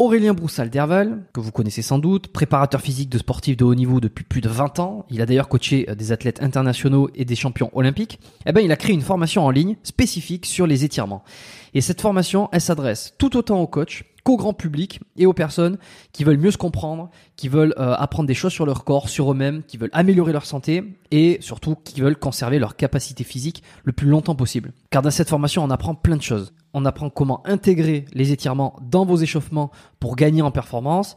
Aurélien 0.00 0.32
Broussal 0.32 0.70
d'Herval, 0.70 1.26
que 1.34 1.40
vous 1.40 1.52
connaissez 1.52 1.82
sans 1.82 1.98
doute, 1.98 2.28
préparateur 2.28 2.80
physique 2.80 3.10
de 3.10 3.18
sportifs 3.18 3.58
de 3.58 3.66
haut 3.66 3.74
niveau 3.74 4.00
depuis 4.00 4.24
plus 4.24 4.40
de 4.40 4.48
20 4.48 4.78
ans, 4.78 5.04
il 5.10 5.20
a 5.20 5.26
d'ailleurs 5.26 5.50
coaché 5.50 5.90
euh, 5.90 5.94
des 5.94 6.10
athlètes 6.10 6.42
internationaux 6.42 7.10
et 7.14 7.26
des 7.26 7.36
champions 7.36 7.68
olympiques, 7.74 8.18
eh 8.46 8.52
ben, 8.52 8.62
il 8.62 8.72
a 8.72 8.76
créé 8.76 8.94
une 8.94 9.02
formation 9.02 9.44
en 9.44 9.50
ligne 9.50 9.76
spécifique 9.82 10.46
sur 10.46 10.66
les 10.66 10.86
étirements. 10.86 11.22
Et 11.74 11.82
cette 11.82 12.00
formation, 12.00 12.48
elle 12.50 12.62
s'adresse 12.62 13.12
tout 13.18 13.36
autant 13.36 13.60
aux 13.60 13.66
coachs 13.66 14.04
qu'au 14.24 14.38
grand 14.38 14.54
public 14.54 15.00
et 15.18 15.26
aux 15.26 15.34
personnes 15.34 15.76
qui 16.12 16.24
veulent 16.24 16.38
mieux 16.38 16.50
se 16.50 16.56
comprendre, 16.56 17.10
qui 17.36 17.48
veulent 17.48 17.74
euh, 17.78 17.92
apprendre 17.92 18.26
des 18.26 18.32
choses 18.32 18.52
sur 18.54 18.64
leur 18.64 18.84
corps, 18.84 19.10
sur 19.10 19.30
eux-mêmes, 19.30 19.62
qui 19.64 19.76
veulent 19.76 19.90
améliorer 19.92 20.32
leur 20.32 20.46
santé 20.46 20.82
et 21.10 21.36
surtout 21.42 21.76
qui 21.76 22.00
veulent 22.00 22.16
conserver 22.16 22.58
leur 22.58 22.76
capacité 22.76 23.22
physique 23.22 23.62
le 23.84 23.92
plus 23.92 24.08
longtemps 24.08 24.34
possible. 24.34 24.72
Car 24.88 25.02
dans 25.02 25.10
cette 25.10 25.28
formation, 25.28 25.62
on 25.62 25.68
apprend 25.68 25.94
plein 25.94 26.16
de 26.16 26.22
choses. 26.22 26.54
On 26.72 26.84
apprend 26.84 27.10
comment 27.10 27.42
intégrer 27.46 28.04
les 28.12 28.32
étirements 28.32 28.76
dans 28.82 29.04
vos 29.04 29.16
échauffements 29.16 29.70
pour 29.98 30.16
gagner 30.16 30.42
en 30.42 30.50
performance, 30.50 31.16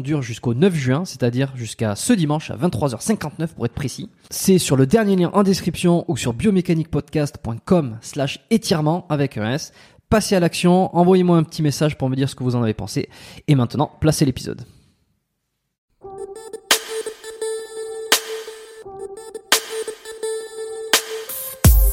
dure 0.00 0.22
jusqu'au 0.22 0.54
9 0.54 0.74
juin, 0.74 1.04
c'est-à-dire 1.04 1.52
jusqu'à 1.56 1.96
ce 1.96 2.12
dimanche 2.12 2.50
à 2.50 2.56
23h59 2.56 3.54
pour 3.54 3.66
être 3.66 3.74
précis. 3.74 4.08
C'est 4.30 4.58
sur 4.58 4.76
le 4.76 4.86
dernier 4.86 5.16
lien 5.16 5.30
en 5.32 5.42
description 5.42 6.04
ou 6.08 6.16
sur 6.16 6.32
biomécaniquepodcast.com 6.32 7.98
slash 8.00 8.40
étirement 8.50 9.06
avec 9.08 9.36
un 9.36 9.52
S. 9.52 9.72
Passez 10.08 10.34
à 10.34 10.40
l'action, 10.40 10.94
envoyez-moi 10.96 11.36
un 11.36 11.44
petit 11.44 11.62
message 11.62 11.96
pour 11.96 12.08
me 12.10 12.16
dire 12.16 12.28
ce 12.28 12.34
que 12.34 12.42
vous 12.42 12.56
en 12.56 12.62
avez 12.62 12.74
pensé. 12.74 13.08
Et 13.46 13.54
maintenant, 13.54 13.92
placez 14.00 14.24
l'épisode. 14.24 14.62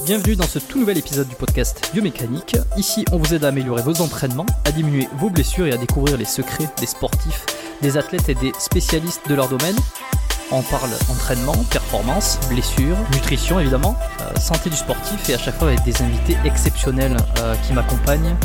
Bienvenue 0.07 0.37
dans 0.37 0.47
ce 0.47 0.59
tout 0.59 0.79
nouvel 0.79 0.97
épisode 0.97 1.27
du 1.27 1.35
podcast 1.35 1.91
Biomécanique. 1.91 2.55
Ici, 2.77 3.03
on 3.11 3.17
vous 3.17 3.33
aide 3.33 3.43
à 3.43 3.49
améliorer 3.49 3.81
vos 3.81 4.01
entraînements, 4.01 4.45
à 4.63 4.71
diminuer 4.71 5.05
vos 5.17 5.29
blessures 5.29 5.67
et 5.67 5.73
à 5.73 5.77
découvrir 5.77 6.17
les 6.17 6.23
secrets 6.23 6.69
des 6.79 6.85
sportifs, 6.85 7.45
des 7.81 7.97
athlètes 7.97 8.29
et 8.29 8.35
des 8.35 8.51
spécialistes 8.59 9.27
de 9.29 9.35
leur 9.35 9.47
domaine. 9.49 9.75
On 10.51 10.61
parle 10.61 10.91
entraînement, 11.09 11.55
performance, 11.69 12.39
blessures, 12.49 12.95
nutrition 13.13 13.59
évidemment, 13.59 13.95
euh, 14.21 14.33
santé 14.39 14.69
du 14.69 14.77
sportif 14.77 15.29
et 15.29 15.33
à 15.33 15.37
chaque 15.37 15.55
fois 15.55 15.67
avec 15.67 15.83
des 15.83 16.01
invités 16.01 16.37
exceptionnels 16.45 17.17
euh, 17.39 17.53
qui 17.67 17.73
m'accompagnent 17.73 18.35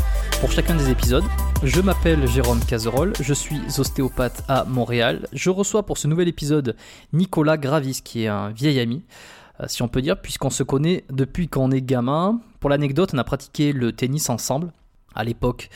pour 0.40 0.50
chacun 0.50 0.74
des 0.74 0.90
épisodes. 0.90 1.24
Je 1.62 1.80
m'appelle 1.80 2.26
Jérôme 2.26 2.58
Cazerolle, 2.64 3.12
je 3.20 3.32
suis 3.32 3.60
ostéopathe 3.78 4.42
à 4.48 4.64
Montréal. 4.64 5.28
Je 5.32 5.50
reçois 5.50 5.86
pour 5.86 5.96
ce 5.96 6.08
nouvel 6.08 6.26
épisode 6.26 6.76
Nicolas 7.12 7.56
Gravis 7.56 8.00
qui 8.02 8.24
est 8.24 8.28
un 8.28 8.50
vieil 8.50 8.80
ami. 8.80 9.04
Euh, 9.60 9.66
si 9.68 9.82
on 9.82 9.88
peut 9.88 10.02
dire, 10.02 10.20
puisqu'on 10.20 10.50
se 10.50 10.64
connaît 10.64 11.04
depuis 11.10 11.46
qu'on 11.46 11.70
est 11.70 11.82
gamin. 11.82 12.40
Pour 12.58 12.70
l'anecdote, 12.70 13.12
on 13.14 13.18
a 13.18 13.24
pratiqué 13.24 13.72
le 13.72 13.92
tennis 13.92 14.28
ensemble 14.28 14.72
à 15.14 15.24
l'époque 15.24 15.68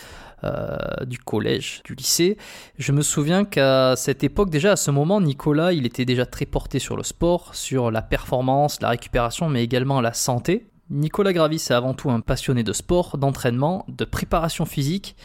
euh, 0.45 0.77
du 1.07 1.19
collège, 1.19 1.81
du 1.87 1.95
lycée. 1.95 2.37
Je 2.77 2.93
me 2.93 3.01
souviens 3.01 3.47
qu'à 3.47 3.97
cette 3.97 4.23
époque, 4.23 4.51
déjà 4.51 4.73
à 4.73 4.77
ce 4.77 4.91
moment, 4.91 5.19
Nicolas, 5.19 5.73
il 5.73 5.87
était 5.87 6.05
déjà 6.05 6.27
très 6.27 6.45
porté 6.45 6.79
sur 6.79 6.95
le 6.95 7.03
sport, 7.03 7.55
sur 7.55 7.91
la 7.91 8.03
performance, 8.03 8.83
la 8.83 8.91
récupération, 8.91 9.49
mais 9.49 9.65
également 9.65 10.03
la 10.03 10.13
santé. 10.13 10.67
Nicolas 10.91 11.33
Gravis 11.33 11.57
est 11.57 11.71
avant 11.71 11.95
tout 11.95 12.11
un 12.11 12.21
passionné 12.21 12.65
de 12.65 12.75
sport, 12.75 13.17
d'entraînement, 13.17 13.87
de 13.89 14.05
préparation 14.05 14.67
physique, 14.67 15.17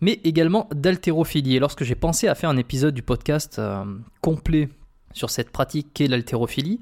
mais 0.00 0.18
également 0.24 0.66
d'haltérophilie. 0.74 1.56
Et 1.56 1.58
lorsque 1.58 1.84
j'ai 1.84 1.94
pensé 1.94 2.26
à 2.26 2.34
faire 2.34 2.48
un 2.48 2.56
épisode 2.56 2.94
du 2.94 3.02
podcast 3.02 3.58
euh, 3.58 3.84
complet 4.22 4.70
sur 5.12 5.28
cette 5.28 5.50
pratique 5.50 5.88
qu'est 5.92 6.06
l'haltérophilie, 6.06 6.80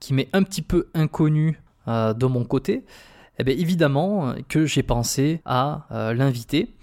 qui 0.00 0.14
m'est 0.14 0.28
un 0.32 0.42
petit 0.42 0.62
peu 0.62 0.88
inconnu 0.94 1.62
euh, 1.86 2.12
de 2.12 2.26
mon 2.26 2.44
côté, 2.44 2.84
eh 3.38 3.48
évidemment 3.52 4.34
que 4.48 4.66
j'ai 4.66 4.82
pensé 4.82 5.40
à 5.44 5.86
l'inviter. 6.12 6.74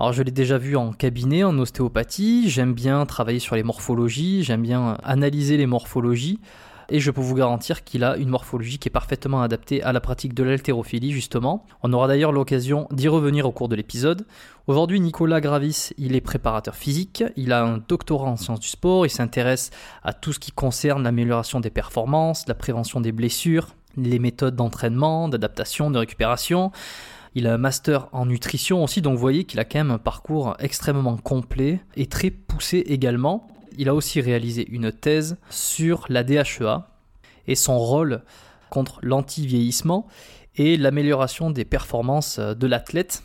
Alors 0.00 0.14
je 0.14 0.22
l'ai 0.22 0.30
déjà 0.30 0.56
vu 0.56 0.76
en 0.76 0.94
cabinet, 0.94 1.44
en 1.44 1.58
ostéopathie, 1.58 2.48
j'aime 2.48 2.72
bien 2.72 3.04
travailler 3.04 3.38
sur 3.38 3.54
les 3.54 3.62
morphologies, 3.62 4.42
j'aime 4.42 4.62
bien 4.62 4.96
analyser 5.04 5.58
les 5.58 5.66
morphologies, 5.66 6.40
et 6.88 7.00
je 7.00 7.10
peux 7.10 7.20
vous 7.20 7.34
garantir 7.34 7.84
qu'il 7.84 8.02
a 8.02 8.16
une 8.16 8.30
morphologie 8.30 8.78
qui 8.78 8.88
est 8.88 8.90
parfaitement 8.90 9.42
adaptée 9.42 9.82
à 9.82 9.92
la 9.92 10.00
pratique 10.00 10.32
de 10.32 10.42
l'haltérophilie 10.42 11.12
justement. 11.12 11.66
On 11.82 11.92
aura 11.92 12.08
d'ailleurs 12.08 12.32
l'occasion 12.32 12.88
d'y 12.90 13.08
revenir 13.08 13.44
au 13.44 13.52
cours 13.52 13.68
de 13.68 13.76
l'épisode. 13.76 14.24
Aujourd'hui, 14.68 15.00
Nicolas 15.00 15.42
Gravis, 15.42 15.90
il 15.98 16.16
est 16.16 16.22
préparateur 16.22 16.76
physique, 16.76 17.22
il 17.36 17.52
a 17.52 17.62
un 17.62 17.76
doctorat 17.86 18.30
en 18.30 18.38
sciences 18.38 18.60
du 18.60 18.68
sport, 18.68 19.04
il 19.04 19.10
s'intéresse 19.10 19.70
à 20.02 20.14
tout 20.14 20.32
ce 20.32 20.38
qui 20.38 20.50
concerne 20.50 21.02
l'amélioration 21.02 21.60
des 21.60 21.68
performances, 21.68 22.48
la 22.48 22.54
prévention 22.54 23.02
des 23.02 23.12
blessures, 23.12 23.74
les 23.98 24.18
méthodes 24.18 24.56
d'entraînement, 24.56 25.28
d'adaptation, 25.28 25.90
de 25.90 25.98
récupération. 25.98 26.72
Il 27.34 27.46
a 27.46 27.54
un 27.54 27.58
master 27.58 28.08
en 28.12 28.26
nutrition 28.26 28.82
aussi, 28.82 29.02
donc 29.02 29.14
vous 29.14 29.20
voyez 29.20 29.44
qu'il 29.44 29.60
a 29.60 29.64
quand 29.64 29.78
même 29.78 29.90
un 29.90 29.98
parcours 29.98 30.56
extrêmement 30.58 31.16
complet 31.16 31.80
et 31.96 32.06
très 32.06 32.30
poussé 32.30 32.78
également 32.78 33.48
il 33.80 33.88
a 33.88 33.94
aussi 33.94 34.20
réalisé 34.20 34.66
une 34.70 34.92
thèse 34.92 35.38
sur 35.48 36.04
la 36.08 36.22
DHEA 36.22 36.88
et 37.46 37.54
son 37.54 37.78
rôle 37.78 38.22
contre 38.68 38.98
l'anti-vieillissement 39.02 40.06
et 40.56 40.76
l'amélioration 40.76 41.50
des 41.50 41.64
performances 41.64 42.38
de 42.38 42.66
l'athlète. 42.66 43.22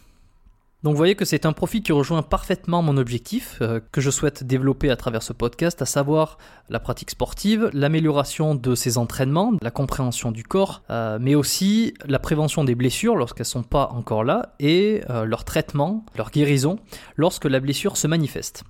Donc 0.86 0.94
vous 0.94 0.98
voyez 1.00 1.16
que 1.16 1.26
c'est 1.26 1.48
un 1.48 1.52
profil 1.52 1.82
qui 1.82 1.92
rejoint 1.92 2.22
parfaitement 2.22 2.84
mon 2.84 2.98
objectif 2.98 3.58
euh, 3.64 3.80
que 3.92 4.02
je 4.02 4.12
souhaite 4.12 4.44
développer 4.44 4.92
à 4.92 4.96
travers 4.96 5.24
ce 5.24 5.34
podcast, 5.34 5.82
à 5.82 5.88
savoir 5.88 6.38
la 6.70 6.80
pratique 6.80 7.10
sportive, 7.10 7.72
l'amélioration 7.74 8.54
de 8.54 8.76
ses 8.76 9.00
entraînements, 9.00 9.54
la 9.64 9.72
compréhension 9.72 10.32
du 10.32 10.44
corps, 10.44 10.84
euh, 10.92 11.18
mais 11.20 11.34
aussi 11.34 11.96
la 12.06 12.20
prévention 12.20 12.64
des 12.64 12.76
blessures 12.76 13.16
lorsqu'elles 13.16 13.46
ne 13.46 13.64
sont 13.64 13.64
pas 13.64 13.90
encore 13.96 14.24
là 14.24 14.54
et 14.60 15.02
euh, 15.10 15.26
leur 15.26 15.44
traitement, 15.44 16.06
leur 16.18 16.30
guérison 16.30 16.78
lorsque 17.16 17.46
la 17.46 17.60
blessure 17.60 17.98
se 17.98 18.06
manifeste. 18.06 18.64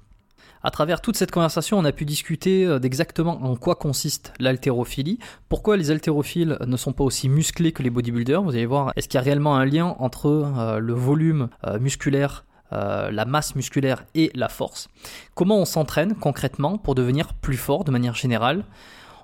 À 0.66 0.72
travers 0.72 1.00
toute 1.00 1.16
cette 1.16 1.30
conversation, 1.30 1.78
on 1.78 1.86
a 1.86 1.92
pu 1.92 2.06
discuter 2.06 2.66
euh, 2.66 2.80
d'exactement 2.80 3.40
en 3.44 3.56
quoi 3.56 3.76
consiste 3.76 4.34
l'haltérophilie, 4.40 5.20
pourquoi 5.48 5.78
les 5.78 5.92
haltérophiles 5.92 6.58
ne 6.66 6.76
sont 6.76 6.92
pas 6.92 7.04
aussi 7.04 7.30
musclés 7.30 7.72
que 7.72 7.84
les 7.84 7.92
bodybuilders. 7.92 8.42
Vous 8.42 8.50
allez 8.50 8.66
voir, 8.66 8.92
est-ce 8.96 9.08
qu'il 9.08 9.20
y 9.20 9.22
a 9.22 9.24
réellement 9.24 9.58
un 9.58 9.66
lien 9.66 9.96
entre 10.00 10.26
euh, 10.26 10.80
le 10.80 10.94
volume 10.94 11.50
euh, 11.68 11.80
musculaire 11.80 12.46
la 12.72 13.24
masse 13.24 13.56
musculaire 13.56 14.04
et 14.16 14.32
la 14.36 14.50
force? 14.50 14.90
Comment 15.34 15.60
on 15.60 15.66
s'entraîne 15.66 16.14
concrètement 16.14 16.78
pour 16.78 16.94
devenir 16.94 17.34
plus 17.34 17.56
fort 17.56 17.86
de 17.86 17.92
manière 17.92 18.16
générale? 18.16 18.66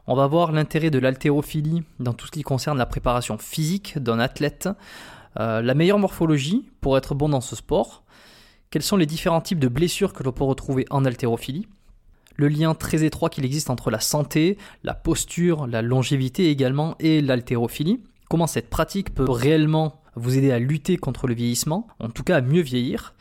On 0.08 0.16
va 0.16 0.26
voir 0.28 0.54
l'intérêt 0.54 0.90
de 0.90 1.00
l'haltérophilie 1.00 1.84
dans 2.00 2.14
tout 2.14 2.28
ce 2.28 2.32
qui 2.32 2.44
concerne 2.44 2.78
la 2.78 2.86
préparation 2.86 3.38
physique 3.38 3.98
d'un 3.98 4.20
athlète, 4.20 4.70
la 5.36 5.74
meilleure 5.74 6.00
morphologie 6.00 6.70
pour 6.80 6.98
être 6.98 7.14
bon 7.14 7.28
dans 7.28 7.42
ce 7.42 7.58
sport, 7.58 8.04
quels 8.72 8.82
sont 8.82 8.96
les 8.96 9.06
différents 9.06 9.42
types 9.42 9.60
de 9.60 9.68
blessures 9.68 10.14
que 10.14 10.24
l'on 10.24 10.32
peut 10.32 10.46
retrouver 10.46 10.86
en 10.90 11.04
haltérophilie? 11.04 11.68
Le 12.38 12.48
lien 12.48 12.74
très 12.74 13.04
étroit 13.04 13.30
qu'il 13.30 13.44
existe 13.44 13.70
entre 13.70 13.92
la 13.92 14.00
santé, 14.00 14.58
la 14.84 14.94
posture, 14.94 15.68
la 15.68 15.82
longévité 15.82 16.50
également 16.50 16.96
et 17.00 17.22
l'haltérophilie. 17.22 18.02
Comment 18.30 18.48
cette 18.48 18.70
pratique 18.70 19.14
peut 19.14 19.30
réellement 19.30 20.02
vous 20.16 20.38
aider 20.38 20.54
à 20.54 20.60
lutter 20.60 20.96
contre 20.96 21.28
le 21.28 21.34
vieillissement, 21.34 21.88
en 22.00 22.10
tout 22.10 22.24
cas 22.24 22.38
à 22.38 22.42
mieux 22.42 22.62
vieillir? 22.62 23.14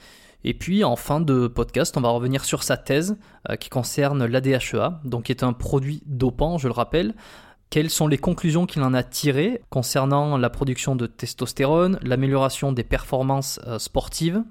Et 0.45 0.55
puis 0.55 0.85
en 0.85 0.95
fin 0.95 1.21
de 1.21 1.49
podcast, 1.49 1.97
on 1.97 2.01
va 2.01 2.11
revenir 2.11 2.45
sur 2.45 2.63
sa 2.63 2.77
thèse 2.77 3.19
euh, 3.51 3.57
qui 3.57 3.69
concerne 3.69 4.25
l'ADHEA, 4.25 5.01
donc 5.05 5.25
qui 5.25 5.33
est 5.33 5.43
un 5.43 5.53
produit 5.53 6.03
dopant, 6.07 6.59
je 6.59 6.69
le 6.69 6.73
rappelle. 6.73 7.15
Quelles 7.71 7.91
sont 7.91 8.07
les 8.07 8.19
conclusions 8.19 8.67
qu'il 8.67 8.83
en 8.83 8.95
a 8.95 9.03
tirées 9.03 9.63
concernant 9.69 10.37
la 10.37 10.49
production 10.49 10.97
de 10.97 11.07
testostérone, 11.07 11.99
l'amélioration 12.03 12.73
des 12.73 12.85
performances 12.85 13.61
euh, 13.67 13.79
sportives, 13.81 14.43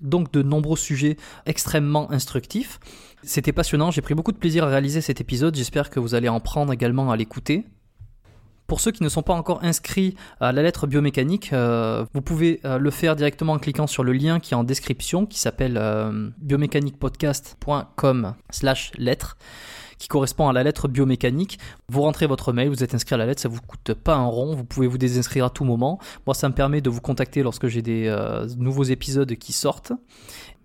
donc 0.00 0.32
de 0.32 0.42
nombreux 0.42 0.76
sujets 0.76 1.16
extrêmement 1.46 2.10
instructifs. 2.10 2.80
C'était 3.22 3.52
passionnant, 3.52 3.90
j'ai 3.90 4.02
pris 4.02 4.14
beaucoup 4.14 4.32
de 4.32 4.38
plaisir 4.38 4.64
à 4.64 4.68
réaliser 4.68 5.00
cet 5.00 5.20
épisode, 5.20 5.56
j'espère 5.56 5.90
que 5.90 6.00
vous 6.00 6.14
allez 6.14 6.28
en 6.28 6.40
prendre 6.40 6.72
également 6.72 7.10
à 7.10 7.16
l'écouter. 7.16 7.64
Pour 8.68 8.80
ceux 8.80 8.90
qui 8.90 9.02
ne 9.02 9.08
sont 9.08 9.22
pas 9.22 9.32
encore 9.32 9.64
inscrits 9.64 10.14
à 10.40 10.52
la 10.52 10.62
lettre 10.62 10.86
biomécanique, 10.86 11.54
euh, 11.54 12.04
vous 12.12 12.20
pouvez 12.20 12.60
euh, 12.66 12.76
le 12.76 12.90
faire 12.90 13.16
directement 13.16 13.54
en 13.54 13.58
cliquant 13.58 13.86
sur 13.86 14.04
le 14.04 14.12
lien 14.12 14.40
qui 14.40 14.52
est 14.52 14.56
en 14.56 14.62
description, 14.62 15.24
qui 15.24 15.38
s'appelle 15.38 15.78
euh, 15.78 16.28
biomécaniquepodcast.com 16.42 18.34
slash 18.50 18.92
lettre 18.98 19.38
qui 19.98 20.08
correspond 20.08 20.48
à 20.48 20.52
la 20.52 20.62
lettre 20.62 20.88
biomécanique. 20.88 21.58
Vous 21.88 22.02
rentrez 22.02 22.26
votre 22.26 22.52
mail, 22.52 22.68
vous 22.68 22.82
êtes 22.82 22.94
inscrit 22.94 23.14
à 23.14 23.18
la 23.18 23.26
lettre, 23.26 23.40
ça 23.40 23.48
vous 23.48 23.60
coûte 23.60 23.94
pas 23.94 24.14
un 24.14 24.26
rond, 24.26 24.54
vous 24.54 24.64
pouvez 24.64 24.86
vous 24.86 24.98
désinscrire 24.98 25.46
à 25.46 25.50
tout 25.50 25.64
moment. 25.64 25.98
Moi, 26.26 26.34
ça 26.34 26.48
me 26.48 26.54
permet 26.54 26.80
de 26.80 26.90
vous 26.90 27.00
contacter 27.00 27.42
lorsque 27.42 27.68
j'ai 27.68 27.82
des 27.82 28.06
euh, 28.06 28.46
nouveaux 28.56 28.84
épisodes 28.84 29.34
qui 29.36 29.52
sortent. 29.52 29.92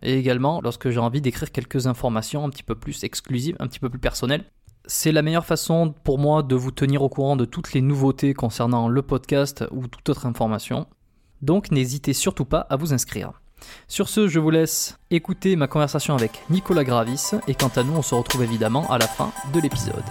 Et 0.01 0.17
également 0.17 0.59
lorsque 0.61 0.89
j'ai 0.89 0.99
envie 0.99 1.21
d'écrire 1.21 1.51
quelques 1.51 1.87
informations 1.87 2.43
un 2.43 2.49
petit 2.49 2.63
peu 2.63 2.75
plus 2.75 3.03
exclusives, 3.03 3.55
un 3.59 3.67
petit 3.67 3.79
peu 3.79 3.89
plus 3.89 3.99
personnelles. 3.99 4.43
C'est 4.85 5.13
la 5.13 5.21
meilleure 5.21 5.45
façon 5.45 5.93
pour 6.03 6.19
moi 6.19 6.43
de 6.43 6.55
vous 6.55 6.71
tenir 6.71 7.03
au 7.03 7.09
courant 7.09 7.37
de 7.37 7.45
toutes 7.45 7.71
les 7.71 7.81
nouveautés 7.81 8.33
concernant 8.33 8.89
le 8.89 9.01
podcast 9.01 9.63
ou 9.71 9.87
toute 9.87 10.09
autre 10.09 10.25
information. 10.25 10.87
Donc 11.41 11.71
n'hésitez 11.71 12.11
surtout 12.11 12.45
pas 12.45 12.59
à 12.59 12.75
vous 12.75 12.93
inscrire. 12.93 13.42
Sur 13.87 14.09
ce, 14.09 14.27
je 14.27 14.39
vous 14.39 14.49
laisse 14.49 14.97
écouter 15.11 15.55
ma 15.55 15.67
conversation 15.67 16.15
avec 16.15 16.41
Nicolas 16.49 16.83
Gravis 16.83 17.31
et 17.47 17.55
quant 17.55 17.71
à 17.75 17.83
nous, 17.83 17.93
on 17.93 18.01
se 18.01 18.15
retrouve 18.15 18.43
évidemment 18.43 18.89
à 18.91 18.97
la 18.97 19.07
fin 19.07 19.31
de 19.53 19.59
l'épisode. 19.59 20.03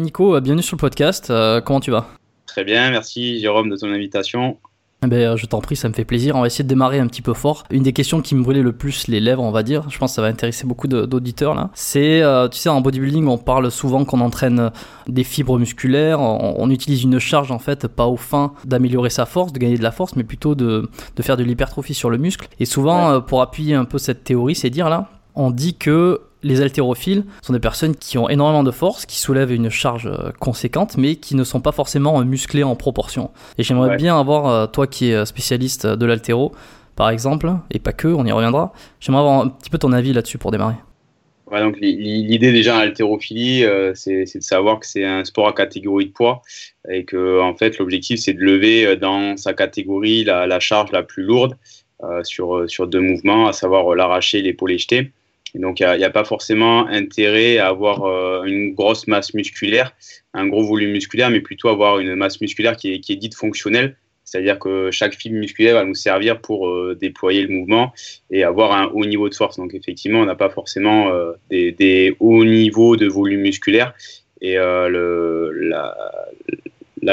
Nico, 0.00 0.36
euh, 0.36 0.40
bienvenue 0.40 0.62
sur 0.62 0.76
le 0.76 0.80
podcast. 0.80 1.30
Euh, 1.30 1.60
comment 1.60 1.80
tu 1.80 1.90
vas? 1.90 2.08
Très 2.46 2.64
bien, 2.64 2.90
merci 2.90 3.40
Jérôme 3.40 3.68
de 3.68 3.76
ton 3.76 3.92
invitation. 3.92 4.58
Eh 5.04 5.06
ben, 5.06 5.16
euh, 5.16 5.36
je 5.36 5.46
t'en 5.46 5.60
prie, 5.60 5.76
ça 5.76 5.88
me 5.88 5.94
fait 5.94 6.04
plaisir. 6.04 6.34
On 6.34 6.40
va 6.40 6.48
essayer 6.48 6.64
de 6.64 6.68
démarrer 6.68 6.98
un 6.98 7.06
petit 7.06 7.22
peu 7.22 7.32
fort. 7.32 7.62
Une 7.70 7.84
des 7.84 7.92
questions 7.92 8.20
qui 8.20 8.34
me 8.34 8.42
brûlait 8.42 8.62
le 8.62 8.72
plus 8.72 9.06
les 9.06 9.20
lèvres, 9.20 9.42
on 9.42 9.52
va 9.52 9.62
dire, 9.62 9.88
je 9.88 9.98
pense 9.98 10.10
que 10.10 10.16
ça 10.16 10.22
va 10.22 10.28
intéresser 10.28 10.66
beaucoup 10.66 10.88
d'auditeurs 10.88 11.54
là, 11.54 11.70
c'est, 11.74 12.20
euh, 12.20 12.48
tu 12.48 12.58
sais, 12.58 12.68
en 12.68 12.80
bodybuilding, 12.80 13.26
on 13.28 13.38
parle 13.38 13.70
souvent 13.70 14.04
qu'on 14.04 14.20
entraîne 14.20 14.72
des 15.06 15.22
fibres 15.22 15.58
musculaires, 15.58 16.20
on, 16.20 16.68
utilise 16.68 17.04
une 17.04 17.18
charge 17.18 17.50
en 17.50 17.58
fait, 17.58 17.86
pas 17.86 18.06
au 18.06 18.16
fin 18.16 18.52
d'améliorer 18.64 19.08
sa 19.08 19.24
force, 19.24 19.52
de 19.52 19.58
gagner 19.58 19.78
de 19.78 19.82
la 19.82 19.90
force, 19.90 20.16
mais 20.16 20.24
plutôt 20.24 20.54
de, 20.54 20.90
de 21.16 21.22
faire 21.22 21.36
de 21.36 21.44
l'hypertrophie 21.44 21.94
sur 21.94 22.10
le 22.10 22.18
muscle. 22.18 22.48
Et 22.60 22.66
souvent, 22.66 23.10
euh, 23.10 23.20
pour 23.20 23.40
appuyer 23.40 23.74
un 23.74 23.84
peu 23.84 23.98
cette 23.98 24.24
théorie, 24.24 24.54
c'est 24.54 24.68
dire 24.68 24.90
là, 24.90 25.08
on 25.34 25.50
dit 25.50 25.76
que 25.76 26.20
les 26.42 26.60
haltérophiles 26.60 27.24
sont 27.42 27.52
des 27.52 27.60
personnes 27.60 27.96
qui 27.96 28.18
ont 28.18 28.28
énormément 28.28 28.62
de 28.62 28.70
force, 28.70 29.06
qui 29.06 29.18
soulèvent 29.18 29.52
une 29.52 29.70
charge 29.70 30.06
euh, 30.06 30.30
conséquente, 30.38 30.96
mais 30.96 31.16
qui 31.16 31.34
ne 31.34 31.44
sont 31.44 31.60
pas 31.60 31.72
forcément 31.72 32.20
euh, 32.20 32.24
musclés 32.24 32.62
en 32.62 32.76
proportion. 32.76 33.30
Et 33.58 33.62
j'aimerais 33.62 33.96
bien 33.96 34.18
avoir, 34.18 34.46
euh, 34.46 34.66
toi 34.66 34.86
qui 34.86 35.10
es 35.10 35.26
spécialiste 35.26 35.86
de 35.86 36.06
l'haltéro, 36.06 36.52
par 36.96 37.10
exemple, 37.10 37.50
et 37.70 37.78
pas 37.78 37.92
que, 37.92 38.08
on 38.08 38.24
y 38.24 38.32
reviendra, 38.32 38.72
j'aimerais 39.00 39.20
avoir 39.20 39.40
un 39.40 39.48
petit 39.48 39.70
peu 39.70 39.78
ton 39.78 39.92
avis 39.92 40.12
là-dessus 40.12 40.38
pour 40.38 40.50
démarrer. 40.50 40.74
Ouais, 41.50 41.60
donc 41.60 41.78
l'idée 41.80 42.52
déjà 42.52 42.76
en 42.76 42.80
haltérophilie, 42.80 43.64
c'est 43.94 44.24
de 44.34 44.42
savoir 44.42 44.80
que 44.80 44.86
c'est 44.86 45.04
un 45.04 45.24
sport 45.24 45.48
à 45.48 45.54
catégorie 45.54 46.04
de 46.06 46.10
poids 46.10 46.42
et 46.90 47.04
que 47.04 47.40
en 47.40 47.54
fait 47.54 47.78
l'objectif 47.78 48.20
c'est 48.20 48.34
de 48.34 48.40
lever 48.40 48.96
dans 48.96 49.38
sa 49.38 49.54
catégorie 49.54 50.24
la, 50.24 50.60
charge 50.60 50.92
la 50.92 51.02
plus 51.02 51.22
lourde 51.22 51.56
sur, 52.22 52.68
sur 52.68 52.86
deux 52.86 53.00
mouvements, 53.00 53.48
à 53.48 53.54
savoir 53.54 53.94
l'arracher, 53.94 54.42
l'épaule 54.42 54.76
jeter 54.76 55.10
donc, 55.54 55.80
il 55.80 55.86
n'y 55.96 56.04
a, 56.04 56.10
pas 56.10 56.24
forcément 56.24 56.86
intérêt 56.88 57.58
à 57.58 57.68
avoir 57.68 58.04
euh, 58.04 58.44
une 58.44 58.74
grosse 58.74 59.06
masse 59.06 59.34
musculaire, 59.34 59.94
un 60.34 60.46
gros 60.46 60.62
volume 60.64 60.90
musculaire, 60.90 61.30
mais 61.30 61.40
plutôt 61.40 61.68
avoir 61.68 61.98
une 61.98 62.14
masse 62.14 62.40
musculaire 62.40 62.76
qui 62.76 62.92
est, 62.92 63.16
dite 63.16 63.34
fonctionnelle. 63.34 63.96
C'est-à-dire 64.24 64.58
que 64.58 64.90
chaque 64.90 65.14
fibre 65.14 65.36
musculaire 65.36 65.76
va 65.76 65.84
nous 65.84 65.94
servir 65.94 66.40
pour 66.40 66.68
euh, 66.68 66.94
déployer 67.00 67.42
le 67.42 67.48
mouvement 67.48 67.94
et 68.30 68.44
avoir 68.44 68.72
un 68.72 68.86
haut 68.92 69.06
niveau 69.06 69.30
de 69.30 69.34
force. 69.34 69.56
Donc, 69.56 69.72
effectivement, 69.74 70.20
on 70.20 70.26
n'a 70.26 70.34
pas 70.34 70.50
forcément 70.50 71.10
euh, 71.10 71.32
des, 71.50 72.14
hauts 72.20 72.44
niveaux 72.44 72.96
de 72.96 73.06
volume 73.06 73.40
musculaire. 73.40 73.94
Et 74.42 74.54
la, 74.54 75.94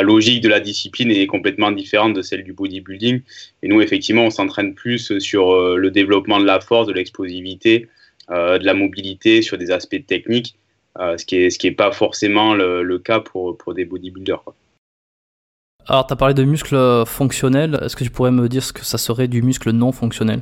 logique 0.04 0.42
de 0.42 0.50
la 0.50 0.60
discipline 0.60 1.10
est 1.10 1.26
complètement 1.26 1.72
différente 1.72 2.14
de 2.14 2.22
celle 2.22 2.44
du 2.44 2.52
bodybuilding. 2.54 3.22
Et 3.64 3.68
nous, 3.70 3.82
effectivement, 3.82 4.26
on 4.26 4.30
s'entraîne 4.30 4.76
plus 4.76 5.18
sur 5.20 5.76
le 5.76 5.90
développement 5.90 6.40
de 6.40 6.46
la 6.46 6.60
force, 6.60 6.88
de 6.88 6.94
l'explosivité, 6.94 7.88
de 8.30 8.66
la 8.66 8.74
mobilité, 8.74 9.42
sur 9.42 9.58
des 9.58 9.72
aspects 9.72 10.06
techniques, 10.06 10.56
euh, 11.00 11.18
ce 11.18 11.26
qui 11.26 11.38
n'est 11.38 11.50
ce 11.50 11.60
qui 11.60 11.68
est 11.68 11.72
pas 11.72 11.92
forcément 11.92 12.54
le, 12.54 13.00
cas 13.00 13.20
pour, 13.20 13.58
pour 13.58 13.74
des 13.74 13.86
bodybuilders. 13.86 14.44
Alors, 15.88 16.08
tu 16.08 16.14
as 16.14 16.16
parlé 16.16 16.34
de 16.34 16.44
muscles 16.44 17.04
fonctionnels. 17.06 17.80
Est-ce 17.84 17.96
que 17.96 18.04
tu 18.04 18.10
pourrais 18.10 18.32
me 18.32 18.48
dire 18.48 18.64
ce 18.64 18.74
que 18.74 18.84
ça 18.84 18.98
serait 18.98 19.28
du 19.28 19.42
muscle 19.42 19.72
non 19.72 19.92
fonctionnel? 19.92 20.42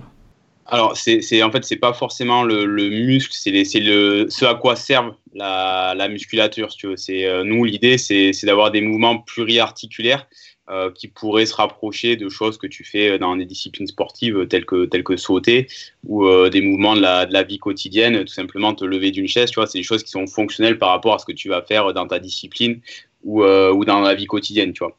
Alors, 0.67 0.95
c'est 0.95 1.43
en 1.43 1.51
fait, 1.51 1.65
c'est 1.65 1.75
pas 1.75 1.93
forcément 1.93 2.43
le, 2.43 2.65
muscle, 2.65 3.33
c'est 3.33 3.79
le 3.79 4.27
ce 4.29 4.45
à 4.45 4.55
quoi 4.55 4.75
serve 4.75 5.13
la, 5.33 5.93
la 5.97 6.07
musculature. 6.07 6.69
tu 6.69 6.87
veux. 6.87 6.97
C'est 6.97 7.25
euh, 7.25 7.43
nous 7.43 7.65
l'idée, 7.65 7.97
c'est 7.97 8.31
d'avoir 8.43 8.71
des 8.71 8.81
mouvements 8.81 9.17
pluriarticulaires 9.17 10.27
euh, 10.73 10.89
qui 10.89 11.07
pourraient 11.07 11.45
se 11.45 11.53
rapprocher 11.53 12.15
de 12.15 12.29
choses 12.29 12.57
que 12.57 12.65
tu 12.65 12.83
fais 12.83 13.19
dans 13.19 13.35
des 13.35 13.45
disciplines 13.45 13.85
sportives 13.85 14.47
telles 14.47 14.65
que, 14.65 14.85
telles 14.85 15.03
que 15.03 15.17
sauter 15.17 15.67
ou 16.03 16.25
euh, 16.25 16.49
des 16.49 16.61
mouvements 16.61 16.95
de 16.95 17.01
la, 17.01 17.27
de 17.27 17.33
la, 17.33 17.43
vie 17.43 17.59
quotidienne, 17.59 18.25
tout 18.25 18.33
simplement 18.33 18.73
te 18.73 18.83
lever 18.83 19.11
d'une 19.11 19.27
chaise. 19.27 19.51
Tu 19.51 19.55
vois, 19.55 19.67
c'est 19.67 19.77
des 19.77 19.83
choses 19.83 20.01
qui 20.01 20.09
sont 20.09 20.25
fonctionnelles 20.25 20.79
par 20.79 20.89
rapport 20.89 21.13
à 21.13 21.19
ce 21.19 21.25
que 21.25 21.31
tu 21.31 21.47
vas 21.47 21.61
faire 21.61 21.93
dans 21.93 22.07
ta 22.07 22.17
discipline 22.17 22.81
ou, 23.23 23.43
euh, 23.43 23.71
ou 23.71 23.85
dans 23.85 23.99
la 23.99 24.15
vie 24.15 24.25
quotidienne. 24.25 24.73
Tu 24.73 24.79
vois. 24.79 24.97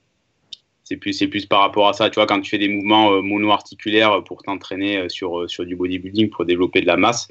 C'est 0.85 0.97
plus, 0.97 1.13
c'est 1.13 1.27
plus 1.27 1.45
par 1.45 1.61
rapport 1.61 1.89
à 1.89 1.93
ça. 1.93 2.09
Tu 2.09 2.17
vois, 2.17 2.27
quand 2.27 2.41
tu 2.41 2.51
fais 2.51 2.59
des 2.59 2.69
mouvements 2.69 3.21
mono-articulaires 3.21 4.23
pour 4.23 4.45
t'entraîner 4.45 5.09
sur, 5.09 5.51
sur 5.51 5.67
du 5.67 5.75
bodybuilding, 5.75 6.31
pour 6.31 6.45
développer 6.45 6.83
de 6.83 6.87
la 6.87 6.97
masse, 6.97 7.27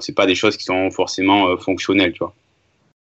c'est 0.00 0.14
pas 0.14 0.26
des 0.26 0.34
choses 0.34 0.56
qui 0.56 0.64
sont 0.64 0.90
forcément 0.90 1.56
fonctionnelles. 1.58 2.12
Tu 2.12 2.18
vois. 2.18 2.34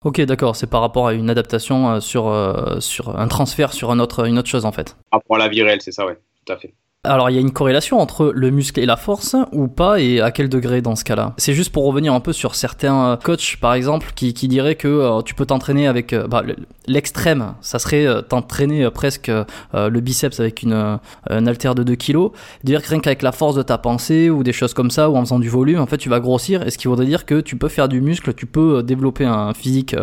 Ok, 0.04 0.20
d'accord, 0.22 0.56
c'est 0.56 0.66
par 0.66 0.80
rapport 0.80 1.06
à 1.06 1.14
une 1.14 1.30
adaptation 1.30 1.90
euh, 1.90 2.00
sur, 2.00 2.26
euh, 2.26 2.80
sur 2.80 3.16
un 3.16 3.28
transfert 3.28 3.72
sur 3.72 3.92
un 3.92 4.00
autre, 4.00 4.26
une 4.26 4.38
autre 4.38 4.48
chose 4.48 4.64
en 4.64 4.72
fait. 4.72 4.96
Par 5.10 5.20
rapport 5.20 5.36
à 5.36 5.38
la 5.38 5.48
vie 5.48 5.62
réelle, 5.62 5.80
c'est 5.80 5.92
ça, 5.92 6.04
ouais, 6.04 6.18
tout 6.44 6.52
à 6.52 6.56
fait. 6.56 6.74
Alors 7.04 7.30
il 7.30 7.34
y 7.34 7.36
a 7.36 7.40
une 7.40 7.50
corrélation 7.50 7.98
entre 7.98 8.30
le 8.32 8.52
muscle 8.52 8.78
et 8.78 8.86
la 8.86 8.96
force 8.96 9.34
ou 9.50 9.66
pas 9.66 9.98
et 10.00 10.20
à 10.20 10.30
quel 10.30 10.48
degré 10.48 10.82
dans 10.82 10.94
ce 10.94 11.02
cas-là? 11.02 11.34
C'est 11.36 11.52
juste 11.52 11.72
pour 11.72 11.84
revenir 11.84 12.14
un 12.14 12.20
peu 12.20 12.32
sur 12.32 12.54
certains 12.54 13.06
euh, 13.06 13.16
coachs 13.16 13.56
par 13.60 13.74
exemple 13.74 14.12
qui, 14.14 14.34
qui 14.34 14.46
diraient 14.46 14.76
que 14.76 14.86
euh, 14.86 15.20
tu 15.22 15.34
peux 15.34 15.44
t'entraîner 15.44 15.88
avec 15.88 16.12
euh, 16.12 16.28
bah, 16.28 16.44
l'extrême, 16.86 17.54
ça 17.60 17.80
serait 17.80 18.06
t'entraîner 18.28 18.88
presque 18.90 19.32
le 19.72 20.00
biceps 20.00 20.38
avec 20.38 20.62
une 20.62 21.00
un 21.28 21.46
haltère 21.46 21.74
de 21.74 21.82
2 21.82 21.96
kg, 21.96 22.30
dire 22.62 22.80
que 22.80 22.88
rien 22.88 23.00
qu'avec 23.00 23.22
la 23.22 23.32
force 23.32 23.56
de 23.56 23.62
ta 23.62 23.78
pensée 23.78 24.30
ou 24.30 24.44
des 24.44 24.52
choses 24.52 24.72
comme 24.72 24.92
ça 24.92 25.10
ou 25.10 25.16
en 25.16 25.22
faisant 25.22 25.40
du 25.40 25.48
volume 25.48 25.80
en 25.80 25.86
fait 25.86 25.98
tu 25.98 26.08
vas 26.08 26.20
grossir 26.20 26.64
et 26.64 26.70
ce 26.70 26.78
qui 26.78 26.86
voudrait 26.86 27.06
dire 27.06 27.26
que 27.26 27.40
tu 27.40 27.56
peux 27.56 27.68
faire 27.68 27.88
du 27.88 28.00
muscle, 28.00 28.32
tu 28.34 28.46
peux 28.46 28.84
développer 28.84 29.24
un 29.24 29.54
physique 29.54 29.96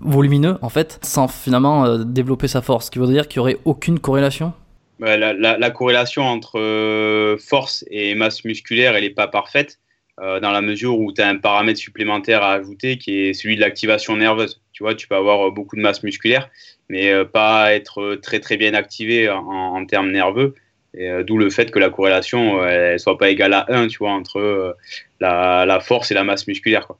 volumineux 0.00 0.58
en 0.60 0.70
fait 0.70 0.98
sans 1.02 1.28
finalement 1.28 1.98
développer 1.98 2.48
sa 2.48 2.62
force, 2.62 2.86
ce 2.86 2.90
qui 2.90 2.98
voudrait 2.98 3.14
dire 3.14 3.28
qu'il 3.28 3.36
y 3.36 3.40
aurait 3.40 3.58
aucune 3.64 4.00
corrélation 4.00 4.52
la, 5.02 5.70
corrélation 5.70 6.22
entre 6.22 6.58
euh, 6.58 7.36
force 7.38 7.84
et 7.90 8.14
masse 8.14 8.44
musculaire, 8.44 8.94
elle 8.94 9.04
n'est 9.04 9.10
pas 9.10 9.28
parfaite, 9.28 9.78
euh, 10.20 10.40
dans 10.40 10.52
la 10.52 10.60
mesure 10.60 10.98
où 10.98 11.12
tu 11.12 11.20
as 11.20 11.28
un 11.28 11.36
paramètre 11.36 11.78
supplémentaire 11.78 12.42
à 12.42 12.52
ajouter 12.52 12.98
qui 12.98 13.18
est 13.18 13.34
celui 13.34 13.56
de 13.56 13.60
l'activation 13.60 14.16
nerveuse. 14.16 14.60
Tu 14.72 14.82
vois, 14.82 14.94
tu 14.94 15.08
peux 15.08 15.16
avoir 15.16 15.48
euh, 15.48 15.50
beaucoup 15.50 15.76
de 15.76 15.80
masse 15.80 16.02
musculaire, 16.02 16.50
mais 16.88 17.12
pas 17.24 17.74
être 17.74 18.16
très 18.16 18.40
très 18.40 18.56
bien 18.56 18.74
activé 18.74 19.28
en, 19.30 19.84
termes 19.86 20.10
nerveux. 20.10 20.54
D'où 20.94 21.38
le 21.38 21.48
fait 21.48 21.70
que 21.70 21.78
la 21.78 21.88
corrélation 21.88 22.66
elle 22.66 23.00
soit 23.00 23.16
pas 23.16 23.30
égale 23.30 23.54
à 23.54 23.64
1, 23.70 23.88
tu 23.88 23.96
vois, 23.96 24.10
entre 24.10 24.76
la, 25.20 25.64
la, 25.64 25.80
force 25.80 26.10
et 26.10 26.14
la 26.14 26.22
masse 26.22 26.46
musculaire. 26.46 26.86
Quoi. 26.86 26.98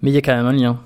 Mais 0.00 0.10
il 0.10 0.14
y 0.14 0.16
a 0.16 0.22
quand 0.22 0.34
même 0.34 0.46
un 0.46 0.54
lien. 0.54 0.80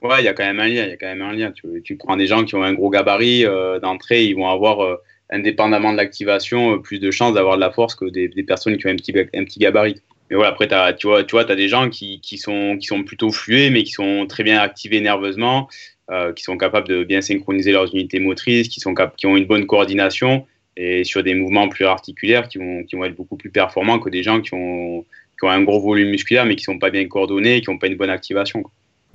Ouais, 0.00 0.20
il 0.20 0.24
y 0.24 0.28
a 0.28 0.32
quand 0.32 0.44
même 0.44 0.60
un 0.60 0.68
lien. 0.68 0.84
Il 0.84 0.90
y 0.90 0.92
a 0.92 0.96
quand 0.96 1.08
même 1.08 1.22
un 1.22 1.32
lien. 1.32 1.50
Tu, 1.50 1.82
tu, 1.82 1.96
prends 1.96 2.16
des 2.16 2.28
gens 2.28 2.44
qui 2.44 2.54
ont 2.54 2.62
un 2.62 2.72
gros 2.72 2.88
gabarit 2.88 3.44
d'entrée, 3.82 4.26
ils 4.26 4.36
vont 4.36 4.48
avoir 4.48 5.00
indépendamment 5.30 5.92
de 5.92 5.98
l'activation, 5.98 6.80
plus 6.80 6.98
de 6.98 7.10
chances 7.10 7.34
d'avoir 7.34 7.56
de 7.56 7.60
la 7.60 7.70
force 7.70 7.94
que 7.94 8.06
des, 8.06 8.28
personnes 8.42 8.76
qui 8.78 8.86
ont 8.86 8.90
un 8.90 8.96
petit, 8.96 9.12
un 9.34 9.44
petit 9.44 9.58
gabarit 9.58 10.00
mais 10.30 10.36
voilà, 10.36 10.50
après, 10.50 10.72
as, 10.72 10.92
tu 10.92 11.06
vois, 11.06 11.24
tu 11.24 11.32
vois, 11.32 11.50
as 11.50 11.56
des 11.56 11.68
gens 11.68 11.88
qui, 11.88 12.20
qui, 12.20 12.36
sont, 12.38 12.76
qui 12.78 12.86
sont 12.86 13.02
plutôt 13.02 13.30
flués, 13.30 13.70
mais 13.70 13.82
qui 13.82 13.92
sont 13.92 14.26
très 14.26 14.42
bien 14.42 14.58
activés 14.58 15.00
nerveusement, 15.00 15.68
euh, 16.10 16.32
qui 16.32 16.42
sont 16.42 16.58
capables 16.58 16.88
de 16.88 17.04
bien 17.04 17.20
synchroniser 17.20 17.72
leurs 17.72 17.94
unités 17.94 18.20
motrices, 18.20 18.68
qui, 18.68 18.80
sont 18.80 18.94
qui 19.16 19.26
ont 19.26 19.36
une 19.36 19.46
bonne 19.46 19.66
coordination 19.66 20.46
et 20.76 21.02
sur 21.04 21.22
des 21.22 21.34
mouvements 21.34 21.68
plus 21.68 21.86
articulaires 21.86 22.48
qui 22.48 22.58
vont, 22.58 22.84
qui 22.84 22.96
vont 22.96 23.04
être 23.04 23.16
beaucoup 23.16 23.36
plus 23.36 23.50
performants 23.50 23.98
que 23.98 24.10
des 24.10 24.22
gens 24.22 24.40
qui 24.40 24.54
ont, 24.54 25.04
qui 25.38 25.44
ont 25.44 25.50
un 25.50 25.62
gros 25.62 25.80
volume 25.80 26.10
musculaire, 26.10 26.44
mais 26.44 26.56
qui 26.56 26.64
sont 26.64 26.78
pas 26.78 26.90
bien 26.90 27.06
coordonnés 27.08 27.60
qui 27.60 27.70
n'ont 27.70 27.78
pas 27.78 27.88
une 27.88 27.96
bonne 27.96 28.10
activation. 28.10 28.62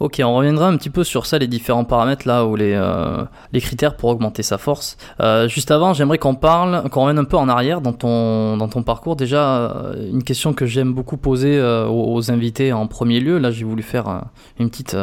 Ok, 0.04 0.20
on 0.22 0.36
reviendra 0.36 0.68
un 0.68 0.76
petit 0.76 0.90
peu 0.90 1.06
sur 1.06 1.26
ça, 1.26 1.38
les 1.38 1.48
différents 1.48 1.86
paramètres 1.86 2.28
là, 2.28 2.46
ou 2.46 2.58
les, 2.58 2.74
euh, 2.74 3.24
critères 3.54 3.96
pour 3.96 4.10
augmenter 4.10 4.44
sa 4.44 4.58
force. 4.58 4.98
Euh, 5.22 5.48
juste 5.48 5.72
avant, 5.72 5.94
j'aimerais 5.94 6.18
qu'on 6.18 6.36
parle, 6.36 6.90
qu'on 6.90 7.04
revienne 7.04 7.20
un 7.20 7.24
peu 7.24 7.38
en 7.38 7.48
arrière 7.48 7.80
dans 7.80 7.94
ton, 7.94 8.84
parcours. 8.86 9.16
Déjà, 9.16 9.56
euh, 9.56 10.10
une 10.12 10.22
question 10.22 10.52
que 10.52 10.66
j'aime 10.66 10.92
beaucoup 10.92 11.16
poser 11.16 11.58
aux, 11.88 12.32
invités 12.32 12.74
en 12.74 12.86
premier 12.86 13.22
lieu, 13.22 13.38
là 13.38 13.50
j'ai 13.52 13.64
voulu 13.64 13.82
faire 13.82 14.26
une 14.60 14.70
petite 14.70 14.94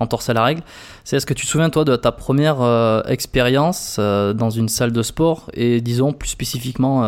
entorse 0.00 0.30
à 0.30 0.32
la 0.32 0.42
règle, 0.42 0.62
c'est 1.04 1.16
est-ce 1.16 1.26
que 1.26 1.34
tu 1.34 1.44
souviens 1.44 1.68
toi 1.68 1.84
de 1.84 1.94
ta 1.94 2.10
première 2.10 3.02
expérience 3.08 3.98
dans 3.98 4.48
une 4.48 4.70
salle 4.70 4.92
de 4.92 5.02
sport 5.02 5.50
et 5.52 5.82
disons 5.82 6.14
plus 6.14 6.30
spécifiquement 6.30 7.02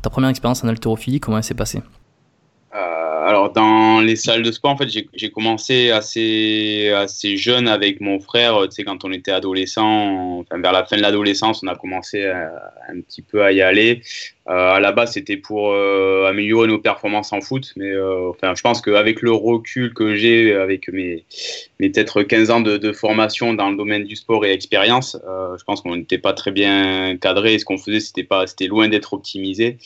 ta 0.00 0.08
première 0.08 0.30
expérience 0.30 0.64
en 0.64 0.68
haltérophilie, 0.68 1.20
comment 1.20 1.36
elle 1.36 1.44
s'est 1.44 1.52
passée? 1.52 1.82
Alors 2.72 3.52
dans 3.52 4.00
les 4.00 4.16
salles 4.16 4.42
de 4.42 4.52
sport, 4.52 4.70
en 4.70 4.76
fait, 4.76 4.88
j'ai 4.88 5.30
commencé 5.30 5.90
assez 5.90 6.90
assez 6.94 7.36
jeune 7.36 7.68
avec 7.68 8.00
mon 8.00 8.20
frère. 8.20 8.62
Tu 8.64 8.76
sais, 8.76 8.84
quand 8.84 9.04
on 9.04 9.12
était 9.12 9.32
adolescent, 9.32 10.44
vers 10.50 10.72
la 10.72 10.84
fin 10.84 10.96
de 10.96 11.02
l'adolescence, 11.02 11.62
on 11.62 11.66
a 11.66 11.76
commencé 11.76 12.24
un 12.24 13.00
petit 13.00 13.22
peu 13.22 13.42
à 13.42 13.52
y 13.52 13.60
aller. 13.60 14.02
Euh, 14.50 14.72
à 14.72 14.80
la 14.80 14.90
base, 14.90 15.12
c'était 15.12 15.36
pour 15.36 15.70
euh, 15.70 16.26
améliorer 16.28 16.66
nos 16.66 16.78
performances 16.78 17.32
en 17.32 17.40
foot, 17.40 17.72
mais 17.76 17.90
euh, 17.90 18.32
je 18.42 18.60
pense 18.62 18.80
qu'avec 18.80 19.22
le 19.22 19.30
recul 19.30 19.94
que 19.94 20.16
j'ai, 20.16 20.54
avec 20.54 20.88
mes, 20.88 21.24
peut-être 21.78 22.22
15 22.22 22.50
ans 22.50 22.60
de, 22.60 22.92
formation 22.92 23.54
dans 23.54 23.70
le 23.70 23.76
domaine 23.76 24.04
du 24.04 24.16
sport 24.16 24.44
et 24.44 24.52
expérience, 24.52 25.16
euh, 25.28 25.56
je 25.56 25.62
pense 25.62 25.82
qu'on 25.82 25.94
n'était 25.94 26.18
pas 26.18 26.32
très 26.32 26.50
bien 26.50 27.16
cadré. 27.18 27.58
Ce 27.60 27.64
qu'on 27.64 27.78
faisait, 27.78 28.00
c'était 28.00 28.26
c'était 28.46 28.66
loin 28.66 28.88
d'être 28.88 29.12
optimisé. 29.12 29.78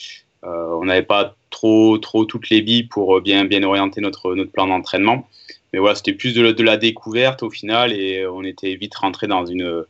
Euh, 0.44 0.78
on 0.80 0.86
n'avait 0.86 1.02
pas 1.02 1.36
trop, 1.54 1.98
trop 1.98 2.24
toutes 2.24 2.50
les 2.50 2.62
billes 2.62 2.82
pour 2.84 3.20
bien, 3.20 3.44
bien 3.44 3.62
orienter 3.62 4.00
notre, 4.00 4.34
notre 4.34 4.50
plan 4.50 4.66
d'entraînement. 4.66 5.28
Mais 5.74 5.80
voilà, 5.80 5.96
c'était 5.96 6.12
plus 6.12 6.34
de, 6.34 6.62
la 6.62 6.76
découverte 6.76 7.42
au 7.42 7.50
final 7.50 7.92
et 7.92 8.24
on 8.28 8.44
était 8.44 8.76
vite 8.76 8.94
rentré 8.94 9.26
dans 9.26 9.44
une, 9.44 9.82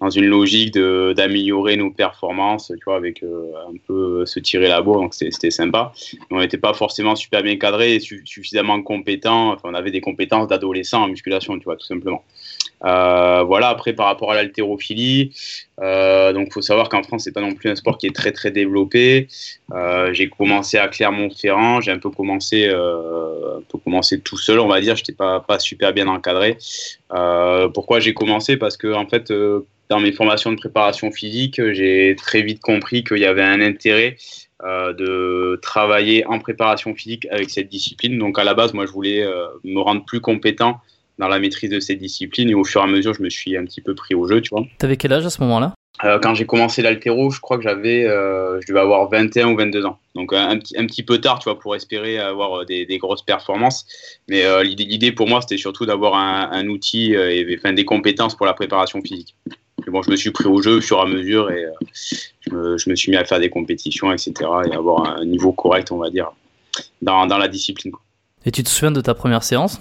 dans 0.00 0.10
une 0.10 0.24
logique 0.24 0.74
d'améliorer 0.74 1.76
nos 1.76 1.92
performances, 1.92 2.72
tu 2.76 2.84
vois, 2.84 2.96
avec 2.96 3.22
euh, 3.22 3.52
un 3.68 3.76
peu 3.86 4.26
se 4.26 4.40
tirer 4.40 4.66
la 4.66 4.82
bourre, 4.82 5.00
donc 5.00 5.14
c'était 5.14 5.52
sympa. 5.52 5.92
on 6.32 6.40
n'était 6.40 6.58
pas 6.58 6.74
forcément 6.74 7.14
super 7.14 7.44
bien 7.44 7.56
cadré 7.58 7.94
et 7.94 8.00
suffisamment 8.00 8.82
compétent. 8.82 9.52
Enfin, 9.52 9.68
on 9.70 9.74
avait 9.74 9.92
des 9.92 10.00
compétences 10.00 10.48
d'adolescent 10.48 11.04
en 11.04 11.06
musculation, 11.06 11.56
tu 11.60 11.64
vois, 11.64 11.76
tout 11.76 11.86
simplement. 11.86 12.24
Euh, 12.84 13.42
voilà, 13.42 13.68
après 13.68 13.92
par 13.92 14.06
rapport 14.06 14.32
à 14.32 14.34
l'haltérophilie, 14.34 15.32
euh, 15.80 16.32
donc 16.32 16.50
faut 16.52 16.62
savoir 16.62 16.88
qu'en 16.88 17.02
France 17.02 17.24
c'est 17.24 17.32
pas 17.32 17.42
non 17.42 17.54
plus 17.54 17.68
un 17.68 17.76
sport 17.76 17.98
qui 17.98 18.06
est 18.06 18.14
très 18.14 18.32
très 18.32 18.50
développé. 18.50 19.28
Euh, 19.72 20.14
j'ai 20.14 20.30
commencé 20.30 20.78
à 20.78 20.88
Clermont-Ferrand, 20.88 21.82
j'ai 21.82 21.90
un 21.90 21.98
peu 21.98 22.08
commencé, 22.08 22.68
un 22.68 23.62
peu 23.68 23.78
commencé 23.84 24.20
tout 24.20 24.38
seul, 24.38 24.60
on 24.60 24.68
va 24.68 24.80
dire. 24.80 24.96
Pas 25.46 25.58
super 25.58 25.92
bien 25.92 26.08
encadré. 26.08 26.58
Euh, 27.12 27.68
pourquoi 27.68 28.00
j'ai 28.00 28.14
commencé? 28.14 28.56
Parce 28.56 28.76
que 28.76 28.92
en 28.92 29.06
fait 29.06 29.30
euh, 29.30 29.66
dans 29.88 30.00
mes 30.00 30.12
formations 30.12 30.52
de 30.52 30.56
préparation 30.56 31.10
physique, 31.10 31.60
j'ai 31.72 32.14
très 32.16 32.42
vite 32.42 32.60
compris 32.60 33.04
qu'il 33.04 33.18
y 33.18 33.26
avait 33.26 33.42
un 33.42 33.60
intérêt 33.60 34.16
euh, 34.62 34.92
de 34.92 35.58
travailler 35.62 36.26
en 36.26 36.38
préparation 36.38 36.94
physique 36.94 37.26
avec 37.30 37.50
cette 37.50 37.68
discipline. 37.68 38.18
Donc 38.18 38.38
à 38.38 38.44
la 38.44 38.54
base, 38.54 38.72
moi, 38.72 38.86
je 38.86 38.92
voulais 38.92 39.26
me 39.64 39.80
rendre 39.80 40.04
plus 40.04 40.20
compétent 40.20 40.80
dans 41.18 41.28
la 41.28 41.38
maîtrise 41.38 41.70
de 41.70 41.80
ces 41.80 41.96
disciplines. 41.96 42.50
Et 42.50 42.54
au 42.54 42.64
fur 42.64 42.80
et 42.80 42.84
à 42.84 42.86
mesure, 42.86 43.14
je 43.14 43.22
me 43.22 43.30
suis 43.30 43.56
un 43.56 43.64
petit 43.64 43.80
peu 43.80 43.94
pris 43.94 44.14
au 44.14 44.28
jeu, 44.28 44.40
tu 44.40 44.50
vois. 44.50 44.64
T'avais 44.78 44.96
quel 44.96 45.12
âge 45.12 45.26
à 45.26 45.30
ce 45.30 45.40
moment-là? 45.42 45.74
Quand 46.22 46.34
j'ai 46.34 46.46
commencé 46.46 46.80
l'altéro, 46.80 47.30
je 47.30 47.40
crois 47.40 47.58
que 47.58 47.62
j'avais, 47.62 48.06
euh, 48.06 48.58
je 48.62 48.66
devais 48.66 48.80
avoir 48.80 49.10
21 49.10 49.50
ou 49.50 49.56
22 49.56 49.84
ans. 49.84 49.98
Donc 50.14 50.32
un, 50.32 50.58
petit, 50.58 50.76
un 50.78 50.86
petit 50.86 51.02
peu 51.02 51.18
tard, 51.18 51.40
tu 51.40 51.44
vois, 51.44 51.58
pour 51.58 51.76
espérer 51.76 52.18
avoir 52.18 52.64
des, 52.64 52.86
des 52.86 52.98
grosses 52.98 53.22
performances. 53.22 53.86
Mais 54.28 54.44
euh, 54.44 54.62
l'idée 54.62 55.12
pour 55.12 55.28
moi, 55.28 55.42
c'était 55.42 55.58
surtout 55.58 55.84
d'avoir 55.84 56.14
un, 56.14 56.66
outil 56.68 57.14
euh, 57.14 57.30
et 57.30 57.56
enfin, 57.58 57.74
des 57.74 57.84
compétences 57.84 58.34
pour 58.34 58.46
la 58.46 58.54
préparation 58.54 59.02
physique. 59.02 59.34
Bon, 59.86 60.02
je 60.02 60.10
me 60.10 60.16
suis 60.16 60.30
pris 60.30 60.46
au 60.46 60.62
jeu 60.62 60.76
au 60.76 60.80
fur 60.80 60.98
et 60.98 61.02
à 61.02 61.06
mesure 61.06 61.50
et 61.50 61.64
euh, 61.64 61.70
je 62.40 62.54
me, 62.54 62.78
je, 62.78 62.90
me, 62.90 62.96
suis 62.96 63.10
mis 63.10 63.16
à 63.16 63.24
faire 63.24 63.40
des 63.40 63.50
compétitions, 63.50 64.12
etc. 64.12 64.32
et 64.66 64.74
avoir 64.74 65.18
un 65.18 65.24
niveau 65.24 65.52
correct, 65.52 65.90
on 65.92 65.98
va 65.98 66.10
dire, 66.10 66.32
dans, 67.02 67.26
dans 67.26 67.38
la 67.38 67.48
discipline. 67.48 67.92
Et 68.44 68.50
tu 68.50 68.62
te 68.62 68.68
souviens 68.68 68.92
de 68.92 69.00
ta 69.00 69.14
première 69.14 69.42
séance? 69.42 69.80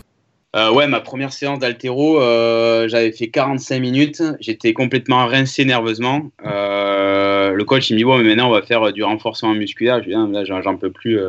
Euh, 0.55 0.71
ouais, 0.71 0.87
ma 0.87 0.99
première 0.99 1.31
séance 1.31 1.59
d'altéro, 1.59 2.19
euh, 2.19 2.87
j'avais 2.87 3.11
fait 3.11 3.27
45 3.27 3.79
minutes. 3.79 4.23
J'étais 4.39 4.73
complètement 4.73 5.27
rincé 5.27 5.63
nerveusement. 5.63 6.31
Euh, 6.43 7.53
le 7.53 7.63
coach, 7.65 7.89
il 7.89 7.93
me 7.93 7.97
dit, 7.99 8.03
bon, 8.03 8.17
mais 8.17 8.23
maintenant, 8.23 8.47
on 8.47 8.53
va 8.53 8.63
faire 8.63 8.91
du 8.91 9.03
renforcement 9.03 9.53
musculaire. 9.53 10.01
Je 10.01 10.09
dis, 10.09 10.15
ah, 10.15 10.27
là, 10.31 10.43
j'en 10.43 10.75
peux 10.77 10.91
plus. 10.91 11.19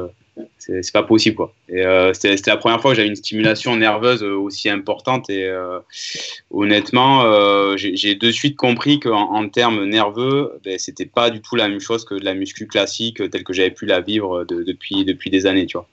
C'est 0.56 0.92
pas 0.92 1.02
possible, 1.02 1.36
quoi. 1.36 1.52
Et 1.68 1.84
c'était 2.14 2.36
la 2.46 2.56
première 2.56 2.80
fois 2.80 2.92
que 2.92 2.96
j'avais 2.96 3.08
une 3.08 3.16
stimulation 3.16 3.76
nerveuse 3.76 4.22
aussi 4.22 4.70
importante. 4.70 5.28
Et 5.28 5.52
honnêtement, 6.50 7.76
j'ai 7.76 8.14
de 8.14 8.30
suite 8.30 8.56
compris 8.56 9.00
qu'en 9.00 9.34
en 9.34 9.48
termes 9.50 9.84
nerveux, 9.84 10.58
ben, 10.64 10.78
c'était 10.78 11.04
pas 11.04 11.28
du 11.28 11.42
tout 11.42 11.56
la 11.56 11.68
même 11.68 11.80
chose 11.80 12.06
que 12.06 12.14
de 12.14 12.24
la 12.24 12.32
muscu 12.32 12.66
classique 12.66 13.28
telle 13.30 13.44
que 13.44 13.52
j'avais 13.52 13.70
pu 13.70 13.84
la 13.84 14.00
vivre 14.00 14.44
de, 14.44 14.62
depuis, 14.62 15.04
depuis 15.04 15.28
des 15.28 15.44
années, 15.44 15.66
tu 15.66 15.76
vois. 15.76 15.86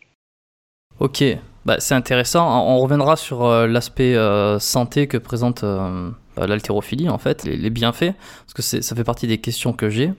Ok, 1.00 1.24
bah, 1.68 1.76
c'est 1.80 1.96
intéressant. 1.96 2.66
On 2.66 2.80
reviendra 2.80 3.18
sur 3.18 3.44
euh, 3.44 3.68
l'aspect 3.68 4.16
euh, 4.16 4.58
santé 4.58 5.08
que 5.08 5.18
présente 5.18 5.66
euh, 5.66 6.10
l'haltérophilie, 6.38 7.10
en 7.10 7.18
fait, 7.18 7.44
les, 7.44 7.70
bienfaits, 7.70 8.14
parce 8.46 8.54
que 8.56 8.62
ça 8.82 8.96
fait 8.96 9.04
partie 9.04 9.28
des 9.28 9.40
questions 9.40 9.74
que 9.74 9.90
j'ai. 9.90 10.14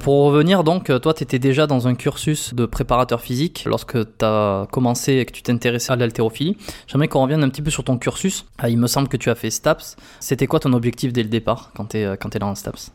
Pour 0.00 0.24
revenir, 0.24 0.64
donc, 0.64 0.90
toi, 1.00 1.14
tu 1.14 1.22
étais 1.22 1.38
déjà 1.38 1.68
dans 1.68 1.86
un 1.86 1.94
cursus 1.94 2.54
de 2.54 2.66
préparateur 2.66 3.20
physique 3.20 3.62
lorsque 3.66 3.96
tu 4.18 4.24
as 4.24 4.66
commencé 4.72 5.12
et 5.12 5.24
que 5.24 5.30
tu 5.30 5.42
t'intéressais 5.42 5.92
à 5.92 5.96
l'haltérophilie. 5.96 6.56
J'aimerais 6.88 7.06
qu'on 7.06 7.22
revienne 7.22 7.44
un 7.44 7.48
petit 7.50 7.62
peu 7.62 7.70
sur 7.70 7.84
ton 7.84 7.96
cursus. 7.96 8.44
Ah, 8.58 8.68
il 8.68 8.76
me 8.76 8.88
semble 8.88 9.06
que 9.06 9.16
tu 9.16 9.30
as 9.30 9.36
fait 9.36 9.50
STAPS. 9.50 9.94
C'était 10.18 10.48
quoi 10.48 10.58
ton 10.58 10.72
objectif 10.72 11.12
dès 11.12 11.22
le 11.22 11.28
départ 11.28 11.70
quand 11.76 11.90
tu 11.90 11.98
es, 11.98 12.42
en 12.42 12.54
STAPS 12.56 12.90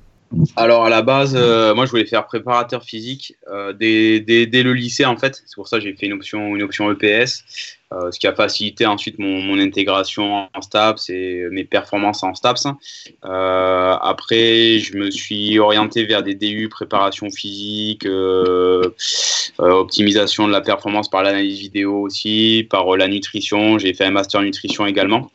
alors 0.55 0.85
à 0.85 0.89
la 0.89 1.01
base, 1.01 1.35
euh, 1.35 1.73
moi 1.73 1.85
je 1.85 1.91
voulais 1.91 2.05
faire 2.05 2.25
préparateur 2.27 2.83
physique 2.83 3.35
euh, 3.51 3.73
dès, 3.73 4.63
le 4.63 4.73
lycée 4.73 5.05
en 5.05 5.17
fait. 5.17 5.41
C'est 5.45 5.55
pour 5.55 5.67
ça 5.67 5.77
que 5.77 5.83
j'ai 5.83 5.93
fait 5.95 6.05
une 6.05 6.13
option, 6.13 6.55
une 6.55 6.61
option 6.61 6.91
EPS, 6.91 7.43
euh, 7.93 8.11
ce 8.11 8.19
qui 8.19 8.27
a 8.27 8.35
facilité 8.35 8.85
ensuite 8.85 9.17
mon, 9.17 9.41
mon, 9.41 9.59
intégration 9.59 10.47
en 10.53 10.61
STAPS 10.61 11.09
et 11.09 11.47
mes 11.49 11.63
performances 11.63 12.21
en 12.21 12.35
STAPS. 12.35 12.67
Euh, 13.25 13.95
après, 14.01 14.77
je 14.77 14.97
me 14.97 15.09
suis 15.09 15.57
orienté 15.57 16.05
vers 16.05 16.21
des 16.21 16.35
DU 16.35 16.69
préparation 16.69 17.31
physique, 17.31 18.07
optimisation 19.57 20.47
de 20.47 20.51
la 20.51 20.61
performance 20.61 21.09
par 21.09 21.23
l'analyse 21.23 21.59
vidéo 21.59 22.01
aussi, 22.01 22.67
par 22.69 22.95
la 22.95 23.07
nutrition. 23.07 23.79
J'ai 23.79 23.95
fait 23.95 24.05
un 24.05 24.11
master 24.11 24.41
nutrition 24.41 24.85
également. 24.85 25.31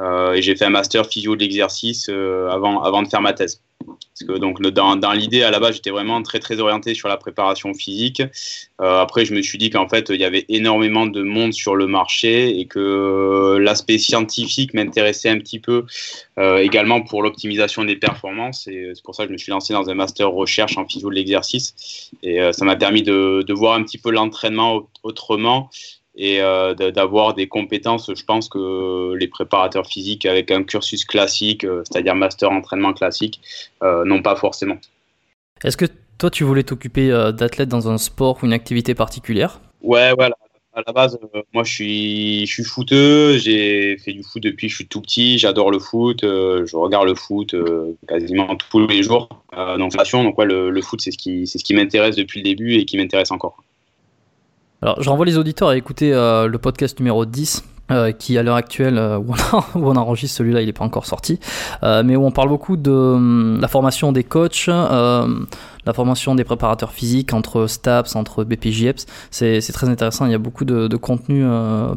et 0.00 0.42
j'ai 0.42 0.56
fait 0.56 0.64
un 0.64 0.70
master 0.70 1.06
physio 1.06 1.36
de 1.36 1.42
l'exercice 1.42 2.08
avant, 2.08 2.82
avant 2.82 3.02
de 3.02 3.08
faire 3.08 3.20
ma 3.20 3.34
thèse. 3.34 3.60
Parce 4.00 4.28
que 4.28 4.38
donc 4.38 4.60
dans, 4.60 5.12
l'idée 5.12 5.42
à 5.42 5.50
la 5.50 5.60
base 5.60 5.76
j'étais 5.76 5.90
vraiment 5.90 6.22
très 6.22 6.38
très 6.38 6.60
orienté 6.60 6.94
sur 6.94 7.08
la 7.08 7.16
préparation 7.16 7.74
physique. 7.74 8.22
Euh, 8.80 9.00
après 9.00 9.24
je 9.24 9.34
me 9.34 9.42
suis 9.42 9.58
dit 9.58 9.70
qu'en 9.70 9.88
fait 9.88 10.10
il 10.10 10.20
y 10.20 10.24
avait 10.24 10.44
énormément 10.48 11.06
de 11.06 11.22
monde 11.22 11.52
sur 11.52 11.76
le 11.76 11.86
marché 11.86 12.58
et 12.58 12.66
que 12.66 13.58
l'aspect 13.60 13.98
scientifique 13.98 14.74
m'intéressait 14.74 15.28
un 15.28 15.38
petit 15.38 15.58
peu 15.58 15.84
euh, 16.38 16.58
également 16.58 17.02
pour 17.02 17.22
l'optimisation 17.22 17.84
des 17.84 17.96
performances. 17.96 18.62
C'est 18.64 19.02
pour 19.04 19.14
ça 19.14 19.24
que 19.24 19.28
je 19.28 19.32
me 19.32 19.38
suis 19.38 19.50
lancé 19.50 19.72
dans 19.72 19.88
un 19.88 19.94
master 19.94 20.30
recherche 20.30 20.76
en 20.76 20.86
physio 20.86 21.10
de 21.10 21.14
l'exercice. 21.14 22.10
Et 22.22 22.40
euh, 22.40 22.52
ça 22.52 22.64
m'a 22.64 22.76
permis 22.76 23.02
de 23.02 23.52
voir 23.52 23.74
un 23.74 23.82
petit 23.82 23.98
peu 23.98 24.10
l'entraînement 24.10 24.88
autrement 25.02 25.70
et 26.14 26.42
euh, 26.42 26.74
d'avoir 26.74 27.34
des 27.34 27.48
compétences, 27.48 28.10
je 28.14 28.24
pense 28.24 28.48
que 28.48 29.14
les 29.14 29.28
préparateurs 29.28 29.86
physiques 29.86 30.26
avec 30.26 30.50
un 30.50 30.62
cursus 30.62 31.04
classique, 31.04 31.64
euh, 31.64 31.82
c'est-à-dire 31.84 32.14
master 32.14 32.50
entraînement 32.50 32.92
classique, 32.92 33.40
euh, 33.82 34.04
n'ont 34.04 34.22
pas 34.22 34.36
forcément. 34.36 34.76
Est-ce 35.64 35.76
que 35.76 35.86
toi, 36.18 36.30
tu 36.30 36.44
voulais 36.44 36.64
t'occuper 36.64 37.10
euh, 37.10 37.32
d'athlète 37.32 37.68
dans 37.68 37.88
un 37.88 37.98
sport 37.98 38.38
ou 38.42 38.46
une 38.46 38.52
activité 38.52 38.94
particulière? 38.94 39.60
Ouais, 39.80 40.12
voilà. 40.14 40.36
À 40.74 40.82
la 40.86 40.92
base, 40.92 41.18
euh, 41.34 41.42
moi, 41.54 41.64
je 41.64 41.72
suis, 41.72 42.46
je 42.46 42.52
suis 42.52 42.64
footeux. 42.64 43.38
J'ai 43.38 43.96
fait 43.98 44.12
du 44.12 44.22
foot 44.22 44.42
depuis 44.42 44.66
que 44.66 44.70
je 44.70 44.76
suis 44.76 44.86
tout 44.86 45.00
petit. 45.00 45.38
J'adore 45.38 45.70
le 45.70 45.78
foot. 45.78 46.20
je 46.22 46.76
regarde 46.76 47.06
le 47.06 47.14
foot 47.14 47.54
quasiment 48.06 48.54
tous 48.56 48.86
les 48.86 49.02
jours. 49.02 49.28
donc, 49.78 49.92
donc 49.94 50.38
ouais, 50.38 50.46
le, 50.46 50.70
le 50.70 50.82
foot, 50.82 51.00
c'est 51.00 51.10
ce 51.10 51.18
qui, 51.18 51.46
c'est 51.46 51.58
ce 51.58 51.64
qui 51.64 51.74
m'intéresse 51.74 52.16
depuis 52.16 52.40
le 52.40 52.44
début 52.44 52.74
et 52.74 52.84
qui 52.84 52.96
m'intéresse 52.98 53.30
encore. 53.30 53.62
Alors, 54.82 55.00
je 55.00 55.08
renvoie 55.08 55.26
les 55.26 55.38
auditeurs 55.38 55.68
à 55.68 55.76
écouter 55.76 56.10
le 56.10 56.56
podcast 56.56 56.98
numéro 56.98 57.24
10 57.24 57.64
euh, 57.92 58.12
qui 58.12 58.38
à 58.38 58.44
l'heure 58.44 58.56
actuelle 58.56 58.96
euh, 58.96 59.18
où, 59.18 59.34
on 59.74 59.96
enregistre 59.96 60.38
celui-là 60.38 60.62
il 60.62 60.66
n'est 60.66 60.72
pas 60.72 60.84
encore 60.84 61.04
sorti 61.04 61.40
euh, 61.82 62.04
mais 62.04 62.14
où 62.14 62.24
on 62.24 62.30
parle 62.30 62.48
beaucoup 62.48 62.76
de 62.76 62.92
hum, 62.92 63.58
la 63.60 63.66
formation 63.66 64.12
des 64.12 64.22
coachs 64.22 64.68
la 64.68 65.92
formation 65.92 66.36
des 66.36 66.44
préparateurs 66.44 66.92
physiques 66.92 67.34
entre 67.34 67.66
STAPS, 67.66 68.14
entre 68.14 68.44
BPJEPS, 68.44 69.04
c'est 69.32 69.72
très 69.72 69.88
intéressant, 69.88 70.26
il 70.26 70.30
y 70.30 70.34
a 70.34 70.38
beaucoup 70.38 70.64
de, 70.64 70.96
contenu 70.96 71.44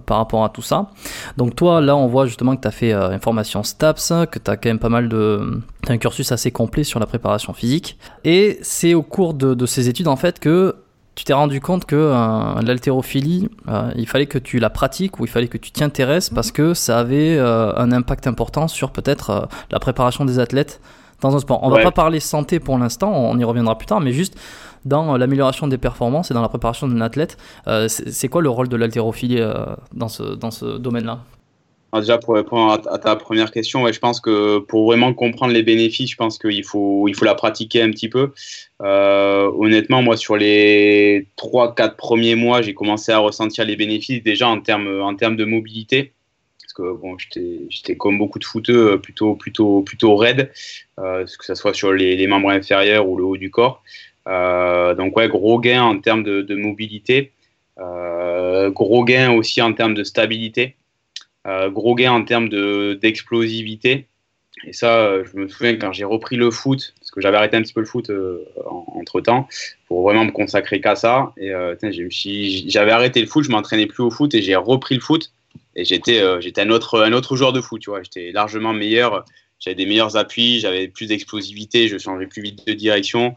par 0.08 0.18
rapport 0.18 0.44
à 0.44 0.50
tout 0.50 0.63
ça. 0.63 0.89
Donc 1.38 1.56
toi, 1.56 1.82
là, 1.82 1.96
on 1.96 2.08
voit 2.08 2.25
justement 2.25 2.56
que 2.56 2.62
tu 2.62 2.68
as 2.68 2.72
fait 2.72 2.94
une 2.94 3.20
formation 3.20 3.62
STAPS, 3.62 4.12
que 4.32 4.39
tu 4.39 4.50
as 4.50 4.58
quand 4.58 4.70
même 4.70 4.80
pas 4.80 4.89
mal 4.89 5.08
de... 5.08 5.62
un 5.88 5.98
cursus 6.00 6.32
assez 6.32 6.50
complet 6.50 6.84
sur 6.84 7.00
la 7.00 7.06
préparation 7.06 7.54
physique. 7.54 8.00
Et 8.24 8.58
c'est 8.63 8.96
au 8.96 9.04
cours 9.04 9.36
de, 9.36 9.54
de, 9.54 9.65
ces 9.68 9.88
études, 9.88 10.08
en 10.08 10.15
fait, 10.15 10.39
que 10.39 10.74
tu 11.15 11.24
t'es 11.24 11.34
rendu 11.34 11.62
compte 11.62 11.86
que 11.86 11.95
euh, 11.95 12.62
l'haltérophilie, 12.62 13.50
euh, 13.69 13.91
il 13.95 14.07
fallait 14.07 14.25
que 14.25 14.38
tu 14.38 14.60
la 14.60 14.69
pratiques 14.69 15.19
ou 15.19 15.25
il 15.25 15.29
fallait 15.29 15.48
que 15.48 15.57
tu 15.57 15.72
t'y 15.72 15.84
intéresses 15.84 16.29
parce 16.29 16.51
que 16.51 16.74
ça 16.74 17.00
avait 17.00 17.38
euh, 17.38 17.74
un 17.77 17.91
impact 17.93 18.27
important 18.27 18.67
sur 18.67 18.91
peut-être 18.91 19.48
la 19.72 19.79
préparation 19.79 20.25
des 20.25 20.39
athlètes 20.39 20.81
dans 21.22 21.34
un 21.34 21.39
sport. 21.39 21.62
On 21.63 21.69
va 21.69 21.81
pas 21.81 21.91
parler 21.91 22.19
santé 22.19 22.60
pour 22.60 22.77
l'instant, 22.77 23.12
on 23.12 23.38
y 23.39 23.43
reviendra 23.45 23.77
plus 23.77 23.88
tard, 23.88 24.01
mais 24.01 24.12
juste 24.12 24.38
dans 24.84 25.15
l'amélioration 25.17 25.67
des 25.67 25.77
performances 25.77 26.29
et 26.29 26.34
dans 26.34 26.41
la 26.41 26.50
préparation 26.50 26.88
d'un 26.88 27.01
athlète, 27.01 27.38
c'est 27.88 28.27
quoi 28.27 28.41
le 28.41 28.50
rôle 28.50 28.67
de 28.67 28.75
l'haltérophilie 28.75 29.41
dans 29.93 30.10
ce, 30.10 30.24
dans 30.24 30.51
ce 30.51 30.77
domaine-là? 30.77 31.19
Déjà, 32.00 32.18
pour 32.18 32.36
répondre 32.36 32.82
à, 32.90 32.98
ta 32.98 33.16
première 33.16 33.52
question, 33.52 33.92
je 33.92 34.00
pense 34.00 34.20
que 34.20 34.60
pour 34.60 34.86
vraiment 34.86 35.14
comprendre 35.14 35.54
les 35.54 35.64
bénéfices, 35.64 36.12
je 36.12 36.16
pense 36.16 36.38
qu'il 36.38 36.64
faut, 36.64 37.08
il 37.08 37.16
faut 37.16 37.25
la 37.25 37.36
pratiquer 37.36 37.82
un 37.82 37.92
petit 37.92 38.10
peu. 38.10 38.32
Euh, 38.82 39.52
honnêtement, 39.58 40.02
moi, 40.02 40.18
sur 40.18 40.36
les 40.38 41.28
3-4 41.38 41.96
premiers 41.96 42.36
mois, 42.36 42.62
j'ai 42.62 42.74
commencé 42.74 43.12
à 43.12 43.20
ressentir 43.20 43.66
les 43.66 43.75
bénéfices 43.75 44.24
déjà 44.24 44.48
en 44.48 44.60
termes, 44.62 45.02
en 45.02 45.16
termes 45.16 45.36
de 45.36 45.46
mobilité. 45.46 46.14
Parce 46.62 46.74
que 46.74 46.94
bon, 46.94 47.18
j'étais 47.70 47.96
comme 47.96 48.18
beaucoup 48.18 48.40
de 48.40 48.46
footeux 48.46 49.00
plutôt, 49.00 49.36
plutôt, 49.36 49.82
plutôt 49.82 50.16
raide, 50.16 50.52
euh, 51.00 51.25
que 51.25 51.46
ce 51.46 51.56
soit 51.56 51.74
sur 51.74 51.94
les, 51.94 52.28
membres 52.28 52.50
inférieurs 52.50 53.08
ou 53.08 53.18
le 53.18 53.24
haut 53.24 53.38
du 53.38 53.52
corps. 53.52 53.84
Euh, 54.28 54.96
donc, 54.96 55.16
ouais, 55.18 55.28
gros 55.28 55.60
gain 55.60 55.84
en 55.84 56.00
termes 56.00 56.24
de, 56.24 56.42
de 56.42 56.56
mobilité. 56.56 57.32
gros 57.78 59.04
gain 59.04 59.32
aussi 59.32 59.62
en 59.62 59.74
termes 59.74 59.94
de 59.94 60.04
stabilité. 60.04 60.75
Euh, 61.46 61.70
gros 61.70 61.96
gain 61.96 62.12
en 62.12 62.24
termes 62.24 62.50
d'explosivité. 62.96 64.08
et 64.66 64.74
ça, 64.74 64.98
euh, 64.98 65.24
je 65.32 65.38
me 65.38 65.48
souviens 65.48 65.75
quand 65.75 65.92
j'ai 65.92 66.04
repris 66.04 66.38
le 66.38 66.50
foot, 66.50 66.96
parce 67.00 67.12
que 67.12 67.22
j'avais 67.22 67.38
arrêté 67.38 67.56
un 67.58 67.62
petit 67.62 67.74
peu 67.74 67.82
le 67.82 67.86
foot 67.86 68.10
euh, 68.10 68.44
entre 68.96 69.22
temps, 69.22 69.48
pour 69.88 70.02
vraiment 70.02 70.25
me 70.25 70.32
consacrer 70.32 70.82
qu'à 70.82 70.96
ça. 70.96 71.34
Et 71.38 71.52
j'avais 72.68 72.92
arrêté 72.92 73.22
le 73.22 73.28
foot, 73.28 73.44
je 73.44 73.52
m'entraînais 73.52 73.86
plus 73.86 74.04
au 74.04 74.10
foot 74.10 74.34
et 74.34 74.42
j'ai 74.42 74.56
repris 74.56 74.96
le 74.96 75.02
foot. 75.02 75.32
Et 75.75 75.86
j'étais 75.86 76.22
j'étais 76.42 76.62
un, 76.62 76.70
autre, 76.70 77.02
un 77.02 77.14
autre 77.14 77.36
joueur 77.36 77.54
de 77.54 77.62
foot, 77.62 77.82
tu 77.82 77.90
vois. 77.90 78.02
J'étais 78.02 78.32
largement 78.32 78.74
meilleur. 78.74 79.25
J'avais 79.60 79.75
des 79.75 79.86
meilleurs 79.86 80.18
appuis, 80.18 80.60
j'avais 80.60 80.88
plus 80.88 81.08
d'explosivité, 81.08 81.88
je 81.88 81.98
changeais 81.98 82.28
plus 82.28 82.42
vite 82.42 82.66
de 82.68 82.74
direction. 82.74 83.36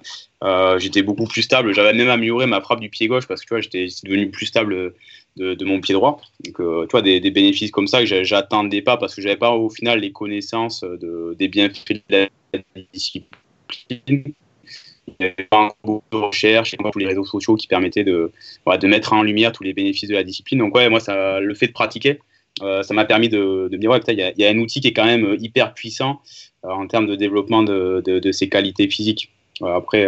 j'étais 0.78 1.02
beaucoup 1.02 1.26
plus 1.26 1.42
stable. 1.42 1.74
J'avais 1.74 1.92
même 1.92 2.08
amélioré 2.08 2.46
ma 2.46 2.60
frappe 2.60 2.80
du 2.80 2.88
pied 2.88 3.06
gauche 3.06 3.26
parce 3.26 3.42
que 3.42 3.46
tu 3.46 3.54
vois, 3.54 3.60
j'étais 3.60 3.86
devenu 4.04 4.30
plus 4.30 4.46
stable 4.46 4.94
de, 5.38 5.64
mon 5.64 5.80
pied 5.80 5.94
droit. 5.94 6.20
Donc, 6.44 6.60
euh, 6.60 6.86
tu 6.86 6.92
vois, 6.92 7.02
des, 7.02 7.20
bénéfices 7.30 7.70
comme 7.70 7.86
ça 7.86 8.04
que 8.04 8.24
j'attendais 8.24 8.82
pas 8.82 8.96
parce 8.96 9.14
que 9.14 9.22
j'avais 9.22 9.36
pas 9.36 9.52
au 9.52 9.70
final 9.70 10.00
les 10.00 10.12
connaissances 10.12 10.82
de, 10.82 11.34
des 11.38 11.48
bienfaits 11.48 12.02
de 12.08 12.28
la 12.54 12.60
discipline. 12.92 13.28
Il 15.06 15.14
n'y 15.20 15.26
avait 15.26 15.48
pas 15.50 15.70
beaucoup 15.82 16.04
de 16.12 16.16
recherche, 16.16 16.74
et 16.74 16.76
tous 16.76 16.98
les 16.98 17.06
réseaux 17.06 17.24
sociaux 17.24 17.56
qui 17.56 17.66
permettaient 17.66 18.04
de, 18.04 18.30
de 18.66 18.86
mettre 18.86 19.12
en 19.14 19.22
lumière 19.22 19.52
tous 19.52 19.64
les 19.64 19.72
bénéfices 19.72 20.08
de 20.08 20.14
la 20.14 20.22
discipline. 20.22 20.58
Donc, 20.58 20.74
ouais, 20.74 20.88
moi, 20.88 21.00
ça, 21.00 21.40
le 21.40 21.54
fait 21.54 21.68
de 21.68 21.72
pratiquer, 21.72 22.18
euh, 22.62 22.82
ça 22.82 22.92
m'a 22.92 23.04
permis 23.04 23.28
de, 23.28 23.68
de, 23.70 23.76
me 23.76 23.80
dire, 23.80 23.90
ouais, 23.90 24.00
il 24.08 24.34
y, 24.36 24.44
a 24.44 24.48
un 24.50 24.58
outil 24.58 24.80
qui 24.80 24.88
est 24.88 24.92
quand 24.92 25.06
même 25.06 25.36
hyper 25.40 25.74
puissant 25.74 26.20
euh, 26.64 26.70
en 26.70 26.86
termes 26.86 27.06
de 27.06 27.14
développement 27.14 27.62
de, 27.62 28.02
de 28.04 28.32
ses 28.32 28.48
qualités 28.48 28.88
physiques. 28.88 29.32
après, 29.62 30.06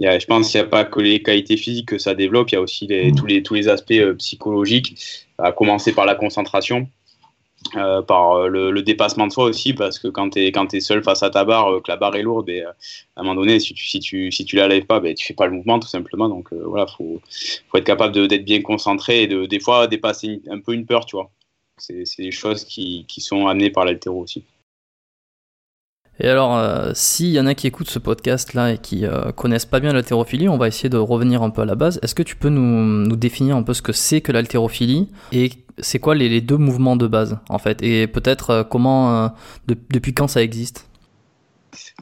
je 0.00 0.26
pense 0.26 0.50
qu'il 0.50 0.60
n'y 0.60 0.66
a 0.66 0.68
pas 0.68 0.84
que 0.84 1.00
les 1.00 1.22
qualités 1.22 1.56
physiques 1.56 1.88
que 1.88 1.98
ça 1.98 2.14
développe, 2.14 2.50
il 2.50 2.54
y 2.54 2.58
a 2.58 2.60
aussi 2.60 2.86
tous, 3.16 3.26
les, 3.26 3.42
tous 3.42 3.54
les 3.54 3.68
aspects 3.68 3.92
euh, 3.92 4.14
psychologiques, 4.14 5.26
à 5.38 5.52
commencer 5.52 5.92
par 5.92 6.06
la 6.06 6.14
concentration, 6.14 6.88
euh, 7.76 8.02
par 8.02 8.32
euh, 8.34 8.48
le, 8.48 8.82
dépassement 8.82 9.26
de 9.26 9.32
soi 9.32 9.44
aussi, 9.44 9.72
parce 9.72 9.98
que 9.98 10.08
quand 10.08 10.30
tu 10.30 10.40
es, 10.40 10.52
es, 10.72 10.80
seul 10.80 11.02
face 11.02 11.22
à 11.22 11.30
ta 11.30 11.44
barre, 11.44 11.82
que 11.82 11.90
la 11.90 11.96
barre 11.96 12.16
est 12.16 12.22
lourde, 12.22 12.48
et, 12.50 12.62
à 12.62 12.74
un 13.16 13.22
moment 13.22 13.34
donné, 13.36 13.58
si 13.58 13.74
tu, 13.74 13.86
si 13.86 14.00
tu, 14.00 14.30
si 14.30 14.44
tu 14.44 14.56
la 14.56 14.68
lèves 14.68 14.86
pas, 14.86 15.00
ben, 15.00 15.14
tu 15.14 15.26
fais 15.26 15.34
pas 15.34 15.46
le 15.46 15.52
mouvement 15.52 15.78
tout 15.78 15.88
simplement. 15.88 16.28
Donc 16.28 16.52
voilà, 16.52 16.86
il 16.88 16.96
faut, 16.96 17.20
faut, 17.68 17.78
être 17.78 17.84
capable 17.84 18.28
d'être 18.28 18.44
bien 18.44 18.62
concentré 18.62 19.22
et 19.22 19.26
de, 19.26 19.46
des 19.46 19.60
fois 19.60 19.86
dépasser 19.86 20.42
un 20.50 20.60
peu 20.60 20.74
une 20.74 20.86
peur, 20.86 21.06
tu 21.06 21.16
vois. 21.16 21.30
C'est 21.78 22.04
des 22.18 22.30
choses 22.30 22.64
qui, 22.64 23.04
qui 23.06 23.20
sont 23.20 23.46
amenées 23.46 23.70
par 23.70 23.84
l'altéro 23.84 24.22
aussi. 24.22 24.44
Et 26.18 26.28
alors, 26.28 26.56
euh, 26.56 26.92
s'il 26.94 27.28
y 27.28 27.40
en 27.40 27.46
a 27.46 27.54
qui 27.54 27.66
écoutent 27.66 27.90
ce 27.90 27.98
podcast-là 27.98 28.72
et 28.72 28.78
qui 28.78 29.04
euh, 29.04 29.32
connaissent 29.32 29.66
pas 29.66 29.80
bien 29.80 29.92
l'haltérophilie, 29.92 30.48
on 30.48 30.56
va 30.56 30.68
essayer 30.68 30.88
de 30.88 30.96
revenir 30.96 31.42
un 31.42 31.50
peu 31.50 31.62
à 31.62 31.64
la 31.64 31.74
base. 31.74 31.98
Est-ce 32.02 32.14
que 32.14 32.22
tu 32.22 32.36
peux 32.36 32.48
nous, 32.48 33.06
nous, 33.06 33.16
définir 33.16 33.56
un 33.56 33.62
peu 33.62 33.74
ce 33.74 33.82
que 33.82 33.92
c'est 33.92 34.20
que 34.20 34.32
l'haltérophilie 34.32 35.08
et 35.32 35.50
c'est 35.78 35.98
quoi 35.98 36.14
les, 36.14 36.30
les, 36.30 36.40
deux 36.40 36.56
mouvements 36.56 36.96
de 36.96 37.06
base, 37.06 37.38
en 37.50 37.58
fait? 37.58 37.82
Et 37.82 38.06
peut-être 38.06 38.50
euh, 38.50 38.64
comment, 38.64 39.30
depuis 39.66 40.14
quand 40.14 40.28
ça 40.28 40.42
existe? 40.42 40.88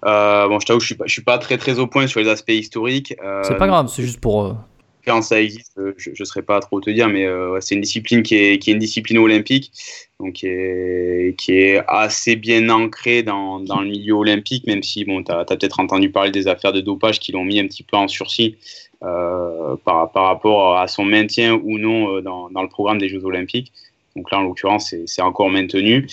Bon, 0.02 0.58
je 0.60 0.66
t'avoue, 0.66 0.80
je 0.80 0.86
suis 0.86 0.94
pas, 0.94 1.06
je 1.06 1.12
suis 1.12 1.22
pas 1.22 1.38
très 1.38 1.58
très 1.58 1.80
au 1.80 1.88
point 1.88 2.06
sur 2.06 2.20
les 2.20 2.28
aspects 2.28 2.50
historiques. 2.50 3.16
c'est 3.42 3.56
pas 3.56 3.66
grave, 3.66 3.88
c'est 3.88 4.02
juste 4.02 4.20
pour 4.20 4.56
quand 5.04 5.22
ça 5.22 5.40
existe, 5.40 5.78
je 5.96 6.10
ne 6.10 6.24
saurais 6.24 6.42
pas 6.42 6.60
trop 6.60 6.80
te 6.80 6.90
dire, 6.90 7.08
mais 7.08 7.26
c'est 7.60 7.74
une 7.74 7.80
discipline 7.80 8.22
qui 8.22 8.34
est, 8.36 8.66
une 8.66 8.78
discipline 8.78 9.18
olympique 9.18 9.72
donc 10.20 10.34
qui 10.34 10.46
est, 10.46 11.82
assez 11.88 12.36
bien 12.36 12.68
ancré 12.70 13.22
dans, 13.22 13.58
le 13.58 13.86
milieu 13.86 14.14
olympique, 14.14 14.66
même 14.66 14.82
si 14.82 15.04
bon, 15.04 15.22
tu 15.22 15.32
as, 15.32 15.44
peut-être 15.44 15.80
entendu 15.80 16.10
parler 16.10 16.30
des 16.30 16.48
affaires 16.48 16.72
de 16.72 16.80
dopage 16.80 17.20
qui 17.20 17.32
l'ont 17.32 17.44
mis 17.44 17.60
un 17.60 17.66
petit 17.66 17.82
peu 17.82 17.96
en 17.96 18.08
sursis 18.08 18.56
euh, 19.02 19.76
par, 19.84 20.10
rapport 20.14 20.78
à 20.78 20.88
son 20.88 21.04
maintien 21.04 21.60
ou 21.62 21.78
non 21.78 22.16
euh, 22.16 22.22
dans, 22.22 22.48
le 22.48 22.68
programme 22.68 22.98
des 22.98 23.08
Jeux 23.08 23.24
olympiques. 23.24 23.70
Donc 24.16 24.30
là, 24.30 24.38
en 24.38 24.42
l'occurrence, 24.44 24.94
c'est 25.06 25.22
encore 25.22 25.50
maintenu. 25.50 26.06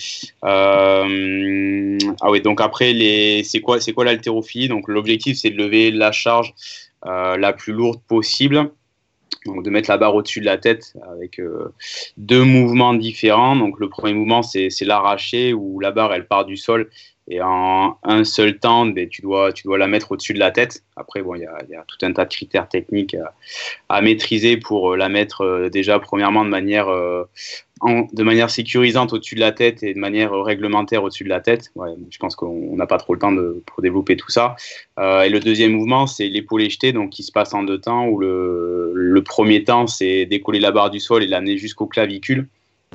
Euh, 0.44 1.98
ah 2.20 2.30
oui, 2.30 2.40
donc 2.42 2.60
après, 2.60 2.92
c'est 3.44 3.60
quoi, 3.60 3.78
quoi 3.94 4.04
l'haltérophilie? 4.04 4.68
Donc 4.68 4.88
l'objectif, 4.88 5.38
c'est 5.38 5.50
de 5.50 5.56
lever 5.56 5.90
la 5.90 6.12
charge 6.12 6.52
la 7.04 7.52
plus 7.52 7.72
lourde 7.72 8.00
possible 8.08 8.70
donc 9.46 9.64
de 9.64 9.70
mettre 9.70 9.90
la 9.90 9.98
barre 9.98 10.14
au-dessus 10.14 10.40
de 10.40 10.46
la 10.46 10.58
tête 10.58 10.94
avec 11.10 11.38
euh, 11.38 11.72
deux 12.16 12.44
mouvements 12.44 12.94
différents. 12.94 13.56
Donc 13.56 13.78
le 13.80 13.88
premier 13.88 14.14
mouvement 14.14 14.42
c'est 14.42 14.68
l'arracher 14.82 15.52
où 15.52 15.80
la 15.80 15.90
barre 15.90 16.14
elle 16.14 16.26
part 16.26 16.44
du 16.44 16.56
sol 16.56 16.90
et 17.28 17.40
en 17.40 17.96
un 18.02 18.24
seul 18.24 18.58
temps 18.58 18.84
ben, 18.86 19.08
tu, 19.08 19.22
dois, 19.22 19.52
tu 19.52 19.62
dois 19.64 19.78
la 19.78 19.86
mettre 19.86 20.12
au-dessus 20.12 20.34
de 20.34 20.38
la 20.38 20.50
tête. 20.50 20.82
Après 20.96 21.22
bon 21.22 21.34
il 21.34 21.42
y 21.42 21.46
a, 21.46 21.58
y 21.68 21.74
a, 21.74 21.84
tout 21.86 22.04
un 22.04 22.12
tas 22.12 22.24
de 22.24 22.30
critères 22.30 22.68
techniques 22.68 23.16
à, 23.88 24.02
maîtriser 24.02 24.56
pour 24.56 24.92
euh, 24.92 24.96
la 24.96 25.08
mettre 25.08 25.42
euh, 25.42 25.68
déjà 25.68 25.98
premièrement 25.98 26.44
de 26.44 26.50
manière 26.50 26.88
de 27.82 28.22
manière 28.22 28.48
sécurisante 28.48 29.12
au-dessus 29.12 29.34
de 29.34 29.40
la 29.40 29.50
tête 29.50 29.82
et 29.82 29.92
de 29.92 29.98
manière 29.98 30.32
réglementaire 30.32 31.02
au-dessus 31.02 31.24
de 31.24 31.28
la 31.28 31.40
tête. 31.40 31.72
je 32.10 32.18
pense 32.18 32.36
qu'on 32.36 32.76
n'a 32.76 32.86
pas 32.86 32.98
trop 32.98 33.14
le 33.14 33.18
temps 33.18 33.32
de, 33.32 33.62
pour 33.66 33.82
développer 33.82 34.16
tout 34.16 34.30
ça. 34.30 34.54
Euh, 35.00 35.22
et 35.22 35.28
le 35.28 35.40
deuxième 35.40 35.72
mouvement, 35.72 36.06
c'est 36.06 36.28
l'épaule 36.28 36.68
jeté, 36.70 36.92
donc 36.92 37.10
qui 37.10 37.24
se 37.24 37.32
passe 37.32 37.54
en 37.54 37.64
deux 37.64 37.80
temps, 37.80 38.06
où 38.06 38.20
le, 38.20 39.22
premier 39.24 39.64
temps, 39.64 39.86
c'est 39.86 40.26
décoller 40.26 40.60
la 40.60 40.70
barre 40.70 40.90
du 40.90 41.00
sol 41.00 41.22
et 41.22 41.26
l'amener 41.26 41.56
jusqu'au 41.58 41.86
clavicule, 41.86 42.48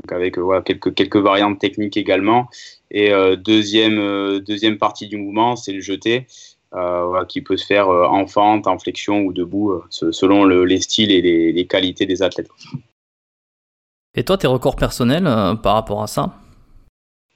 donc 0.04 0.12
avec 0.12 0.38
euh, 0.38 0.62
quelques, 0.62 0.94
quelques 0.94 1.18
variantes 1.18 1.60
techniques 1.60 1.98
également. 1.98 2.48
Et 2.92 3.12
euh, 3.12 3.36
deuxième, 3.36 4.40
deuxième 4.40 4.78
partie 4.78 5.08
du 5.08 5.18
mouvement, 5.18 5.58
c'est 5.58 5.74
le 5.74 5.82
jeté. 5.82 6.28
qui 7.28 7.42
peut 7.42 7.58
se 7.58 7.66
faire 7.66 7.90
en 7.90 8.28
fente, 8.28 8.68
en 8.68 8.78
flexion 8.78 9.22
ou 9.22 9.34
debout, 9.34 9.82
selon 9.90 10.46
le, 10.46 10.64
les 10.64 10.80
styles 10.80 11.12
et 11.12 11.52
les 11.52 11.68
qualités 11.68 12.06
des 12.06 12.22
athlètes. 12.22 12.50
Et 14.18 14.24
toi, 14.24 14.36
tes 14.36 14.48
records 14.48 14.76
personnels 14.76 15.28
euh, 15.28 15.54
par 15.54 15.76
rapport 15.76 16.02
à 16.04 16.08
ça 16.08 16.34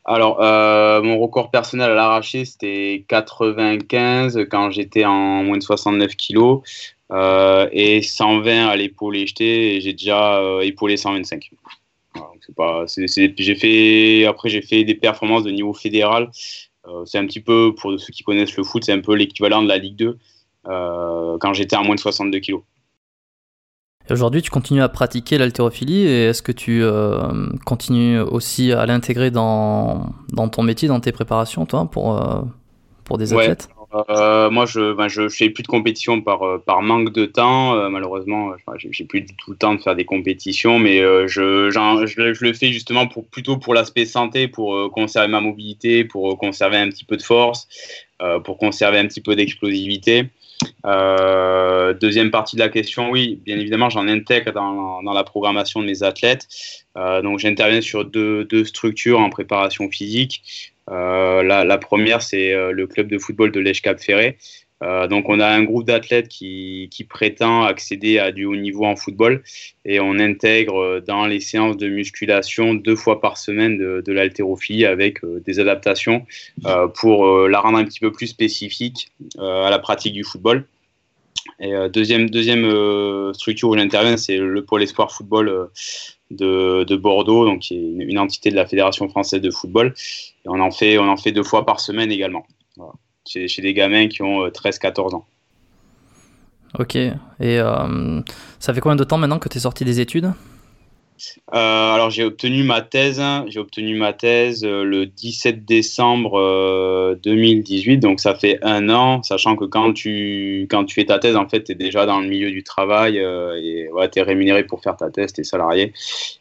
alors, 0.04 0.42
euh, 0.42 1.00
mon 1.04 1.20
record 1.20 1.52
personnel 1.52 1.92
à 1.92 1.94
l'arraché, 1.94 2.44
c'était 2.44 3.06
95 3.08 4.48
quand 4.50 4.72
j'étais 4.72 5.06
en 5.06 5.44
moins 5.44 5.60
de 5.60 5.64
69 5.64 6.16
kilos 6.16 6.62
euh, 7.12 7.70
et 7.72 8.02
120 8.02 8.66
à 8.66 8.76
l'épaule 8.76 9.16
jeté 9.16 9.76
et 9.76 9.82
j'ai 9.82 9.94
déjà 9.94 10.42
épaulé 10.64 10.98
125. 10.98 11.52
pas, 12.58 12.86
j'ai 12.88 13.56
fait, 13.56 14.26
après, 14.26 14.50
j'ai 14.50 14.64
fait 14.64 14.84
des 14.84 14.96
performances 14.96 15.44
de 15.44 15.52
niveau 15.52 15.74
fédéral. 15.74 16.32
c'est 17.06 17.20
un 17.20 17.28
petit 17.28 17.40
peu, 17.40 17.76
pour 17.76 17.98
ceux 18.00 18.12
qui 18.12 18.24
connaissent 18.24 18.58
le 18.58 18.64
foot, 18.64 18.84
c'est 18.84 18.94
un 18.94 19.02
peu 19.02 19.14
l'équivalent 19.14 19.62
de 19.62 19.68
la 19.68 19.78
Ligue 19.78 19.98
2 19.98 20.18
quand 20.64 21.54
j'étais 21.54 21.76
en 21.76 21.84
moins 21.84 21.96
de 21.96 22.00
62 22.00 22.40
kilos. 22.40 22.64
Aujourd'hui, 24.12 24.42
tu 24.42 24.50
continues 24.50 24.82
à 24.82 24.90
pratiquer 24.90 25.38
l'haltérophilie 25.38 26.06
et 26.06 26.26
est-ce 26.26 26.42
que 26.42 26.52
tu 26.52 26.84
euh, 26.84 27.48
continues 27.66 28.20
aussi 28.20 28.72
à 28.72 28.86
l'intégrer 28.86 29.32
dans, 29.32 30.14
dans 30.34 30.50
ton 30.50 30.64
métier, 30.64 30.88
dans 30.88 31.00
tes 31.00 31.12
préparations, 31.12 31.66
toi, 31.66 31.90
pour, 31.90 32.22
euh, 32.22 32.42
pour 33.06 33.18
des 33.18 33.34
athlètes? 33.34 33.70
Moi, 33.94 34.66
je, 34.66 34.94
ben, 34.94 35.10
je 35.10 35.28
fais 35.28 35.50
plus 35.50 35.64
de 35.64 35.68
compétition 35.68 36.22
par, 36.22 36.40
par 36.66 36.82
manque 36.82 37.12
de 37.12 37.26
temps. 37.26 37.90
malheureusement, 37.90 38.52
j'ai 38.78 39.04
plus 39.04 39.22
du 39.22 39.36
tout 39.36 39.52
le 39.52 39.58
temps 39.58 39.76
de 39.76 39.82
faire 39.82 39.96
des 39.96 40.06
compétitions, 40.06 40.80
mais 40.80 41.00
je, 41.28 41.70
je, 41.70 42.46
le 42.46 42.54
fais 42.54 42.72
justement 42.72 43.08
pour, 43.08 43.26
plutôt 43.26 43.58
pour 43.58 43.74
l'aspect 43.74 44.06
santé, 44.06 44.48
pour 44.48 44.92
conserver 44.92 45.28
ma 45.28 45.42
mobilité, 45.42 46.06
pour 46.06 46.38
conserver 46.38 46.78
un 46.78 46.88
petit 46.88 47.04
peu 47.04 47.18
de 47.18 47.22
force, 47.22 47.68
pour 48.46 48.58
conserver 48.58 48.98
un 48.98 49.08
petit 49.08 49.22
peu 49.22 49.36
d'explosivité. 49.36 50.30
Euh, 50.86 51.94
deuxième 51.94 52.32
partie 52.32 52.56
de 52.56 52.62
la 52.62 52.70
question, 52.70 53.12
oui, 53.12 53.42
bien 53.46 53.58
évidemment, 53.58 53.90
j'en 53.90 54.08
intègre 54.08 54.52
dans, 54.52 55.02
la 55.02 55.24
programmation 55.24 55.82
de 55.82 55.86
mes 55.86 56.04
athlètes. 56.04 56.48
Euh, 56.98 57.22
donc, 57.22 57.40
j'interviens 57.40 57.82
sur 57.82 58.06
deux, 58.06 58.48
structures 58.66 59.20
en 59.20 59.30
préparation 59.30 59.90
physique. 59.90 60.74
Euh, 60.90 61.44
la, 61.44 61.78
première, 61.78 62.22
c'est 62.22 62.54
le 62.72 62.88
club 62.88 63.08
de 63.08 63.18
football 63.18 63.52
de 63.52 63.60
l'Èche-Cap-Ferré. 63.60 64.38
Euh, 64.82 65.08
donc, 65.08 65.30
on 65.30 65.40
a 65.40 65.48
un 65.48 65.64
groupe 65.64 65.86
d'athlètes 65.86 66.28
qui, 66.28 66.90
prétend 67.10 67.64
accéder 67.64 68.20
à 68.20 68.32
du 68.32 68.46
haut 68.46 68.56
niveau 68.56 68.86
en 68.86 68.96
football 68.96 69.44
et 69.86 70.00
on 70.00 70.20
intègre 70.20 71.02
dans 71.06 71.26
les 71.26 71.40
séances 71.40 71.78
de 71.78 71.88
musculation 71.88 72.74
deux 72.74 72.96
fois 72.96 73.20
par 73.20 73.38
semaine 73.38 73.78
de, 73.78 74.04
de 74.06 74.14
l'haltérophilie 74.14 74.86
avec 74.86 75.26
des 75.26 75.60
adaptations 75.60 76.26
pour 76.96 77.48
la 77.48 77.60
rendre 77.60 77.80
un 77.80 77.84
petit 77.84 78.00
peu 78.00 78.12
plus 78.12 78.28
spécifique 78.28 79.12
à 79.40 79.70
la 79.70 79.80
pratique 79.80 80.14
du 80.14 80.24
football. 80.24 80.66
Et 81.60 81.74
deuxième, 81.92 82.30
deuxième 82.30 83.34
structure 83.34 83.70
où 83.70 83.78
j'interviens, 83.78 84.16
c'est 84.16 84.38
le 84.38 84.64
pôle 84.64 84.84
espoir 84.84 85.12
football 85.12 85.70
de, 86.32 86.96
Bordeaux, 86.96 87.46
donc 87.46 87.60
qui 87.62 87.76
est 87.76 88.04
une, 88.04 88.20
entité 88.20 88.50
de 88.52 88.56
la 88.56 88.66
Fédération 88.66 89.08
française 89.10 89.42
de 89.42 89.52
football. 89.52 89.94
Et 90.46 90.50
on 90.50 90.60
en 90.60 90.72
fait, 90.72 90.98
on 90.98 91.08
en 91.08 91.18
fait 91.18 91.32
deux 91.32 91.44
fois 91.44 91.66
par 91.66 91.80
semaine 91.80 92.12
également, 92.12 92.46
chez, 93.28 93.62
des 93.62 93.74
gamins 93.74 94.08
qui 94.08 94.22
ont 94.22 94.48
13-14 94.48 95.14
euh, 95.14 95.18
ans. 95.18 95.26
Ok. 96.80 96.96
Et 96.96 97.12
euh, 97.42 98.22
ça 98.60 98.74
fait 98.74 98.80
combien 98.80 98.96
de 98.96 99.04
temps 99.04 99.18
maintenant 99.18 99.40
que 99.40 99.50
tu 99.50 99.58
es 99.58 99.62
sorti 99.62 99.86
des 99.86 100.00
études? 100.00 100.32
Euh, 101.54 101.94
alors 101.94 102.10
j'ai 102.10 102.24
obtenu 102.24 102.64
ma 102.64 102.82
thèse, 102.82 103.22
j'ai 103.48 103.60
obtenu 103.60 103.96
ma 103.96 104.12
thèse 104.12 104.64
le 104.66 105.06
17 105.06 105.66
décembre 105.66 107.16
2018, 107.22 107.94
euh, 107.94 108.00
donc 108.00 108.20
ça 108.20 108.34
fait 108.34 108.58
un 108.64 108.90
an, 108.90 109.22
sachant 109.22 109.56
que 109.56 109.66
quand 109.66 109.94
tu, 109.94 110.66
quand 110.68 110.84
tu 110.86 110.96
fais 110.96 111.06
ta 111.06 111.20
thèse, 111.20 111.36
en 111.36 111.48
fait, 111.48 111.66
tu 111.66 111.74
es 111.74 111.76
déjà 111.76 112.08
dans 112.08 112.22
le 112.22 112.28
milieu 112.28 112.50
du 112.50 112.64
travail 112.64 113.18
et 113.18 113.88
ouais, 113.92 114.10
tu 114.10 114.18
es 114.18 114.24
rémunéré 114.24 114.64
pour 114.64 114.82
faire 114.82 114.98
ta 114.98 115.12
thèse, 115.12 115.34
tu 115.34 115.42
es 115.42 115.44
salarié. 115.44 115.94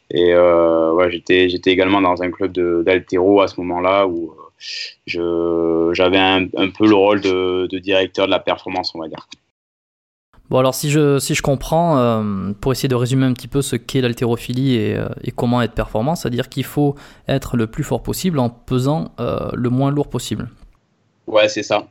Et 0.09 0.33
ouais, 0.33 1.11
j'étais, 1.11 1.47
j'étais 1.47 1.69
également 1.69 2.01
dans 2.01 2.23
un 2.23 2.31
club 2.31 2.51
d'altéro 2.83 3.41
à 3.41 3.47
ce 3.47 3.61
moment-là 3.61 4.07
où 4.07 4.33
j'avais 5.05 6.17
un, 6.17 6.47
un, 6.57 6.69
peu 6.69 6.87
le 6.87 6.95
rôle 6.95 7.21
de, 7.21 7.67
de 7.67 7.79
directeur 7.79 8.25
de 8.25 8.31
la 8.31 8.39
performance, 8.39 8.93
on 8.95 8.99
va 8.99 9.07
dire. 9.07 9.27
Bon, 10.51 10.57
alors 10.57 10.75
si 10.75 10.89
je, 10.89 11.17
si 11.17 11.33
je 11.33 11.41
comprends, 11.41 11.97
euh, 11.97 12.51
pour 12.59 12.73
essayer 12.73 12.89
de 12.89 12.95
résumer 12.95 13.25
un 13.25 13.31
petit 13.31 13.47
peu 13.47 13.61
ce 13.61 13.77
qu'est 13.77 14.01
l'haltérophilie 14.01 14.75
et, 14.75 14.97
euh, 14.97 15.07
et, 15.23 15.31
comment 15.31 15.61
être 15.61 15.71
performant, 15.71 16.13
c'est-à-dire 16.13 16.49
qu'il 16.49 16.65
faut 16.65 16.95
être 17.29 17.55
le 17.55 17.67
plus 17.67 17.85
fort 17.85 18.03
possible 18.03 18.37
en 18.37 18.49
pesant 18.49 19.13
euh, 19.21 19.49
le 19.53 19.69
moins 19.69 19.91
lourd 19.91 20.09
possible. 20.09 20.49
Ouais, 21.25 21.47
c'est 21.47 21.63
ça. 21.63 21.87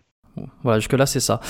Voilà, 0.63 0.79
jusque-là, 0.79 1.07
c'est 1.07 1.21
ça. 1.21 1.41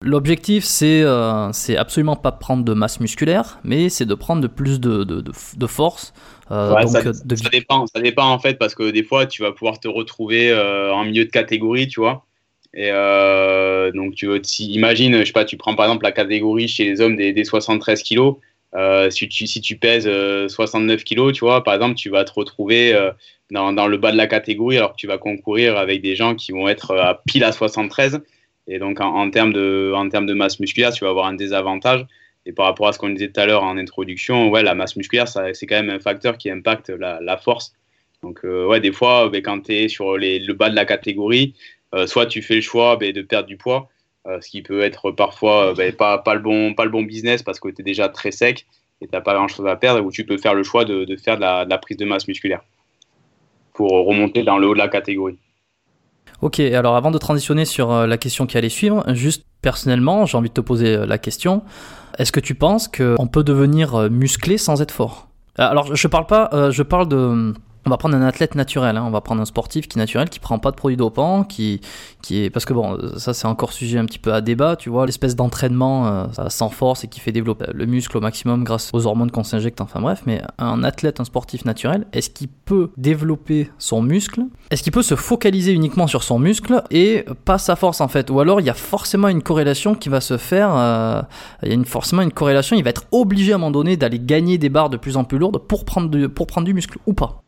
L'objectif, 0.00 0.64
c'est 0.64 1.04
c'est 1.52 1.76
absolument 1.76 2.16
pas 2.16 2.32
prendre 2.32 2.64
de 2.64 2.72
masse 2.72 2.98
musculaire, 2.98 3.60
mais 3.62 3.90
c'est 3.90 4.06
de 4.06 4.14
prendre 4.14 4.40
de 4.40 4.48
plus 4.48 4.80
de, 4.80 5.04
de, 5.04 5.20
de, 5.20 5.66
force. 5.66 6.14
Ouais, 6.52 6.86
ça, 6.86 7.02
ça, 7.02 7.48
dépend, 7.50 7.86
ça 7.86 8.00
dépend 8.00 8.28
en 8.28 8.38
fait, 8.38 8.58
parce 8.58 8.74
que 8.74 8.90
des 8.90 9.02
fois, 9.02 9.26
tu 9.26 9.42
vas 9.42 9.52
pouvoir 9.52 9.80
te 9.80 9.88
retrouver 9.88 10.54
en 10.54 11.04
milieu 11.04 11.24
de 11.24 11.30
catégorie, 11.30 11.88
tu 11.88 12.00
vois. 12.00 12.26
Et 12.74 12.88
euh, 12.90 13.92
donc, 13.92 14.14
tu 14.14 14.26
imagine, 14.60 15.18
je 15.20 15.24
sais 15.24 15.32
pas, 15.32 15.44
tu 15.44 15.56
prends 15.56 15.74
par 15.74 15.86
exemple 15.86 16.04
la 16.04 16.12
catégorie 16.12 16.68
chez 16.68 16.84
les 16.84 17.00
hommes 17.00 17.16
des, 17.16 17.44
73 17.44 18.02
kilos. 18.02 18.36
Euh, 18.74 19.10
si, 19.10 19.28
tu, 19.28 19.46
si 19.46 19.60
tu 19.60 19.76
pèses 19.76 20.08
69 20.48 21.00
euh, 21.00 21.02
kilos, 21.02 21.32
tu 21.34 21.40
vois, 21.44 21.62
par 21.62 21.74
exemple, 21.74 21.94
tu 21.94 22.08
vas 22.08 22.24
te 22.24 22.32
retrouver 22.32 22.98
dans, 23.50 23.72
dans, 23.72 23.86
le 23.86 23.98
bas 23.98 24.12
de 24.12 24.16
la 24.16 24.26
catégorie 24.26 24.78
alors 24.78 24.92
que 24.92 24.96
tu 24.96 25.06
vas 25.06 25.18
concourir 25.18 25.76
avec 25.76 26.00
des 26.00 26.16
gens 26.16 26.34
qui 26.34 26.52
vont 26.52 26.68
être 26.68 26.96
à 26.96 27.20
pile 27.26 27.44
à 27.44 27.52
73. 27.52 28.20
Et 28.68 28.78
donc, 28.78 29.00
en, 29.00 29.28
termes 29.30 29.52
de, 29.52 29.92
en 29.94 30.08
termes 30.08 30.26
de 30.26 30.34
masse 30.34 30.58
musculaire, 30.60 30.92
tu 30.92 31.04
vas 31.04 31.10
avoir 31.10 31.26
un 31.26 31.34
désavantage. 31.34 32.06
Et 32.44 32.52
par 32.52 32.66
rapport 32.66 32.88
à 32.88 32.92
ce 32.92 32.98
qu'on 32.98 33.10
disait 33.10 33.30
tout 33.30 33.40
à 33.40 33.46
l'heure 33.46 33.62
en 33.62 33.76
introduction, 33.76 34.50
ouais, 34.50 34.62
la 34.62 34.74
masse 34.74 34.96
musculaire, 34.96 35.28
c'est 35.28 35.66
quand 35.66 35.76
même 35.76 35.90
un 35.90 36.00
facteur 36.00 36.38
qui 36.38 36.50
impacte 36.50 36.90
la, 36.90 37.20
la 37.20 37.36
force. 37.36 37.72
Donc, 38.22 38.40
ouais, 38.44 38.80
des 38.80 38.92
fois, 38.92 39.28
ben, 39.28 39.42
quand 39.42 39.60
tu 39.60 39.74
es 39.74 39.88
sur 39.88 40.16
les, 40.16 40.38
le 40.38 40.54
bas 40.54 40.70
de 40.70 40.76
la 40.76 40.84
catégorie, 40.84 41.54
euh, 41.94 42.06
soit 42.06 42.26
tu 42.26 42.42
fais 42.42 42.56
le 42.56 42.60
choix 42.60 42.96
ben, 42.96 43.12
de 43.12 43.22
perdre 43.22 43.46
du 43.46 43.56
poids, 43.56 43.88
euh, 44.26 44.40
ce 44.40 44.48
qui 44.48 44.62
peut 44.62 44.80
être 44.82 45.10
parfois 45.10 45.70
euh, 45.70 45.74
ben, 45.74 45.94
pas, 45.94 46.18
pas, 46.18 46.34
le 46.34 46.40
bon, 46.40 46.74
pas 46.74 46.84
le 46.84 46.90
bon 46.90 47.02
business 47.02 47.42
parce 47.42 47.60
que 47.60 47.68
tu 47.68 47.82
es 47.82 47.84
déjà 47.84 48.08
très 48.08 48.30
sec 48.30 48.66
et 49.00 49.06
tu 49.06 49.12
n'as 49.12 49.20
pas 49.20 49.34
grand-chose 49.34 49.66
à 49.66 49.76
perdre, 49.76 50.04
ou 50.04 50.10
tu 50.10 50.24
peux 50.24 50.38
faire 50.38 50.54
le 50.54 50.62
choix 50.62 50.84
de, 50.84 51.04
de 51.04 51.16
faire 51.16 51.36
de 51.36 51.42
la, 51.42 51.64
de 51.64 51.70
la, 51.70 51.78
prise 51.78 51.96
de 51.96 52.04
masse 52.04 52.28
musculaire 52.28 52.62
pour 53.74 53.90
remonter 53.90 54.42
dans 54.42 54.58
le 54.58 54.68
haut 54.68 54.74
de 54.74 54.78
la 54.78 54.88
catégorie. 54.88 55.38
Ok, 56.42 56.60
alors 56.60 56.96
avant 56.96 57.10
de 57.10 57.18
transitionner 57.18 57.64
sur 57.64 58.06
la 58.06 58.18
question 58.18 58.46
qui 58.46 58.58
allait 58.58 58.68
suivre, 58.68 59.04
juste 59.14 59.46
personnellement, 59.62 60.26
j'ai 60.26 60.36
envie 60.36 60.48
de 60.48 60.54
te 60.54 60.60
poser 60.60 61.06
la 61.06 61.16
question. 61.16 61.62
Est-ce 62.18 62.32
que 62.32 62.40
tu 62.40 62.54
penses 62.54 62.88
qu'on 62.88 63.26
peut 63.26 63.44
devenir 63.44 64.10
musclé 64.10 64.58
sans 64.58 64.82
être 64.82 64.90
fort? 64.90 65.28
Alors, 65.56 65.94
je 65.94 66.08
parle 66.08 66.26
pas, 66.26 66.70
je 66.70 66.82
parle 66.82 67.08
de 67.08 67.54
on 67.84 67.90
va 67.90 67.96
prendre 67.96 68.16
un 68.16 68.22
athlète 68.22 68.54
naturel, 68.54 68.96
hein. 68.96 69.04
on 69.06 69.10
va 69.10 69.20
prendre 69.20 69.42
un 69.42 69.44
sportif 69.44 69.88
qui 69.88 69.98
est 69.98 70.00
naturel, 70.00 70.30
qui 70.30 70.38
prend 70.38 70.58
pas 70.58 70.70
de 70.70 70.76
produits 70.76 70.96
dopants, 70.96 71.42
qui, 71.42 71.80
qui 72.22 72.44
est 72.44 72.50
parce 72.50 72.64
que 72.64 72.72
bon, 72.72 72.98
ça 73.16 73.34
c'est 73.34 73.46
encore 73.46 73.72
sujet 73.72 73.98
un 73.98 74.04
petit 74.04 74.20
peu 74.20 74.32
à 74.32 74.40
débat, 74.40 74.76
tu 74.76 74.88
vois, 74.88 75.04
l'espèce 75.04 75.34
d'entraînement 75.34 76.06
euh, 76.06 76.26
sans 76.48 76.68
force 76.68 77.02
et 77.04 77.08
qui 77.08 77.18
fait 77.18 77.32
développer 77.32 77.66
le 77.74 77.86
muscle 77.86 78.16
au 78.16 78.20
maximum 78.20 78.62
grâce 78.62 78.90
aux 78.92 79.06
hormones 79.06 79.32
qu'on 79.32 79.42
s'injecte, 79.42 79.80
enfin 79.80 80.00
bref, 80.00 80.22
mais 80.26 80.42
un 80.58 80.84
athlète, 80.84 81.18
un 81.18 81.24
sportif 81.24 81.64
naturel, 81.64 82.06
est-ce 82.12 82.30
qu'il 82.30 82.48
peut 82.48 82.90
développer 82.96 83.70
son 83.78 84.00
muscle? 84.00 84.42
Est-ce 84.70 84.84
qu'il 84.84 84.92
peut 84.92 85.02
se 85.02 85.16
focaliser 85.16 85.72
uniquement 85.72 86.06
sur 86.06 86.22
son 86.22 86.38
muscle 86.38 86.82
et 86.90 87.24
pas 87.44 87.58
sa 87.58 87.74
force 87.74 88.00
en 88.00 88.08
fait? 88.08 88.30
Ou 88.30 88.38
alors 88.38 88.60
il 88.60 88.66
y 88.66 88.70
a 88.70 88.74
forcément 88.74 89.28
une 89.28 89.42
corrélation 89.42 89.96
qui 89.96 90.08
va 90.08 90.20
se 90.20 90.36
faire, 90.36 90.70
euh, 90.76 91.22
il 91.64 91.68
y 91.68 91.72
a 91.72 91.74
une, 91.74 91.84
forcément 91.84 92.22
une 92.22 92.32
corrélation, 92.32 92.76
il 92.76 92.84
va 92.84 92.90
être 92.90 93.06
obligé 93.10 93.52
à 93.52 93.56
un 93.56 93.58
moment 93.58 93.72
donné 93.72 93.96
d'aller 93.96 94.20
gagner 94.20 94.56
des 94.56 94.68
barres 94.68 94.90
de 94.90 94.96
plus 94.96 95.16
en 95.16 95.24
plus 95.24 95.38
lourdes 95.38 95.58
pour 95.58 95.84
prendre, 95.84 96.28
pour 96.28 96.46
prendre 96.46 96.64
du 96.64 96.74
muscle 96.74 96.98
ou 97.06 97.12
pas 97.12 97.42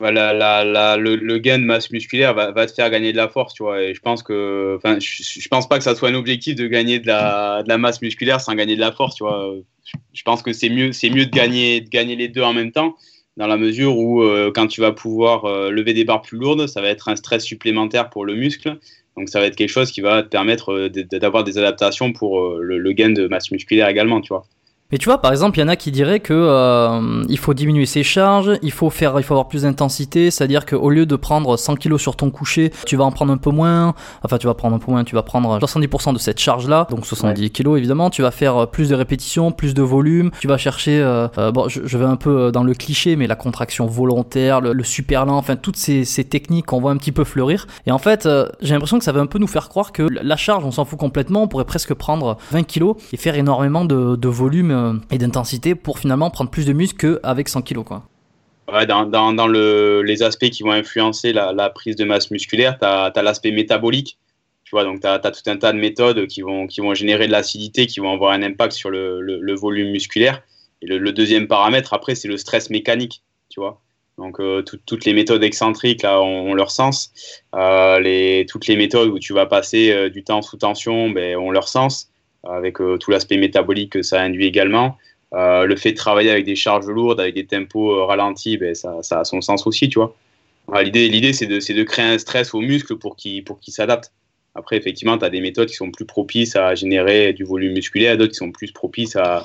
la, 0.00 0.32
la, 0.32 0.96
le, 0.96 1.38
gain 1.38 1.58
de 1.58 1.64
masse 1.64 1.90
musculaire 1.90 2.34
va, 2.34 2.66
te 2.66 2.72
faire 2.72 2.90
gagner 2.90 3.12
de 3.12 3.16
la 3.16 3.28
force, 3.28 3.54
tu 3.54 3.62
vois. 3.62 3.82
Et 3.82 3.94
je 3.94 4.00
pense 4.00 4.22
que, 4.22 4.76
enfin, 4.76 4.98
je, 5.00 5.48
pense 5.48 5.68
pas 5.68 5.78
que 5.78 5.84
ça 5.84 5.94
soit 5.94 6.10
un 6.10 6.14
objectif 6.14 6.54
de 6.54 6.66
gagner 6.66 6.98
de 6.98 7.06
la, 7.06 7.62
de 7.62 7.68
la 7.68 7.78
masse 7.78 8.00
musculaire 8.00 8.40
sans 8.40 8.54
gagner 8.54 8.76
de 8.76 8.80
la 8.80 8.92
force, 8.92 9.16
tu 9.16 9.24
vois. 9.24 9.54
Je 10.12 10.22
pense 10.22 10.42
que 10.42 10.52
c'est 10.52 10.68
mieux, 10.68 10.92
c'est 10.92 11.10
mieux 11.10 11.26
de 11.26 11.30
gagner, 11.30 11.80
de 11.80 11.88
gagner 11.88 12.14
les 12.14 12.28
deux 12.28 12.42
en 12.42 12.52
même 12.52 12.72
temps, 12.72 12.94
dans 13.36 13.46
la 13.46 13.56
mesure 13.56 13.96
où 13.96 14.22
euh, 14.22 14.52
quand 14.54 14.66
tu 14.66 14.80
vas 14.80 14.92
pouvoir 14.92 15.44
euh, 15.44 15.70
lever 15.70 15.94
des 15.94 16.04
barres 16.04 16.22
plus 16.22 16.38
lourdes, 16.38 16.66
ça 16.66 16.80
va 16.80 16.88
être 16.88 17.08
un 17.08 17.16
stress 17.16 17.44
supplémentaire 17.44 18.10
pour 18.10 18.24
le 18.24 18.34
muscle. 18.34 18.78
Donc 19.16 19.28
ça 19.28 19.40
va 19.40 19.46
être 19.46 19.56
quelque 19.56 19.70
chose 19.70 19.90
qui 19.90 20.00
va 20.00 20.22
te 20.22 20.28
permettre 20.28 20.72
euh, 20.72 20.88
d'avoir 20.88 21.42
des 21.42 21.58
adaptations 21.58 22.12
pour 22.12 22.58
le, 22.58 22.78
le 22.78 22.92
gain 22.92 23.10
de 23.10 23.26
masse 23.26 23.50
musculaire 23.50 23.88
également, 23.88 24.20
tu 24.20 24.28
vois. 24.28 24.46
Mais 24.90 24.96
tu 24.96 25.04
vois, 25.04 25.20
par 25.20 25.32
exemple, 25.32 25.58
il 25.58 25.60
y 25.60 25.64
en 25.64 25.68
a 25.68 25.76
qui 25.76 25.90
diraient 25.90 26.20
que 26.20 26.32
euh, 26.32 27.22
il 27.28 27.38
faut 27.38 27.52
diminuer 27.52 27.84
ses 27.84 28.02
charges, 28.02 28.52
il 28.62 28.72
faut 28.72 28.88
faire, 28.88 29.20
il 29.20 29.22
faut 29.22 29.34
avoir 29.34 29.46
plus 29.46 29.64
d'intensité, 29.64 30.30
c'est-à-dire 30.30 30.64
qu'au 30.64 30.88
lieu 30.88 31.04
de 31.04 31.14
prendre 31.14 31.58
100 31.58 31.76
kg 31.76 31.98
sur 31.98 32.16
ton 32.16 32.30
coucher, 32.30 32.72
tu 32.86 32.96
vas 32.96 33.04
en 33.04 33.12
prendre 33.12 33.30
un 33.30 33.36
peu 33.36 33.50
moins. 33.50 33.94
Enfin, 34.22 34.38
tu 34.38 34.46
vas 34.46 34.54
prendre 34.54 34.76
un 34.76 34.78
peu 34.78 34.90
moins, 34.90 35.04
tu 35.04 35.14
vas 35.14 35.22
prendre 35.22 35.58
70% 35.58 36.14
de 36.14 36.18
cette 36.18 36.40
charge-là, 36.40 36.86
donc 36.88 37.04
70 37.04 37.38
ouais. 37.38 37.50
kg 37.50 37.76
évidemment. 37.76 38.08
Tu 38.08 38.22
vas 38.22 38.30
faire 38.30 38.56
euh, 38.56 38.64
plus 38.64 38.88
de 38.88 38.94
répétitions, 38.94 39.52
plus 39.52 39.74
de 39.74 39.82
volume. 39.82 40.30
Tu 40.40 40.48
vas 40.48 40.56
chercher, 40.56 41.02
euh, 41.02 41.28
euh, 41.36 41.52
bon, 41.52 41.68
je, 41.68 41.82
je, 41.84 41.98
vais 41.98 42.06
un 42.06 42.16
peu 42.16 42.44
euh, 42.44 42.50
dans 42.50 42.64
le 42.64 42.72
cliché, 42.72 43.14
mais 43.16 43.26
la 43.26 43.36
contraction 43.36 43.84
volontaire, 43.84 44.62
le, 44.62 44.72
le 44.72 44.84
super 44.84 45.26
lent, 45.26 45.36
enfin 45.36 45.56
toutes 45.56 45.76
ces, 45.76 46.06
ces 46.06 46.24
techniques 46.24 46.64
qu'on 46.64 46.80
voit 46.80 46.92
un 46.92 46.96
petit 46.96 47.12
peu 47.12 47.24
fleurir. 47.24 47.66
Et 47.84 47.92
en 47.92 47.98
fait, 47.98 48.24
euh, 48.24 48.48
j'ai 48.62 48.72
l'impression 48.72 48.98
que 48.98 49.04
ça 49.04 49.12
va 49.12 49.20
un 49.20 49.26
peu 49.26 49.38
nous 49.38 49.46
faire 49.46 49.68
croire 49.68 49.92
que 49.92 50.02
la 50.02 50.36
charge, 50.38 50.64
on 50.64 50.70
s'en 50.70 50.86
fout 50.86 50.98
complètement. 50.98 51.42
On 51.42 51.48
pourrait 51.48 51.66
presque 51.66 51.92
prendre 51.92 52.38
20 52.52 52.62
kg 52.62 52.92
et 53.12 53.18
faire 53.18 53.34
énormément 53.34 53.84
de, 53.84 54.16
de 54.16 54.28
volume 54.28 54.77
et 55.10 55.18
d'intensité 55.18 55.74
pour 55.74 55.98
finalement 55.98 56.30
prendre 56.30 56.50
plus 56.50 56.66
de 56.66 56.72
muscle 56.72 56.96
qu'avec 56.96 57.48
100 57.48 57.62
kg. 57.62 57.84
Quoi. 57.84 58.04
Dans, 58.86 59.06
dans, 59.06 59.32
dans 59.32 59.46
le, 59.46 60.02
les 60.02 60.22
aspects 60.22 60.50
qui 60.50 60.62
vont 60.62 60.72
influencer 60.72 61.32
la, 61.32 61.70
prise 61.70 61.96
de 61.96 62.04
masse 62.04 62.30
musculaire, 62.30 62.78
tu 62.78 62.84
as, 62.84 63.04
as 63.04 63.22
l'aspect 63.22 63.50
métabolique. 63.50 64.18
Tu 64.64 64.72
vois, 64.72 64.84
donc 64.84 65.00
tu 65.00 65.06
as, 65.06 65.18
tout 65.18 65.50
un 65.50 65.56
tas 65.56 65.72
de 65.72 65.78
méthodes 65.78 66.26
qui 66.26 66.42
vont, 66.42 66.66
qui 66.66 66.82
vont 66.82 66.92
générer 66.92 67.26
de 67.26 67.32
l'acidité, 67.32 67.86
qui 67.86 68.00
vont 68.00 68.12
avoir 68.12 68.32
un 68.32 68.42
impact 68.42 68.74
sur 68.74 68.90
le, 68.90 69.20
le, 69.22 69.54
volume 69.54 69.90
musculaire. 69.90 70.42
Et 70.82 70.86
le, 70.86 71.12
deuxième 71.12 71.48
paramètre, 71.48 71.94
après, 71.94 72.14
c'est 72.14 72.28
le 72.28 72.36
stress 72.36 72.68
mécanique. 72.68 73.22
Tu 73.48 73.60
vois 73.60 73.80
donc 74.18 74.40
euh, 74.40 74.62
tout, 74.62 74.78
toutes 74.84 75.04
les 75.04 75.14
méthodes 75.14 75.44
excentriques 75.44 76.02
là 76.02 76.20
ont, 76.20 76.50
ont 76.50 76.54
leur 76.54 76.72
sens. 76.72 77.12
Euh, 77.54 78.00
les, 78.00 78.46
toutes 78.48 78.66
les 78.66 78.76
méthodes 78.76 79.08
où 79.08 79.18
tu 79.20 79.32
vas 79.32 79.46
passer 79.46 79.92
euh, 79.92 80.10
du 80.10 80.24
temps 80.24 80.42
sous 80.42 80.56
tension 80.56 81.08
ben, 81.08 81.36
ont 81.36 81.52
leur 81.52 81.68
sens 81.68 82.10
avec 82.44 82.80
euh, 82.80 82.96
tout 82.98 83.10
l'aspect 83.10 83.36
métabolique 83.36 83.92
que 83.92 84.02
ça 84.02 84.20
induit 84.20 84.46
également. 84.46 84.96
Euh, 85.34 85.66
le 85.66 85.76
fait 85.76 85.92
de 85.92 85.96
travailler 85.96 86.30
avec 86.30 86.44
des 86.44 86.56
charges 86.56 86.86
lourdes, 86.86 87.20
avec 87.20 87.34
des 87.34 87.46
tempos 87.46 87.92
euh, 87.92 88.04
ralentis, 88.04 88.56
ben, 88.56 88.74
ça, 88.74 89.00
a 89.10 89.24
son 89.24 89.40
sens 89.40 89.66
aussi, 89.66 89.88
tu 89.88 89.98
vois. 89.98 90.14
L'idée, 90.82 91.08
l'idée 91.08 91.32
c'est 91.32 91.46
de, 91.46 91.82
créer 91.82 92.04
un 92.04 92.18
stress 92.18 92.52
au 92.52 92.60
muscle 92.60 92.96
pour 92.96 93.16
qu'il 93.16 93.42
pour 93.42 93.58
qu'il 93.58 93.72
s'adapte. 93.72 94.12
Après, 94.54 94.76
effectivement, 94.76 95.16
tu 95.16 95.24
as 95.24 95.30
des 95.30 95.40
méthodes 95.40 95.68
qui 95.68 95.74
sont 95.74 95.90
plus 95.90 96.04
propices 96.04 96.56
à 96.56 96.74
générer 96.74 97.32
du 97.32 97.44
volume 97.44 97.72
musculaire, 97.72 98.18
d'autres 98.18 98.32
qui 98.32 98.38
sont 98.38 98.52
plus 98.52 98.70
propices 98.72 99.16
à, 99.16 99.44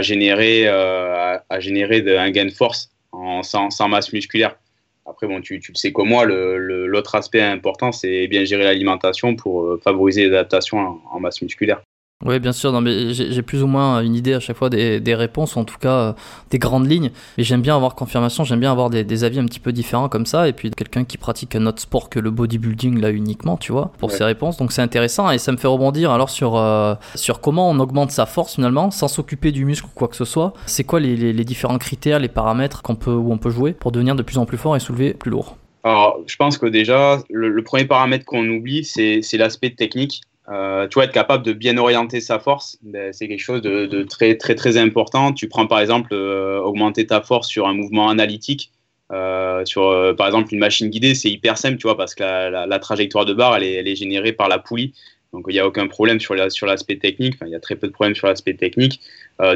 générer, 0.00 0.68
un 0.68 2.30
gain 2.30 2.44
de 2.44 2.50
force 2.50 2.92
en, 3.10 3.42
sans, 3.42 3.88
masse 3.88 4.12
musculaire. 4.12 4.56
Après, 5.06 5.26
bon, 5.26 5.40
tu, 5.40 5.56
le 5.56 5.74
sais 5.74 5.92
comme 5.92 6.08
moi, 6.08 6.24
l'autre 6.24 7.16
aspect 7.16 7.42
important, 7.42 7.90
c'est 7.90 8.28
bien 8.28 8.44
gérer 8.44 8.64
l'alimentation 8.64 9.34
pour 9.34 9.76
favoriser 9.82 10.26
l'adaptation 10.26 11.00
en 11.10 11.20
masse 11.20 11.42
musculaire. 11.42 11.82
Oui, 12.22 12.38
bien 12.38 12.52
sûr. 12.52 12.70
Non, 12.70 12.82
mais 12.82 13.14
j'ai 13.14 13.42
plus 13.42 13.62
ou 13.62 13.66
moins 13.66 14.02
une 14.02 14.14
idée 14.14 14.34
à 14.34 14.40
chaque 14.40 14.56
fois 14.56 14.68
des, 14.68 15.00
des 15.00 15.14
réponses, 15.14 15.56
en 15.56 15.64
tout 15.64 15.78
cas 15.78 15.94
euh, 15.94 16.12
des 16.50 16.58
grandes 16.58 16.86
lignes. 16.86 17.10
Mais 17.38 17.44
j'aime 17.44 17.62
bien 17.62 17.74
avoir 17.74 17.94
confirmation, 17.94 18.44
j'aime 18.44 18.60
bien 18.60 18.70
avoir 18.70 18.90
des, 18.90 19.04
des, 19.04 19.24
avis 19.24 19.38
un 19.38 19.46
petit 19.46 19.58
peu 19.58 19.72
différents 19.72 20.10
comme 20.10 20.26
ça. 20.26 20.46
Et 20.46 20.52
puis 20.52 20.70
quelqu'un 20.70 21.04
qui 21.04 21.16
pratique 21.16 21.56
un 21.56 21.64
autre 21.64 21.80
sport 21.80 22.10
que 22.10 22.20
le 22.20 22.30
bodybuilding 22.30 23.00
là 23.00 23.10
uniquement, 23.10 23.56
tu 23.56 23.72
vois, 23.72 23.92
pour 23.96 24.10
ses 24.12 24.24
réponses. 24.24 24.58
Donc 24.58 24.72
c'est 24.72 24.82
intéressant 24.82 25.30
et 25.30 25.38
ça 25.38 25.50
me 25.50 25.56
fait 25.56 25.66
rebondir 25.66 26.10
alors 26.10 26.28
sur, 26.28 26.56
euh, 26.56 26.94
sur 27.14 27.40
comment 27.40 27.70
on 27.70 27.80
augmente 27.80 28.10
sa 28.10 28.26
force 28.26 28.56
finalement 28.56 28.90
sans 28.90 29.08
s'occuper 29.08 29.50
du 29.50 29.64
muscle 29.64 29.86
ou 29.86 29.94
quoi 29.94 30.08
que 30.08 30.16
ce 30.16 30.26
soit. 30.26 30.52
C'est 30.66 30.84
quoi 30.84 31.00
les, 31.00 31.16
les, 31.16 31.32
les, 31.32 31.44
différents 31.44 31.78
critères, 31.78 32.18
les 32.18 32.28
paramètres 32.28 32.82
qu'on 32.82 32.96
peut, 32.96 33.14
où 33.14 33.32
on 33.32 33.38
peut 33.38 33.50
jouer 33.50 33.72
pour 33.72 33.92
devenir 33.92 34.14
de 34.14 34.22
plus 34.22 34.36
en 34.36 34.44
plus 34.44 34.58
fort 34.58 34.76
et 34.76 34.80
soulever 34.80 35.14
plus 35.14 35.30
lourd? 35.30 35.56
Alors, 35.84 36.20
je 36.26 36.36
pense 36.36 36.58
que 36.58 36.66
déjà, 36.66 37.22
le, 37.30 37.48
le 37.48 37.64
premier 37.64 37.86
paramètre 37.86 38.26
qu'on 38.26 38.46
oublie, 38.46 38.84
c'est 38.84 39.36
l'aspect 39.38 39.70
technique. 39.70 40.20
Euh, 40.50 40.88
tu 40.88 40.94
vois, 40.94 41.04
être 41.04 41.12
capable 41.12 41.44
de 41.44 41.52
bien 41.52 41.76
orienter 41.76 42.20
sa 42.20 42.40
force, 42.40 42.76
ben, 42.82 43.12
c'est 43.12 43.28
quelque 43.28 43.40
chose 43.40 43.62
de, 43.62 44.02
très, 44.02 44.36
très, 44.36 44.54
très 44.54 44.76
important. 44.76 45.32
Tu 45.32 45.48
prends 45.48 45.66
par 45.66 45.80
exemple 45.80 46.12
euh, 46.12 46.60
augmenter 46.60 47.06
ta 47.06 47.20
force 47.20 47.48
sur 47.48 47.68
un 47.68 47.74
mouvement 47.74 48.08
analytique. 48.08 48.72
Euh, 49.12 49.64
sur 49.64 50.14
par 50.16 50.28
exemple 50.28 50.54
une 50.54 50.60
machine 50.60 50.88
guidée, 50.88 51.16
c'est 51.16 51.30
hyper 51.30 51.58
simple, 51.58 51.78
tu 51.78 51.82
vois, 51.82 51.96
parce 51.96 52.14
que 52.14 52.22
la, 52.22 52.78
trajectoire 52.78 53.24
de 53.24 53.34
barre, 53.34 53.56
elle 53.56 53.88
est, 53.88 53.96
générée 53.96 54.32
par 54.32 54.48
la 54.48 54.58
poulie. 54.58 54.94
Donc 55.32 55.44
il 55.48 55.52
n'y 55.52 55.60
a 55.60 55.66
aucun 55.66 55.86
problème 55.86 56.20
sur 56.20 56.34
l'aspect 56.34 56.96
technique. 56.96 57.36
Il 57.42 57.50
y 57.50 57.54
a 57.54 57.60
très 57.60 57.76
peu 57.76 57.86
de 57.86 57.92
problèmes 57.92 58.16
sur 58.16 58.26
l'aspect 58.26 58.54
technique. 58.54 59.00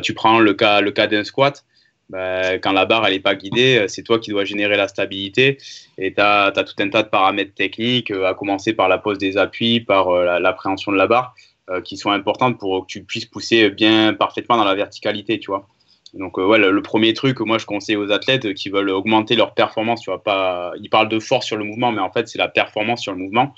Tu 0.02 0.14
prends 0.14 0.38
le 0.38 0.54
cas, 0.54 0.80
le 0.80 0.92
cas 0.92 1.06
d'un 1.08 1.24
squat. 1.24 1.64
Ben, 2.10 2.60
quand 2.60 2.72
la 2.72 2.84
barre 2.84 3.08
n'est 3.08 3.20
pas 3.20 3.34
guidée, 3.34 3.86
c'est 3.88 4.02
toi 4.02 4.18
qui 4.18 4.30
dois 4.30 4.44
générer 4.44 4.76
la 4.76 4.88
stabilité. 4.88 5.58
Et 5.98 6.12
tu 6.12 6.20
as, 6.20 6.52
tout 6.52 6.82
un 6.82 6.88
tas 6.88 7.02
de 7.02 7.08
paramètres 7.08 7.54
techniques, 7.54 8.10
euh, 8.10 8.26
à 8.26 8.34
commencer 8.34 8.72
par 8.72 8.88
la 8.88 8.98
pose 8.98 9.18
des 9.18 9.36
appuis, 9.36 9.80
par 9.80 10.08
euh, 10.08 10.38
l'appréhension 10.38 10.92
de 10.92 10.96
la 10.96 11.06
barre, 11.06 11.34
euh, 11.70 11.80
qui 11.80 11.96
sont 11.96 12.10
importantes 12.10 12.58
pour 12.58 12.82
que 12.82 12.86
tu 12.86 13.04
puisses 13.04 13.26
pousser 13.26 13.70
bien 13.70 14.12
parfaitement 14.14 14.56
dans 14.56 14.64
la 14.64 14.74
verticalité, 14.74 15.38
tu 15.38 15.50
vois. 15.50 15.68
Donc 16.12 16.36
ouais, 16.36 16.58
le, 16.58 16.70
le, 16.70 16.82
premier 16.82 17.12
truc 17.12 17.38
que 17.38 17.42
moi 17.42 17.58
je 17.58 17.66
conseille 17.66 17.96
aux 17.96 18.12
athlètes 18.12 18.54
qui 18.54 18.68
veulent 18.68 18.90
augmenter 18.90 19.34
leur 19.34 19.52
performance, 19.54 20.00
tu 20.02 20.10
vois 20.10 20.22
pas, 20.22 20.72
ils 20.80 20.88
parlent 20.88 21.08
de 21.08 21.18
force 21.18 21.46
sur 21.46 21.56
le 21.56 21.64
mouvement, 21.64 21.90
mais 21.90 22.00
en 22.00 22.12
fait 22.12 22.28
c'est 22.28 22.38
la 22.38 22.46
performance 22.46 23.00
sur 23.02 23.10
le 23.10 23.18
mouvement. 23.18 23.52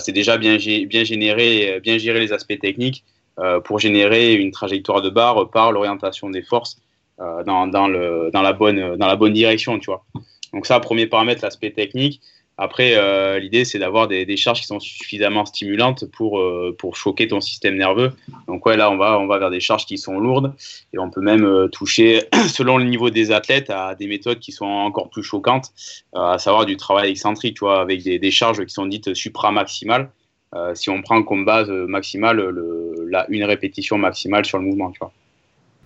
c'est 0.00 0.12
déjà 0.12 0.36
bien, 0.36 0.58
bien 0.58 1.04
générer, 1.04 1.80
bien 1.80 1.96
gérer 1.96 2.20
les 2.20 2.34
aspects 2.34 2.58
techniques 2.58 3.04
pour 3.64 3.78
générer 3.78 4.34
une 4.34 4.50
trajectoire 4.50 5.00
de 5.00 5.08
barre 5.08 5.48
par 5.48 5.72
l'orientation 5.72 6.28
des 6.28 6.42
forces 6.42 6.78
dans, 7.18 7.66
dans, 7.66 7.88
la 7.88 8.52
bonne, 8.52 9.32
direction, 9.32 9.78
tu 9.78 9.86
vois. 9.86 10.04
Donc 10.52 10.66
ça, 10.66 10.80
premier 10.80 11.06
paramètre, 11.06 11.42
l'aspect 11.42 11.70
technique. 11.70 12.20
Après, 12.56 12.92
euh, 12.94 13.40
l'idée, 13.40 13.64
c'est 13.64 13.80
d'avoir 13.80 14.06
des, 14.06 14.24
des, 14.24 14.36
charges 14.36 14.60
qui 14.60 14.66
sont 14.66 14.78
suffisamment 14.78 15.44
stimulantes 15.44 16.04
pour, 16.06 16.38
euh, 16.38 16.76
choquer 16.92 17.26
ton 17.26 17.40
système 17.40 17.76
nerveux. 17.76 18.12
Donc 18.46 18.68
là, 18.68 18.90
on 18.92 18.96
va, 18.96 19.38
vers 19.38 19.50
des 19.50 19.58
charges 19.58 19.86
qui 19.86 19.98
sont 19.98 20.20
lourdes 20.20 20.54
et 20.92 20.98
on 21.00 21.10
peut 21.10 21.20
même 21.20 21.44
euh, 21.44 21.66
toucher, 21.66 22.22
selon 22.48 22.78
le 22.78 22.84
niveau 22.84 23.10
des 23.10 23.32
athlètes, 23.32 23.70
à 23.70 23.96
des 23.96 24.06
méthodes 24.06 24.38
qui 24.38 24.52
sont 24.52 24.66
encore 24.66 25.10
plus 25.10 25.24
choquantes, 25.24 25.72
à 26.14 26.38
savoir 26.38 26.64
du 26.64 26.76
travail 26.76 27.10
excentrique, 27.10 27.56
tu 27.56 27.64
vois, 27.64 27.80
avec 27.80 28.04
des, 28.04 28.20
des 28.20 28.30
charges 28.30 28.64
qui 28.64 28.72
sont 28.72 28.86
dites 28.86 29.14
supramaximales. 29.14 30.10
si 30.74 30.90
on 30.90 31.02
prend 31.02 31.24
comme 31.24 31.44
base 31.44 31.68
maximale 31.68 32.38
une 33.28 33.44
répétition 33.44 33.98
maximale 33.98 34.44
sur 34.44 34.58
le 34.58 34.64
mouvement, 34.64 34.92
tu 34.92 35.00
vois. 35.00 35.12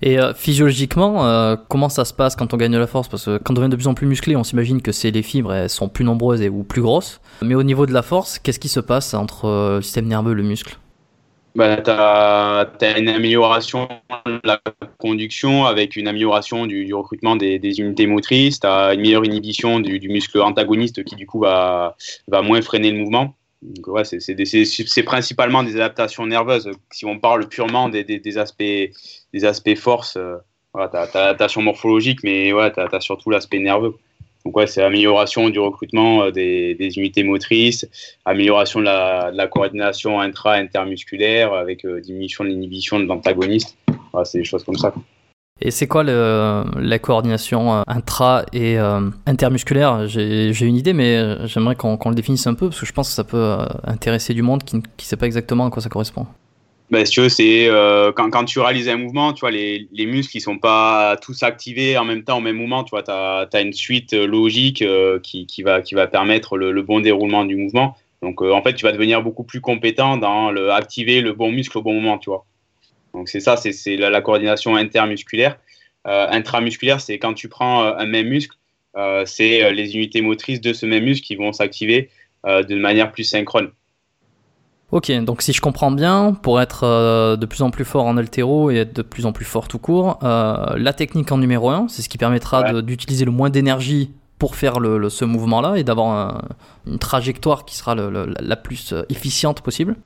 Et 0.00 0.18
euh, 0.18 0.32
physiologiquement, 0.32 1.26
euh, 1.26 1.56
comment 1.68 1.88
ça 1.88 2.04
se 2.04 2.14
passe 2.14 2.36
quand 2.36 2.54
on 2.54 2.56
gagne 2.56 2.72
de 2.72 2.78
la 2.78 2.86
force? 2.86 3.08
Parce 3.08 3.24
que 3.24 3.38
quand 3.38 3.54
on 3.54 3.56
devient 3.56 3.70
de 3.70 3.76
plus 3.76 3.88
en 3.88 3.94
plus 3.94 4.06
musclé, 4.06 4.36
on 4.36 4.44
s'imagine 4.44 4.80
que 4.80 4.92
c'est 4.92 5.10
les 5.10 5.22
fibres, 5.22 5.52
elles 5.52 5.70
sont 5.70 5.88
plus 5.88 6.04
nombreuses 6.04 6.42
ou 6.42 6.62
plus 6.62 6.82
grosses. 6.82 7.20
Mais 7.42 7.54
au 7.54 7.64
niveau 7.64 7.86
de 7.86 7.92
la 7.92 8.02
force, 8.02 8.38
qu'est-ce 8.38 8.60
qui 8.60 8.68
se 8.68 8.80
passe 8.80 9.14
entre 9.14 9.46
euh, 9.46 9.76
le 9.76 9.82
système 9.82 10.06
nerveux 10.06 10.32
et 10.32 10.36
le 10.36 10.44
muscle? 10.44 10.78
Bah, 11.56 11.78
Tu 11.78 11.90
as, 11.90 12.98
une 12.98 13.08
amélioration 13.08 13.88
de 14.26 14.40
la 14.44 14.60
conduction 14.98 15.64
avec 15.64 15.96
une 15.96 16.06
amélioration 16.06 16.66
du, 16.66 16.94
recrutement 16.94 17.34
des, 17.34 17.58
unités 17.80 18.06
motrices. 18.06 18.60
Tu 18.60 18.66
as 18.68 18.94
une 18.94 19.00
meilleure 19.00 19.24
inhibition 19.24 19.80
du, 19.80 20.08
muscle 20.08 20.40
antagoniste 20.40 21.02
qui, 21.02 21.16
du 21.16 21.26
coup, 21.26 21.40
va, 21.40 21.96
moins 22.44 22.62
freiner 22.62 22.92
le 22.92 22.98
mouvement. 22.98 23.34
C'est 24.04 25.02
principalement 25.02 25.64
des 25.64 25.74
adaptations 25.74 26.26
nerveuses. 26.26 26.70
Si 26.92 27.04
on 27.04 27.18
parle 27.18 27.48
purement 27.48 27.88
des 27.88 28.38
aspects, 28.38 28.92
des 29.32 29.44
aspects 29.44 29.74
force, 29.76 30.16
euh, 30.16 30.36
voilà, 30.72 30.88
tu 30.88 30.96
as, 30.96 31.20
l'adaptation 31.20 31.62
morphologique, 31.62 32.20
mais 32.24 32.52
ouais, 32.52 32.72
tu 32.72 32.80
as, 32.80 33.00
surtout 33.00 33.30
l'aspect 33.30 33.58
nerveux. 33.58 33.94
Donc, 34.44 34.56
ouais, 34.56 34.66
c'est 34.66 34.82
amélioration 34.82 35.50
du 35.50 35.58
recrutement 35.58 36.24
euh, 36.24 36.30
des, 36.30 36.92
unités 36.96 37.24
motrices, 37.24 37.86
amélioration 38.24 38.80
de 38.80 38.84
la, 38.84 39.46
coordination 39.48 40.20
intra-intermusculaire 40.20 41.52
avec 41.52 41.84
euh, 41.84 42.00
diminution 42.00 42.44
de 42.44 42.50
l'inhibition 42.50 43.00
de 43.00 43.04
l'antagoniste. 43.04 43.76
Voilà, 44.12 44.24
c'est 44.24 44.38
des 44.38 44.44
choses 44.44 44.64
comme 44.64 44.76
ça. 44.76 44.92
Et 45.60 45.72
c'est 45.72 45.88
quoi 45.88 46.04
la 46.04 46.98
coordination 47.00 47.82
intra 47.88 48.44
et 48.52 48.76
intermusculaire? 49.26 50.06
J'ai 50.06 50.64
une 50.64 50.76
idée, 50.76 50.92
mais 50.92 51.48
j'aimerais 51.48 51.74
qu'on 51.74 51.98
qu 51.98 52.08
le 52.08 52.14
définisse 52.14 52.46
un 52.46 52.54
peu 52.54 52.68
parce 52.68 52.78
que 52.78 52.86
je 52.86 52.92
pense 52.92 53.08
que 53.08 53.14
ça 53.14 53.24
peut 53.24 53.56
intéresser 53.82 54.34
du 54.34 54.42
monde 54.42 54.62
qui 54.62 54.76
ne 54.76 54.82
sait 54.98 55.16
pas 55.16 55.26
exactement 55.26 55.66
à 55.66 55.70
quoi 55.70 55.82
ça 55.82 55.88
correspond. 55.88 56.28
Ben, 56.90 57.04
si 57.04 57.12
tu 57.12 57.20
veux, 57.20 57.28
c'est 57.28 57.68
euh, 57.68 58.12
quand, 58.12 58.30
quand, 58.30 58.44
tu 58.44 58.60
réalises 58.60 58.88
un 58.88 58.96
mouvement, 58.96 59.34
tu 59.34 59.40
vois, 59.40 59.50
les, 59.50 59.88
les 59.92 60.06
muscles 60.06 60.32
qui 60.32 60.40
sont 60.40 60.58
pas 60.58 61.16
tous 61.18 61.42
activés 61.42 61.98
en 61.98 62.04
même 62.04 62.24
temps 62.24 62.38
au 62.38 62.40
même 62.40 62.56
moment. 62.56 62.82
Tu 62.84 62.90
vois, 62.90 63.02
tu 63.02 63.10
as, 63.10 63.60
une 63.60 63.74
suite 63.74 64.14
logique 64.14 64.80
euh, 64.80 65.18
qui, 65.20 65.46
qui, 65.46 65.62
va, 65.62 65.82
qui 65.82 65.94
va 65.94 66.06
permettre 66.06 66.56
le, 66.56 66.82
bon 66.82 67.00
déroulement 67.00 67.44
du 67.44 67.56
mouvement. 67.56 67.96
Donc, 68.22 68.40
euh, 68.40 68.52
en 68.52 68.62
fait, 68.62 68.74
tu 68.74 68.84
vas 68.84 68.92
devenir 68.92 69.22
beaucoup 69.22 69.44
plus 69.44 69.60
compétent 69.60 70.16
dans 70.16 70.50
le, 70.50 70.72
activer 70.72 71.20
le 71.20 71.34
bon 71.34 71.52
muscle 71.52 71.76
au 71.76 71.82
bon 71.82 71.94
moment, 71.94 72.18
tu 72.18 72.30
vois. 72.30 72.46
Donc 73.14 73.28
c'est 73.28 73.40
ça, 73.40 73.56
c'est 73.56 73.96
la, 73.96 74.10
la, 74.10 74.20
coordination 74.20 74.76
intermusculaire. 74.76 75.58
Euh, 76.06 76.26
intramusculaire, 76.30 77.00
c'est 77.00 77.18
quand 77.18 77.34
tu 77.34 77.48
prends 77.48 77.84
euh, 77.84 77.92
un 77.98 78.06
même 78.06 78.28
muscle, 78.28 78.56
euh, 78.96 79.24
c'est 79.26 79.72
les 79.72 79.94
unités 79.94 80.22
motrices 80.22 80.60
de 80.60 80.72
ce 80.72 80.86
même 80.86 81.04
muscle 81.04 81.26
qui 81.26 81.36
vont 81.36 81.52
s'activer 81.52 82.10
de 82.46 82.76
manière 82.76 83.10
plus 83.12 83.24
synchrone. 83.24 83.72
Ok, 84.90 85.12
donc 85.24 85.42
si 85.42 85.52
je 85.52 85.60
comprends 85.60 85.90
bien, 85.90 86.32
pour 86.32 86.60
être 86.62 87.36
de 87.36 87.46
plus 87.46 87.60
en 87.60 87.70
plus 87.70 87.84
fort 87.84 88.06
en 88.06 88.16
altéro 88.16 88.70
et 88.70 88.76
être 88.76 88.96
de 88.96 89.02
plus 89.02 89.26
en 89.26 89.32
plus 89.32 89.44
fort 89.44 89.68
tout 89.68 89.78
court, 89.78 90.18
la 90.22 90.92
technique 90.94 91.30
en 91.30 91.36
numéro 91.36 91.68
1, 91.68 91.88
c'est 91.88 92.00
ce 92.00 92.08
qui 92.08 92.16
permettra 92.16 92.72
ouais. 92.72 92.82
d'utiliser 92.82 93.26
le 93.26 93.30
moins 93.30 93.50
d'énergie 93.50 94.10
pour 94.38 94.54
faire 94.56 94.80
le, 94.80 94.96
le, 94.96 95.10
ce 95.10 95.26
mouvement-là 95.26 95.76
et 95.76 95.84
d'avoir 95.84 96.08
un, 96.08 96.42
une 96.86 96.98
trajectoire 96.98 97.66
qui 97.66 97.76
sera 97.76 97.94
le, 97.94 98.32
la 98.40 98.56
plus 98.56 98.94
efficiente 99.10 99.60
possible. 99.60 99.96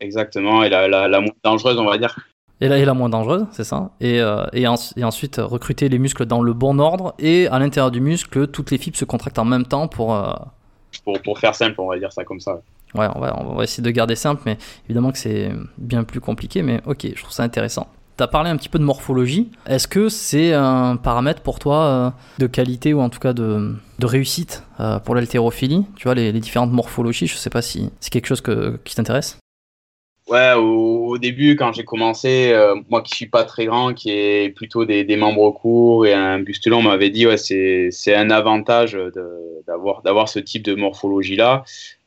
Exactement, 0.00 0.62
et 0.62 0.68
la, 0.68 0.86
la, 0.86 1.08
la 1.08 1.20
moins 1.20 1.32
dangereuse, 1.42 1.78
on 1.78 1.84
va 1.84 1.98
dire. 1.98 2.14
Et 2.60 2.68
là, 2.68 2.78
est 2.78 2.84
la 2.84 2.94
moins 2.94 3.08
dangereuse, 3.08 3.46
c'est 3.52 3.64
ça. 3.64 3.90
Et, 4.00 4.20
euh, 4.20 4.44
et, 4.52 4.66
en, 4.66 4.74
et, 4.96 5.04
ensuite, 5.04 5.36
recruter 5.36 5.88
les 5.88 5.98
muscles 5.98 6.26
dans 6.26 6.42
le 6.42 6.52
bon 6.52 6.78
ordre 6.80 7.14
et 7.18 7.46
à 7.48 7.58
l'intérieur 7.58 7.90
du 7.90 8.00
muscle, 8.00 8.48
toutes 8.48 8.70
les 8.70 8.78
fibres 8.78 8.96
se 8.96 9.04
contractent 9.04 9.38
en 9.38 9.44
même 9.44 9.64
temps 9.64 9.86
pour, 9.86 10.14
euh... 10.14 10.32
pour. 11.04 11.20
Pour 11.22 11.38
faire 11.38 11.54
simple, 11.54 11.80
on 11.80 11.88
va 11.88 11.98
dire 11.98 12.12
ça 12.12 12.24
comme 12.24 12.40
ça. 12.40 12.60
Ouais, 12.94 13.06
on 13.14 13.20
va, 13.20 13.38
on 13.40 13.54
va 13.54 13.64
essayer 13.64 13.82
de 13.82 13.90
garder 13.90 14.16
simple, 14.16 14.42
mais 14.46 14.56
évidemment 14.86 15.12
que 15.12 15.18
c'est 15.18 15.50
bien 15.76 16.04
plus 16.04 16.20
compliqué. 16.20 16.62
Mais 16.62 16.80
ok, 16.86 17.06
je 17.14 17.20
trouve 17.20 17.32
ça 17.32 17.42
intéressant. 17.42 17.88
Tu 18.18 18.24
as 18.24 18.26
parlé 18.26 18.50
un 18.50 18.56
petit 18.56 18.68
peu 18.68 18.80
de 18.80 18.84
morphologie. 18.84 19.48
Est-ce 19.66 19.86
que 19.86 20.08
c'est 20.08 20.52
un 20.52 20.96
paramètre 20.96 21.40
pour 21.40 21.60
toi 21.60 21.84
euh, 21.84 22.10
de 22.38 22.48
qualité 22.48 22.92
ou 22.92 23.00
en 23.00 23.10
tout 23.10 23.20
cas 23.20 23.32
de, 23.32 23.76
de 24.00 24.06
réussite 24.06 24.64
euh, 24.80 24.98
pour 24.98 25.14
l'haltérophilie? 25.14 25.86
Tu 25.94 26.04
vois, 26.04 26.14
les, 26.14 26.32
différentes 26.32 26.72
morphologies, 26.72 27.28
je 27.28 27.36
sais 27.36 27.48
pas 27.48 27.62
si 27.62 27.90
c'est 28.00 28.10
quelque 28.10 28.26
chose 28.26 28.40
que, 28.40 28.76
qui 28.84 28.96
t'intéresse 28.96 29.38
Ouais, 30.28 30.52
au, 30.54 31.16
début, 31.16 31.56
quand 31.56 31.72
j'ai 31.72 31.84
commencé, 31.84 32.50
euh, 32.52 32.74
moi 32.90 33.02
qui 33.02 33.14
suis 33.14 33.28
pas 33.28 33.44
très 33.44 33.66
grand, 33.66 33.94
qui 33.94 34.10
est 34.10 34.50
plutôt 34.54 34.84
des, 34.84 35.16
membres 35.16 35.52
courts 35.52 36.04
et 36.04 36.12
un 36.12 36.40
buste 36.40 36.66
long, 36.66 36.82
m'avait 36.82 37.10
dit 37.10 37.26
ouais, 37.26 37.38
c'est 37.38 38.14
un 38.14 38.30
avantage 38.30 38.98
d'avoir 40.04 40.28
ce 40.28 40.40
type 40.40 40.64
de 40.64 40.74
morphologie 40.74 41.36
là. 41.36 41.62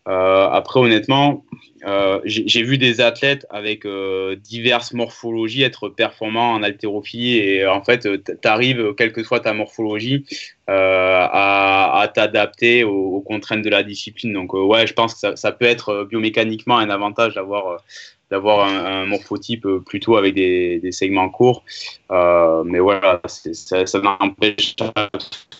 Euh, 0.07 0.47
après, 0.49 0.79
honnêtement, 0.79 1.45
euh, 1.85 2.19
j'ai 2.25 2.63
vu 2.63 2.77
des 2.77 3.01
athlètes 3.01 3.45
avec 3.51 3.85
euh, 3.85 4.35
diverses 4.35 4.93
morphologies 4.93 5.61
être 5.61 5.89
performants 5.89 6.53
en 6.53 6.63
haltérophilie 6.63 7.37
et 7.37 7.67
en 7.67 7.83
fait, 7.83 8.07
tu 8.23 8.47
arrives, 8.47 8.93
quelle 8.95 9.11
que 9.11 9.23
soit 9.23 9.41
ta 9.41 9.53
morphologie, 9.53 10.25
à, 10.67 11.99
à 11.99 12.07
t'adapter 12.07 12.83
aux, 12.83 13.15
aux, 13.15 13.21
contraintes 13.21 13.61
de 13.61 13.69
la 13.69 13.83
discipline. 13.83 14.33
Donc, 14.33 14.53
ouais, 14.53 14.87
je 14.87 14.93
pense 14.93 15.13
que 15.13 15.19
ça, 15.19 15.35
ça 15.35 15.51
peut 15.51 15.65
être 15.65 16.07
biomécaniquement 16.09 16.77
un 16.77 16.89
avantage 16.89 17.35
d'avoir 17.35 17.83
d'avoir 18.31 18.65
un, 18.65 19.03
un, 19.03 19.05
morphotype 19.05 19.67
plutôt 19.85 20.15
avec 20.15 20.33
des, 20.33 20.79
des 20.79 20.93
segments 20.93 21.29
courts. 21.29 21.63
Euh, 22.11 22.63
mais 22.63 22.79
voilà, 22.79 23.21
ça, 23.25 23.85
ça 23.85 23.99
n'empêche 23.99 24.77
pas 24.77 25.09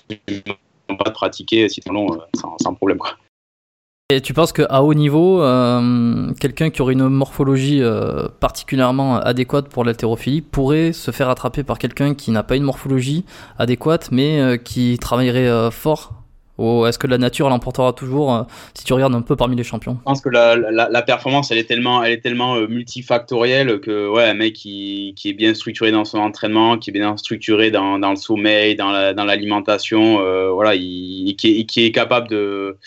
de 0.10 1.12
pratiquer 1.12 1.68
si 1.68 1.82
long 1.90 2.08
sans, 2.34 2.58
sans 2.60 2.74
problème. 2.74 2.98
Quoi. 2.98 3.18
Et 4.12 4.20
tu 4.20 4.34
penses 4.34 4.52
qu'à 4.52 4.84
haut 4.84 4.94
niveau, 4.94 5.42
euh, 5.42 6.34
quelqu'un 6.40 6.70
qui 6.70 6.82
aurait 6.82 6.94
une 6.94 7.08
morphologie 7.08 7.82
particulièrement 8.40 9.18
adéquate 9.18 9.70
pour 9.70 9.86
l'haltérophilie 9.86 10.42
pourrait 10.42 10.92
se 10.92 11.12
faire 11.12 11.30
attraper 11.30 11.64
par 11.64 11.80
quelqu'un 11.80 12.14
qui 12.14 12.32
n'a 12.32 12.44
pas 12.44 12.56
une 12.56 12.64
morphologie 12.64 13.26
adéquate, 13.58 14.10
mais 14.12 14.60
qui 14.64 14.98
travaillerait 15.00 15.72
fort? 15.72 16.22
Ou 16.62 16.86
est-ce 16.86 17.00
que 17.00 17.08
la 17.08 17.18
nature 17.18 17.50
l'emportera 17.50 17.92
toujours 17.92 18.36
euh, 18.36 18.44
si 18.76 18.84
tu 18.84 18.94
regardes 18.94 19.16
un 19.16 19.22
peu 19.22 19.36
parmi 19.36 19.56
les 19.56 19.64
champions? 19.64 19.98
Je 20.00 20.04
pense 20.04 20.22
que 20.22 20.30
la, 20.30 21.02
performance, 21.02 21.50
elle 21.52 21.58
est 21.58 21.64
tellement, 21.64 22.04
elle 22.04 22.12
est 22.12 22.22
tellement 22.22 22.56
euh, 22.56 22.68
multifactorielle 22.68 23.80
que 23.80 24.08
ouais, 24.08 24.26
un 24.26 24.36
mec 24.36 24.54
qui, 24.54 25.16
est 25.26 25.34
bien 25.34 25.56
structuré 25.56 25.92
dans 25.92 26.06
son 26.06 26.20
entraînement, 26.20 26.78
qui 26.78 26.92
est 26.92 26.94
bien 26.94 27.18
structuré 27.18 27.72
dans, 27.72 27.98
le 27.98 28.16
sommeil, 28.16 28.76
dans 28.76 28.92
l'alimentation, 28.92 30.20
euh, 30.20 30.52
voilà, 30.52 30.76
il, 30.76 31.36
qui, 31.36 31.66
est, 31.78 31.92
capable 31.92 32.28
de, 32.28 32.78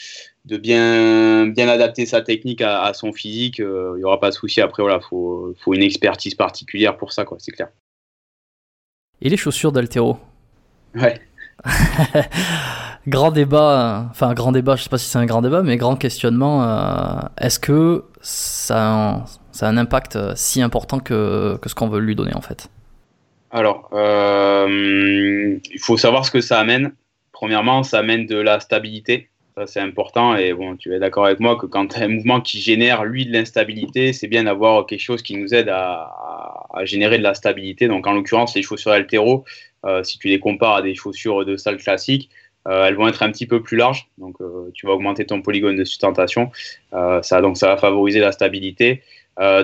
de 0.45 0.57
bien, 0.57 1.47
bien 1.47 1.69
adapter 1.69 2.07
sa 2.07 2.21
technique 2.21 2.61
à, 2.61 2.93
son 2.95 3.13
physique, 3.13 3.59
il 3.59 3.95
n'y 3.97 4.05
aura 4.05 4.21
pas 4.21 4.31
de 4.31 4.35
souci. 4.35 4.61
Après, 4.61 4.83
voilà, 4.83 5.01
faut, 5.01 5.55
faut 5.63 5.75
une 5.75 5.83
expertise 5.83 6.35
particulière 6.35 6.97
pour 6.97 7.13
ça, 7.13 7.25
quoi, 7.25 7.39
c'est 7.41 7.53
clair. 7.53 7.69
Et 9.23 9.29
les 9.29 9.37
chaussures 9.37 9.73
d'Altero? 9.73 10.19
Ouais. 10.95 11.21
grand 13.07 13.31
débat, 13.31 14.07
enfin 14.11 14.35
grand 14.35 14.53
débat, 14.53 14.77
je 14.77 14.83
sais 14.83 14.89
pas 14.89 14.99
si 14.99 15.07
c'est 15.07 15.19
un 15.19 15.27
grand 15.27 15.43
débat, 15.43 15.63
mais 15.63 15.77
grand 15.77 15.97
questionnement. 15.97 16.63
Euh, 16.65 17.21
est-ce 17.41 17.59
que 17.59 18.05
ça 18.21 18.77
a, 18.77 19.15
un, 19.15 19.25
ça 19.53 19.67
a, 19.67 19.71
un, 19.71 19.77
impact 19.77 20.17
euh, 20.17 20.33
si 20.37 20.63
important 20.63 20.99
que, 20.99 21.57
que 21.61 21.69
ce 21.69 21.75
qu'on 21.75 21.89
veut 21.89 22.01
lui 22.01 22.15
donner 22.15 22.35
en 22.35 22.41
fait? 22.41 22.69
Alors, 23.51 23.89
euh, 23.93 25.59
il 25.73 25.81
faut 25.81 25.97
savoir 25.97 26.25
ce 26.25 26.31
que 26.31 26.41
ça 26.41 26.59
amène. 26.59 26.93
Premièrement, 27.33 27.83
ça 27.83 27.99
amène 27.99 28.27
de 28.27 28.37
la 28.37 28.61
stabilité. 28.61 29.31
Ça, 29.57 29.69
c'est 29.69 29.81
important. 29.81 30.35
Et 30.37 30.53
bon, 30.53 30.77
tu 30.77 30.93
es 30.93 30.99
d'accord 30.99 31.27
avec 31.27 31.39
moi 31.39 31.57
que 31.57 31.67
quand 31.67 31.87
tu 31.87 31.97
as 32.01 32.05
un 32.05 32.09
mouvement 32.09 32.41
qui 32.41 32.61
génère, 32.61 33.05
lui, 33.05 33.25
de 33.25 33.33
l'instabilité, 33.33 34.13
c'est 34.13 34.27
bien 34.27 34.45
d'avoir 34.45 34.85
quelque 34.87 35.01
chose 35.01 35.23
qui 35.23 35.37
nous 35.37 35.55
aide 35.55 35.69
à, 35.69 36.11
générer 36.83 37.19
de 37.19 37.23
la 37.23 37.35
stabilité. 37.35 37.87
Donc, 37.87 38.05
en 38.09 38.15
l'occurrence, 38.15 38.57
les 38.57 38.63
chaussures 38.63 38.91
altéro, 38.91 39.45
euh, 39.87 40.03
si 40.03 40.19
tu 40.19 40.27
les 40.27 40.41
compares 40.41 40.77
à 40.77 40.83
des 40.83 40.97
chaussures 40.97 41.45
de 41.45 41.57
salle 41.57 41.77
classique, 41.77 42.31
euh, 42.67 42.87
elles 42.87 42.97
vont 42.97 43.07
être 43.07 43.23
un 43.23 43.31
petit 43.31 43.47
peu 43.47 43.63
plus 43.63 43.77
larges, 43.77 44.09
donc 44.19 44.41
euh, 44.41 44.71
tu 44.75 44.87
vas 44.87 44.95
augmenter 44.95 45.25
ton 45.27 45.41
polygone 45.43 45.77
de 45.77 45.85
sustentation. 45.85 46.51
ça, 47.23 47.41
donc 47.41 47.57
ça 47.57 47.69
va 47.69 47.77
favoriser 47.77 48.19
la 48.21 48.33
stabilité. 48.33 49.03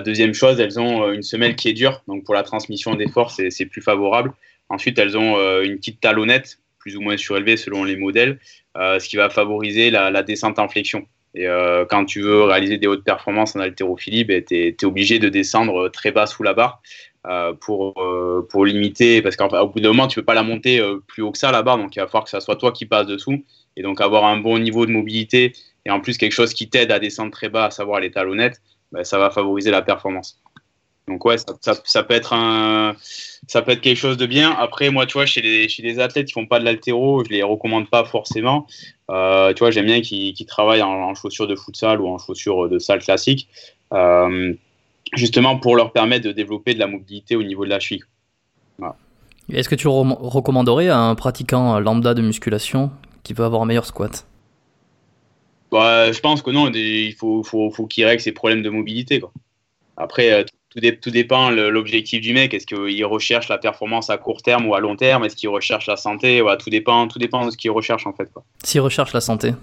deuxième 0.05 0.33
chose, 0.33 0.59
elles 0.61 0.79
ont 0.79 1.11
une 1.11 1.23
semelle 1.23 1.55
qui 1.55 1.67
est 1.67 1.73
dure, 1.73 2.01
donc 2.07 2.23
pour 2.23 2.35
la 2.35 2.43
transmission 2.43 2.95
des 2.95 3.09
forces, 3.09 3.41
c'est 3.49 3.65
plus 3.65 3.81
favorable. 3.81 4.31
Ensuite, 4.69 4.97
elles 4.99 5.17
ont 5.17 5.35
une 5.61 5.77
petite 5.77 5.99
talonnette, 5.99 6.60
plus 6.81 6.97
ou 6.97 7.01
moins 7.01 7.15
surélevée 7.15 7.57
selon 7.57 7.83
les 7.83 7.95
modèles, 7.95 8.39
ce 8.75 9.07
qui 9.07 9.15
va 9.15 9.29
favoriser 9.29 9.91
la, 9.91 10.23
descente 10.23 10.59
en 10.59 10.67
flexion. 10.67 11.05
Et 11.35 11.47
quand 11.89 12.05
tu 12.05 12.21
veux 12.21 12.43
réaliser 12.43 12.77
des 12.77 12.87
hautes 12.87 13.03
performances 13.03 13.55
en 13.55 13.59
haltérophilie, 13.59 14.23
ben, 14.23 14.43
tu 14.43 14.55
es, 14.55 14.83
obligé 14.83 15.19
de 15.19 15.29
descendre 15.29 15.89
très 15.89 16.11
bas 16.11 16.25
sous 16.25 16.43
la 16.43 16.53
barre. 16.53 16.81
Euh, 17.27 17.53
pour, 17.53 18.01
euh, 18.01 18.47
pour 18.49 18.65
limiter, 18.65 19.21
parce 19.21 19.35
qu'au 19.35 19.67
bout 19.67 19.79
d'un 19.79 19.89
moment, 19.89 20.07
tu 20.07 20.19
peux 20.19 20.25
pas 20.25 20.33
la 20.33 20.41
monter 20.41 20.79
euh, 20.79 20.97
plus 21.05 21.21
haut 21.21 21.31
que 21.31 21.37
ça 21.37 21.51
là-bas, 21.51 21.77
donc 21.77 21.95
il 21.95 21.99
va 21.99 22.07
falloir 22.07 22.23
que 22.23 22.31
ça 22.31 22.39
soit 22.39 22.55
toi 22.55 22.71
qui 22.71 22.87
passe 22.87 23.05
dessous, 23.05 23.45
et 23.77 23.83
donc 23.83 24.01
avoir 24.01 24.25
un 24.25 24.37
bon 24.37 24.57
niveau 24.57 24.87
de 24.87 24.91
mobilité, 24.91 25.53
et 25.85 25.91
en 25.91 25.99
plus 25.99 26.17
quelque 26.17 26.31
chose 26.31 26.55
qui 26.55 26.67
t'aide 26.67 26.91
à 26.91 26.97
descendre 26.97 27.31
très 27.31 27.47
bas, 27.47 27.65
à 27.65 27.69
savoir 27.69 27.99
les 27.99 28.09
talonnettes, 28.09 28.59
ben, 28.91 29.03
ça 29.03 29.19
va 29.19 29.29
favoriser 29.29 29.69
la 29.69 29.83
performance. 29.83 30.41
Donc 31.11 31.25
ouais, 31.25 31.37
ça, 31.37 31.73
ça, 31.83 32.03
peut 32.03 32.13
être 32.13 32.33
un, 32.33 32.95
ça 33.47 33.61
peut 33.61 33.71
être 33.71 33.81
quelque 33.81 33.97
chose 33.97 34.17
de 34.17 34.25
bien. 34.25 34.51
Après, 34.51 34.89
moi, 34.89 35.05
tu 35.05 35.13
vois, 35.13 35.25
chez 35.25 35.41
les, 35.41 35.67
chez 35.69 35.83
les 35.83 35.99
athlètes 35.99 36.27
qui 36.27 36.33
font 36.33 36.47
pas 36.47 36.59
de 36.59 36.65
l'altéro, 36.65 37.23
je 37.23 37.29
les 37.29 37.43
recommande 37.43 37.89
pas 37.89 38.05
forcément. 38.05 38.65
tu 39.09 39.59
vois, 39.59 39.71
j'aime 39.71 39.85
bien 39.85 40.01
qu'ils 40.01 40.45
travaillent 40.45 40.81
en, 40.81 41.13
chaussures 41.15 41.47
de 41.47 41.55
futsal 41.55 42.01
ou 42.01 42.07
en 42.07 42.17
chaussures 42.17 42.69
de 42.69 42.79
salle 42.79 42.99
classique. 42.99 43.47
Euh, 43.93 44.53
justement 45.13 45.57
pour 45.57 45.75
leur 45.75 45.91
permettre 45.91 46.25
de 46.25 46.31
développer 46.31 46.73
de 46.73 46.79
la 46.79 46.87
mobilité 46.87 47.35
au 47.35 47.43
niveau 47.43 47.65
de 47.65 47.69
la 47.69 47.79
cheville. 47.79 48.03
Est-ce 49.51 49.67
que 49.67 49.75
tu 49.75 49.87
recommanderais 49.87 50.87
à 50.87 50.97
un 50.97 51.15
pratiquant 51.15 51.79
lambda 51.79 52.13
de 52.13 52.21
musculation 52.21 52.91
qui 53.23 53.33
veut 53.33 53.43
avoir 53.43 53.61
un 53.61 53.65
meilleur 53.65 53.85
squat? 53.85 54.25
Bah, 55.71 56.11
Je 56.11 56.19
pense 56.21 56.41
que 56.41 56.51
non, 56.51 56.71
il 56.71 57.13
faut, 57.13 57.43
faut, 57.43 57.69
faut 57.69 57.85
qu'il 57.85 58.05
règle 58.05 58.21
ses 58.21 58.31
problèmes 58.31 58.61
de 58.61 58.69
mobilité. 58.69 59.19
Quoi. 59.19 59.33
Après, 59.97 60.45
tout, 60.71 60.79
tout 61.01 61.11
dépend 61.11 61.49
l'objectif 61.51 62.21
du 62.21 62.33
mec. 62.33 62.53
Est-ce 62.53 62.65
qu'il 62.65 63.05
recherche 63.05 63.49
la 63.49 63.57
performance 63.57 64.09
à 64.09 64.17
court 64.17 64.41
terme 64.41 64.65
ou 64.67 64.75
à 64.75 64.79
long 64.79 64.95
terme? 64.95 65.25
Est-ce 65.25 65.35
qu'il 65.35 65.49
recherche 65.49 65.87
la 65.87 65.97
santé? 65.97 66.43
Tout, 66.59 66.69
dépend, 66.69 67.07
tout 67.07 67.19
dépend 67.19 67.45
de 67.45 67.51
ce 67.51 67.57
qu'il 67.57 67.71
recherche 67.71 68.07
en 68.07 68.13
fait. 68.13 68.29
S'il 68.63 68.81
recherche 68.81 69.13
la 69.13 69.21
santé 69.21 69.53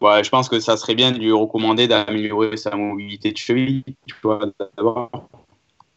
Ouais, 0.00 0.24
je 0.24 0.30
pense 0.30 0.48
que 0.48 0.60
ça 0.60 0.78
serait 0.78 0.94
bien 0.94 1.12
de 1.12 1.18
lui 1.18 1.30
recommander 1.30 1.86
d'améliorer 1.86 2.56
sa 2.56 2.74
mobilité 2.74 3.32
de 3.32 3.36
cheville, 3.36 3.82
tu 4.06 4.14
vois, 4.22 4.40
d'abord. 4.76 5.10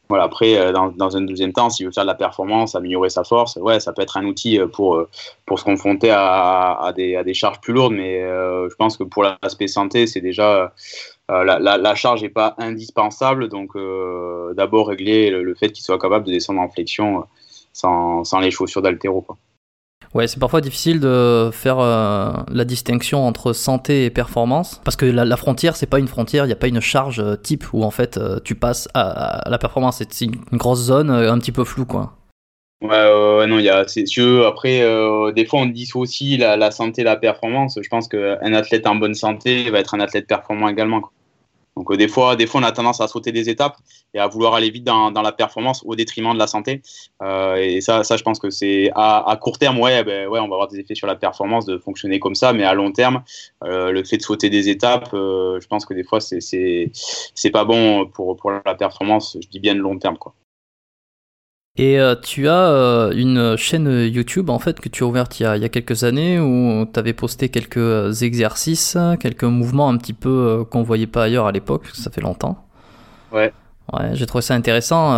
Voilà, 0.10 0.26
après, 0.26 0.58
euh, 0.58 0.74
dans, 0.74 0.90
dans, 0.90 1.16
un 1.16 1.22
deuxième 1.22 1.54
temps, 1.54 1.70
s'il 1.70 1.86
veut 1.86 1.92
faire 1.92 2.04
de 2.04 2.10
la 2.10 2.16
performance, 2.16 2.76
améliorer 2.76 3.10
sa 3.10 3.24
force, 3.24 3.56
ouais, 3.56 3.80
ça 3.80 3.94
peut 3.94 4.02
être 4.02 4.18
un 4.18 4.26
outil 4.26 4.60
euh, 4.60 4.68
pour, 4.68 4.96
euh, 4.96 5.10
pour 5.46 5.58
se 5.58 5.64
confronter 5.64 6.12
à, 6.12 6.74
à, 6.74 6.92
des, 6.92 7.16
à 7.16 7.24
des 7.24 7.34
charges 7.34 7.62
plus 7.62 7.74
lourdes, 7.74 7.94
mais 7.94 8.20
je 8.22 8.76
pense 8.76 8.98
que 8.98 9.04
pour 9.04 9.24
l'aspect 9.24 9.68
santé, 9.68 10.06
c'est 10.06 10.22
déjà. 10.22 10.74
La, 11.30 11.60
la, 11.60 11.78
la, 11.78 11.96
charge 11.96 12.22
n'est 12.22 12.30
pas 12.30 12.56
indispensable, 12.58 13.48
donc 13.50 13.72
d'abord 14.56 14.88
régler 14.88 15.30
le, 15.30 15.56
fait 15.56 15.72
qu'il 15.72 15.84
soit 15.84 16.00
capable 16.00 16.26
de 16.26 16.32
descendre 16.32 16.62
en 16.62 16.70
flexion 16.70 17.26
sans, 17.72 18.24
sans 18.24 18.40
les 18.40 18.52
chaussures 18.52 18.82
d'altéro. 18.82 19.26
Ouais, 20.14 20.28
c'est 20.28 20.40
parfois 20.40 20.62
difficile 20.62 21.00
de 21.00 21.50
faire 21.52 21.80
euh, 21.80 22.34
la 22.52 22.66
distinction 22.66 23.26
entre 23.26 23.52
santé 23.52 24.06
et 24.06 24.10
performance 24.12 24.80
parce 24.84 24.96
que 24.96 25.06
la, 25.06 25.38
frontière, 25.38 25.76
c'est 25.76 25.88
pas 25.88 25.98
une 25.98 26.08
frontière, 26.08 26.46
il 26.46 26.48
n'y 26.48 26.54
a 26.54 26.58
pas 26.58 26.68
une 26.68 26.82
charge 26.82 27.20
euh, 27.20 27.36
type 27.36 27.66
où 27.74 27.84
en 27.84 27.90
fait 27.90 28.18
euh, 28.18 28.40
tu 28.44 28.54
passes 28.54 28.88
à, 28.94 29.50
la 29.50 29.58
performance. 29.58 29.98
C'est 29.98 30.26
une, 30.26 30.36
grosse 30.54 30.82
zone 30.82 31.10
un 31.10 31.38
petit 31.40 31.52
peu 31.52 31.64
floue, 31.64 31.86
quoi. 31.86 32.14
Ouais, 32.84 33.48
non, 33.48 33.60
il 33.60 33.65
y 33.65 33.69
a, 33.69 33.88
c'est 33.88 34.06
sûr. 34.06 34.46
Après, 34.46 34.82
des 35.34 35.46
fois, 35.46 35.62
on 35.62 35.65
dissocie 35.67 36.38
la, 36.38 36.58
la 36.58 36.69
santé 36.69 37.04
la 37.04 37.15
performance. 37.15 37.80
Je 37.82 37.88
pense 37.88 38.08
qu'un 38.08 38.54
athlète 38.54 38.86
en 38.88 38.96
bonne 38.96 39.15
santé 39.15 39.69
va 39.69 39.80
être 39.80 39.96
un 39.96 40.00
athlète 40.02 40.28
performant 40.28 40.67
également. 40.67 41.02
Quoi. 41.02 41.12
Donc 41.76 41.91
euh, 41.91 41.98
des 41.98 42.08
fois, 42.08 42.36
des 42.36 42.46
fois, 42.48 42.62
on 42.62 42.63
a 42.63 42.72
tendance 42.72 43.02
à 43.02 43.08
sauter 43.08 43.32
des 43.32 43.50
étapes 43.50 43.78
et 44.13 44.19
à 44.19 44.28
vouloir 44.28 44.54
aller 44.54 44.69
vite 44.69 44.84
dans, 44.84 45.12
dans 45.12 45.22
la 45.22 45.32
performance 45.32 45.82
au 45.86 45.96
détriment 45.96 46.34
de 46.34 46.39
la 46.39 46.48
santé. 46.48 46.82
Euh, 47.22 47.56
et 47.56 47.82
ça, 47.82 48.04
ça, 48.04 48.17
je 48.17 48.24
pense 48.24 48.39
que 48.39 48.50
c'est 48.50 48.91
à, 48.96 49.30
à, 49.30 49.36
court 49.38 49.58
terme, 49.58 49.80
ouais, 49.80 50.04
ben, 50.04 50.28
ouais, 50.28 50.39
on 50.39 50.48
va 50.48 50.56
avoir 50.56 50.67
des 50.67 50.80
effets 50.80 50.96
sur 50.96 51.08
la 51.08 51.15
performance 51.15 51.65
de 51.65 51.78
fonctionner 51.78 52.19
comme 52.19 52.36
ça, 52.36 52.54
mais 52.54 52.63
à 52.63 52.74
long 52.74 52.91
terme, 52.91 53.24
euh, 53.63 53.91
le 53.91 54.04
fait 54.04 54.17
de 54.17 54.22
sauter 54.22 54.50
des 54.50 54.69
étapes, 54.69 55.10
euh, 55.13 55.60
je 55.60 55.67
pense 55.67 55.86
que 55.86 55.93
des 55.93 56.04
fois, 56.04 56.19
c'est 56.19 56.39
c'est 56.41 57.52
pas 57.52 57.65
bon 57.65 58.06
pour 58.06 58.36
pour 58.36 58.52
la 58.52 58.76
performance. 58.76 59.38
Je 59.41 59.48
dis 59.48 59.60
bien 59.60 59.76
de 59.76 59.80
long 59.80 59.98
terme, 59.98 60.17
quoi. 60.17 60.34
Et 61.76 62.00
euh, 62.00 62.14
tu 62.16 62.48
as 62.48 62.68
euh, 62.70 63.12
une 63.16 63.58
chaîne 63.58 63.90
YouTube 64.06 64.52
en 64.52 64.60
fait 64.60 64.80
que 64.80 64.90
tu 64.90 65.04
as 65.04 65.08
ouverte 65.08 65.40
il 65.40 65.44
y 65.44 65.46
a, 65.48 65.58
il 65.58 65.64
y 65.64 65.66
a 65.66 65.70
quelques 65.70 66.04
années 66.04 66.40
où 66.40 66.86
tu 66.86 67.00
avais 67.00 67.14
posté 67.14 67.50
quelques 67.50 68.22
exercices, 68.22 68.96
quelques 69.20 69.44
mouvements 69.44 69.90
un 69.90 69.98
petit 69.98 70.14
peu 70.14 70.30
euh, 70.30 70.64
qu'on 70.66 70.84
voyait 70.84 71.08
pas 71.08 71.24
ailleurs 71.24 71.48
à 71.48 71.52
l'époque, 71.52 71.88
ça 71.94 72.12
fait 72.12 72.22
longtemps. 72.22 72.64
Ouais. 73.32 73.52
Ouais, 73.92 74.12
j'ai 74.14 74.28
trouvé 74.28 74.44
ça 74.44 74.54
intéressant 74.54 75.14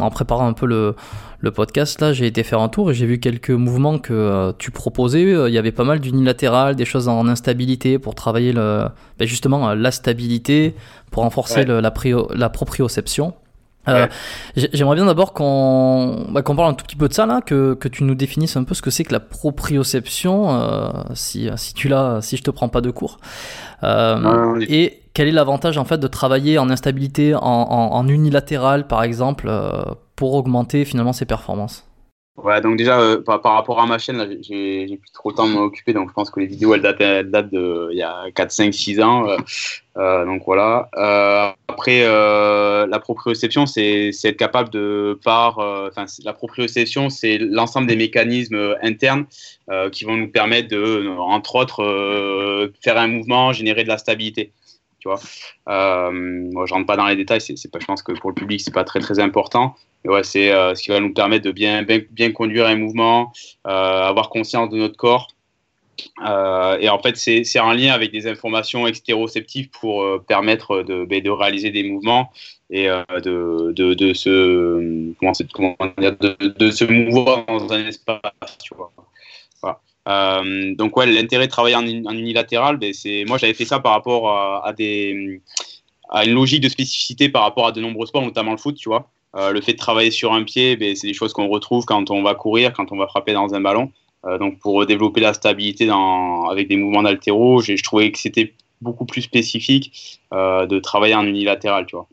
en 0.00 0.10
préparant 0.10 0.48
un 0.48 0.54
peu 0.54 0.66
le, 0.66 0.96
le 1.40 1.50
podcast 1.52 2.00
là, 2.00 2.12
j'ai 2.14 2.26
été 2.26 2.42
faire 2.42 2.60
un 2.60 2.68
tour 2.68 2.90
et 2.90 2.94
j'ai 2.94 3.06
vu 3.06 3.20
quelques 3.20 3.50
mouvements 3.50 3.98
que 3.98 4.52
tu 4.58 4.70
proposais, 4.70 5.22
il 5.22 5.52
y 5.52 5.58
avait 5.58 5.72
pas 5.72 5.84
mal 5.84 6.00
d'unilatéral, 6.00 6.74
des 6.74 6.86
choses 6.86 7.06
en 7.06 7.28
instabilité 7.28 7.98
pour 7.98 8.14
travailler 8.14 8.52
le 8.52 8.86
ben 9.18 9.28
justement 9.28 9.72
la 9.74 9.90
stabilité, 9.92 10.74
pour 11.12 11.22
renforcer 11.22 11.64
le, 11.64 11.80
la, 11.80 11.92
la 12.34 12.48
proprioception. 12.48 13.34
Euh, 13.88 14.06
j'aimerais 14.56 14.96
bien 14.96 15.06
d'abord 15.06 15.32
qu'on 15.32 16.26
bah, 16.30 16.42
parle 16.42 16.70
un 16.70 16.74
tout 16.74 16.84
petit 16.84 16.96
peu 16.96 17.08
de 17.08 17.12
ça, 17.12 17.26
là, 17.26 17.40
que, 17.40 17.74
que, 17.74 17.88
tu 17.88 18.04
nous 18.04 18.14
définisses 18.14 18.56
un 18.56 18.64
peu 18.64 18.74
ce 18.74 18.82
que 18.82 18.90
c'est 18.90 19.04
que 19.04 19.12
la 19.12 19.20
proprioception, 19.20 20.54
euh, 20.54 20.90
si, 21.14 21.48
si, 21.56 21.74
tu 21.74 21.88
l'as, 21.88 22.20
si 22.22 22.36
je 22.36 22.42
te 22.42 22.50
prends 22.50 22.68
pas 22.68 22.80
de 22.80 22.90
cours. 22.90 23.18
Euh, 23.82 24.64
et 24.68 25.02
quel 25.14 25.28
est 25.28 25.32
l'avantage 25.32 25.78
en 25.78 25.84
fait 25.84 25.98
de 25.98 26.06
travailler 26.06 26.58
en 26.58 26.70
instabilité, 26.70 27.34
en, 27.34 27.40
en, 27.40 27.92
en 27.94 28.08
unilatéral 28.08 28.86
par 28.86 29.02
exemple, 29.02 29.50
pour 30.16 30.34
augmenter 30.34 30.84
finalement 30.84 31.12
ses 31.12 31.24
performances? 31.24 31.87
Ouais, 32.44 32.60
donc 32.60 32.76
déjà, 32.76 33.00
euh, 33.00 33.20
par, 33.20 33.40
par, 33.40 33.54
rapport 33.54 33.80
à 33.80 33.86
ma 33.86 33.98
chaîne, 33.98 34.38
j'ai 34.42 34.86
plus 34.86 35.10
trop 35.12 35.30
le 35.30 35.34
temps 35.34 35.48
de 35.48 35.54
m'occuper, 35.54 35.92
donc 35.92 36.08
je 36.08 36.14
pense 36.14 36.30
que 36.30 36.38
les 36.38 36.46
vidéos, 36.46 36.72
elles 36.72 36.82
datent, 36.82 37.00
elles 37.00 37.30
de 37.30 37.88
il 37.90 37.98
y 37.98 38.02
a 38.02 38.26
4, 38.32 38.52
5, 38.52 38.72
6 38.72 39.00
ans. 39.00 39.28
Euh, 39.28 39.36
euh, 39.96 40.24
donc 40.24 40.42
voilà. 40.46 40.88
Après, 41.66 42.04
la 42.06 42.98
proprioception, 43.00 43.66
c'est 43.66 44.12
être 44.22 44.36
capable 44.36 44.70
de 44.70 45.18
par. 45.24 45.58
Enfin, 45.58 46.04
la 46.24 46.32
proprioception, 46.32 47.10
c'est 47.10 47.38
l'ensemble 47.38 47.88
des 47.88 47.96
mécanismes 47.96 48.76
internes 48.82 49.26
qui 49.90 50.04
vont 50.04 50.16
nous 50.16 50.30
permettre 50.30 50.68
de, 50.68 51.08
entre 51.18 51.56
autres, 51.56 52.70
faire 52.84 52.98
un 52.98 53.08
mouvement, 53.08 53.52
générer 53.52 53.82
de 53.82 53.88
la 53.88 53.98
stabilité 53.98 54.52
vois. 55.08 55.20
Euh, 55.68 56.10
moi, 56.12 56.66
je 56.66 56.74
rentre 56.74 56.86
pas 56.86 56.96
dans 56.96 57.06
les 57.06 57.16
détails, 57.16 57.40
c'est 57.40 57.70
pas, 57.70 57.78
je 57.80 57.86
pense 57.86 58.02
que 58.02 58.12
pour 58.12 58.30
le 58.30 58.34
public, 58.34 58.60
c'est 58.60 58.74
pas 58.74 58.84
très 58.84 59.00
très 59.00 59.18
important. 59.18 59.74
Mais 60.04 60.12
ouais, 60.12 60.24
c'est 60.24 60.52
euh, 60.52 60.74
ce 60.74 60.82
qui 60.82 60.90
va 60.90 61.00
nous 61.00 61.12
permettre 61.12 61.44
de 61.44 61.50
bien, 61.50 61.84
bien, 62.10 62.32
conduire 62.32 62.66
un 62.66 62.76
mouvement, 62.76 63.32
euh, 63.66 63.70
avoir 63.70 64.30
conscience 64.30 64.70
de 64.70 64.76
notre 64.76 64.96
corps 64.96 65.28
et 66.80 66.88
en 66.88 67.00
fait, 67.00 67.16
c'est 67.16 67.58
un 67.58 67.74
lien 67.74 67.92
avec 67.92 68.12
des 68.12 68.28
informations 68.28 68.86
extéroceptives 68.86 69.68
pour 69.68 70.24
permettre 70.28 70.84
de, 70.84 71.04
ben, 71.04 71.20
de, 71.20 71.28
réaliser 71.28 71.72
des 71.72 71.82
mouvements 71.82 72.30
et 72.70 72.86
de, 72.86 73.72
de, 73.72 73.94
de, 73.94 74.14
se, 74.14 75.12
comment, 75.52 75.76
dire, 75.98 76.16
de, 76.16 76.70
se 76.70 76.84
mouvoir 76.84 77.46
dans 77.46 77.72
un 77.72 77.84
espace. 77.84 78.20
Euh, 80.08 80.74
donc 80.74 80.96
ouais, 80.96 81.06
l'intérêt 81.06 81.46
de 81.46 81.50
travailler 81.50 81.76
en, 81.76 81.86
unilatéral, 81.86 82.78
ben, 82.78 82.92
c'est 82.94 83.24
moi 83.26 83.36
j'avais 83.36 83.54
fait 83.54 83.66
ça 83.66 83.78
par 83.78 83.92
rapport 83.92 84.30
à, 84.30 84.72
des 84.72 85.42
à 86.08 86.24
une 86.24 86.32
logique 86.32 86.62
de 86.62 86.68
spécificité 86.68 87.28
par 87.28 87.42
rapport 87.42 87.66
à 87.66 87.72
de 87.72 87.80
nombreux 87.80 88.06
sports, 88.06 88.22
notamment 88.22 88.52
le 88.52 88.56
foot, 88.56 88.76
tu 88.76 88.88
vois. 88.88 89.10
Euh, 89.36 89.52
le 89.52 89.60
fait 89.60 89.74
de 89.74 89.78
travailler 89.78 90.10
sur 90.10 90.32
un 90.32 90.44
pied, 90.44 90.76
ben, 90.76 90.96
c'est 90.96 91.06
des 91.06 91.14
choses 91.14 91.34
qu'on 91.34 91.48
retrouve 91.48 91.84
quand 91.84 92.10
on 92.10 92.22
va 92.22 92.34
courir, 92.34 92.72
quand 92.72 92.90
on 92.92 92.96
va 92.96 93.06
frapper 93.06 93.34
dans 93.34 93.54
un 93.54 93.60
ballon. 93.60 93.92
Euh, 94.24 94.38
donc 94.38 94.58
pour 94.58 94.84
développer 94.86 95.20
la 95.20 95.34
stabilité 95.34 95.86
dans, 95.86 96.48
avec 96.48 96.68
des 96.68 96.76
mouvements 96.76 97.02
d'altéro, 97.02 97.60
je 97.60 97.80
trouvais 97.82 98.10
que 98.10 98.18
c'était 98.18 98.54
beaucoup 98.80 99.04
plus 99.04 99.22
spécifique 99.22 100.20
de 100.32 100.78
travailler 100.78 101.14
en 101.14 101.26
unilatéral, 101.26 101.84
tu 101.86 101.96
vois. 101.96 102.08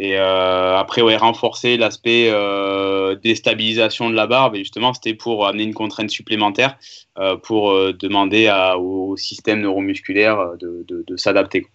Et 0.00 0.16
euh, 0.16 0.78
après, 0.78 1.02
ouais, 1.02 1.16
renforcer 1.16 1.76
l'aspect 1.76 2.30
euh, 2.30 3.16
déstabilisation 3.16 4.08
de 4.10 4.14
la 4.14 4.28
barre, 4.28 4.54
et 4.54 4.58
justement, 4.58 4.94
c'était 4.94 5.14
pour 5.14 5.44
amener 5.44 5.64
une 5.64 5.74
contrainte 5.74 6.10
supplémentaire 6.10 6.76
euh, 7.18 7.36
pour 7.36 7.72
euh, 7.72 7.92
demander 7.92 8.46
à, 8.46 8.78
au 8.78 9.16
système 9.16 9.60
neuromusculaire 9.60 10.52
de, 10.60 10.84
de, 10.86 11.04
de 11.04 11.16
s'adapter. 11.16 11.66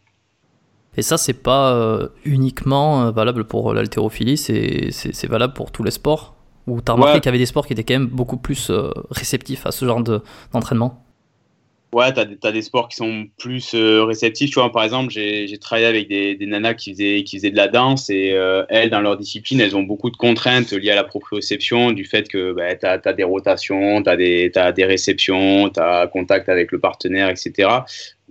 Et 0.96 1.02
ça, 1.02 1.18
c'est 1.18 1.42
pas 1.42 2.00
uniquement 2.24 3.12
valable 3.12 3.44
pour 3.46 3.74
l'haltérophilie, 3.74 4.38
c'est 4.38 5.28
valable 5.28 5.54
pour 5.54 5.72
tous 5.72 5.84
les 5.84 5.92
sports? 5.92 6.36
Ou 6.68 6.82
tu 6.82 6.92
as 6.92 6.94
remarqué 6.94 7.20
qu'il 7.20 7.26
y 7.26 7.30
avait 7.30 7.40
des 7.40 7.46
sports 7.48 7.68
qui 7.68 7.74
étaient 7.74 7.84
quand 7.84 7.96
même 7.96 8.08
beaucoup 8.08 8.38
plus 8.38 8.72
réceptifs 9.10 9.66
à 9.66 9.72
ce 9.72 9.86
genre 9.86 10.02
d'entraînement? 10.54 11.04
Ouais, 11.94 12.12
tu 12.12 12.20
as, 12.20 12.52
des 12.52 12.62
sports 12.64 12.88
qui 12.88 12.96
sont 12.96 13.28
plus 13.38 13.76
euh, 13.76 14.04
réceptifs. 14.04 14.56
Par 14.56 14.84
exemple, 14.84 15.12
j'ai 15.12 15.58
travaillé 15.60 15.86
avec 15.86 16.08
des, 16.08 16.36
des, 16.36 16.46
nanas 16.48 16.74
qui 16.74 16.92
faisaient, 16.92 17.24
qui 17.24 17.38
faisaient 17.38 17.52
de 17.52 17.56
la 17.56 17.68
danse 17.68 18.10
et 18.10 18.32
euh, 18.32 18.64
elles, 18.70 18.90
dans 18.90 19.02
leur 19.02 19.16
discipline, 19.16 19.62
elles 19.62 19.76
ont 19.76 19.84
beaucoup 19.84 20.10
de 20.10 20.18
contraintes 20.18 20.72
liées 20.72 20.90
à 20.90 20.96
la 20.96 21.04
proprioception, 21.04 21.92
du 21.92 22.06
fait 22.06 22.28
que 22.28 22.52
bah, 22.52 22.76
tu 22.76 22.88
as, 22.88 23.14
des 23.14 23.24
rotations, 23.24 24.02
tu 24.02 24.10
as, 24.10 24.72
des 24.72 24.86
réceptions, 24.86 25.70
tu 25.70 25.80
as 25.80 26.08
contact 26.08 26.50
avec 26.50 26.72
le 26.72 26.80
partenaire, 26.80 27.30
etc. 27.30 27.70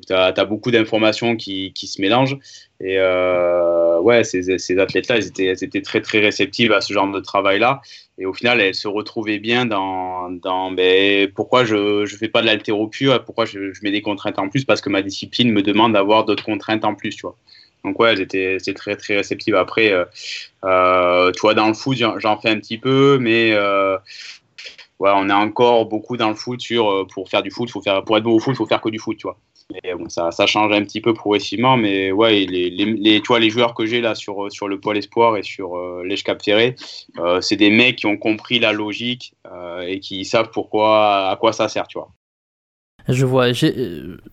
Tu 0.06 0.12
as, 0.12 0.32
beaucoup 0.44 0.70
d'informations 0.70 1.36
qui, 1.36 1.72
qui, 1.74 1.86
se 1.86 2.00
mélangent. 2.00 2.38
Et 2.80 2.98
euh, 2.98 4.00
ouais, 4.00 4.24
ces, 4.24 4.58
ces 4.58 4.78
athlètes-là, 4.78 5.16
elles 5.16 5.26
étaient, 5.26 5.46
elles 5.46 5.62
étaient 5.62 5.82
très, 5.82 6.00
très 6.00 6.18
réceptives 6.18 6.72
à 6.72 6.80
ce 6.80 6.92
genre 6.92 7.10
de 7.10 7.20
travail-là. 7.20 7.82
Et 8.18 8.26
au 8.26 8.32
final, 8.32 8.60
elle 8.60 8.74
se 8.74 8.88
retrouvait 8.88 9.38
bien 9.38 9.66
dans, 9.66 10.30
dans 10.30 10.70
ben, 10.70 11.30
pourquoi 11.34 11.64
je 11.64 12.02
ne 12.02 12.06
fais 12.06 12.28
pas 12.28 12.42
de 12.42 12.46
l'altéro 12.46 12.86
pur, 12.86 13.24
pourquoi 13.24 13.46
je, 13.46 13.72
mets 13.82 13.90
des 13.90 14.02
contraintes 14.02 14.38
en 14.38 14.48
plus, 14.48 14.64
parce 14.64 14.80
que 14.80 14.90
ma 14.90 15.02
discipline 15.02 15.50
me 15.50 15.62
demande 15.62 15.94
d'avoir 15.94 16.24
d'autres 16.24 16.44
contraintes 16.44 16.84
en 16.84 16.94
plus, 16.94 17.16
tu 17.16 17.22
vois. 17.22 17.36
Donc 17.84 17.98
ouais, 17.98 18.14
j'étais 18.16 18.58
très 18.74 18.96
très 18.96 19.16
réceptive. 19.16 19.56
Après, 19.56 19.90
euh, 19.92 20.04
euh, 20.64 21.32
dans 21.54 21.68
le 21.68 21.74
foot, 21.74 21.96
j'en 21.96 22.38
fais 22.40 22.50
un 22.50 22.60
petit 22.60 22.78
peu, 22.78 23.18
mais 23.18 23.52
euh, 23.54 23.96
ouais, 25.00 25.10
on 25.14 25.28
est 25.28 25.32
encore 25.32 25.86
beaucoup 25.86 26.16
dans 26.16 26.28
le 26.28 26.36
foot 26.36 26.60
sur 26.60 27.06
pour 27.12 27.28
faire 27.28 27.42
du 27.42 27.50
foot, 27.50 27.70
faut 27.70 27.82
faire 27.82 28.04
pour 28.04 28.16
être 28.16 28.24
bon 28.24 28.34
au 28.34 28.38
foot, 28.38 28.54
il 28.54 28.56
faut 28.56 28.66
faire 28.66 28.80
que 28.80 28.90
du 28.90 29.00
foot, 29.00 29.16
tu 29.16 29.26
vois. 29.26 29.38
Et 29.84 29.94
bon, 29.94 30.08
ça, 30.08 30.30
change 30.46 30.72
un 30.72 30.82
petit 30.82 31.00
peu 31.00 31.14
progressivement, 31.14 31.76
mais 31.76 32.12
ouais, 32.12 32.44
les, 32.46 32.70
les, 32.70 33.20
vois, 33.20 33.38
les 33.38 33.50
joueurs 33.50 33.74
que 33.74 33.86
j'ai 33.86 34.00
là 34.00 34.14
sur, 34.14 34.50
sur 34.50 34.68
le 34.68 34.80
pôle 34.80 34.98
espoir 34.98 35.36
et 35.36 35.42
sur 35.42 35.76
euh, 35.76 36.04
Ferré, 36.42 36.76
euh, 37.18 37.40
c'est 37.40 37.56
des 37.56 37.70
mecs 37.70 37.96
qui 37.96 38.06
ont 38.06 38.16
compris 38.16 38.58
la 38.58 38.72
logique 38.72 39.34
euh, 39.46 39.82
et 39.82 40.00
qui 40.00 40.24
savent 40.24 40.50
pourquoi, 40.52 41.28
à 41.28 41.36
quoi 41.36 41.52
ça 41.52 41.68
sert, 41.68 41.86
tu 41.86 41.98
vois. 41.98 42.10
Je 43.08 43.26
vois, 43.26 43.52
je, 43.52 43.66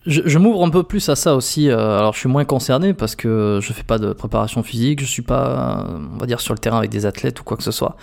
je 0.04 0.38
m'ouvre 0.38 0.64
un 0.64 0.70
peu 0.70 0.82
plus 0.82 1.08
à 1.08 1.16
ça 1.16 1.34
aussi. 1.34 1.68
Euh, 1.68 1.98
alors, 1.98 2.12
je 2.12 2.20
suis 2.20 2.28
moins 2.28 2.44
concerné 2.44 2.94
parce 2.94 3.16
que 3.16 3.58
je 3.60 3.72
fais 3.72 3.82
pas 3.82 3.98
de 3.98 4.12
préparation 4.12 4.62
physique, 4.62 5.00
je 5.00 5.06
suis 5.06 5.22
pas, 5.22 5.86
on 6.14 6.18
va 6.18 6.26
dire, 6.26 6.40
sur 6.40 6.54
le 6.54 6.58
terrain 6.58 6.78
avec 6.78 6.90
des 6.90 7.04
athlètes 7.06 7.40
ou 7.40 7.44
quoi 7.44 7.56
que 7.56 7.62
ce 7.62 7.72
soit. 7.72 7.96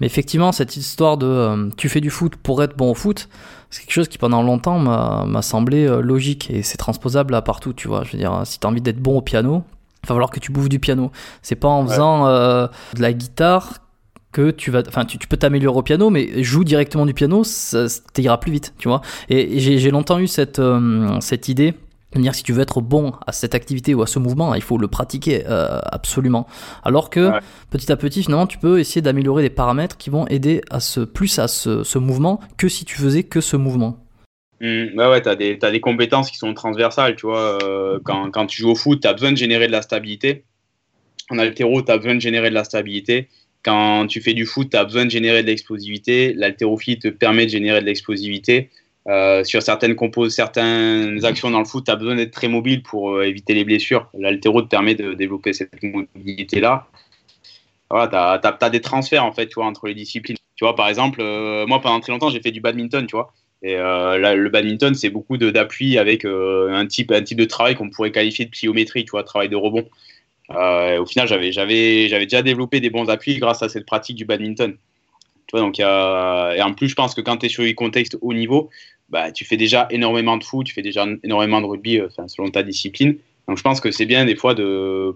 Mais 0.00 0.06
effectivement, 0.06 0.52
cette 0.52 0.76
histoire 0.76 1.18
de 1.18 1.26
euh, 1.26 1.68
tu 1.76 1.88
fais 1.88 2.00
du 2.00 2.10
foot 2.10 2.36
pour 2.36 2.62
être 2.62 2.76
bon 2.76 2.90
au 2.90 2.94
foot, 2.94 3.28
c'est 3.70 3.82
quelque 3.82 3.92
chose 3.92 4.08
qui 4.08 4.16
pendant 4.16 4.42
longtemps 4.42 4.78
m'a 4.78 5.42
semblé 5.42 5.86
euh, 5.86 6.00
logique 6.00 6.50
et 6.50 6.62
c'est 6.62 6.78
transposable 6.78 7.34
à 7.34 7.42
partout, 7.42 7.74
tu 7.74 7.88
vois. 7.88 8.04
Je 8.04 8.12
veux 8.12 8.18
dire, 8.18 8.42
si 8.44 8.58
tu 8.58 8.66
as 8.66 8.70
envie 8.70 8.80
d'être 8.80 9.00
bon 9.00 9.18
au 9.18 9.22
piano, 9.22 9.62
il 10.04 10.06
va 10.08 10.14
falloir 10.14 10.30
que 10.30 10.40
tu 10.40 10.52
bouffes 10.52 10.70
du 10.70 10.78
piano. 10.78 11.10
C'est 11.42 11.56
pas 11.56 11.68
en 11.68 11.86
faisant 11.86 12.24
de 12.26 13.02
la 13.02 13.12
guitare 13.12 13.74
que 14.32 14.50
tu 14.50 14.70
vas, 14.70 14.82
enfin, 14.86 15.04
tu, 15.04 15.18
peux 15.18 15.36
t'améliorer 15.36 15.78
au 15.78 15.82
piano, 15.82 16.10
mais 16.10 16.42
joue 16.42 16.64
directement 16.64 17.06
du 17.06 17.14
piano, 17.14 17.44
ça, 17.44 17.86
t'ira 18.12 18.38
plus 18.38 18.52
vite, 18.52 18.74
tu 18.78 18.88
vois. 18.88 19.00
Et, 19.28 19.58
j'ai 19.58 19.90
longtemps 19.90 20.18
eu 20.18 20.26
cette, 20.26 20.58
euh, 20.58 21.18
cette 21.20 21.48
idée 21.48 21.74
de 22.14 22.20
dire 22.20 22.34
si 22.34 22.42
tu 22.42 22.52
veux 22.52 22.62
être 22.62 22.80
bon 22.80 23.12
à 23.26 23.32
cette 23.32 23.54
activité 23.54 23.94
ou 23.94 24.02
à 24.02 24.06
ce 24.06 24.18
mouvement, 24.18 24.54
il 24.54 24.62
faut 24.62 24.78
le 24.78 24.88
pratiquer 24.88 25.44
euh, 25.46 25.78
absolument. 25.84 26.46
Alors 26.82 27.10
que 27.10 27.32
petit 27.70 27.92
à 27.92 27.96
petit, 27.96 28.22
finalement, 28.22 28.46
tu 28.46 28.58
peux 28.58 28.78
essayer 28.78 29.02
d'améliorer 29.02 29.42
des 29.42 29.50
paramètres 29.50 29.96
qui 29.96 30.10
vont 30.10 30.26
aider 30.28 30.62
à 30.70 30.80
ce, 30.80 31.00
plus 31.00 31.38
à 31.38 31.48
ce, 31.48 31.82
ce 31.84 31.98
mouvement 31.98 32.40
que 32.56 32.68
si 32.68 32.84
tu 32.84 32.96
faisais 32.96 33.24
que 33.24 33.40
ce 33.40 33.56
mouvement. 33.56 33.98
Mmh, 34.60 34.96
bah 34.96 35.10
ouais, 35.10 35.22
tu 35.22 35.28
as, 35.28 35.32
as, 35.32 35.70
des 35.70 35.80
compétences 35.80 36.30
qui 36.30 36.36
sont 36.36 36.52
transversales, 36.54 37.14
tu 37.14 37.26
vois. 37.26 37.62
Euh, 37.62 38.00
quand, 38.02 38.30
quand, 38.30 38.46
tu 38.46 38.62
joues 38.62 38.70
au 38.70 38.74
foot, 38.74 39.00
tu 39.00 39.08
as 39.08 39.12
besoin 39.12 39.30
de 39.30 39.36
générer 39.36 39.66
de 39.66 39.72
la 39.72 39.82
stabilité. 39.82 40.44
En 41.30 41.38
altéro, 41.38 41.82
tu 41.82 41.92
as 41.92 41.98
besoin 41.98 42.14
de 42.14 42.20
générer 42.20 42.48
de 42.48 42.54
la 42.54 42.64
stabilité. 42.64 43.28
Quand 43.64 44.06
tu 44.06 44.20
fais 44.20 44.34
du 44.34 44.46
foot, 44.46 44.70
tu 44.70 44.76
as 44.76 44.84
besoin 44.84 45.04
de 45.04 45.10
générer 45.10 45.42
de 45.42 45.48
l'explosivité. 45.48 46.32
L'haltérophilie 46.34 46.98
te 46.98 47.08
permet 47.08 47.46
de 47.46 47.50
générer 47.50 47.80
de 47.80 47.86
l'explosivité. 47.86 48.70
Euh, 49.08 49.42
sur 49.42 49.62
certaines 49.62 49.94
compos, 49.94 50.28
certaines 50.28 51.24
actions 51.24 51.50
dans 51.50 51.60
le 51.60 51.64
foot, 51.64 51.86
tu 51.86 51.90
as 51.90 51.96
besoin 51.96 52.16
d'être 52.16 52.32
très 52.32 52.48
mobile 52.48 52.82
pour 52.82 53.12
euh, 53.12 53.22
éviter 53.22 53.54
les 53.54 53.64
blessures. 53.64 54.10
L'altéro 54.12 54.60
te 54.60 54.68
permet 54.68 54.94
de 54.94 55.14
développer 55.14 55.54
cette 55.54 55.82
mobilité-là. 55.82 56.88
Voilà, 57.90 58.38
tu 58.38 58.64
as, 58.64 58.70
des 58.70 58.82
transferts 58.82 59.24
en 59.24 59.32
fait, 59.32 59.46
tu 59.46 59.54
vois, 59.54 59.64
entre 59.64 59.86
les 59.86 59.94
disciplines. 59.94 60.36
Tu 60.56 60.64
vois, 60.64 60.76
par 60.76 60.88
exemple, 60.88 61.20
euh, 61.22 61.66
moi 61.66 61.80
pendant 61.80 62.00
très 62.00 62.12
longtemps, 62.12 62.28
j'ai 62.28 62.40
fait 62.40 62.50
du 62.50 62.60
badminton, 62.60 63.06
tu 63.06 63.16
vois. 63.16 63.32
Et 63.62 63.76
le 63.76 64.48
badminton, 64.50 64.94
c'est 64.94 65.10
beaucoup 65.10 65.36
d'appui 65.36 65.98
avec 65.98 66.24
un, 66.24 66.86
type, 66.86 67.10
un 67.10 67.22
type 67.22 67.38
de 67.38 67.44
travail 67.44 67.74
qu'on 67.74 67.90
pourrait 67.90 68.12
qualifier 68.12 68.44
de 68.44 68.50
pliométrie, 68.50 69.04
tu 69.04 69.10
vois, 69.10 69.24
travail 69.24 69.48
de 69.48 69.56
rebond. 69.56 69.88
Euh, 70.50 71.00
au 71.00 71.06
final, 71.06 71.28
j'avais, 71.28 71.50
déjà 71.50 72.42
développé 72.42 72.80
des 72.80 72.90
bons 72.90 73.08
appuis 73.08 73.38
grâce 73.38 73.62
à 73.62 73.68
cette 73.68 73.86
pratique 73.86 74.16
du 74.16 74.24
badminton. 74.24 74.76
Et 75.54 75.82
en 75.82 76.74
plus, 76.74 76.88
je 76.88 76.94
pense 76.94 77.14
que 77.14 77.20
quand 77.20 77.38
tu 77.38 77.46
es 77.46 77.48
sur 77.48 77.64
un 77.64 77.72
contexte 77.72 78.16
haut 78.20 78.34
niveau, 78.34 78.70
bah, 79.08 79.32
tu 79.32 79.44
fais 79.44 79.56
déjà 79.56 79.86
énormément 79.90 80.36
de 80.36 80.44
foot, 80.44 80.66
tu 80.66 80.74
fais 80.74 80.82
déjà 80.82 81.06
énormément 81.22 81.60
de 81.60 81.66
rugby 81.66 81.98
euh, 81.98 82.08
selon 82.26 82.50
ta 82.50 82.62
discipline. 82.62 83.16
Donc, 83.46 83.56
je 83.56 83.62
pense 83.62 83.80
que 83.80 83.90
c'est 83.90 84.04
bien 84.04 84.26
des 84.26 84.36
fois 84.36 84.54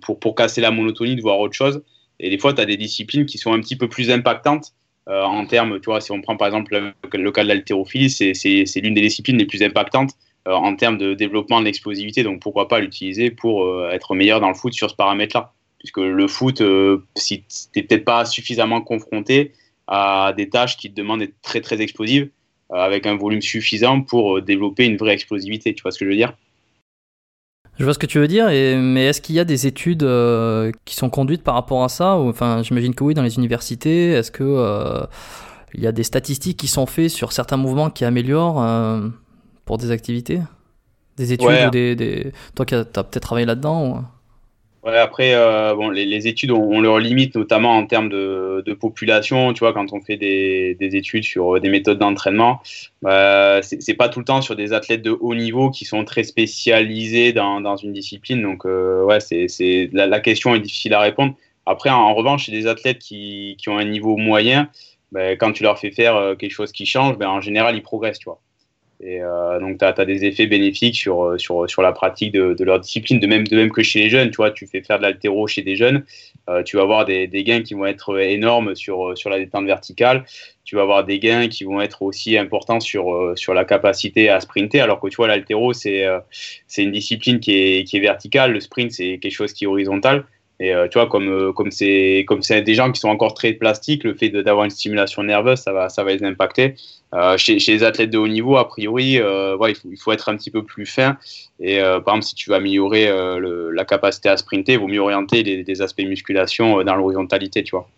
pour, 0.00 0.34
casser 0.34 0.62
la 0.62 0.70
monotonie 0.70 1.16
de 1.16 1.20
voir 1.22 1.38
autre 1.38 1.54
chose. 1.54 1.82
Et 2.18 2.30
des 2.30 2.38
fois, 2.38 2.54
tu 2.54 2.60
as 2.60 2.66
des 2.66 2.78
disciplines 2.78 3.26
qui 3.26 3.36
sont 3.36 3.52
un 3.52 3.60
petit 3.60 3.76
peu 3.76 3.88
plus 3.88 4.10
impactantes 4.10 4.72
euh, 5.08 5.22
en 5.22 5.46
termes, 5.46 5.80
si 6.00 6.12
on 6.12 6.20
prend 6.20 6.36
par 6.36 6.46
exemple 6.46 6.72
le, 6.72 7.18
le 7.18 7.32
cas 7.32 7.42
de 7.42 7.48
l'haltérophilie, 7.48 8.08
c'est, 8.08 8.32
l'une 8.76 8.94
des 8.94 9.00
disciplines 9.00 9.36
les 9.36 9.46
plus 9.46 9.62
impactantes 9.62 10.12
en 10.46 10.74
termes 10.74 10.98
de 10.98 11.14
développement 11.14 11.60
de 11.60 11.66
l'explosivité. 11.66 12.22
Donc 12.22 12.40
pourquoi 12.40 12.68
pas 12.68 12.80
l'utiliser 12.80 13.30
pour 13.30 13.64
euh, 13.64 13.90
être 13.90 14.14
meilleur 14.14 14.40
dans 14.40 14.48
le 14.48 14.54
foot 14.54 14.72
sur 14.72 14.90
ce 14.90 14.96
paramètre-là 14.96 15.52
Puisque 15.78 15.98
le 15.98 16.28
foot, 16.28 16.60
euh, 16.60 17.04
si 17.16 17.42
tu 17.42 17.80
n'es 17.80 17.82
peut-être 17.82 18.04
pas 18.04 18.24
suffisamment 18.24 18.80
confronté 18.80 19.52
à 19.88 20.32
des 20.36 20.48
tâches 20.48 20.76
qui 20.76 20.90
te 20.90 20.94
demandent 20.94 21.20
d'être 21.20 21.40
très 21.42 21.60
très 21.60 21.80
explosives, 21.80 22.30
avec 22.70 23.06
un 23.06 23.16
volume 23.16 23.42
suffisant 23.42 24.00
pour 24.00 24.40
développer 24.40 24.86
une 24.86 24.96
vraie 24.96 25.12
explosivité. 25.12 25.74
Tu 25.74 25.82
vois 25.82 25.90
ce 25.90 25.98
que 25.98 26.06
je 26.06 26.10
veux 26.10 26.16
dire? 26.16 26.32
Je 27.78 27.84
vois 27.84 27.92
ce 27.92 27.98
que 27.98 28.06
tu 28.06 28.18
veux 28.18 28.28
dire, 28.28 28.46
mais 28.46 29.06
est-ce 29.06 29.20
qu'il 29.20 29.34
y 29.34 29.40
a 29.40 29.44
des 29.44 29.66
études 29.66 30.08
qui 30.86 30.94
sont 30.94 31.10
conduites 31.10 31.42
par 31.42 31.54
rapport 31.54 31.84
à 31.84 31.90
ça? 31.90 32.14
Enfin, 32.14 32.62
j'imagine 32.62 32.94
que 32.94 33.04
oui, 33.04 33.12
dans 33.12 33.22
les 33.22 33.36
universités. 33.36 34.12
Est-ce 34.12 34.30
que 34.30 35.06
il 35.74 35.82
y 35.82 35.86
a 35.86 35.92
des 35.92 36.04
statistiques 36.04 36.56
qui 36.56 36.68
sont 36.68 36.86
faites 36.86 37.10
sur 37.10 37.32
certains 37.32 37.58
mouvements 37.58 37.90
qui 37.90 38.06
améliorent 38.06 38.62
pour 39.64 39.78
des 39.78 39.90
activités 39.90 40.40
Des 41.16 41.32
études 41.32 41.48
ou 41.48 41.70
des, 41.70 41.94
des... 41.94 42.32
Toi 42.54 42.66
qui 42.66 42.74
as, 42.74 42.84
peut-être 42.84 43.20
travaillé 43.20 43.46
là-dedans 43.46 44.04
Ouais, 44.84 44.98
après, 44.98 45.32
euh, 45.34 45.76
bon, 45.76 45.90
les, 45.90 46.26
études 46.26 46.50
ont, 46.50 46.80
leur 46.80 46.98
limite, 46.98 47.36
notamment 47.36 47.76
en 47.76 47.86
termes 47.86 48.08
de, 48.08 48.64
de, 48.66 48.72
population. 48.72 49.52
Tu 49.52 49.60
vois, 49.60 49.72
quand 49.72 49.92
on 49.92 50.00
fait 50.00 50.16
des, 50.16 50.74
des 50.74 50.96
études 50.96 51.22
sur 51.22 51.60
des 51.60 51.68
méthodes 51.68 51.98
d'entraînement, 51.98 52.60
bah, 53.00 53.60
c'est 53.62 53.94
pas 53.94 54.08
tout 54.08 54.18
le 54.18 54.24
temps 54.24 54.42
sur 54.42 54.56
des 54.56 54.72
athlètes 54.72 55.02
de 55.02 55.16
haut 55.20 55.36
niveau 55.36 55.70
qui 55.70 55.84
sont 55.84 56.04
très 56.04 56.24
spécialisés 56.24 57.32
dans, 57.32 57.60
dans 57.60 57.76
une 57.76 57.92
discipline. 57.92 58.42
Donc, 58.42 58.66
euh, 58.66 59.04
ouais, 59.04 59.20
c'est 59.20 59.88
la, 59.92 60.08
la, 60.08 60.18
question 60.18 60.52
est 60.56 60.60
difficile 60.60 60.94
à 60.94 61.00
répondre. 61.00 61.36
Après, 61.64 61.90
en, 61.90 62.12
revanche, 62.12 62.46
chez 62.46 62.52
des 62.52 62.66
athlètes 62.66 62.98
qui, 62.98 63.54
qui, 63.58 63.68
ont 63.68 63.78
un 63.78 63.84
niveau 63.84 64.16
moyen, 64.16 64.68
bah, 65.12 65.36
quand 65.36 65.52
tu 65.52 65.62
leur 65.62 65.78
fais 65.78 65.92
faire 65.92 66.16
euh, 66.16 66.34
quelque 66.34 66.50
chose 66.50 66.72
qui 66.72 66.86
change, 66.86 67.18
bah, 67.18 67.30
en 67.30 67.40
général, 67.40 67.76
ils 67.76 67.82
progressent, 67.82 68.18
tu 68.18 68.24
vois. 68.24 68.40
Et 69.04 69.20
euh, 69.20 69.58
donc, 69.58 69.78
tu 69.78 69.84
as, 69.84 70.04
des 70.04 70.24
effets 70.24 70.46
bénéfiques 70.46 70.94
sur, 70.94 71.24
euh, 71.24 71.38
sur, 71.38 71.68
sur 71.68 71.82
la 71.82 71.90
pratique 71.90 72.32
de, 72.32 72.54
de, 72.54 72.64
leur 72.64 72.78
discipline, 72.78 73.18
de 73.18 73.26
même, 73.26 73.46
de 73.46 73.56
même 73.56 73.72
que 73.72 73.82
chez 73.82 73.98
les 73.98 74.10
jeunes. 74.10 74.30
Tu 74.30 74.36
vois, 74.36 74.52
tu 74.52 74.66
fais 74.68 74.80
faire 74.80 74.98
de 74.98 75.02
l'altéro 75.02 75.48
chez 75.48 75.62
des 75.62 75.74
jeunes, 75.74 76.04
tu 76.64 76.76
vas 76.76 76.82
avoir 76.82 77.04
des, 77.04 77.28
gains 77.28 77.62
qui 77.62 77.74
vont 77.74 77.86
être 77.86 78.18
énormes 78.18 78.74
sur, 78.74 79.16
sur 79.16 79.30
la 79.30 79.38
détente 79.38 79.66
verticale. 79.66 80.24
Tu 80.64 80.76
vas 80.76 80.82
avoir 80.82 81.04
des 81.04 81.18
gains 81.18 81.48
qui 81.48 81.64
vont 81.64 81.80
être 81.80 82.02
aussi 82.02 82.38
importants 82.38 82.80
sur, 82.80 83.32
sur 83.36 83.54
la 83.54 83.64
capacité 83.64 84.28
à 84.28 84.38
sprinter. 84.40 84.80
Alors 84.80 85.00
que 85.00 85.08
tu 85.08 85.16
vois, 85.16 85.28
l'altéro, 85.28 85.72
c'est 85.72 86.04
c'est 86.66 86.82
une 86.82 86.92
discipline 86.92 87.40
qui 87.40 87.52
est, 87.52 87.84
qui 87.84 87.96
est 87.96 88.00
verticale. 88.00 88.52
Le 88.52 88.60
sprint, 88.60 88.92
c'est 88.92 89.18
quelque 89.18 89.32
chose 89.32 89.52
qui 89.52 89.64
est 89.64 89.68
horizontal. 89.68 90.24
Et 90.60 90.72
tu 90.90 90.98
vois, 90.98 91.08
comme 91.08 91.52
comme 91.54 91.70
c'est 91.70 92.24
comme 92.28 92.42
c'est 92.42 92.62
des 92.62 92.74
gens 92.74 92.92
qui 92.92 93.00
sont 93.00 93.08
encore 93.08 93.34
très 93.34 93.52
plastiques, 93.52 94.04
le 94.04 94.14
fait 94.14 94.28
d'avoir 94.28 94.64
une 94.64 94.70
stimulation 94.70 95.22
nerveuse, 95.24 95.58
ça 95.58 95.72
va 95.72 95.88
ça 95.88 96.04
va 96.04 96.14
les 96.14 96.24
impacter. 96.24 96.76
Euh, 97.14 97.36
chez, 97.36 97.56
les 97.56 97.84
athlètes 97.84 98.10
de 98.10 98.16
haut 98.16 98.28
niveau, 98.28 98.56
a 98.56 98.66
priori, 98.66 99.18
euh, 99.20 99.56
il, 99.84 99.98
faut, 99.98 100.12
être 100.12 100.30
un 100.30 100.36
petit 100.36 100.50
peu 100.50 100.64
plus 100.64 100.86
fin. 100.86 101.18
Et 101.60 101.80
euh, 101.80 102.00
par 102.00 102.14
exemple, 102.14 102.26
si 102.26 102.34
tu 102.34 102.50
veux 102.50 102.56
améliorer 102.56 103.10
la 103.72 103.84
capacité 103.84 104.28
à 104.28 104.36
sprinter, 104.36 104.74
il 104.74 104.78
vaut 104.78 104.88
mieux 104.88 105.00
orienter 105.00 105.42
des, 105.42 105.82
aspects 105.82 106.02
musculation 106.02 106.82
dans 106.82 106.96
l'horizontalité, 106.96 107.62
tu 107.62 107.72
vois. 107.76 107.88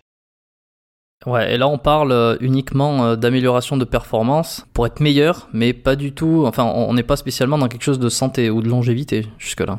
Ouais, 1.26 1.54
et 1.54 1.58
là 1.58 1.68
on 1.68 1.78
parle 1.78 2.36
uniquement 2.42 3.16
d'amélioration 3.16 3.78
de 3.78 3.84
performance 3.84 4.66
pour 4.74 4.86
être 4.86 5.00
meilleur, 5.00 5.48
mais 5.54 5.72
pas 5.72 5.96
du 5.96 6.12
tout. 6.12 6.44
Enfin, 6.46 6.64
on 6.64 6.92
n'est 6.92 7.02
pas 7.02 7.16
spécialement 7.16 7.56
dans 7.56 7.68
quelque 7.68 7.84
chose 7.84 7.98
de 7.98 8.10
santé 8.10 8.50
ou 8.50 8.60
de 8.60 8.68
longévité 8.68 9.26
jusque-là. 9.38 9.78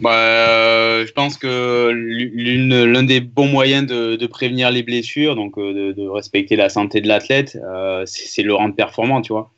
Bah, 0.00 1.04
je 1.04 1.12
pense 1.12 1.38
que 1.38 1.90
l'un 1.92 3.02
des 3.02 3.20
bons 3.20 3.48
moyens 3.48 3.86
de, 3.86 4.26
prévenir 4.26 4.70
les 4.70 4.82
blessures, 4.82 5.36
donc 5.36 5.58
euh, 5.58 5.92
de, 5.92 6.08
respecter 6.08 6.56
la 6.56 6.68
santé 6.68 7.00
de 7.00 7.08
l'athlète, 7.08 7.58
euh, 7.62 8.02
c'est 8.06 8.42
le 8.42 8.54
rendre 8.54 8.74
performant, 8.74 9.20
tu 9.22 9.32
vois. 9.32 9.50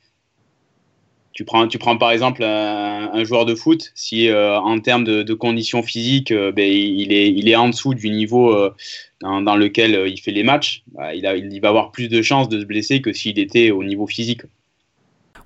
Tu 1.32 1.44
prends, 1.44 1.68
tu 1.68 1.78
prends 1.78 1.98
par 1.98 2.12
exemple 2.12 2.42
un, 2.42 3.24
joueur 3.24 3.44
de 3.44 3.54
foot, 3.54 3.92
si 3.94 4.28
euh, 4.28 4.58
en 4.58 4.78
termes 4.80 5.04
de, 5.04 5.34
conditions 5.34 5.82
physiques, 5.82 6.32
ben, 6.32 6.70
il, 6.70 7.12
est, 7.12 7.30
il 7.30 7.48
est 7.48 7.56
en 7.56 7.68
dessous 7.68 7.94
du 7.94 8.08
niveau 8.08 8.56
dans, 9.20 9.56
lequel 9.56 10.04
il 10.06 10.18
fait 10.18 10.32
les 10.32 10.44
matchs, 10.44 10.82
bah, 10.94 11.14
il, 11.14 11.26
a, 11.26 11.36
il 11.36 11.60
va 11.60 11.68
avoir 11.68 11.92
plus 11.92 12.08
de 12.08 12.22
chances 12.22 12.48
de 12.48 12.60
se 12.60 12.64
blesser 12.64 13.02
que 13.02 13.12
s'il 13.12 13.38
était 13.38 13.70
au 13.70 13.84
niveau 13.84 14.06
physique. 14.06 14.42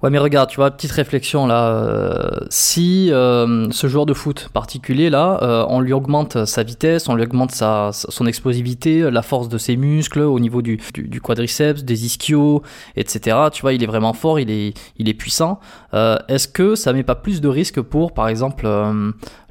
Ouais, 0.02 0.08
mais 0.08 0.18
regarde, 0.18 0.48
tu 0.48 0.56
vois, 0.56 0.70
petite 0.70 0.92
réflexion 0.92 1.46
là. 1.46 1.74
Euh, 1.74 2.30
si 2.48 3.12
euh, 3.12 3.70
ce 3.70 3.86
joueur 3.86 4.06
de 4.06 4.14
foot 4.14 4.48
particulier 4.50 5.10
là, 5.10 5.38
euh, 5.42 5.66
on 5.68 5.80
lui 5.80 5.92
augmente 5.92 6.46
sa 6.46 6.62
vitesse, 6.62 7.06
on 7.10 7.14
lui 7.14 7.24
augmente 7.24 7.50
sa, 7.50 7.90
son 7.92 8.24
explosivité, 8.24 9.10
la 9.10 9.20
force 9.20 9.50
de 9.50 9.58
ses 9.58 9.76
muscles 9.76 10.20
au 10.20 10.40
niveau 10.40 10.62
du, 10.62 10.78
du, 10.94 11.20
quadriceps, 11.20 11.84
des 11.84 12.06
ischios, 12.06 12.62
etc. 12.96 13.36
Tu 13.52 13.60
vois, 13.60 13.74
il 13.74 13.82
est 13.82 13.86
vraiment 13.86 14.14
fort, 14.14 14.40
il 14.40 14.50
est, 14.50 14.72
il 14.96 15.10
est 15.10 15.14
puissant. 15.14 15.60
Est-ce 15.92 16.48
que 16.48 16.76
ça 16.76 16.94
met 16.94 17.02
pas 17.02 17.14
plus 17.14 17.42
de 17.42 17.48
risques 17.48 17.82
pour, 17.82 18.12
par 18.12 18.28
exemple, 18.28 18.66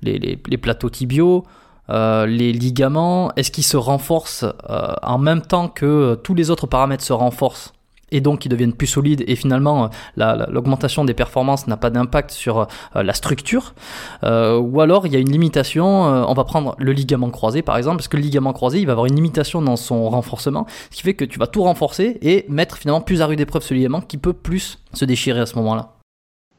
les, 0.02 0.18
les, 0.18 0.42
les, 0.48 0.58
plateaux 0.58 0.90
tibiaux 0.90 1.46
les 1.90 2.54
ligaments, 2.54 3.32
est-ce 3.36 3.52
qu'ils 3.52 3.64
se 3.64 3.78
renforcent 3.78 4.46
en 4.68 5.18
même 5.20 5.42
temps 5.42 5.68
que 5.68 6.16
tous 6.24 6.34
les 6.34 6.50
autres 6.50 6.68
paramètres 6.68 7.04
se 7.04 7.14
renforcent? 7.14 7.74
Et 8.12 8.22
donc 8.22 8.46
ils 8.46 8.50
deviennent 8.50 8.74
plus 8.74 8.88
solides 8.88 9.24
et 9.28 9.36
finalement 9.36 9.90
euh, 10.20 10.46
l'augmentation 10.50 11.06
des 11.06 11.14
performances 11.14 11.68
n'a 11.68 11.78
pas 11.78 11.90
d'impact 11.90 12.32
sur 12.32 12.60
euh, 12.60 13.04
la 13.04 13.14
structure 13.14 13.74
euh, 14.24 14.58
ou 14.58 14.82
alors 14.82 15.08
il 15.08 15.14
y 15.14 15.16
a 15.16 15.20
une 15.20 15.32
limitation 15.32 15.86
on 15.86 16.34
va 16.34 16.44
prendre 16.44 16.76
le 16.80 16.92
ligament 16.92 17.30
croisé 17.30 17.62
par 17.62 17.78
exemple 17.78 17.98
parce 17.98 18.08
que 18.08 18.18
le 18.18 18.24
ligament 18.24 18.54
croisé 18.54 18.80
il 18.80 18.86
va 18.86 18.94
avoir 18.94 19.08
une 19.08 19.16
limitation 19.16 19.62
dans 19.62 19.76
son 19.76 20.10
renforcement 20.10 20.66
ce 20.92 20.98
qui 20.98 21.04
fait 21.04 21.14
que 21.14 21.26
tu 21.26 21.40
vas 21.40 21.48
tout 21.48 21.64
renforcer 21.64 22.18
et 22.22 22.46
mettre 22.50 22.78
finalement 22.78 23.02
plus 23.02 23.22
à 23.22 23.28
rude 23.28 23.40
épreuve 23.40 23.64
ce 23.64 23.74
ligament 23.74 24.02
qui 24.02 24.18
peut 24.18 24.34
plus 24.34 24.80
se 24.94 25.06
déchirer 25.06 25.40
à 25.40 25.46
ce 25.46 25.56
moment 25.56 25.76
là 25.76 25.94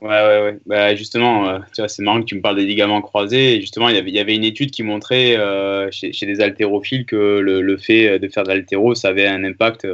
Ouais, 0.03 0.09
ouais, 0.09 0.43
ouais. 0.43 0.59
Bah, 0.65 0.95
justement, 0.95 1.61
tu 1.75 1.83
vois, 1.83 1.89
c'est 1.89 2.03
marrant 2.03 2.21
que 2.21 2.25
tu 2.25 2.35
me 2.35 2.41
parles 2.41 2.57
des 2.57 2.65
ligaments 2.65 3.03
croisés. 3.03 3.57
Et 3.57 3.61
justement, 3.61 3.91
il 3.91 4.09
y 4.09 4.19
avait, 4.19 4.35
une 4.35 4.45
étude 4.45 4.71
qui 4.71 4.83
montrait 4.83 5.37
chez, 5.91 6.15
chez, 6.15 6.25
des 6.25 6.41
haltérophiles 6.41 7.05
que 7.05 7.17
le, 7.17 7.61
le, 7.61 7.77
fait 7.77 8.19
de 8.19 8.27
faire 8.29 8.45
de 8.45 8.49
l'haltéro, 8.49 8.95
ça 8.95 9.09
avait 9.09 9.27
un 9.27 9.45
impact 9.45 9.87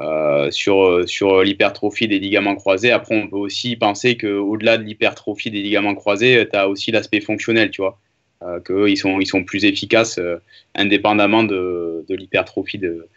euh, 0.00 0.50
sur, 0.50 1.08
sur 1.08 1.42
l'hypertrophie 1.42 2.08
des 2.08 2.18
ligaments 2.18 2.54
croisés. 2.54 2.90
Après, 2.90 3.16
on 3.16 3.28
peut 3.28 3.36
aussi 3.36 3.76
penser 3.76 4.16
qu'au-delà 4.16 4.78
de 4.78 4.82
l'hypertrophie 4.82 5.50
des 5.50 5.62
ligaments 5.62 5.94
croisés, 5.94 6.46
tu 6.50 6.58
as 6.58 6.68
aussi 6.68 6.90
l'aspect 6.90 7.20
fonctionnel, 7.20 7.70
tu 7.70 7.80
vois. 7.80 7.98
Euh, 8.42 8.60
qu'ils 8.60 8.98
sont, 8.98 9.18
ils 9.18 9.26
sont 9.26 9.44
plus 9.44 9.64
efficaces 9.64 10.18
euh, 10.18 10.36
indépendamment 10.74 11.42
de, 11.42 12.04
de 12.06 12.14
l'hypertrophie 12.14 12.76
de, 12.76 13.08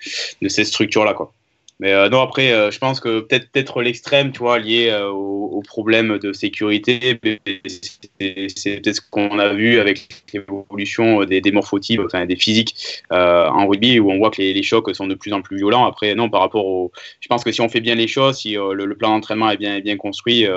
de 0.41 0.47
ces 0.47 0.63
structures-là. 0.63 1.13
Quoi. 1.13 1.34
Mais 1.80 1.93
euh, 1.93 2.09
non, 2.09 2.21
après, 2.21 2.51
euh, 2.51 2.71
je 2.71 2.80
pense 2.80 2.99
que 2.99 3.21
peut-être 3.21 3.49
peut-être 3.51 3.82
l'extrême, 3.82 4.32
tu 4.34 4.39
vois, 4.39 4.59
lié 4.59 4.89
euh, 4.89 5.09
au, 5.09 5.61
problème 5.65 6.17
de 6.19 6.32
sécurité, 6.32 7.19
c'est 7.65 8.80
peut-être 8.82 8.95
ce 8.95 9.01
qu'on 9.01 9.39
a 9.39 9.53
vu 9.53 9.80
avec 9.80 10.07
l'évolution 10.34 11.25
des, 11.25 11.41
des 11.41 11.51
morphotypes, 11.51 11.99
enfin 12.05 12.25
des 12.25 12.38
physiques 12.38 13.03
en 13.11 13.67
rugby, 13.67 13.99
où 13.99 14.09
on 14.09 14.17
voit 14.17 14.32
que 14.32 14.41
les, 14.41 14.63
chocs 14.63 14.95
sont 14.95 15.05
de 15.05 15.15
plus 15.15 15.34
en 15.34 15.41
plus 15.41 15.57
violents. 15.57 15.86
Après, 15.86 16.15
non, 16.15 16.30
par 16.30 16.41
rapport 16.41 16.65
au, 16.65 16.91
je 17.19 17.27
pense 17.27 17.43
que 17.43 17.51
si 17.51 17.59
on 17.59 17.67
fait 17.67 17.82
bien 17.82 17.95
les 17.95 18.07
choses, 18.07 18.38
si 18.38 18.53
le, 18.53 18.95
plan 18.95 19.09
d'entraînement 19.09 19.49
est 19.51 19.57
bien 19.57 19.97
construit. 19.97 20.47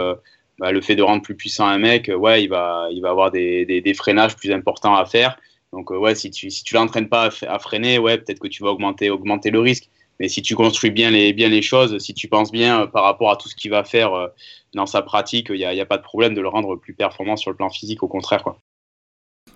Bah, 0.59 0.71
le 0.71 0.81
fait 0.81 0.95
de 0.95 1.03
rendre 1.03 1.23
plus 1.23 1.35
puissant 1.35 1.67
un 1.67 1.79
mec, 1.79 2.11
ouais, 2.15 2.45
il 2.45 2.49
va, 2.49 2.87
il 2.93 3.01
va 3.01 3.11
avoir 3.11 3.33
des, 3.33 3.95
freinages 3.97 4.37
plus 4.37 4.53
importants 4.53 4.95
à 4.95 5.05
faire. 5.05 5.37
Donc, 5.73 5.91
ouais, 5.91 6.15
si 6.15 6.31
tu, 6.31 6.51
si 6.51 6.63
tu 6.63 6.75
l'entraînes 6.75 7.09
pas 7.09 7.31
à, 7.49 7.59
freiner, 7.59 7.99
ouais, 7.99 8.19
peut-être 8.19 8.39
que 8.39 8.49
tu 8.49 8.63
vas 8.63 8.71
augmenter, 8.71 9.11
augmenter 9.11 9.51
le 9.51 9.59
risque. 9.59 9.89
Mais 10.21 10.29
si 10.29 10.43
tu 10.43 10.55
construis 10.55 10.91
bien 10.91 11.11
les, 11.11 11.33
bien 11.33 11.49
les 11.49 11.63
choses, 11.63 11.99
si 11.99 12.15
tu 12.15 12.29
penses 12.29 12.53
bien 12.53 12.83
euh, 12.83 12.87
par 12.87 13.05
rapport 13.05 13.31
à 13.31 13.37
tout 13.37 13.49
ce 13.49 13.57
qu'il 13.57 13.71
va 13.71 13.85
faire 13.85 14.15
euh, 14.15 14.29
dans 14.75 14.87
sa 14.87 15.03
pratique, 15.03 15.49
il 15.51 15.57
n'y 15.57 15.65
a, 15.65 15.71
a, 15.71 15.87
pas 15.87 15.99
de 15.99 16.03
problème 16.03 16.35
de 16.35 16.41
le 16.41 16.49
rendre 16.49 16.77
plus 16.77 16.95
performant 16.95 17.37
sur 17.37 17.51
le 17.51 17.57
plan 17.57 17.71
physique, 17.71 18.03
au 18.03 18.09
contraire. 18.09 18.43
Quoi. 18.43 18.59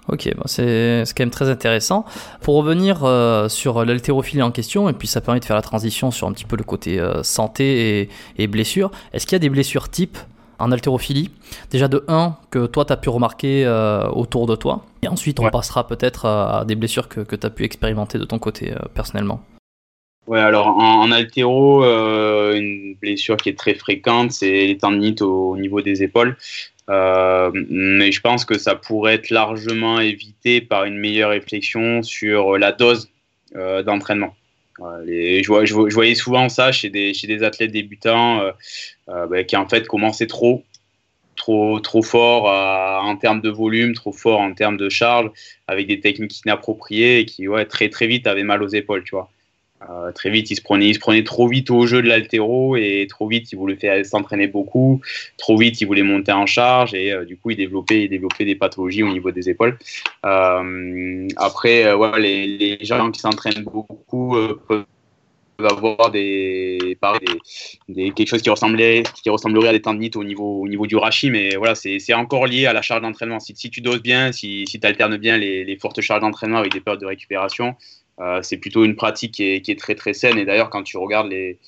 Ok, 0.08 0.28
c'est 0.46 1.04
quand 1.16 1.22
même 1.22 1.30
très 1.30 1.48
intéressant. 1.48 2.04
Pour 2.40 2.56
revenir 2.56 3.04
euh, 3.04 3.48
sur 3.48 3.84
l'haltérophilie 3.84 4.42
en 4.42 4.50
question, 4.50 4.88
et 4.88 4.92
puis 4.92 5.08
ça 5.08 5.20
permet 5.20 5.40
de 5.40 5.44
faire 5.44 5.56
la 5.56 5.62
transition 5.62 6.10
sur 6.10 6.26
un 6.26 6.32
petit 6.32 6.44
peu 6.44 6.56
le 6.56 6.64
côté 6.64 7.00
santé 7.22 8.00
et, 8.00 8.08
et 8.38 8.46
blessures, 8.46 8.90
est-ce 9.12 9.26
qu'il 9.26 9.34
y 9.34 9.36
a 9.36 9.40
des 9.40 9.50
blessures 9.50 9.88
type 9.88 10.18
en 10.58 10.72
haltérophilie? 10.72 11.30
Déjà 11.70 11.88
de 11.88 12.04
1 12.08 12.36
que 12.50 12.66
toi 12.66 12.84
tu 12.84 12.92
as 12.92 12.96
pu 12.96 13.08
remarquer 13.08 13.66
autour 14.12 14.46
de 14.46 14.56
toi, 14.56 14.84
et 15.02 15.08
ensuite 15.08 15.40
on 15.40 15.48
passera 15.50 15.86
peut-être 15.86 16.26
à 16.26 16.64
des 16.64 16.74
blessures 16.74 17.08
que, 17.08 17.20
que 17.20 17.36
tu 17.36 17.46
as 17.46 17.50
pu 17.50 17.64
expérimenter 17.64 18.18
de 18.18 18.24
ton 18.24 18.38
côté 18.38 18.74
personnellement. 18.94 19.40
Ouais, 20.26 20.40
alors 20.40 20.66
en, 20.66 21.02
en 21.02 21.12
altéro, 21.12 21.84
euh, 21.84 22.56
une 22.56 22.94
blessure 22.96 23.36
qui 23.36 23.48
est 23.48 23.58
très 23.58 23.74
fréquente, 23.74 24.32
c'est 24.32 24.66
les 24.66 24.76
tendinites 24.76 25.22
au, 25.22 25.56
niveau 25.56 25.80
des 25.82 26.02
épaules. 26.02 26.36
Euh, 26.88 27.50
mais 27.54 28.10
je 28.12 28.20
pense 28.20 28.44
que 28.44 28.58
ça 28.58 28.74
pourrait 28.74 29.14
être 29.14 29.30
largement 29.30 30.00
évité 30.00 30.60
par 30.60 30.84
une 30.84 30.98
meilleure 30.98 31.30
réflexion 31.30 32.02
sur 32.02 32.58
la 32.58 32.72
dose 32.72 33.08
euh, 33.54 33.82
d'entraînement. 33.84 34.34
je, 34.78 35.42
je, 35.64 35.94
voyais 35.94 36.14
souvent 36.16 36.48
ça 36.48 36.72
chez 36.72 36.90
des, 36.90 37.14
chez 37.14 37.28
des 37.28 37.42
athlètes 37.44 37.72
débutants 37.72 38.42
bah, 39.06 39.44
qui 39.44 39.56
en 39.56 39.68
fait 39.68 39.86
commençaient 39.86 40.26
trop, 40.26 40.64
trop, 41.36 41.78
trop 41.80 42.02
fort 42.02 42.46
en 42.46 43.16
termes 43.16 43.40
de 43.40 43.50
volume, 43.50 43.94
trop 43.94 44.12
fort 44.12 44.40
en 44.40 44.54
termes 44.54 44.76
de 44.76 44.88
charge, 44.88 45.30
avec 45.68 45.86
des 45.86 46.00
techniques 46.00 46.40
inappropriées 46.44 47.20
et 47.20 47.26
qui 47.26 47.46
ouais, 47.48 47.64
très 47.64 47.88
très 47.90 48.08
vite 48.08 48.26
avaient 48.26 48.44
mal 48.44 48.62
aux 48.62 48.68
épaules, 48.68 49.04
tu 49.04 49.14
vois. 49.14 49.30
Euh, 49.82 50.10
très 50.12 50.30
vite, 50.30 50.50
il 50.50 50.56
se, 50.56 50.62
prenait, 50.62 50.88
il 50.88 50.94
se 50.94 50.98
prenait 50.98 51.22
trop 51.22 51.48
vite 51.48 51.70
au 51.70 51.86
jeu 51.86 52.02
de 52.02 52.08
l'altéro 52.08 52.76
et 52.76 53.06
trop 53.08 53.28
vite, 53.28 53.52
il 53.52 53.56
voulait 53.56 54.04
s'entraîner 54.04 54.46
beaucoup. 54.46 55.00
Trop 55.36 55.56
vite, 55.56 55.80
il 55.80 55.86
voulait 55.86 56.02
monter 56.02 56.32
en 56.32 56.46
charge 56.46 56.94
et 56.94 57.12
euh, 57.12 57.24
du 57.24 57.36
coup, 57.36 57.50
il 57.50 57.56
développait, 57.56 58.04
il 58.04 58.08
développait 58.08 58.44
des 58.44 58.54
pathologies 58.54 59.02
au 59.02 59.12
niveau 59.12 59.30
des 59.30 59.50
épaules. 59.50 59.78
Euh, 60.24 61.28
après, 61.36 61.84
les, 62.18 62.78
gens 62.82 63.10
qui 63.10 63.20
s'entraînent 63.20 63.64
beaucoup 63.64 64.36
peuvent 64.68 64.84
avoir 65.58 66.12
quelque 66.12 66.96
chose 68.26 68.42
qui 68.42 68.50
ressemblait 68.50 69.02
qui 69.22 69.30
ressemblerait 69.30 69.68
à 69.68 69.72
des 69.72 69.80
tendinites 69.80 70.16
au 70.16 70.24
niveau 70.24 70.60
au 70.60 70.68
niveau 70.68 70.86
du 70.86 70.96
rachis 70.96 71.30
mais 71.30 71.56
voilà 71.56 71.74
c'est 71.74 72.12
encore 72.12 72.46
lié 72.46 72.66
à 72.66 72.74
la 72.74 72.82
charge 72.82 73.00
d'entraînement 73.00 73.40
si, 73.40 73.54
tu 73.54 73.80
doses 73.80 74.02
bien 74.02 74.32
si, 74.32 74.64
tu 74.64 74.86
alternes 74.86 75.16
bien 75.16 75.38
les 75.38 75.78
fortes 75.80 76.02
charges 76.02 76.20
d'entraînement 76.20 76.58
avec 76.58 76.72
des 76.72 76.80
périodes 76.80 77.00
de 77.00 77.06
récupération 77.06 77.74
euh, 78.20 78.40
c'est 78.42 78.56
plutôt 78.56 78.84
une 78.84 78.96
pratique 78.96 79.32
qui 79.32 79.44
est, 79.44 79.78
très 79.78 79.94
très 79.94 80.14
saine. 80.14 80.38
Et 80.38 80.44
d'ailleurs, 80.44 80.70
quand 80.70 80.82
tu 80.82 80.96
regardes 80.96 81.28
les, 81.28 81.58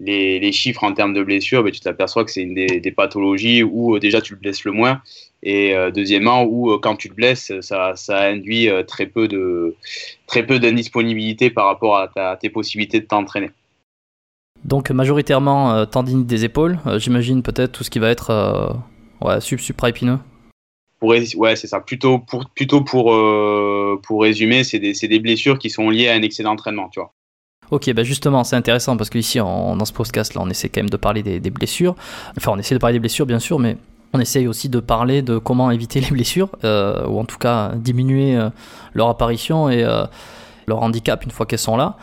les, 0.00 0.52
chiffres 0.52 0.84
en 0.84 0.92
termes 0.92 1.14
de 1.14 1.22
blessures, 1.22 1.64
ben, 1.64 1.72
tu 1.72 1.80
t'aperçois 1.80 2.24
que 2.24 2.30
c'est 2.30 2.42
une 2.42 2.54
des, 2.54 2.92
pathologies 2.92 3.62
où 3.62 3.96
euh, 3.96 4.00
déjà 4.00 4.20
tu 4.20 4.34
le 4.34 4.40
blesses 4.40 4.64
le 4.64 4.72
moins. 4.72 5.02
Et 5.42 5.74
euh, 5.74 5.90
deuxièmement, 5.90 6.44
où 6.44 6.78
quand 6.78 6.96
tu 6.96 7.08
te 7.08 7.14
blesses, 7.14 7.52
ça, 7.60 7.94
induit 8.08 8.68
très 8.86 9.06
peu 9.06 9.28
de 9.28 9.74
très 10.26 10.44
peu 10.46 10.58
d'indisponibilité 10.58 11.50
par 11.50 11.66
rapport 11.66 11.96
à, 11.96 12.36
tes 12.36 12.50
possibilités 12.50 13.00
de 13.00 13.06
t'entraîner. 13.06 13.50
Donc 14.64 14.90
majoritairement 14.90 15.86
tendinite 15.86 16.26
des 16.26 16.44
épaules, 16.44 16.78
j'imagine 16.96 17.42
peut-être 17.42 17.72
tout 17.72 17.84
ce 17.84 17.90
qui 17.90 17.98
va 17.98 18.10
être 18.10 18.76
ouais, 19.20 19.40
sub 19.40 19.60
supraépineux 21.14 21.40
ouais, 21.40 21.56
c'est 21.56 21.66
ça. 21.66 21.80
Plutôt 21.80 22.18
pour, 22.18 22.50
plutôt 22.50 22.82
pour, 22.82 23.14
euh, 23.14 24.00
pour 24.02 24.22
résumer, 24.22 24.64
c'est 24.64 24.78
des, 24.78 24.92
des, 24.92 25.18
blessures 25.18 25.58
qui 25.58 25.70
sont 25.70 25.90
liées 25.90 26.08
à 26.08 26.14
un 26.14 26.22
excès 26.22 26.42
d'entraînement, 26.42 26.88
tu 26.88 27.00
vois. 27.00 27.12
Ok, 27.70 27.92
bah 27.92 28.04
justement, 28.04 28.44
c'est 28.44 28.56
intéressant 28.56 28.96
parce 28.96 29.10
qu'ici, 29.10 29.38
dans 29.38 29.84
ce 29.84 29.92
podcast-là, 29.92 30.40
on 30.44 30.48
essaie 30.50 30.68
quand 30.68 30.80
même 30.80 30.90
de 30.90 30.96
parler 30.96 31.22
des, 31.22 31.40
des, 31.40 31.50
blessures. 31.50 31.96
Enfin, 32.36 32.52
on 32.54 32.58
essaie 32.58 32.74
de 32.74 32.80
parler 32.80 32.94
des 32.94 33.00
blessures, 33.00 33.26
bien 33.26 33.40
sûr, 33.40 33.58
mais 33.58 33.76
on 34.12 34.20
essaye 34.20 34.46
aussi 34.46 34.68
de 34.68 34.78
parler 34.78 35.22
de 35.22 35.38
comment 35.38 35.70
éviter 35.72 36.00
les 36.00 36.10
blessures, 36.10 36.48
euh, 36.64 37.06
ou 37.06 37.18
en 37.18 37.24
tout 37.24 37.38
cas 37.38 37.72
diminuer 37.74 38.36
euh, 38.36 38.50
leur 38.94 39.08
apparition. 39.08 39.68
Et 39.68 39.84
leur 40.66 40.82
handicap 40.82 41.24
une 41.24 41.30
fois 41.30 41.46
qu'elles 41.46 41.58
sont 41.58 41.76
là. 41.76 41.96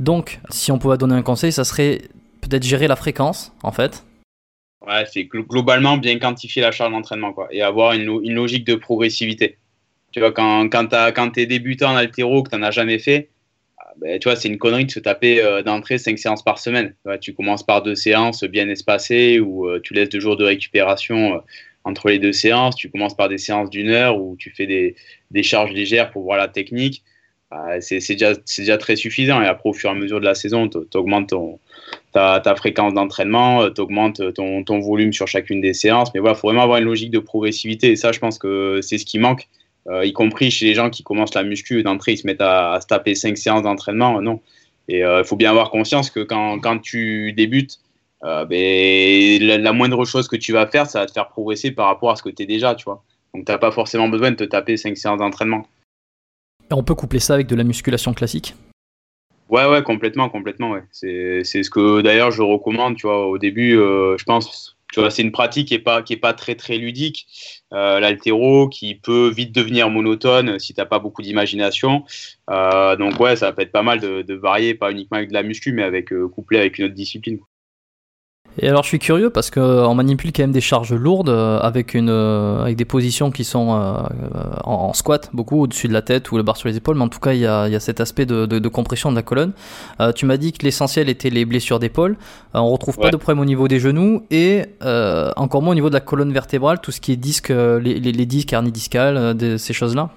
Donc, 0.00 0.40
si 0.50 0.72
on 0.72 0.78
pouvait 0.78 0.98
donner 0.98 1.14
un 1.14 1.22
conseil, 1.22 1.52
ça 1.52 1.64
serait 1.64 2.02
peut-être 2.40 2.62
gérer 2.62 2.88
la 2.88 2.96
fréquence, 2.96 3.52
en 3.62 3.72
fait. 3.72 4.04
Ouais, 4.86 5.04
c'est 5.12 5.24
globalement 5.24 5.96
bien 5.96 6.18
quantifier 6.18 6.62
la 6.62 6.70
charge 6.70 6.92
d'entraînement, 6.92 7.34
et 7.50 7.60
avoir 7.60 7.92
une, 7.94 8.20
une, 8.22 8.34
logique 8.34 8.64
de 8.64 8.76
progressivité. 8.76 9.58
Tu 10.12 10.20
vois, 10.20 10.30
quand, 10.30 10.68
quand, 10.68 10.88
quand 11.12 11.30
tu 11.30 11.40
es 11.40 11.46
débutant 11.46 11.92
en 11.92 11.96
altéro, 11.96 12.44
que 12.44 12.50
tu 12.50 12.56
n'en 12.56 12.62
as 12.62 12.70
jamais 12.70 13.00
fait, 13.00 13.28
ah, 13.78 13.92
ben, 13.96 14.18
tu 14.20 14.28
vois, 14.28 14.36
c'est 14.36 14.46
une 14.48 14.58
connerie 14.58 14.84
de 14.84 14.90
se 14.92 15.00
taper 15.00 15.42
euh, 15.42 15.62
d'entrée 15.62 15.98
5 15.98 16.16
séances 16.18 16.44
par 16.44 16.60
semaine. 16.60 16.94
Tu, 17.20 17.34
commences 17.34 17.64
par 17.64 17.82
deux 17.82 17.96
séances 17.96 18.44
bien 18.44 18.68
espacées, 18.68 19.40
ou 19.40 19.68
euh, 19.68 19.80
tu 19.82 19.92
laisses 19.92 20.08
deux 20.08 20.20
jours 20.20 20.36
de 20.36 20.44
récupération 20.44 21.34
euh, 21.34 21.38
entre 21.82 22.08
les 22.08 22.20
deux 22.20 22.32
séances. 22.32 22.76
Tu 22.76 22.88
commences 22.88 23.16
par 23.16 23.28
des 23.28 23.38
séances 23.38 23.70
d'une 23.70 23.90
heure 23.90 24.20
où 24.20 24.36
tu 24.38 24.50
fais 24.50 24.66
des, 24.66 24.94
des, 25.32 25.42
charges 25.42 25.72
légères 25.72 26.12
pour 26.12 26.22
voir 26.22 26.38
la 26.38 26.46
technique. 26.46 27.02
Bah, 27.50 27.80
c'est 27.80 27.98
déjà, 28.08 28.34
déjà, 28.56 28.78
très 28.78 28.94
suffisant. 28.94 29.42
Et 29.42 29.46
après, 29.46 29.68
au 29.68 29.72
fur 29.72 29.90
et 29.90 29.92
à 29.92 29.96
mesure 29.96 30.20
de 30.20 30.24
la 30.24 30.36
saison, 30.36 30.68
tu 30.68 30.78
augmentes 30.96 31.30
ton, 31.30 31.58
ta, 32.12 32.54
fréquence 32.56 32.94
d'entraînement, 32.94 33.62
euh, 33.62 33.70
tu 33.70 33.80
augmentes 33.80 34.32
ton, 34.34 34.64
ton, 34.64 34.78
volume 34.78 35.12
sur 35.12 35.28
chacune 35.28 35.60
des 35.60 35.74
séances. 35.74 36.12
Mais 36.14 36.20
voilà, 36.20 36.36
il 36.36 36.40
faut 36.40 36.48
vraiment 36.48 36.62
avoir 36.62 36.78
une 36.78 36.84
logique 36.84 37.10
de 37.10 37.18
progressivité. 37.18 37.92
Et 37.92 37.96
ça, 37.96 38.12
je 38.12 38.18
pense 38.18 38.38
que 38.38 38.80
c'est 38.82 38.98
ce 38.98 39.04
qui 39.04 39.18
manque, 39.18 39.48
euh, 39.88 40.04
y 40.04 40.12
compris 40.12 40.50
chez 40.50 40.66
les 40.66 40.74
gens 40.74 40.90
qui 40.90 41.02
commencent 41.02 41.34
la 41.34 41.44
muscu 41.44 41.82
d'entrée, 41.82 42.12
ils 42.12 42.18
se 42.18 42.26
mettent 42.26 42.40
à, 42.40 42.78
se 42.80 42.86
taper 42.86 43.14
5 43.14 43.36
séances 43.36 43.62
d'entraînement. 43.62 44.20
non. 44.20 44.40
Et 44.88 44.98
il 44.98 45.02
euh, 45.02 45.24
faut 45.24 45.36
bien 45.36 45.50
avoir 45.50 45.70
conscience 45.70 46.10
que 46.10 46.20
quand, 46.20 46.78
tu 46.78 47.32
débutes, 47.32 47.78
euh, 48.24 48.44
ben, 48.44 49.42
la, 49.42 49.72
moindre 49.72 50.04
chose 50.04 50.28
que 50.28 50.36
tu 50.36 50.52
vas 50.52 50.66
faire, 50.66 50.86
ça 50.86 51.00
va 51.00 51.06
te 51.06 51.12
faire 51.12 51.28
progresser 51.28 51.70
par 51.72 51.86
rapport 51.86 52.10
à 52.10 52.16
ce 52.16 52.22
que 52.22 52.28
tu 52.28 52.42
es 52.42 52.46
déjà, 52.46 52.74
tu 52.74 52.84
vois. 52.84 53.02
Donc, 53.34 53.44
tu 53.44 53.52
n'as 53.52 53.58
pas 53.58 53.72
forcément 53.72 54.08
besoin 54.08 54.30
de 54.30 54.36
te 54.36 54.44
taper 54.44 54.76
5 54.76 54.96
séances 54.96 55.18
d'entraînement. 55.18 55.66
On 56.70 56.82
peut 56.82 56.94
coupler 56.94 57.20
ça 57.20 57.34
avec 57.34 57.46
de 57.46 57.56
la 57.56 57.64
musculation 57.64 58.14
classique? 58.14 58.54
Ouais, 59.48 59.66
ouais, 59.66 59.82
complètement, 59.82 60.28
complètement, 60.28 60.70
ouais. 60.72 60.82
C'est, 60.90 61.44
ce 61.44 61.70
que 61.70 62.00
d'ailleurs 62.00 62.32
je 62.32 62.42
recommande, 62.42 62.96
tu 62.96 63.06
vois, 63.06 63.26
au 63.28 63.38
début, 63.38 63.78
euh, 63.78 64.16
je 64.18 64.24
pense, 64.24 64.76
tu 64.92 65.00
vois, 65.00 65.10
c'est 65.10 65.22
une 65.22 65.32
pratique 65.32 65.68
qui 65.68 65.74
est 65.74 65.78
pas, 65.78 66.02
qui 66.02 66.14
est 66.14 66.16
pas 66.16 66.32
très, 66.32 66.54
très 66.54 66.78
ludique, 66.78 67.26
euh, 67.72 68.00
l'altéro, 68.00 68.68
qui 68.68 68.94
peut 68.94 69.28
vite 69.28 69.54
devenir 69.54 69.90
monotone 69.90 70.58
si 70.58 70.74
t'as 70.74 70.86
pas 70.86 70.98
beaucoup 70.98 71.22
d'imagination. 71.22 72.04
Euh, 72.50 72.96
donc 72.96 73.20
ouais, 73.20 73.36
ça 73.36 73.52
peut 73.52 73.62
être 73.62 73.72
pas 73.72 73.82
mal 73.82 74.00
de, 74.00 74.22
de, 74.22 74.34
varier, 74.34 74.74
pas 74.74 74.90
uniquement 74.90 75.18
avec 75.18 75.28
de 75.28 75.34
la 75.34 75.42
muscu, 75.42 75.72
mais 75.72 75.82
avec 75.82 76.12
euh, 76.12 76.28
couplé 76.28 76.58
avec 76.58 76.78
une 76.78 76.86
autre 76.86 76.94
discipline. 76.94 77.38
Et 78.58 78.68
alors 78.68 78.82
je 78.82 78.88
suis 78.88 78.98
curieux 78.98 79.30
parce 79.30 79.50
qu'on 79.50 79.94
manipule 79.94 80.32
quand 80.32 80.42
même 80.42 80.52
des 80.52 80.60
charges 80.60 80.94
lourdes 80.94 81.28
euh, 81.28 81.58
avec, 81.58 81.94
une, 81.94 82.08
euh, 82.08 82.62
avec 82.62 82.76
des 82.76 82.84
positions 82.86 83.30
qui 83.30 83.44
sont 83.44 83.72
euh, 83.72 84.02
en, 84.64 84.72
en, 84.72 84.92
squat, 84.94 85.30
beaucoup 85.34 85.60
au-dessus 85.60 85.88
de 85.88 85.92
la 85.92 86.02
tête 86.02 86.30
ou 86.32 86.36
le 86.36 86.42
barre 86.42 86.56
sur 86.56 86.68
les 86.68 86.76
épaules, 86.76 86.96
mais 86.96 87.04
en 87.04 87.08
tout 87.08 87.20
cas 87.20 87.34
il 87.34 87.40
y 87.40 87.46
a, 87.46 87.66
il 87.66 87.72
y 87.72 87.76
a 87.76 87.80
cet 87.80 88.00
aspect 88.00 88.24
de, 88.24 88.46
de, 88.46 88.58
de, 88.58 88.68
compression 88.68 89.10
de 89.10 89.16
la 89.16 89.22
colonne. 89.22 89.52
Euh, 90.00 90.12
tu 90.12 90.24
m'as 90.24 90.38
dit 90.38 90.52
que 90.52 90.64
l'essentiel 90.64 91.08
était 91.08 91.30
les 91.30 91.44
blessures 91.44 91.78
d'épaule, 91.78 92.16
euh, 92.54 92.58
on 92.58 92.70
retrouve 92.70 92.96
ouais. 92.98 93.04
pas 93.04 93.10
de 93.10 93.16
problème 93.16 93.40
au 93.40 93.46
niveau 93.46 93.68
des 93.68 93.78
genoux 93.78 94.22
et 94.30 94.64
euh, 94.82 95.30
encore 95.36 95.60
moins 95.60 95.72
au 95.72 95.76
niveau 95.76 95.88
de 95.90 95.94
la 95.94 96.00
colonne 96.00 96.32
vertébrale, 96.32 96.80
tout 96.80 96.92
ce 96.92 97.00
qui 97.00 97.12
est 97.12 97.16
disque, 97.16 97.50
les, 97.50 97.78
les, 97.80 98.12
les 98.12 98.26
disques, 98.26 98.52
hernie 98.52 98.72
discale, 98.72 99.36
ces 99.58 99.72
choses-là 99.72 100.10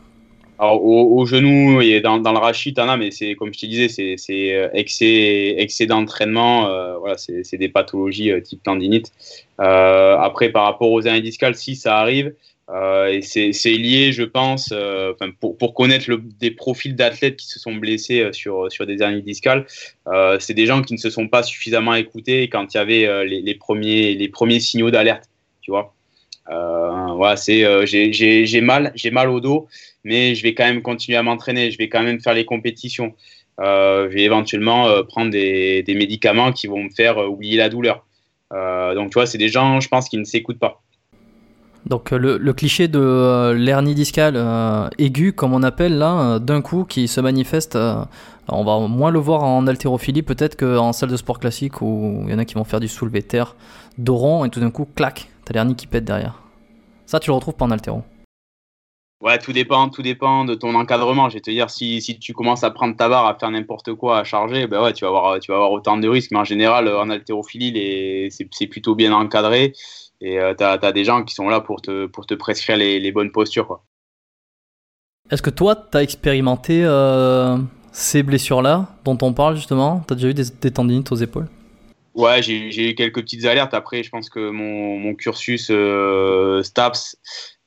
alors, 0.61 0.83
au, 0.83 1.25
genou 1.25 1.79
et 1.79 2.01
dans, 2.01 2.17
le 2.17 2.37
rachis, 2.37 2.73
t'en 2.73 2.89
as, 2.89 2.97
mais 2.97 3.11
c'est 3.11 3.35
comme 3.35 3.53
je 3.53 3.59
te 3.59 3.65
disais, 3.65 3.87
c'est 3.87 4.53
euh, 4.53 4.69
excès, 4.73 5.85
d'entraînement. 5.85 6.67
Euh, 6.67 6.97
voilà, 6.97 7.15
c'est 7.17 7.57
des 7.57 7.69
pathologies 7.69 8.31
euh, 8.31 8.41
type 8.41 8.61
tendinite. 8.61 9.13
Après, 9.57 10.49
par 10.49 10.65
rapport 10.65 10.91
aux 10.91 11.01
hernies 11.01 11.21
discales, 11.21 11.55
si 11.55 11.77
ça 11.77 11.97
arrive, 11.99 12.33
c'est 13.21 13.77
lié, 13.77 14.11
je 14.11 14.23
pense, 14.23 14.73
pour, 15.39 15.57
pour 15.57 15.73
connaître 15.73 16.11
des 16.39 16.51
profils 16.51 16.93
d'athlètes 16.93 17.37
qui 17.37 17.47
se 17.47 17.57
sont 17.57 17.75
blessés 17.75 18.29
sur, 18.33 18.67
des 18.85 19.01
hernies 19.01 19.23
discales, 19.23 19.65
c'est 20.39 20.53
des 20.53 20.65
gens 20.65 20.81
qui 20.81 20.93
ne 20.93 20.99
se 20.99 21.09
sont 21.09 21.29
pas 21.29 21.41
suffisamment 21.41 21.95
écoutés 21.95 22.49
quand 22.49 22.73
il 22.73 22.77
y 22.77 22.79
avait 22.81 23.25
les, 23.25 23.55
premiers, 23.55 24.13
les 24.13 24.27
premiers 24.27 24.59
signaux 24.59 24.91
d'alerte, 24.91 25.29
tu 25.61 25.71
vois. 25.71 25.95
Voilà, 26.49 27.35
c'est 27.35 27.85
j'ai 27.85 28.61
mal, 28.61 28.91
j'ai 28.95 29.11
mal 29.11 29.29
au 29.29 29.39
dos 29.39 29.67
mais 30.03 30.35
je 30.35 30.43
vais 30.43 30.53
quand 30.53 30.65
même 30.65 30.81
continuer 30.81 31.17
à 31.17 31.23
m'entraîner, 31.23 31.71
je 31.71 31.77
vais 31.77 31.89
quand 31.89 32.03
même 32.03 32.19
faire 32.19 32.33
les 32.33 32.45
compétitions. 32.45 33.13
Euh, 33.59 34.07
je 34.09 34.15
vais 34.15 34.23
éventuellement 34.23 34.87
euh, 34.87 35.03
prendre 35.03 35.31
des, 35.31 35.83
des, 35.83 35.93
médicaments 35.93 36.53
qui 36.53 36.67
vont 36.67 36.83
me 36.83 36.89
faire 36.89 37.17
euh, 37.17 37.27
oublier 37.27 37.57
la 37.57 37.67
douleur. 37.67 38.05
Euh, 38.53 38.95
donc, 38.95 39.09
tu 39.09 39.15
vois, 39.15 39.25
c'est 39.25 39.37
des 39.37 39.49
gens, 39.49 39.81
je 39.81 39.89
pense, 39.89 40.07
qui 40.07 40.17
ne 40.17 40.23
s'écoutent 40.23 40.59
pas. 40.59 40.81
Donc, 41.85 42.11
le, 42.11 42.37
le 42.37 42.53
cliché 42.53 42.87
de 42.87 42.99
euh, 42.99 43.53
l'hernie 43.53 43.95
discale 43.95 44.37
aiguë, 44.97 45.33
comme 45.33 45.53
on 45.53 45.63
appelle 45.63 45.97
là, 45.97 46.39
d'un 46.39 46.61
coup, 46.61 46.85
qui 46.85 47.09
se 47.09 47.19
manifeste, 47.19 47.77
on 48.47 48.63
va 48.63 48.87
moins 48.87 49.11
le 49.11 49.19
voir 49.19 49.43
en 49.43 49.67
haltérophilie 49.67 50.23
peut-être 50.23 50.55
qu'en 50.55 50.93
salle 50.93 51.09
de 51.09 51.17
sport 51.17 51.39
classique 51.39 51.81
où 51.81 52.23
il 52.25 52.31
y 52.31 52.33
en 52.33 52.39
a 52.39 52.45
qui 52.45 52.55
vont 52.55 52.63
faire 52.63 52.79
du 52.79 52.87
soulevé 52.87 53.21
terre 53.21 53.55
d'oron 53.97 54.45
et 54.45 54.49
tout 54.49 54.59
d'un 54.59 54.71
coup, 54.71 54.87
clac, 54.95 55.27
t'as 55.49 55.55
l'hernie 55.55 55.75
qui 55.75 55.87
pète 55.87 56.05
derrière. 56.05 56.39
Ça, 57.07 57.19
tu 57.19 57.31
le 57.31 57.33
retrouves 57.33 57.55
pas 57.55 57.65
en 57.65 57.71
haltéro. 57.71 58.03
Ouais, 59.21 59.39
tout 59.39 59.51
dépend, 59.51 59.89
tout 59.89 60.03
dépend 60.03 60.45
de 60.45 60.53
ton 60.53 60.75
encadrement. 60.75 61.27
Je 61.27 61.33
vais 61.35 61.41
te 61.41 61.49
dire, 61.49 61.71
si, 61.71 62.01
si 62.01 62.19
tu 62.19 62.33
commences 62.33 62.63
à 62.63 62.69
prendre 62.69 62.95
ta 62.95 63.09
barre, 63.09 63.25
à 63.25 63.35
faire 63.35 63.49
n'importe 63.49 63.95
quoi, 63.95 64.19
à 64.19 64.23
charger, 64.23 64.67
ben 64.67 64.81
ouais, 64.81 64.93
tu 64.93 65.03
vas 65.03 65.09
avoir, 65.09 65.39
tu 65.39 65.51
vas 65.51 65.55
avoir 65.55 65.71
autant 65.71 65.97
de 65.97 66.07
risques. 66.07 66.29
Mais 66.31 66.37
en 66.37 66.43
général, 66.43 66.87
en 66.87 67.09
haltérophilie, 67.09 68.29
c'est 68.31 68.67
plutôt 68.67 68.93
bien 68.93 69.11
encadré. 69.11 69.73
Et 70.21 70.39
euh, 70.39 70.53
tu 70.55 70.63
as, 70.63 70.73
as, 70.73 70.91
des 70.91 71.03
gens 71.03 71.23
qui 71.23 71.33
sont 71.33 71.49
là 71.49 71.61
pour 71.61 71.81
te, 71.81 72.05
pour 72.05 72.27
te 72.27 72.35
prescrire 72.35 72.77
les, 72.77 72.99
les 72.99 73.11
bonnes 73.11 73.31
postures. 73.31 73.81
Est-ce 75.31 75.41
que 75.41 75.49
toi, 75.49 75.75
tu 75.75 75.97
as 75.97 76.03
expérimenté 76.03 76.83
euh, 76.85 77.57
ces 77.91 78.21
blessures-là 78.21 78.87
dont 79.03 79.17
on 79.21 79.33
parle 79.33 79.55
justement? 79.55 80.03
Tu 80.07 80.13
as 80.13 80.15
déjà 80.15 80.27
eu 80.29 80.33
des, 80.33 80.45
des 80.61 80.71
tendinites 80.71 81.11
aux 81.11 81.15
épaules? 81.15 81.47
Ouais, 82.19 82.43
j'ai 82.43 82.89
eu 82.89 82.95
quelques 82.95 83.21
petites 83.21 83.45
alertes. 83.45 83.73
Après, 83.73 84.03
je 84.03 84.09
pense 84.09 84.29
que 84.29 84.49
mon, 84.49 85.15
cursus 85.15 85.69
euh, 85.71 86.61
STAPS 86.63 87.15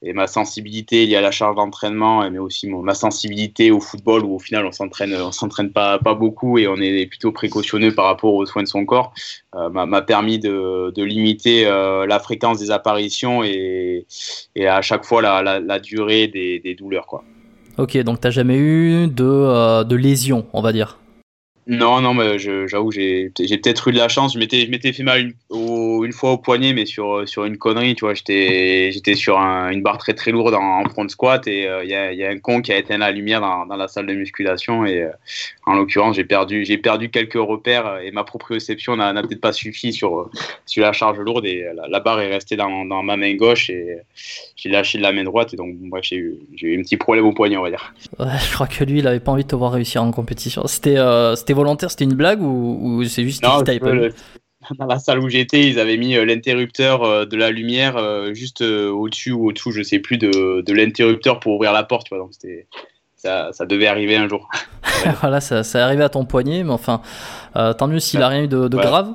et 0.03 0.13
ma 0.13 0.27
sensibilité 0.27 1.07
liée 1.07 1.17
à 1.17 1.23
la 1.23 1.31
charge 1.31 1.57
d'entraînement, 1.57 2.31
mais 2.31 2.39
aussi 2.39 2.69
ma 2.69 2.93
sensibilité 2.93 3.71
au 3.71 3.81
football 3.81 4.27
où 4.27 4.35
au 4.35 4.39
final 4.39 4.67
on 4.67 4.73
s'entraîne, 4.73 5.15
on 5.15 5.33
s'entraîne 5.33 5.73
pas, 5.73 5.99
beaucoup 5.99 6.59
et 6.59 6.69
on 6.69 6.77
est 6.77 7.07
plutôt 7.07 7.33
précautionneux 7.33 7.95
par 7.95 8.05
rapport 8.05 8.35
aux 8.35 8.45
soins 8.45 8.63
de 8.63 8.69
son 8.69 8.85
corps, 8.85 9.15
euh, 9.55 9.71
m'a 9.71 10.03
permis 10.03 10.39
de, 10.39 10.93
limiter 11.03 11.65
euh, 11.67 12.07
la 12.07 12.19
fréquence 12.19 12.59
des 12.59 12.71
apparitions 12.71 13.43
et, 13.43 14.05
à 14.61 14.83
chaque 14.83 15.07
fois 15.07 15.23
la, 15.23 15.79
durée 15.79 16.27
des, 16.27 16.77
douleurs. 16.79 17.07
Quoi. 17.07 17.25
Ok, 17.79 17.97
donc 18.03 18.21
tu 18.21 18.27
n'as 18.27 18.33
jamais 18.33 18.59
eu 18.59 19.07
de, 19.07 19.25
euh, 19.25 19.83
de 19.83 19.97
lésion, 19.97 20.45
on 20.53 20.61
va 20.61 20.75
dire 20.75 20.99
non, 21.69 22.01
non, 22.01 22.13
mais 22.13 22.39
j'avoue, 22.39 22.91
j'ai 22.91 23.31
peut-être 23.31 23.89
eu 23.89 23.93
de 23.93 23.99
la 23.99 24.09
chance. 24.09 24.35
Je 24.35 24.39
m'étais 24.39 24.93
fait 24.93 25.03
mal 25.05 25.33
une, 25.51 26.13
fois 26.13 26.33
au 26.33 26.39
poignet, 26.39 26.73
mais 26.73 26.87
sur, 26.87 27.29
sur 27.29 27.45
une 27.45 27.57
connerie, 27.57 27.95
tu 27.95 28.05
vois. 28.05 28.15
J'étais 28.15 29.15
sur 29.15 29.39
un, 29.39 29.71
une 29.71 29.83
barre 29.83 29.99
très 29.99 30.15
très 30.15 30.33
lourde 30.33 30.55
en, 30.55 30.81
en 30.81 30.89
front 30.89 31.09
squat 31.09 31.47
et 31.47 31.63
il 31.63 31.67
euh, 31.67 31.85
y, 31.85 32.25
a, 32.25 32.31
un 32.31 32.39
con 32.39 32.63
qui 32.63 32.73
a 32.73 32.79
éteint 32.79 32.99
la 32.99 33.13
lumière 33.13 33.41
dans, 33.41 33.77
la 33.77 33.87
salle 33.87 34.07
de 34.07 34.15
musculation. 34.15 34.85
Et 34.85 35.03
euh, 35.03 35.11
en 35.67 35.75
l'occurrence, 35.75 36.17
j'ai 36.17 36.25
perdu, 36.25 36.65
perdu 36.83 37.11
quelques 37.11 37.35
repères 37.35 37.99
et 38.03 38.11
ma 38.11 38.25
proprioception 38.25 38.97
n'a 38.97 39.15
peut-être 39.23 39.41
pas 39.41 39.53
suffi 39.53 39.93
sur, 39.93 40.31
sur 40.67 40.83
la 40.83 40.93
charge 40.93 41.19
lourde 41.19 41.47
et 41.47 41.65
la, 41.77 41.87
la 41.87 42.01
barre 42.01 42.21
est 42.21 42.33
restée 42.33 42.57
dans, 42.57 42.85
dans, 42.85 43.05
ma 43.05 43.17
main 43.17 43.35
gauche 43.35 43.71
et 43.71 43.99
j'ai 44.57 44.69
lâché 44.69 44.99
de 44.99 45.03
la 45.05 45.13
main 45.13 45.23
droite. 45.23 45.55
Et 45.55 45.57
donc, 45.57 45.75
bref, 45.77 46.05
j'ai 46.05 46.17
eu, 46.17 46.39
eu 46.61 46.79
un 46.79 46.83
petit 46.83 46.97
problème 46.97 47.25
au 47.25 47.33
poignet, 47.33 47.57
on 47.57 47.63
va 47.63 47.71
dire. 47.71 47.95
Je 48.19 48.55
crois 48.55 48.67
que 48.67 48.83
lui, 48.83 48.99
il 48.99 49.07
avait 49.07 49.21
pas 49.21 49.31
envie 49.31 49.45
de 49.45 49.49
te 49.49 49.57
voir 49.57 49.73
réussir 49.73 50.03
en 50.03 50.11
compétition. 50.11 50.67
C'était. 50.67 50.99
Euh, 50.99 51.37
c'était 51.37 51.52
volontaire, 51.55 51.91
c'était 51.91 52.05
une 52.05 52.15
blague 52.15 52.43
ou, 52.43 52.79
ou 52.83 53.05
c'est 53.05 53.25
juste 53.25 53.43
non, 53.43 53.63
le, 53.63 54.13
dans 54.79 54.87
la 54.87 54.99
salle 54.99 55.21
où 55.21 55.29
j'étais, 55.29 55.69
ils 55.69 55.79
avaient 55.79 55.97
mis 55.97 56.17
euh, 56.17 56.25
l'interrupteur 56.25 57.03
euh, 57.03 57.25
de 57.25 57.37
la 57.37 57.51
lumière 57.51 57.97
euh, 57.97 58.35
juste 58.35 58.63
au-dessus 58.63 59.33
ou 59.33 59.49
au-dessous, 59.49 59.73
je 59.73 59.83
sais 59.83 59.99
plus, 59.99 60.19
de, 60.19 60.61
de 60.61 60.73
l'interrupteur 60.73 61.41
pour 61.41 61.55
ouvrir 61.55 61.73
la 61.73 61.85
porte. 61.85 62.07
Tu 62.07 62.15
vois, 62.15 62.23
donc 62.23 62.33
c'était 62.33 62.67
ça, 63.23 63.51
ça, 63.53 63.67
devait 63.67 63.87
arriver 63.87 64.17
un 64.17 64.29
jour. 64.29 64.49
voilà, 65.21 65.41
ça, 65.41 65.63
ça 65.63 65.85
arrivé 65.85 66.03
à 66.03 66.09
ton 66.09 66.25
poignet, 66.25 66.65
mais 66.65 66.73
enfin, 66.73 67.03
euh, 67.57 67.73
tant 67.73 67.87
mieux 67.87 68.01
s'il 68.01 68.21
n'a 68.21 68.29
ouais. 68.29 68.35
rien 68.35 68.45
eu 68.45 68.49
de, 68.49 68.69
de 68.69 68.77
ouais. 68.77 68.83
grave. 68.83 69.15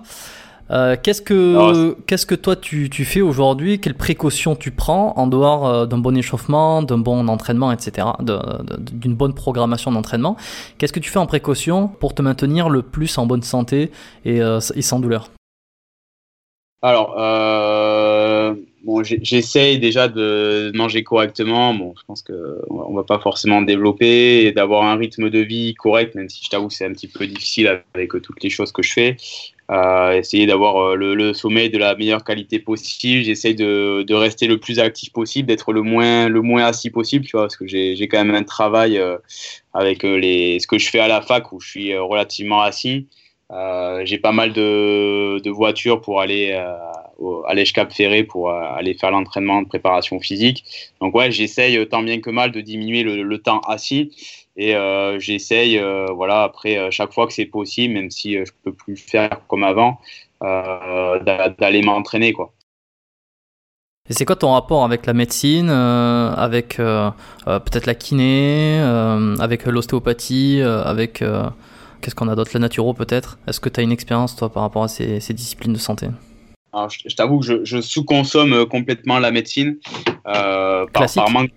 Euh, 0.69 0.95
qu'est-ce 1.01 1.21
que 1.21 1.95
qu'est-ce 2.07 2.25
que 2.25 2.35
toi 2.35 2.55
tu, 2.55 2.89
tu 2.89 3.05
fais 3.05 3.21
aujourd'hui? 3.21 3.79
Quelles 3.79 3.95
précautions 3.95 4.55
tu 4.55 4.71
prends 4.71 5.13
en 5.15 5.27
dehors 5.27 5.67
euh, 5.67 5.85
d'un 5.85 5.97
bon 5.97 6.15
échauffement, 6.17 6.81
d'un 6.81 6.97
bon 6.97 7.27
entraînement, 7.27 7.71
etc., 7.71 8.07
d'une 8.79 9.15
bonne 9.15 9.33
programmation 9.33 9.91
d'entraînement? 9.91 10.35
Qu'est-ce 10.77 10.93
que 10.93 10.99
tu 10.99 11.09
fais 11.09 11.19
en 11.19 11.25
précaution 11.25 11.87
pour 11.87 12.13
te 12.13 12.21
maintenir 12.21 12.69
le 12.69 12.81
plus 12.81 13.17
en 13.17 13.25
bonne 13.25 13.43
santé 13.43 13.91
et, 14.25 14.41
euh, 14.41 14.59
et 14.75 14.81
sans 14.81 14.99
douleur? 14.99 15.31
Alors, 16.83 17.15
bon, 18.83 19.03
j'essaye 19.03 19.79
déjà 19.79 20.07
de 20.07 20.71
manger 20.75 21.03
correctement. 21.03 21.73
Bon, 21.73 21.93
je 21.97 22.03
pense 22.05 22.21
que 22.21 22.61
on 22.69 22.93
va 22.93 23.03
pas 23.03 23.19
forcément 23.19 23.61
développer 23.61 24.45
et 24.45 24.51
d'avoir 24.51 24.83
un 24.83 24.95
rythme 24.95 25.29
de 25.29 25.39
vie 25.39 25.73
correct, 25.73 26.13
même 26.13 26.29
si 26.29 26.45
je 26.45 26.49
t'avoue 26.49 26.69
c'est 26.69 26.85
un 26.85 26.91
petit 26.91 27.07
peu 27.07 27.25
difficile 27.25 27.81
avec 27.95 28.11
toutes 28.21 28.43
les 28.43 28.49
choses 28.49 28.71
que 28.71 28.83
je 28.83 28.93
fais. 28.93 29.17
Essayer 30.13 30.45
d'avoir 30.45 30.95
le, 30.95 31.33
sommeil 31.33 31.69
de 31.69 31.77
la 31.77 31.95
meilleure 31.95 32.23
qualité 32.23 32.59
possible. 32.59 33.23
J'essaye 33.23 33.55
de, 33.55 34.13
rester 34.13 34.47
le 34.47 34.57
plus 34.59 34.79
actif 34.79 35.11
possible, 35.11 35.47
d'être 35.47 35.73
le 35.73 35.81
moins, 35.81 36.29
le 36.29 36.41
moins 36.41 36.65
assis 36.65 36.89
possible, 36.89 37.25
tu 37.25 37.31
vois, 37.33 37.43
parce 37.43 37.57
que 37.57 37.67
j'ai 37.67 38.07
quand 38.07 38.23
même 38.23 38.35
un 38.35 38.43
travail 38.43 39.01
avec 39.73 40.03
les, 40.03 40.59
ce 40.59 40.67
que 40.67 40.77
je 40.77 40.89
fais 40.89 40.99
à 40.99 41.07
la 41.07 41.21
fac 41.21 41.51
où 41.51 41.59
je 41.59 41.67
suis 41.69 41.97
relativement 41.97 42.61
assis. 42.61 43.07
Euh, 43.51 44.01
j'ai 44.03 44.17
pas 44.17 44.33
mal 44.33 44.51
de, 44.51 45.39
de, 45.39 45.49
voitures 45.49 46.01
pour 46.01 46.19
aller 46.19 46.51
euh, 46.51 47.41
à 47.47 47.53
l'Èche-Cap 47.53 47.93
Ferré 47.93 48.23
pour 48.23 48.49
euh, 48.49 48.61
aller 48.75 48.93
faire 48.93 49.11
l'entraînement 49.11 49.61
de 49.61 49.67
préparation 49.67 50.19
physique. 50.19 50.65
Donc 50.99 51.15
ouais, 51.15 51.31
j'essaye 51.31 51.87
tant 51.87 52.03
bien 52.03 52.19
que 52.19 52.29
mal 52.29 52.51
de 52.51 52.59
diminuer 52.59 53.03
le, 53.03 53.23
le 53.23 53.37
temps 53.37 53.59
assis 53.61 54.11
et 54.57 54.75
euh, 54.75 55.19
j'essaye, 55.19 55.77
euh, 55.77 56.07
voilà, 56.13 56.43
après 56.43 56.91
chaque 56.91 57.13
fois 57.13 57.27
que 57.27 57.33
c'est 57.33 57.45
possible, 57.45 57.93
même 57.93 58.11
si 58.11 58.33
je 58.33 58.51
peux 58.63 58.73
plus 58.73 58.93
le 58.93 58.99
faire 58.99 59.41
comme 59.47 59.63
avant, 59.63 59.99
d'aller 60.41 61.81
m'entraîner 61.81 62.33
quoi. 62.33 62.53
Et 64.09 64.13
c'est 64.13 64.23
quoi 64.23 64.37
ton 64.37 64.53
rapport 64.53 64.85
avec 64.85 65.05
la 65.05 65.13
médecine, 65.13 65.69
avec 65.69 66.77
peut-être 66.77 67.85
la 67.85 67.95
kiné, 67.95 68.79
avec 69.39 69.65
l'ostéopathie, 69.65 70.61
avec 70.61 71.21
Qu'est-ce 72.01 72.15
qu'on 72.15 72.27
a 72.27 72.35
d'autre 72.35 72.51
La 72.53 72.59
naturo 72.59 72.93
peut-être? 72.93 73.39
Est-ce 73.47 73.59
que 73.59 73.69
tu 73.69 73.79
as 73.79 73.83
une 73.83 73.91
expérience 73.91 74.35
toi 74.35 74.49
par 74.49 74.63
rapport 74.63 74.83
à 74.83 74.87
ces, 74.87 75.19
disciplines 75.33 75.73
de 75.73 75.77
santé? 75.77 76.07
Alors, 76.73 76.89
je, 76.89 77.15
t'avoue 77.15 77.39
que 77.39 77.65
je, 77.65 77.81
sous-consomme 77.81 78.53
euh, 78.53 78.65
complètement 78.65 79.19
la 79.19 79.31
médecine. 79.31 79.77
Euh, 80.27 80.85
par, 80.87 81.29
manque... 81.31 81.51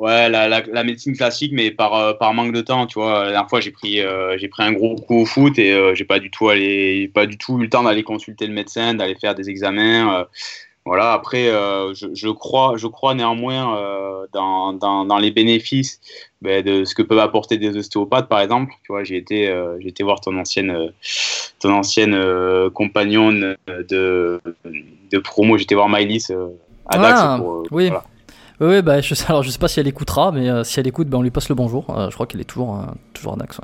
Ouais, 0.00 0.28
la, 0.28 0.82
médecine 0.82 1.14
classique, 1.14 1.52
mais 1.54 1.70
par, 1.70 1.94
euh, 1.94 2.14
par 2.14 2.34
manque 2.34 2.52
de 2.52 2.62
temps, 2.62 2.86
tu 2.86 2.98
vois. 2.98 3.24
La 3.24 3.30
dernière 3.32 3.48
fois, 3.48 3.60
j'ai 3.60 3.70
pris, 3.70 4.00
j'ai 4.38 4.48
pris 4.48 4.62
un 4.62 4.72
gros 4.72 4.96
coup 4.96 5.20
au 5.20 5.26
foot 5.26 5.58
et 5.58 5.94
j'ai 5.94 6.04
pas 6.04 6.18
du 6.18 6.30
tout 6.30 6.48
allé, 6.48 7.08
pas 7.14 7.26
du 7.26 7.36
tout 7.36 7.58
eu 7.58 7.62
le 7.62 7.68
temps 7.68 7.82
d'aller 7.82 8.02
consulter 8.02 8.46
le 8.46 8.54
médecin, 8.54 8.94
d'aller 8.94 9.14
faire 9.14 9.34
des 9.34 9.50
examens. 9.50 10.26
Voilà, 10.86 11.12
après, 11.12 11.48
euh, 11.48 11.92
je, 11.94 12.28
crois, 12.30 12.74
je 12.76 12.86
crois 12.86 13.14
néanmoins 13.14 13.76
euh, 13.78 14.26
dans, 14.32 14.72
dans, 14.72 15.18
les 15.18 15.30
bénéfices 15.30 16.00
ben, 16.40 16.64
de 16.64 16.84
ce 16.84 16.94
que 16.94 17.02
peuvent 17.02 17.18
apporter 17.18 17.58
des 17.58 17.76
ostéopathes, 17.76 18.28
par 18.28 18.40
exemple. 18.40 18.72
Tu 18.82 18.92
vois, 18.92 19.04
j'ai 19.04 19.18
été, 19.18 19.48
euh, 19.48 19.78
j'ai 19.80 19.88
été 19.88 20.02
voir 20.02 20.20
ton 20.20 20.36
ancienne, 20.38 20.90
ton 21.60 21.72
ancienne 21.74 22.18
compagnonne 22.70 23.56
de, 23.68 24.40
de 25.12 25.18
promo, 25.18 25.58
j'étais 25.58 25.74
voir 25.74 25.88
Maëlys 25.88 26.32
à 26.86 26.98
Dax. 26.98 27.20
Ah, 27.22 27.40
oui. 27.70 27.90
Oui, 28.60 28.82
bah, 28.82 29.00
je, 29.00 29.14
alors 29.26 29.42
je 29.42 29.50
sais 29.50 29.58
pas 29.58 29.68
si 29.68 29.80
elle 29.80 29.88
écoutera, 29.88 30.32
mais 30.32 30.64
si 30.64 30.78
elle 30.80 30.86
écoute, 30.86 31.08
ben, 31.08 31.18
on 31.18 31.22
lui 31.22 31.30
passe 31.30 31.48
le 31.48 31.54
bonjour. 31.54 31.86
je 31.88 32.14
crois 32.14 32.26
qu'elle 32.26 32.40
est 32.40 32.44
toujours, 32.44 32.84
toujours 33.14 33.34
à 33.34 33.36
Dax. 33.36 33.60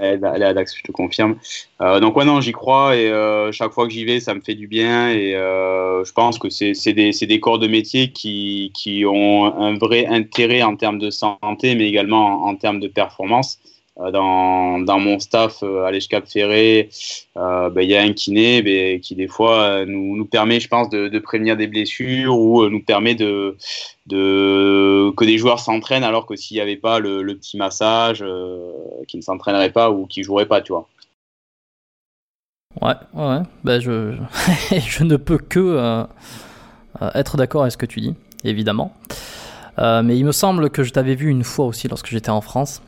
Elle, 0.00 0.24
est 0.24 0.46
à 0.46 0.54
Dax, 0.54 0.74
je 0.76 0.82
te 0.82 0.92
confirme. 0.92 1.36
Euh, 1.82 2.00
donc 2.00 2.16
ouais, 2.16 2.24
non, 2.24 2.40
j'y 2.40 2.52
crois 2.52 2.96
et 2.96 3.10
euh, 3.10 3.52
chaque 3.52 3.72
fois 3.72 3.86
que 3.86 3.92
j'y 3.92 4.06
vais, 4.06 4.18
ça 4.18 4.34
me 4.34 4.40
fait 4.40 4.54
du 4.54 4.66
bien 4.66 5.10
et 5.10 5.36
euh, 5.36 6.02
je 6.04 6.12
pense 6.12 6.38
que 6.38 6.48
c'est 6.48 6.92
des, 6.94 7.10
des, 7.10 7.40
corps 7.40 7.58
de 7.58 7.68
métier 7.68 8.10
qui, 8.10 8.72
qui, 8.74 9.04
ont 9.04 9.54
un 9.54 9.76
vrai 9.76 10.06
intérêt 10.06 10.62
en 10.62 10.74
termes 10.76 10.98
de 10.98 11.10
santé, 11.10 11.74
mais 11.74 11.86
également 11.86 12.44
en, 12.44 12.48
en 12.48 12.56
termes 12.56 12.80
de 12.80 12.88
performance. 12.88 13.58
Euh, 13.98 14.10
dans, 14.10 14.98
mon 14.98 15.18
staff 15.18 15.62
euh, 15.62 15.84
à 15.84 15.90
l'ESCAP 15.90 16.26
Ferré, 16.26 16.90
euh, 17.36 17.70
ben, 17.70 17.82
il 17.82 17.90
y 17.90 17.96
a 17.96 18.02
un 18.02 18.12
kiné 18.12 18.62
ben, 18.62 19.00
qui 19.00 19.14
des 19.14 19.26
fois 19.26 19.84
nous, 19.84 20.24
permet, 20.24 20.60
je 20.60 20.68
pense, 20.68 20.88
de, 20.90 21.18
prévenir 21.18 21.56
des 21.56 21.66
blessures 21.66 22.38
ou 22.38 22.68
nous 22.68 22.82
permet 22.82 23.14
de, 23.14 23.56
que 24.08 25.24
des 25.24 25.38
joueurs 25.38 25.60
s'entraînent 25.60 26.04
alors 26.04 26.26
que 26.26 26.36
s'il 26.36 26.56
n'y 26.56 26.60
avait 26.60 26.76
pas 26.76 26.98
le, 26.98 27.34
petit 27.34 27.56
massage, 27.56 28.24
qui 29.08 29.16
ne 29.16 29.22
s'entraînerait 29.22 29.72
pas 29.72 29.90
ou 29.90 30.06
qui 30.06 30.22
jouerait 30.22 30.46
pas, 30.46 30.60
tu 30.60 30.72
vois. 30.72 30.88
Ouais, 32.80 32.94
ouais, 33.14 33.80
je, 33.80 34.14
je 34.78 35.04
ne 35.04 35.16
peux 35.16 35.38
que 35.38 36.06
être 37.14 37.36
d'accord 37.36 37.62
avec 37.62 37.72
ce 37.72 37.76
que 37.76 37.86
tu 37.86 38.00
dis, 38.00 38.14
évidemment. 38.44 38.94
mais 39.78 40.16
il 40.16 40.24
me 40.24 40.32
semble 40.32 40.70
que 40.70 40.84
je 40.84 40.92
t'avais 40.92 41.16
vu 41.16 41.28
une 41.28 41.44
fois 41.44 41.66
aussi 41.66 41.88
lorsque 41.88 42.06
j'étais 42.06 42.30
en 42.30 42.40
France 42.40 42.82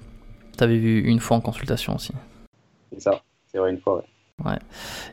t'avais 0.56 0.78
vu 0.78 1.00
une 1.00 1.20
fois 1.20 1.36
en 1.36 1.40
consultation 1.40 1.94
aussi. 1.94 2.12
C'est 2.92 3.00
ça, 3.00 3.22
c'est 3.50 3.58
vrai, 3.58 3.70
une 3.70 3.78
fois, 3.78 3.96
ouais. 3.96 4.04
Ouais. 4.44 4.58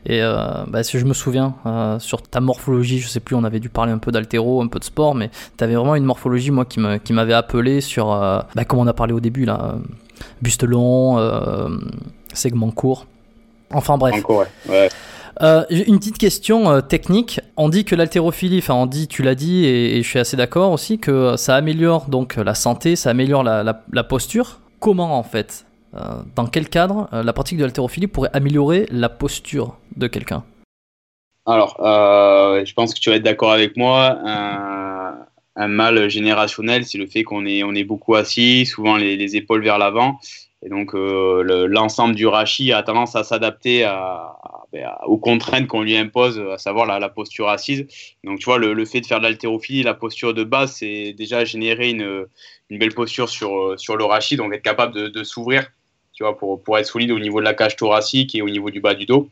Et 0.06 0.22
euh, 0.22 0.64
bah, 0.66 0.82
si 0.82 0.98
je 0.98 1.04
me 1.04 1.12
souviens, 1.12 1.54
euh, 1.66 1.98
sur 1.98 2.22
ta 2.22 2.40
morphologie, 2.40 2.98
je 2.98 3.08
sais 3.08 3.20
plus, 3.20 3.36
on 3.36 3.44
avait 3.44 3.60
dû 3.60 3.68
parler 3.68 3.92
un 3.92 3.98
peu 3.98 4.10
d'altéro, 4.10 4.62
un 4.62 4.66
peu 4.66 4.78
de 4.78 4.84
sport, 4.84 5.14
mais 5.14 5.30
tu 5.56 5.64
avais 5.64 5.74
vraiment 5.74 5.94
une 5.94 6.04
morphologie, 6.04 6.50
moi, 6.50 6.64
qui 6.64 6.80
m'avait 6.80 6.98
qui 6.98 7.12
appelé 7.32 7.80
sur, 7.80 8.12
euh, 8.12 8.40
bah, 8.54 8.64
comme 8.64 8.80
on 8.80 8.86
a 8.86 8.92
parlé 8.92 9.12
au 9.12 9.20
début, 9.20 9.44
là, 9.44 9.76
buste 10.42 10.64
long, 10.64 11.18
segment 12.32 12.70
court. 12.70 13.06
Enfin 13.72 13.98
bref. 13.98 14.24
ouais. 14.28 14.46
ouais. 14.68 15.66
une 15.70 15.98
petite 15.98 16.18
question 16.18 16.80
technique. 16.80 17.40
On 17.56 17.68
dit 17.68 17.84
que 17.84 17.94
l'haltérophilie, 17.94 18.58
enfin 18.58 18.74
on 18.74 18.86
dit, 18.86 19.06
tu 19.06 19.22
l'as 19.22 19.36
dit, 19.36 19.64
et, 19.64 20.02
je 20.02 20.08
suis 20.08 20.18
assez 20.18 20.36
d'accord 20.36 20.72
aussi, 20.72 20.98
que 20.98 21.36
ça 21.36 21.54
améliore 21.54 22.06
donc 22.08 22.34
la 22.36 22.54
santé, 22.54 22.96
ça 22.96 23.10
améliore 23.10 23.44
la, 23.44 23.82
la 23.92 24.04
posture 24.04 24.58
comment 24.80 25.16
en 25.16 25.22
fait, 25.22 25.66
euh, 25.94 26.22
dans 26.34 26.46
quel 26.46 26.68
cadre 26.68 27.08
euh, 27.12 27.22
la 27.22 27.32
pratique 27.32 27.58
de 27.58 27.64
l'haltérophilie 27.64 28.06
pourrait 28.06 28.30
améliorer 28.32 28.86
la 28.90 29.08
posture 29.08 29.76
de 29.96 30.06
quelqu'un? 30.06 30.44
Alors, 31.46 31.80
euh, 31.80 32.64
je 32.64 32.74
pense 32.74 32.94
que 32.94 33.00
tu 33.00 33.10
vas 33.10 33.16
être 33.16 33.22
d'accord 33.22 33.52
avec 33.52 33.76
moi. 33.76 34.18
Un, 34.24 35.68
mal 35.68 36.08
générationnel, 36.08 36.86
c'est 36.86 36.96
le 36.96 37.06
fait 37.06 37.22
qu'on 37.22 37.44
est, 37.44 37.84
beaucoup 37.84 38.14
assis, 38.14 38.64
souvent 38.64 38.96
les, 38.96 39.36
épaules 39.36 39.62
vers 39.62 39.76
l'avant. 39.76 40.18
Et 40.62 40.68
donc, 40.68 40.92
l'ensemble 40.92 42.14
du 42.14 42.26
rachis 42.26 42.72
a 42.72 42.82
tendance 42.82 43.16
à 43.16 43.24
s'adapter 43.24 43.86
ben, 44.72 44.88
aux 45.04 45.18
contraintes 45.18 45.66
qu'on 45.66 45.82
lui 45.82 45.96
impose, 45.96 46.38
à 46.38 46.56
savoir 46.56 46.86
la, 46.86 47.08
posture 47.08 47.48
assise. 47.48 47.86
Donc, 48.22 48.38
tu 48.38 48.44
vois, 48.44 48.58
le, 48.58 48.84
fait 48.84 49.00
de 49.00 49.06
faire 49.06 49.18
de 49.18 49.24
l'haltérophilie, 49.24 49.82
la 49.82 49.94
posture 49.94 50.32
de 50.32 50.44
base, 50.44 50.74
c'est 50.74 51.12
déjà 51.12 51.44
générer 51.44 51.90
une, 51.90 52.26
belle 52.70 52.94
posture 52.94 53.28
sur, 53.28 53.58
euh, 53.58 53.76
sur 53.76 53.96
le 53.96 54.04
rachis, 54.04 54.36
donc 54.36 54.54
être 54.54 54.62
capable 54.62 55.10
de, 55.10 55.24
s'ouvrir, 55.24 55.66
tu 56.12 56.22
vois, 56.22 56.38
pour, 56.38 56.78
être 56.78 56.86
solide 56.86 57.10
au 57.10 57.18
niveau 57.18 57.40
de 57.40 57.44
la 57.44 57.54
cage 57.54 57.74
thoracique 57.74 58.36
et 58.36 58.42
au 58.42 58.48
niveau 58.48 58.70
du 58.70 58.80
bas 58.80 58.94
du 58.94 59.06
dos, 59.06 59.28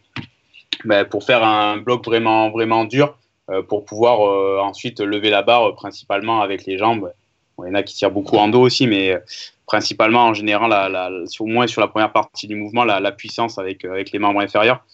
ben, 0.84 1.04
pour 1.04 1.22
faire 1.22 1.44
un 1.44 1.76
bloc 1.76 2.04
vraiment, 2.04 2.50
vraiment 2.50 2.84
dur, 2.84 3.16
euh, 3.48 3.62
pour 3.62 3.84
pouvoir 3.84 4.26
euh, 4.26 4.58
ensuite 4.60 4.98
lever 4.98 5.30
la 5.30 5.42
barre 5.42 5.76
principalement 5.76 6.40
avec 6.40 6.66
les 6.66 6.78
jambes. 6.78 7.12
il 7.60 7.68
y 7.68 7.70
en 7.70 7.74
a 7.74 7.84
qui 7.84 7.94
tirent 7.94 8.10
beaucoup 8.10 8.38
en 8.38 8.48
dos 8.48 8.62
aussi, 8.62 8.88
mais 8.88 9.16
principalement 9.68 10.24
en 10.24 10.32
la, 10.32 11.10
au 11.38 11.46
moins 11.46 11.68
sur 11.68 11.80
la 11.80 11.86
première 11.86 12.12
partie 12.12 12.48
du 12.48 12.56
mouvement, 12.56 12.84
la, 12.84 13.12
puissance 13.12 13.58
avec, 13.58 13.84
avec 13.84 14.10
les 14.10 14.18
membres 14.18 14.40
inférieurs, 14.40 14.84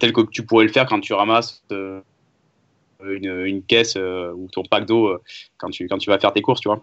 tel 0.00 0.12
que 0.12 0.22
tu 0.30 0.46
pourrais 0.46 0.64
le 0.64 0.72
faire 0.72 0.86
quand 0.86 1.00
tu 1.00 1.12
ramasses 1.12 1.62
une, 1.70 3.44
une, 3.44 3.62
caisse 3.62 3.96
ou 3.96 4.48
ton 4.52 4.62
pack 4.62 4.86
d'eau 4.86 5.18
quand, 5.58 5.68
tu, 5.70 5.86
quand 5.88 5.98
tu 5.98 6.08
vas 6.08 6.18
faire 6.18 6.32
tes 6.32 6.40
courses, 6.40 6.60
tu 6.60 6.68
vois. 6.68 6.82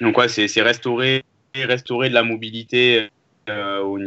Donc 0.00 0.16
ouais, 0.18 0.28
c'est 0.28 0.62
restaurer, 0.62 1.24
restaurer 1.54 2.08
de 2.08 2.14
la 2.14 2.22
mobilité 2.22 3.08
euh, 3.48 3.80
au, 3.80 3.98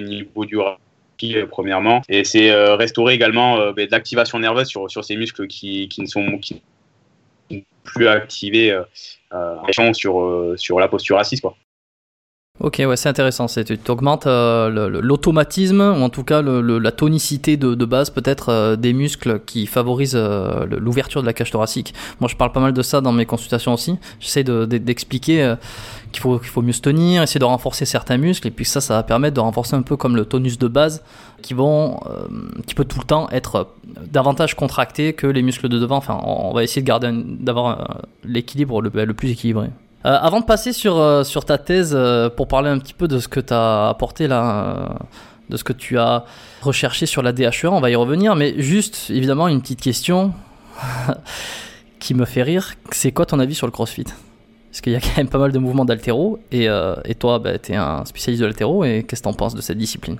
niveau, 0.00 0.44
du 0.44 0.56
rachis, 0.58 1.36
euh, 1.36 1.46
premièrement, 1.46 2.02
et 2.08 2.24
c'est 2.24 2.50
euh, 2.50 2.76
restaurer 2.76 3.14
également 3.14 3.72
ben, 3.72 3.86
de 3.86 3.90
l'activation 3.90 4.38
nerveuse 4.38 4.68
sur, 4.68 4.90
sur 4.90 5.04
ces 5.04 5.16
muscles 5.16 5.46
qui, 5.46 5.88
qui 5.88 6.00
ne 6.00 6.06
sont 6.06 6.38
qui 6.38 6.62
plus 7.84 8.08
activés 8.08 8.78
sur, 9.92 10.54
sur 10.56 10.80
la 10.80 10.88
posture 10.88 11.18
assise. 11.18 11.40
Quoi. 11.40 11.56
Ok, 12.60 12.82
ouais, 12.86 12.96
c'est 12.96 13.08
intéressant. 13.08 13.46
Tu 13.46 13.78
augmentes 13.88 14.26
euh, 14.26 15.00
l'automatisme, 15.00 15.80
ou 15.80 16.02
en 16.02 16.10
tout 16.10 16.24
cas 16.24 16.42
la 16.42 16.92
tonicité 16.92 17.56
de, 17.56 17.84
base 17.86 18.10
peut-être 18.10 18.50
euh, 18.50 18.76
des 18.76 18.92
muscles 18.92 19.40
qui 19.46 19.64
favorisent 19.66 20.14
euh, 20.14 20.66
l'ouverture 20.66 21.22
de 21.22 21.26
la 21.26 21.32
cage 21.32 21.50
thoracique. 21.50 21.94
Moi, 22.20 22.28
je 22.28 22.36
parle 22.36 22.52
pas 22.52 22.60
mal 22.60 22.74
de 22.74 22.82
ça 22.82 23.00
dans 23.00 23.12
mes 23.12 23.24
consultations 23.24 23.72
aussi. 23.72 23.98
J'essaie 24.20 24.44
d'expliquer 24.44 25.54
qu'il 26.12 26.20
faut, 26.20 26.38
qu'il 26.38 26.48
faut 26.48 26.60
mieux 26.60 26.74
se 26.74 26.82
tenir, 26.82 27.22
essayer 27.22 27.40
de 27.40 27.46
renforcer 27.46 27.86
certains 27.86 28.18
muscles, 28.18 28.48
et 28.48 28.50
puis 28.50 28.66
ça, 28.66 28.82
ça 28.82 28.94
va 28.94 29.04
permettre 29.04 29.36
de 29.36 29.40
renforcer 29.40 29.74
un 29.74 29.82
peu 29.82 29.96
comme 29.96 30.14
le 30.14 30.26
tonus 30.26 30.58
de 30.58 30.68
base, 30.68 31.02
qui, 31.40 31.54
vont, 31.54 32.00
qui 32.66 32.74
peut 32.74 32.84
tout 32.84 32.98
le 32.98 33.06
temps 33.06 33.30
être 33.30 33.68
davantage 34.06 34.54
contracté 34.54 35.14
que 35.14 35.26
les 35.26 35.40
muscles 35.40 35.70
de 35.70 35.78
devant. 35.78 35.96
Enfin, 35.96 36.20
on, 36.24 36.52
va 36.52 36.62
essayer 36.62 36.82
d'avoir 36.82 38.02
l'équilibre 38.22 38.82
le, 38.82 38.90
le 38.92 39.14
plus 39.14 39.30
équilibré. 39.30 39.70
Euh, 40.06 40.16
avant 40.18 40.40
de 40.40 40.46
passer 40.46 40.72
sur, 40.72 40.98
euh, 40.98 41.24
sur 41.24 41.44
ta 41.44 41.58
thèse, 41.58 41.92
euh, 41.94 42.30
pour 42.30 42.48
parler 42.48 42.70
un 42.70 42.78
petit 42.78 42.94
peu 42.94 43.06
de 43.06 43.18
ce 43.18 43.28
que 43.28 43.40
tu 43.40 43.52
as 43.52 43.88
apporté 43.88 44.28
là, 44.28 44.98
de 45.50 45.56
ce 45.58 45.64
que 45.64 45.74
tu 45.74 45.98
as 45.98 46.24
recherché 46.62 47.04
sur 47.04 47.22
la 47.22 47.32
DHE, 47.32 47.66
on 47.66 47.80
va 47.80 47.90
y 47.90 47.94
revenir, 47.94 48.34
mais 48.34 48.54
juste 48.56 49.10
évidemment 49.10 49.46
une 49.48 49.60
petite 49.60 49.82
question 49.82 50.32
qui 51.98 52.14
me 52.14 52.24
fait 52.24 52.42
rire, 52.42 52.74
c'est 52.92 53.12
quoi 53.12 53.26
ton 53.26 53.38
avis 53.38 53.54
sur 53.54 53.66
le 53.66 53.72
CrossFit? 53.72 54.04
Parce 54.04 54.80
qu'il 54.80 54.92
y 54.92 54.96
a 54.96 55.00
quand 55.00 55.18
même 55.18 55.28
pas 55.28 55.38
mal 55.38 55.52
de 55.52 55.58
mouvements 55.58 55.84
d'altéro, 55.84 56.38
et, 56.50 56.66
et, 57.04 57.14
toi 57.16 57.38
bah, 57.38 57.58
tu 57.58 57.72
es 57.72 57.76
un 57.76 58.04
spécialiste 58.06 58.40
de 58.40 58.46
l'altéro, 58.46 58.84
et 58.84 59.04
qu'est-ce 59.06 59.20
que 59.20 59.28
tu 59.28 59.28
en 59.28 59.34
penses 59.34 59.54
de 59.54 59.60
cette 59.60 59.78
discipline? 59.78 60.18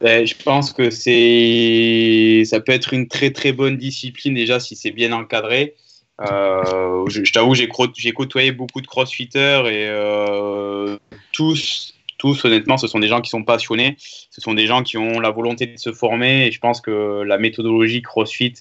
Ben, 0.00 0.26
je 0.26 0.34
pense 0.42 0.72
que 0.72 0.90
c'est, 0.90 2.42
ça 2.44 2.60
peut 2.60 2.72
être 2.72 2.92
une 2.92 3.06
très 3.06 3.30
très 3.30 3.52
bonne 3.52 3.76
discipline 3.76 4.34
déjà 4.34 4.58
si 4.58 4.74
c'est 4.74 4.90
bien 4.90 5.12
encadré. 5.12 5.74
Euh, 6.20 7.06
je, 7.08 7.30
t'avoue, 7.30 7.54
j'ai, 7.54 7.68
côtoyé 7.68 8.52
beaucoup 8.52 8.80
de 8.80 8.86
crossfitters 8.86 9.66
et 9.66 9.86
euh, 9.88 10.98
tous, 11.32 11.94
tous, 12.18 12.44
honnêtement, 12.44 12.78
ce 12.78 12.86
sont 12.86 12.98
des 12.98 13.08
gens 13.08 13.20
qui 13.20 13.28
sont 13.28 13.44
passionnés, 13.44 13.96
ce 13.98 14.40
sont 14.40 14.54
des 14.54 14.66
gens 14.66 14.82
qui 14.82 14.96
ont 14.96 15.20
la 15.20 15.30
volonté 15.30 15.66
de 15.66 15.76
se 15.76 15.92
former. 15.92 16.46
Et 16.46 16.52
je 16.52 16.58
pense 16.58 16.80
que 16.80 17.22
la 17.22 17.38
méthodologie 17.38 18.02
CrossFit 18.02 18.54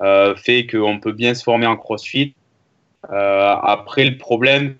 euh, 0.00 0.34
fait 0.36 0.66
qu'on 0.66 1.00
peut 1.00 1.12
bien 1.12 1.34
se 1.34 1.42
former 1.42 1.66
en 1.66 1.76
CrossFit. 1.76 2.34
Après, 3.10 4.04
le 4.04 4.18
problème, 4.18 4.76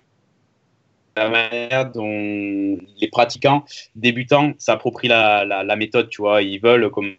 la 1.15 1.29
manière 1.29 1.91
dont 1.91 2.77
les 2.99 3.07
pratiquants 3.11 3.65
débutants 3.95 4.53
s'approprient 4.57 5.07
la, 5.07 5.45
la, 5.45 5.63
la, 5.63 5.75
méthode, 5.75 6.09
tu 6.09 6.21
vois, 6.21 6.41
ils 6.41 6.59
veulent 6.59 6.91
comme 6.91 7.15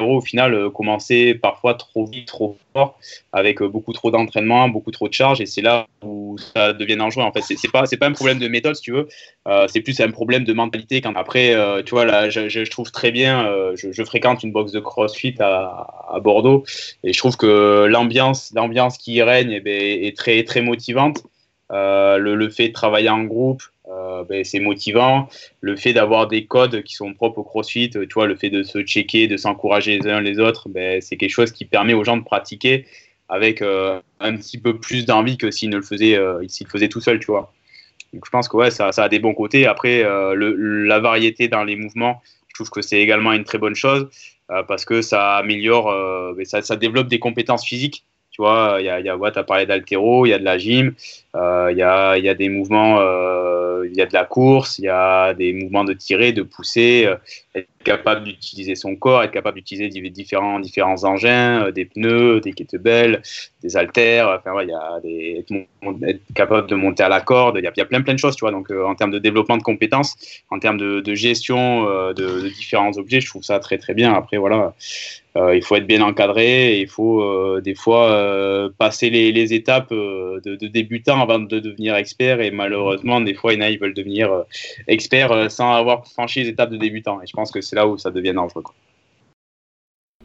au 0.00 0.20
final 0.20 0.54
euh, 0.54 0.70
commencer 0.70 1.34
parfois 1.34 1.74
trop 1.74 2.06
vite, 2.06 2.26
trop 2.26 2.56
fort, 2.72 2.98
avec 3.32 3.60
euh, 3.60 3.68
beaucoup 3.68 3.92
trop 3.92 4.10
d'entraînement, 4.10 4.68
beaucoup 4.68 4.90
trop 4.90 5.08
de 5.08 5.12
charges, 5.12 5.40
et 5.40 5.46
c'est 5.46 5.60
là 5.60 5.86
où 6.02 6.36
ça 6.38 6.72
devient 6.72 6.96
dangereux. 6.96 7.24
En 7.24 7.32
fait, 7.32 7.42
c'est 7.42 7.70
pas 7.70 7.84
pas 7.84 8.06
un 8.06 8.12
problème 8.12 8.38
de 8.38 8.48
méthode 8.48 8.74
si 8.76 8.82
tu 8.82 8.92
veux, 8.92 9.08
euh, 9.48 9.66
c'est 9.68 9.80
plus 9.80 10.00
un 10.00 10.10
problème 10.10 10.44
de 10.44 10.52
mentalité. 10.52 11.00
Quand 11.00 11.14
après, 11.14 11.54
tu 11.84 11.90
vois 11.90 12.04
là, 12.04 12.30
je, 12.30 12.70
trouve 12.70 12.90
très 12.90 13.10
bien, 13.12 13.74
je, 13.74 14.04
fréquente 14.04 14.42
une 14.42 14.52
box 14.52 14.72
de 14.72 14.80
CrossFit 14.80 15.34
à, 15.40 16.18
Bordeaux, 16.22 16.64
et 17.04 17.12
je 17.12 17.18
trouve 17.18 17.36
que 17.36 17.86
l'ambiance 17.86 18.52
qui 18.98 19.14
y 19.14 19.22
règne 19.22 19.52
eh 19.52 19.60
ben, 19.60 19.74
est 19.74 20.16
très 20.16 20.42
très 20.44 20.62
motivante. 20.62 21.22
le, 21.70 22.48
fait 22.50 22.68
de 22.68 22.72
travailler 22.72 23.10
en 23.10 23.24
groupe, 23.24 23.62
euh, 23.88 24.22
ben, 24.24 24.44
c'est 24.44 24.60
motivant. 24.60 25.28
Le 25.60 25.76
fait 25.76 25.92
d'avoir 25.92 26.28
des 26.28 26.46
codes 26.46 26.82
qui 26.82 26.94
sont 26.94 27.12
propres 27.14 27.38
au 27.38 27.42
CrossFit, 27.42 27.90
tu 27.90 28.06
vois, 28.14 28.26
le 28.26 28.36
fait 28.36 28.50
de 28.50 28.62
se 28.62 28.80
checker, 28.82 29.26
de 29.26 29.36
s'encourager 29.36 29.98
les 29.98 30.08
uns 30.08 30.20
les 30.20 30.38
autres, 30.38 30.68
ben, 30.68 31.00
c'est 31.00 31.16
quelque 31.16 31.30
chose 31.30 31.50
qui 31.52 31.64
permet 31.64 31.94
aux 31.94 32.04
gens 32.04 32.16
de 32.16 32.22
pratiquer 32.22 32.86
avec 33.28 33.62
euh, 33.62 34.00
un 34.20 34.36
petit 34.36 34.58
peu 34.58 34.78
plus 34.78 35.04
d'envie 35.04 35.36
que 35.36 35.50
s'ils 35.50 35.70
ne 35.70 35.76
le 35.76 35.82
faisaient, 35.82 36.16
euh, 36.16 36.40
le 36.40 36.68
faisaient 36.68 36.88
tout 36.88 37.00
seul, 37.00 37.18
tu 37.18 37.26
vois. 37.26 37.52
Donc 38.12 38.24
je 38.26 38.30
pense 38.30 38.48
que 38.48 38.56
ouais, 38.56 38.70
ça, 38.70 38.90
a 38.94 39.08
des 39.08 39.18
bons 39.18 39.34
côtés. 39.34 39.66
Après, 39.66 40.02
la 40.02 40.98
variété 41.00 41.48
dans 41.48 41.64
les 41.64 41.76
mouvements, 41.76 42.20
je 42.48 42.54
trouve 42.54 42.68
que 42.68 42.82
c'est 42.82 43.00
également 43.00 43.32
une 43.32 43.44
très 43.44 43.56
bonne 43.56 43.74
chose 43.74 44.10
parce 44.68 44.84
que 44.84 45.00
ça 45.00 45.36
améliore, 45.36 45.86
ben, 46.34 46.44
ça, 46.44 46.76
développe 46.76 47.08
des 47.08 47.18
compétences 47.18 47.64
physiques 47.64 48.04
tu 48.32 48.40
vois, 48.40 48.78
il 48.80 48.86
y 48.86 48.88
a, 48.88 48.98
y 48.98 49.10
ouais, 49.10 49.38
as 49.38 49.44
parlé 49.44 49.66
d'altéro, 49.66 50.24
il 50.24 50.30
y 50.30 50.32
a 50.32 50.38
de 50.38 50.44
la 50.44 50.56
gym, 50.56 50.94
euh, 51.36 51.68
il 51.70 51.76
y, 51.76 51.82
a, 51.82 52.34
des 52.34 52.48
mouvements, 52.48 52.98
euh, 52.98 53.71
il 53.84 53.96
y 53.96 54.00
a 54.00 54.06
de 54.06 54.12
la 54.12 54.24
course, 54.24 54.78
il 54.78 54.84
y 54.84 54.88
a 54.88 55.34
des 55.34 55.52
mouvements 55.52 55.84
de 55.84 55.92
tirer, 55.92 56.32
de 56.32 56.42
pousser, 56.42 57.04
euh, 57.06 57.16
être 57.54 57.68
capable 57.84 58.24
d'utiliser 58.24 58.74
son 58.74 58.96
corps, 58.96 59.22
être 59.22 59.32
capable 59.32 59.56
d'utiliser 59.56 59.88
différents, 60.10 60.60
différents 60.60 61.04
engins, 61.04 61.70
des 61.70 61.84
pneus, 61.84 62.40
des 62.40 62.52
kettlebells, 62.52 63.20
des 63.62 63.76
haltères, 63.76 64.28
enfin, 64.28 64.52
ouais, 64.54 64.66
y 64.66 64.72
a 64.72 65.00
des, 65.00 65.44
être, 66.06 66.20
capable 66.34 66.68
de 66.68 66.74
monter 66.74 67.02
à 67.02 67.08
la 67.08 67.20
corde, 67.20 67.58
il 67.58 67.64
y 67.64 67.66
a, 67.66 67.84
plein 67.84 68.02
plein 68.02 68.14
de 68.14 68.18
choses, 68.18 68.36
tu 68.36 68.44
vois. 68.44 68.52
Donc 68.52 68.70
en 68.70 68.94
termes 68.94 69.10
de 69.10 69.18
développement 69.18 69.56
de 69.56 69.62
compétences, 69.62 70.16
en 70.50 70.58
termes 70.58 70.78
de, 70.78 71.14
gestion 71.14 71.84
de, 72.12 72.48
différents 72.48 72.96
objets, 72.98 73.20
je 73.20 73.28
trouve 73.28 73.42
ça 73.42 73.58
très 73.58 73.78
très 73.78 73.94
bien. 73.94 74.14
Après, 74.14 74.36
voilà, 74.36 74.74
euh, 75.36 75.56
il 75.56 75.62
faut 75.64 75.76
être 75.76 75.86
bien 75.86 76.02
encadré, 76.02 76.80
il 76.80 76.88
faut 76.88 77.22
euh, 77.22 77.62
des 77.62 77.74
fois 77.74 78.10
euh, 78.10 78.68
passer 78.76 79.08
les, 79.08 79.54
étapes 79.54 79.90
de, 79.90 80.66
débutant 80.66 81.22
avant 81.22 81.38
de 81.38 81.58
devenir 81.58 81.94
expert. 81.94 82.40
Et 82.40 82.50
malheureusement, 82.50 83.20
des 83.20 83.34
fois, 83.34 83.54
il 83.54 83.60
y 83.60 83.62
ils 83.72 83.78
veulent 83.78 83.94
devenir 83.94 84.44
expert 84.86 85.50
sans 85.50 85.72
avoir 85.72 86.06
franchi 86.06 86.42
les 86.42 86.48
étapes 86.48 86.70
de 86.70 86.76
débutant. 86.76 87.20
Et 87.22 87.26
je 87.26 87.32
pense 87.32 87.50
que 87.50 87.60
c'est 87.60 87.76
là 87.76 87.86
où 87.86 87.98
ça 87.98 88.10
devient 88.10 88.34
dangereux. 88.34 88.62
Quoi. 88.62 88.74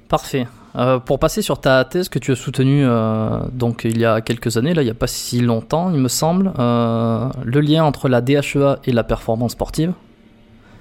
Parfait. 0.08 0.48
Euh, 0.76 1.00
pour 1.00 1.20
passer 1.20 1.42
sur 1.42 1.60
ta 1.60 1.84
thèse 1.84 2.08
que 2.08 2.20
tu 2.20 2.32
as 2.32 2.36
soutenue 2.36 2.86
euh, 2.86 3.40
donc 3.52 3.84
il 3.84 3.98
y 3.98 4.06
a 4.06 4.22
quelques 4.22 4.56
années, 4.58 4.74
là 4.74 4.82
il 4.82 4.86
n'y 4.86 4.92
a 4.92 4.96
pas 4.96 5.08
si 5.08 5.42
longtemps, 5.42 5.92
il 5.92 6.00
me 6.00 6.08
semble, 6.08 6.54
euh, 6.60 7.30
le 7.44 7.60
lien 7.62 7.84
entre 7.84 8.08
la 8.08 8.22
DHEA 8.22 8.80
et 8.86 8.92
la 8.92 9.04
performance 9.04 9.54
sportive. 9.54 9.94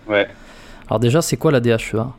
Ouais. 0.06 0.28
Alors 0.88 1.00
déjà, 1.00 1.22
c'est 1.22 1.36
quoi 1.36 1.50
la 1.50 1.60
DHEA 1.60 2.12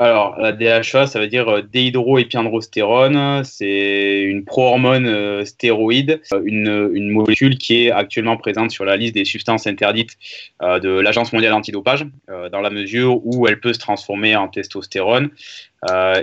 alors, 0.00 0.38
la 0.38 0.52
DHA, 0.52 1.08
ça 1.08 1.18
veut 1.18 1.26
dire 1.26 1.48
euh, 1.48 1.62
déhydroépiandrostérone. 1.62 3.42
C'est 3.42 4.20
une 4.20 4.44
pro-hormone 4.44 5.06
euh, 5.06 5.44
stéroïde, 5.44 6.22
euh, 6.32 6.40
une, 6.44 7.10
molécule 7.10 7.58
qui 7.58 7.86
est 7.86 7.90
actuellement 7.90 8.36
présente 8.36 8.70
sur 8.70 8.84
la 8.84 8.96
liste 8.96 9.14
des 9.14 9.24
substances 9.24 9.66
interdites 9.66 10.16
de 10.60 11.00
l'Agence 11.00 11.32
mondiale 11.32 11.52
antidopage, 11.52 12.06
dans 12.52 12.60
la 12.60 12.70
mesure 12.70 13.24
où 13.24 13.48
elle 13.48 13.60
peut 13.60 13.72
se 13.72 13.78
transformer 13.78 14.36
en 14.36 14.48
testostérone. 14.48 15.30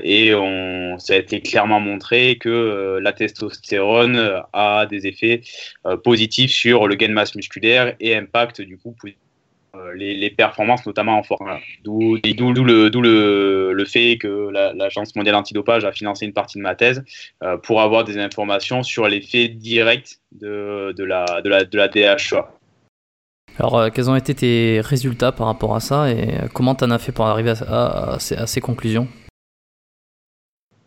et 0.03 0.34
on, 0.36 0.97
ça 0.99 1.13
a 1.13 1.17
été 1.17 1.41
clairement 1.41 1.80
montré 1.80 2.38
que 2.38 2.99
la 3.01 3.11
testostérone 3.13 4.41
a 4.53 4.86
des 4.86 5.07
effets 5.07 5.41
positifs 6.03 6.51
sur 6.51 6.88
le 6.88 6.95
gain 6.95 7.09
de 7.09 7.13
masse 7.13 7.36
musculaire 7.36 7.95
et 7.99 8.15
impacte 8.15 8.61
du 8.61 8.78
coup 8.78 8.95
euh, 9.78 9.93
les, 9.93 10.30
performances, 10.30 10.86
notamment 10.86 11.17
en 11.17 11.23
force. 11.23 11.41
D'où 11.84 12.15
le, 12.15 12.89
le, 12.89 13.73
le, 13.73 13.86
fait 13.86 14.17
que 14.17 14.49
l'Agence 14.76 15.15
mondiale 15.15 15.36
antidopage 15.36 15.86
a 15.86 15.91
financé 15.91 16.26
une 16.26 16.34
partie 16.34 16.57
de 16.57 16.63
ma 16.63 16.76
thèse 16.76 17.03
euh, 17.43 17.57
pour 17.57 17.82
avoir 17.82 18.03
des 18.03 18.17
informations 18.17 18.84
sur 18.84 19.07
l'effet 19.07 19.47
direct 19.47 20.19
de, 20.32 20.93
de, 20.97 21.03
la, 21.03 21.41
de, 21.41 21.49
la, 21.49 21.63
de 21.63 21.78
la 21.78 21.88
DHA. 21.88 22.49
Alors, 23.57 23.78
euh, 23.78 23.89
quels 23.89 24.09
ont 24.09 24.15
été 24.15 24.36
tes 24.36 24.82
résultats 24.82 25.32
par 25.32 25.47
rapport 25.47 25.76
à 25.76 25.80
ça 25.80 26.09
et 26.09 26.36
comment 26.53 26.76
tu 26.76 26.84
en 26.84 26.91
as 26.91 26.99
fait 26.99 27.11
pour 27.11 27.26
arriver 27.26 27.53
à, 27.67 28.13
à 28.15 28.19
ces 28.19 28.61
conclusions? 28.61 29.07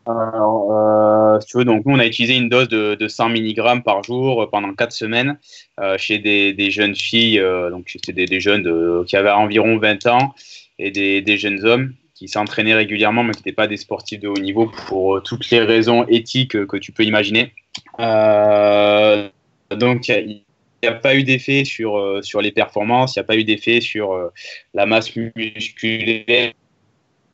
Alors, 0.09 0.73
euh, 0.73 1.18
donc 1.65 1.87
nous, 1.87 1.95
on 1.95 1.99
a 1.99 2.07
utilisé 2.07 2.37
une 2.37 2.49
dose 2.49 2.69
de, 2.69 2.95
de 2.95 3.09
100 3.09 3.31
mg 3.31 3.83
par 3.85 4.03
jour 4.03 4.49
pendant 4.51 4.73
4 4.75 4.93
semaines 4.93 5.39
euh, 5.81 5.97
chez 5.99 6.19
des, 6.19 6.71
jeunes 6.71 6.95
filles, 6.95 7.41
euh, 7.41 7.71
donc 7.71 7.89
c'était 7.89 8.27
des, 8.27 8.41
jeunes 8.41 9.05
qui 9.07 9.17
avaient 9.17 9.31
environ 9.31 9.79
20 9.79 10.07
ans, 10.07 10.35
et 10.79 10.91
des, 10.91 11.39
jeunes 11.39 11.65
hommes 11.65 11.95
qui 12.15 12.29
s'entraînaient 12.29 12.75
régulièrement, 12.75 13.23
mais 13.23 13.33
qui 13.33 13.41
n'étaient 13.41 13.53
pas 13.53 13.67
des 13.67 13.77
sportifs 13.77 14.21
de 14.21 14.29
haut 14.29 14.39
niveau 14.39 14.71
pour 14.87 15.17
euh, 15.17 15.21
toutes 15.21 15.51
les 15.51 15.61
raisons 15.61 16.05
éthiques 16.09 16.67
que 16.67 16.77
tu 16.77 16.93
peux 16.93 17.05
imaginer. 17.05 17.53
Euh, 18.01 19.29
donc, 19.71 20.09
il 20.09 20.43
n'y 20.83 20.89
a 20.89 20.93
pas 20.93 21.15
eu 21.15 21.25
d'effet 21.25 21.65
sur, 21.65 22.21
les 22.41 22.53
performances, 22.53 23.17
il 23.17 23.19
n'y 23.19 23.23
a 23.23 23.25
pas 23.25 23.37
eu 23.37 23.45
d'effet 23.45 23.81
sur 23.81 24.31
la 24.75 24.87
masse 24.87 25.15
musculaire 25.17 26.25
euh, 26.31 26.51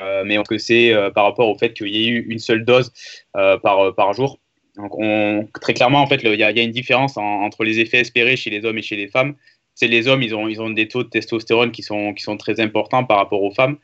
mais 0.01 0.37
que 0.49 0.59
c'est 0.59 0.93
euh, 0.93 1.11
par 1.11 1.25
rapport 1.25 1.49
au 1.49 1.57
fait 1.57 1.73
qu'il 1.73 1.89
y 1.89 2.05
ait 2.05 2.09
eu 2.09 2.27
une 2.29 2.39
seule 2.39 2.65
dose 2.65 2.93
euh, 3.37 3.59
par, 3.59 3.95
par 3.95 4.13
jour. 4.13 4.39
Donc 4.77 4.99
on, 4.99 5.49
très 5.61 5.75
clairement, 5.75 6.01
en 6.01 6.07
fait, 6.07 6.21
il 6.23 6.35
y, 6.35 6.43
a 6.43 6.51
une 6.51 6.73
différence 6.73 7.17
entre 7.17 7.63
les 7.63 7.79
effets 7.79 8.01
espérés 8.01 8.37
chez 8.37 8.51
les 8.51 8.65
hommes 8.65 8.79
et 8.79 8.83
chez 8.83 8.97
les 8.97 9.09
femmes. 9.09 9.35
C'est 9.77 9.87
les 9.87 10.09
hommes, 10.09 10.23
ils 10.23 10.35
ont, 10.35 10.49
ils 10.49 10.61
ont 10.61 10.71
des 10.71 10.89
taux 10.89 11.05
de 11.05 11.09
testostérone 11.09 11.71
qui 11.71 11.83
sont, 11.83 12.13
qui 12.13 12.23
sont 12.23 12.37
très 12.37 12.61
importants 12.61 13.05
par 13.05 13.19
rapport 13.19 13.43
aux 13.43 13.53
femmes. 13.53 13.77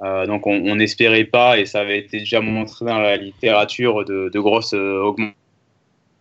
Euh, 0.00 0.26
donc 0.26 0.46
on 0.46 0.76
n'espérait 0.76 1.24
pas, 1.24 1.58
et 1.58 1.66
ça 1.66 1.80
avait 1.80 1.98
été 1.98 2.20
déjà 2.20 2.40
montré 2.40 2.84
dans 2.84 3.00
la 3.00 3.16
littérature, 3.16 4.04
de, 4.04 4.38
grosses 4.38 4.72
augmentations 4.72 5.34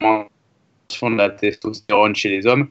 de 0.02 1.16
la 1.16 1.30
testostérone 1.30 2.16
chez 2.16 2.30
les 2.30 2.48
hommes. 2.48 2.70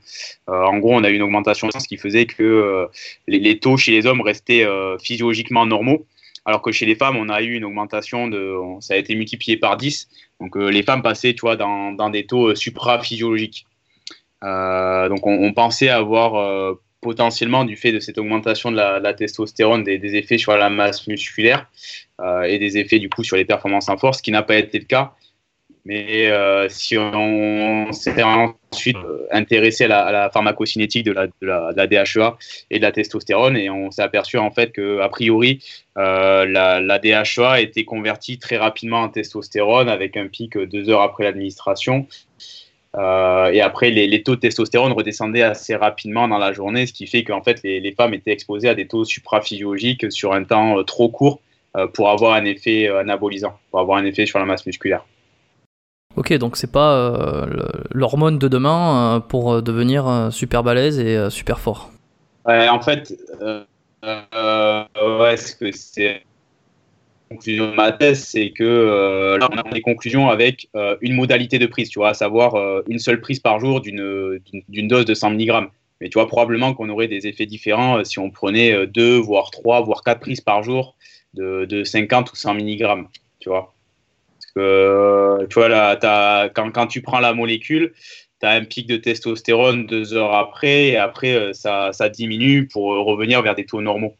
Euh, 0.48 0.64
en 0.64 0.78
gros, 0.78 0.94
on 0.94 1.04
a 1.04 1.10
eu 1.10 1.14
une 1.14 1.22
augmentation, 1.22 1.68
ce 1.70 1.86
qui 1.86 1.96
faisait 1.96 2.26
que 2.26 2.42
euh, 2.42 2.86
les, 3.28 3.58
taux 3.60 3.76
chez 3.76 3.92
les 3.92 4.06
hommes 4.06 4.20
restaient 4.20 4.66
physiologiquement 5.00 5.64
normaux 5.64 6.06
alors 6.46 6.62
que 6.62 6.70
chez 6.70 6.86
les 6.86 6.94
femmes, 6.94 7.16
on 7.16 7.28
a 7.28 7.42
eu 7.42 7.54
une 7.54 7.64
augmentation 7.64 8.28
de, 8.28 8.56
ça 8.80 8.94
a 8.94 8.96
été 8.96 9.16
multiplié 9.16 9.56
par 9.56 9.76
10. 9.76 10.08
Donc 10.40 10.56
euh, 10.56 10.68
les 10.68 10.84
femmes 10.84 11.02
passaient, 11.02 11.34
dans, 11.34 12.10
des 12.10 12.24
taux 12.24 12.50
euh, 12.50 12.54
supra-physiologiques. 12.54 13.66
Euh, 14.44 15.08
donc 15.08 15.26
on, 15.26 15.52
pensait 15.52 15.88
avoir 15.88 16.76
potentiellement, 17.00 17.64
du 17.64 17.76
fait 17.76 17.90
de 17.90 17.98
cette 17.98 18.18
augmentation 18.18 18.70
de 18.70 18.76
la, 18.76 19.14
testostérone, 19.14 19.82
des, 19.82 19.98
des, 19.98 20.14
effets 20.14 20.38
sur 20.38 20.56
la 20.56 20.70
masse 20.70 21.06
musculaire 21.08 21.68
et 22.44 22.58
des 22.58 22.78
effets 22.78 22.98
du 22.98 23.08
coup 23.08 23.24
sur 23.24 23.36
les 23.36 23.44
performances 23.44 23.88
en 23.88 23.96
force, 23.96 24.18
ce 24.18 24.22
qui 24.22 24.30
n'a 24.30 24.42
pas 24.42 24.56
été 24.56 24.78
le 24.78 24.84
cas. 24.84 25.14
Mais 25.86 26.26
euh, 26.32 26.68
si 26.68 26.98
on 26.98 27.92
s'est 27.92 28.20
ensuite 28.20 28.96
euh, 28.96 29.28
intéressé 29.30 29.84
à 29.84 30.10
la, 30.10 30.30
pharmacocinétique 30.30 31.04
de 31.04 31.12
la, 31.12 31.86
DHEA 31.86 32.36
et 32.72 32.78
de 32.78 32.82
la 32.82 32.90
testostérone, 32.90 33.56
et 33.56 33.70
on 33.70 33.92
s'est 33.92 34.02
aperçu 34.02 34.36
en 34.36 34.50
fait 34.50 34.72
que 34.72 34.98
a 34.98 35.08
priori 35.08 35.62
euh, 35.96 36.44
la, 36.44 36.98
DHEA 36.98 37.60
était 37.60 37.84
convertie 37.84 38.40
très 38.40 38.56
rapidement 38.56 39.02
en 39.02 39.10
testostérone 39.10 39.88
avec 39.88 40.16
un 40.16 40.26
pic 40.26 40.58
deux 40.58 40.90
heures 40.90 41.02
après 41.02 41.22
l'administration. 41.22 42.08
Et 42.98 43.60
après, 43.60 43.90
les, 43.90 44.06
les, 44.06 44.22
taux 44.22 44.36
de 44.36 44.40
testostérone 44.40 44.92
redescendaient 44.92 45.42
assez 45.42 45.76
rapidement 45.76 46.28
dans 46.28 46.38
la 46.38 46.54
journée, 46.54 46.86
ce 46.86 46.94
qui 46.94 47.06
fait 47.06 47.24
qu'en 47.24 47.42
fait 47.42 47.60
les, 47.62 47.78
les, 47.78 47.92
femmes 47.92 48.14
étaient 48.14 48.32
exposées 48.32 48.70
à 48.70 48.74
des 48.74 48.88
taux 48.88 49.04
supraphysiologiques 49.04 50.10
sur 50.10 50.32
un 50.32 50.44
temps 50.44 50.82
trop 50.82 51.10
court 51.10 51.40
pour 51.92 52.08
avoir 52.08 52.32
un 52.32 52.46
effet 52.46 52.88
anabolisant, 52.88 53.56
pour 53.70 53.80
avoir 53.80 53.98
un 53.98 54.04
effet 54.06 54.24
sur 54.24 54.38
la 54.38 54.46
masse 54.46 54.64
musculaire. 54.64 55.04
Ok, 56.16 56.32
donc 56.32 56.56
c'est 56.56 56.72
pas 56.72 56.96
euh, 56.96 57.46
l'hormone 57.92 58.38
de 58.38 58.48
demain 58.48 59.16
euh, 59.16 59.20
pour 59.20 59.52
euh, 59.52 59.60
devenir 59.60 60.30
super 60.32 60.62
balèze 60.62 60.98
et 60.98 61.30
super 61.30 61.60
fort. 61.60 61.90
En 62.46 62.80
fait, 62.80 63.12
ouais, 64.02 65.36
ce 65.36 65.54
que 65.56 65.72
c'est 65.72 66.22
conclusion 67.28 67.70
de 67.72 67.74
ma 67.74 67.90
thèse, 67.90 68.22
c'est 68.24 68.50
que 68.50 69.36
là, 69.38 69.48
on 69.52 69.58
a 69.58 69.62
des 69.64 69.80
conclusions 69.82 70.28
avec 70.28 70.68
une 71.00 71.14
modalité 71.14 71.58
de 71.58 71.66
prise, 71.66 71.88
tu 71.90 71.98
vois, 71.98 72.10
à 72.10 72.14
savoir 72.14 72.82
une 72.88 73.00
seule 73.00 73.20
prise 73.20 73.40
par 73.40 73.58
jour 73.58 73.80
d'une 73.80 74.88
dose 74.88 75.04
de 75.04 75.14
100 75.14 75.30
mg. 75.32 75.68
Mais 76.00 76.08
tu 76.08 76.14
vois, 76.14 76.28
probablement 76.28 76.72
qu'on 76.72 76.88
aurait 76.88 77.08
des 77.08 77.26
effets 77.26 77.46
différents 77.46 78.04
si 78.04 78.20
on 78.20 78.30
prenait 78.30 78.86
2, 78.86 79.18
voire 79.18 79.50
3, 79.50 79.82
voire 79.82 80.02
4 80.04 80.20
prises 80.20 80.40
par 80.40 80.62
jour 80.62 80.94
de, 81.34 81.64
de 81.64 81.82
50 81.82 82.32
ou 82.32 82.36
100 82.36 82.54
mg. 82.54 83.06
Tu 83.40 83.48
vois 83.48 83.75
que, 84.56 85.46
tu 85.48 85.54
vois, 85.54 85.68
là, 85.68 86.48
quand, 86.54 86.86
tu 86.86 87.02
prends 87.02 87.20
la 87.20 87.34
molécule, 87.34 87.92
tu 88.40 88.46
as 88.46 88.50
un 88.50 88.64
pic 88.64 88.86
de 88.86 88.96
testostérone 88.96 89.86
deux 89.86 90.14
heures 90.14 90.34
après, 90.34 90.88
et 90.88 90.96
après, 90.96 91.52
ça, 91.52 91.92
ça 91.92 92.08
diminue 92.08 92.66
pour 92.66 92.84
revenir 92.84 93.42
vers 93.42 93.54
des 93.54 93.66
taux 93.66 93.82
normaux. 93.82 94.16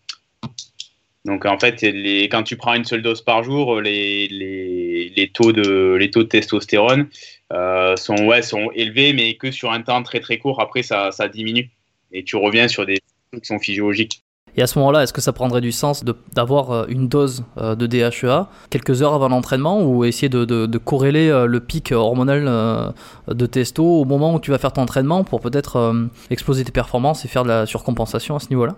Donc 1.26 1.45
en 1.45 1.59
fait, 1.59 1.82
quand 2.30 2.45
tu 2.45 2.57
prends 2.57 2.74
une 2.74 2.84
seule 2.84 3.03
dose 3.03 3.20
par 3.20 3.43
jour, 3.43 3.80
les, 3.80 5.30
taux, 5.34 5.53
de, 5.53 6.22
testostérone 6.22 7.09
euh, 7.53 7.97
sont, 7.97 8.70
élevés, 8.74 9.12
mais 9.12 9.34
que 9.34 9.51
sur 9.51 9.72
un 9.72 9.82
temps 9.82 10.05
très 10.05 10.20
très 10.20 10.39
court. 10.39 10.61
Après, 10.61 10.84
ça, 10.84 11.11
ça 11.11 11.26
diminue 11.28 11.70
et 12.12 12.22
tu 12.22 12.37
reviens 12.37 12.68
sur 12.68 12.87
des 12.87 12.99
trucs 13.32 13.43
qui 13.43 13.49
sont 13.49 13.59
physiologiques. 13.59 14.22
Et 14.57 14.63
à 14.63 14.67
ce 14.67 14.79
moment-là, 14.79 15.03
est-ce 15.03 15.13
que 15.13 15.21
ça 15.21 15.33
prendrait 15.33 15.61
du 15.61 15.73
sens 15.73 16.05
d'avoir 16.33 16.71
euh, 16.71 16.87
une 16.89 17.09
dose 17.09 17.45
euh, 17.59 17.75
de 17.75 17.87
DHEA 17.87 18.49
quelques 18.71 19.03
heures 19.03 19.15
avant 19.15 19.29
l'entraînement 19.29 19.83
ou 19.83 20.05
essayer 20.05 20.29
de, 20.29 20.45
de, 20.45 20.79
corréler 20.79 21.31
le 21.47 21.61
pic 21.61 21.93
hormonal 21.93 22.93
de 23.29 23.47
testo 23.47 23.85
au 23.85 24.05
moment 24.05 24.35
où 24.35 24.41
tu 24.41 24.51
vas 24.51 24.59
faire 24.59 24.73
ton 24.73 24.83
entraînement 24.83 25.25
pour 25.25 25.41
peut-être 25.41 25.95
exploser 26.31 26.65
tes 26.65 26.73
performances 26.73 27.25
et 27.25 27.29
faire 27.29 27.43
de 27.43 27.49
la 27.49 27.67
surcompensation 27.67 28.37
à 28.37 28.41
ce 28.41 28.49
niveau-là? 28.51 28.77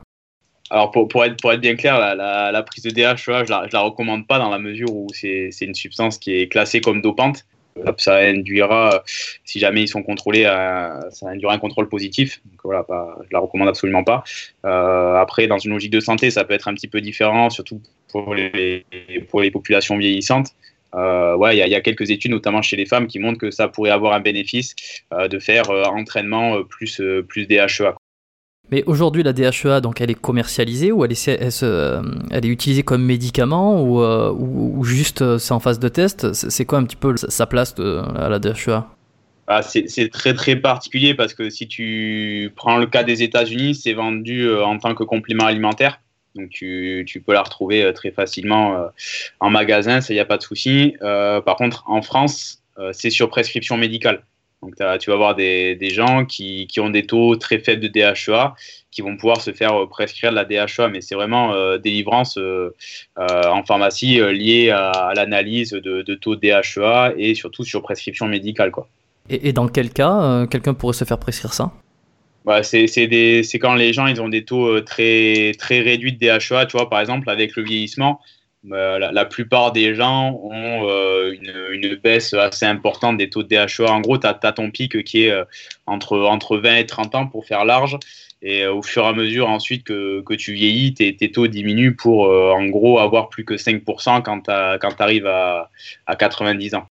Alors 0.70 0.90
pour, 0.90 1.08
pour, 1.08 1.24
être, 1.24 1.36
pour 1.40 1.52
être 1.52 1.60
bien 1.60 1.76
clair, 1.76 1.98
la, 1.98 2.14
la, 2.52 2.62
prise 2.62 2.84
de 2.84 2.90
DHEA, 2.90 3.16
je 3.16 3.30
la, 3.50 3.66
je 3.66 3.72
la 3.72 3.80
recommande 3.80 4.26
pas 4.26 4.38
dans 4.38 4.50
la 4.50 4.58
mesure 4.58 4.92
où 4.92 5.06
c'est 5.12 5.50
une 5.60 5.74
substance 5.74 6.18
qui 6.18 6.34
est 6.34 6.48
classée 6.48 6.80
comme 6.80 7.00
dopante. 7.00 7.44
Ça 7.96 8.16
induira, 8.16 9.02
si 9.44 9.58
jamais 9.58 9.82
ils 9.82 9.88
sont 9.88 10.02
contrôlés, 10.02 10.44
ça 11.10 11.28
induira 11.28 11.54
un 11.54 11.58
contrôle 11.58 11.88
positif. 11.88 12.40
Donc 12.44 12.60
voilà, 12.64 12.86
je 13.22 13.28
la 13.32 13.38
recommande 13.38 13.68
absolument 13.68 14.04
pas. 14.04 14.24
Euh, 14.64 15.14
après, 15.16 15.46
dans 15.46 15.58
une 15.58 15.72
logique 15.72 15.92
de 15.92 16.00
santé, 16.00 16.30
ça 16.30 16.44
peut 16.44 16.54
être 16.54 16.68
un 16.68 16.74
petit 16.74 16.88
peu 16.88 17.00
différent, 17.00 17.50
surtout 17.50 17.80
pour 18.08 18.34
les, 18.34 18.84
populations 19.52 19.96
vieillissantes. 19.96 20.48
Euh, 20.94 21.36
il 21.52 21.58
y, 21.58 21.74
a 21.74 21.80
quelques 21.80 22.10
études, 22.10 22.30
notamment 22.30 22.62
chez 22.62 22.76
les 22.76 22.86
femmes, 22.86 23.06
qui 23.06 23.18
montrent 23.18 23.38
que 23.38 23.50
ça 23.50 23.68
pourrait 23.68 23.90
avoir 23.90 24.14
un 24.14 24.20
bénéfice 24.20 24.74
euh, 25.12 25.28
de 25.28 25.38
faire 25.38 25.70
euh, 25.70 25.84
entraînement 25.84 26.62
plus, 26.62 27.00
plus 27.28 27.46
DHEA. 27.46 27.94
Mais 28.70 28.84
aujourd'hui, 28.84 29.22
la 29.22 29.32
DHEA, 29.32 29.80
donc, 29.80 30.00
elle 30.00 30.10
est 30.10 30.20
commercialisée 30.20 30.92
ou 30.92 31.04
elle 31.04 31.12
est, 31.12 32.44
utilisée 32.44 32.82
comme 32.82 33.02
médicament 33.02 33.82
ou, 33.82 34.00
euh, 34.00 34.82
juste 34.82 35.22
euh, 35.22 35.38
c'est 35.38 35.52
en 35.52 35.60
phase 35.60 35.78
de 35.78 35.88
test? 35.88 36.32
C'est 36.34 36.66
quoi 36.66 36.78
un 36.78 36.84
petit 36.84 36.96
peu 36.96 37.16
sa 37.16 37.46
place 37.46 37.74
de, 37.74 38.02
à 38.16 38.28
la 38.28 38.38
DHEA 38.38 38.86
ah, 39.46 39.62
C'est 39.62 40.10
très 40.10 40.34
très 40.34 40.56
particulier 40.56 41.14
parce 41.14 41.32
que 41.32 41.48
si 41.48 41.66
tu 41.66 42.52
prends 42.56 42.76
le 42.76 42.86
cas 42.86 43.04
des 43.04 43.22
États-Unis, 43.22 43.74
c'est 43.74 43.94
vendu 43.94 44.42
euh, 44.42 44.64
en 44.64 44.78
tant 44.78 44.94
que 44.94 45.04
complément 45.04 45.46
alimentaire. 45.46 46.00
Donc 46.34 46.50
tu, 46.50 47.04
tu 47.06 47.22
peux 47.22 47.32
la 47.32 47.42
retrouver 47.42 47.90
très 47.94 48.10
facilement 48.10 48.90
en 49.40 49.50
magasin, 49.50 50.00
ça 50.00 50.12
n'y 50.12 50.20
a 50.20 50.26
pas 50.26 50.36
de 50.36 50.42
souci. 50.42 50.94
par 51.00 51.56
contre, 51.56 51.82
en 51.88 52.00
France, 52.02 52.62
c'est 52.92 53.10
sur 53.10 53.28
prescription 53.28 53.76
médicale. 53.76 54.22
Donc 54.62 54.74
tu 54.76 55.10
vas 55.10 55.14
avoir 55.14 55.36
des, 55.36 55.76
des 55.76 55.90
gens 55.90 56.24
qui, 56.24 56.66
qui, 56.66 56.80
ont 56.80 56.90
des 56.90 57.06
taux 57.06 57.36
très 57.36 57.60
faibles 57.60 57.80
de 57.80 57.88
DHEA 57.88 58.54
qui 58.90 59.02
vont 59.02 59.16
pouvoir 59.16 59.40
se 59.40 59.52
faire 59.52 59.74
euh, 59.74 59.86
prescrire 59.86 60.30
de 60.30 60.36
la 60.36 60.44
DHEA, 60.44 60.88
mais 60.88 61.00
c'est 61.00 61.14
vraiment 61.14 61.52
euh, 61.52 61.78
délivrance 61.78 62.36
euh, 62.38 62.74
euh 63.18 63.42
en 63.44 63.62
pharmacie 63.62 64.18
liée 64.32 64.70
à, 64.70 64.90
à 64.90 65.14
l'analyse 65.14 65.70
de, 65.70 66.02
de, 66.02 66.14
taux 66.14 66.34
de 66.34 66.40
DHEA 66.40 67.14
et 67.16 67.34
surtout 67.34 67.62
sur 67.62 67.82
prescription 67.82 68.26
médicale. 68.26 68.72
Quoi. 68.72 68.88
Et, 69.30 69.48
et 69.48 69.52
dans 69.52 69.68
quel 69.68 69.90
cas 69.90 70.46
quelqu'un 70.50 70.74
pourrait 70.74 70.94
se 70.94 71.04
faire 71.04 71.18
prescrire 71.18 71.52
ça? 71.52 71.72
Bah, 72.44 72.62
c'est 72.62 72.88
quand 73.60 73.74
les 73.74 73.92
gens 73.92 74.06
ils 74.06 74.20
ont 74.20 74.28
des 74.28 74.44
taux 74.44 74.80
très, 74.80 75.52
très 75.58 75.80
réduits 75.80 76.14
de 76.14 76.18
DHEA, 76.18 76.66
tu 76.66 76.76
vois, 76.76 76.88
par 76.88 77.00
exemple, 77.00 77.28
avec 77.30 77.54
le 77.56 77.62
vieillissement, 77.62 78.20
la, 78.64 79.12
la, 79.12 79.24
plupart 79.24 79.72
des 79.72 79.94
gens 79.94 80.38
ont 80.42 80.88
euh, 80.88 81.34
une, 81.72 81.94
baisse 81.96 82.34
assez 82.34 82.66
importante 82.66 83.16
des 83.16 83.30
taux 83.30 83.42
de 83.42 83.48
DHEA. 83.48 83.90
En 83.90 84.00
gros, 84.00 84.18
tu 84.18 84.26
as, 84.26 84.34
ton 84.34 84.70
pic 84.70 85.02
qui 85.04 85.24
est 85.24 85.30
euh, 85.30 85.44
entre, 85.86 86.18
entre 86.18 86.58
20 86.58 86.76
et 86.76 86.86
30 86.86 87.14
ans 87.14 87.26
pour 87.26 87.46
faire 87.46 87.64
large. 87.64 87.98
Et 88.40 88.66
au 88.66 88.82
fur 88.82 89.04
et 89.04 89.08
à 89.08 89.12
mesure 89.12 89.48
ensuite 89.48 89.84
que, 89.84 90.22
que 90.22 90.34
tu 90.34 90.52
vieillis, 90.52 90.94
tes, 90.94 91.32
taux 91.32 91.48
diminuent 91.48 91.96
pour 91.96 92.30
en 92.30 92.66
gros 92.66 93.00
avoir 93.00 93.30
plus 93.30 93.44
que 93.44 93.54
5% 93.54 94.22
quand 94.22 94.42
tu 94.42 95.02
arrives 95.02 95.26
à 95.26 95.68
90 96.16 96.76
ans. 96.76 96.86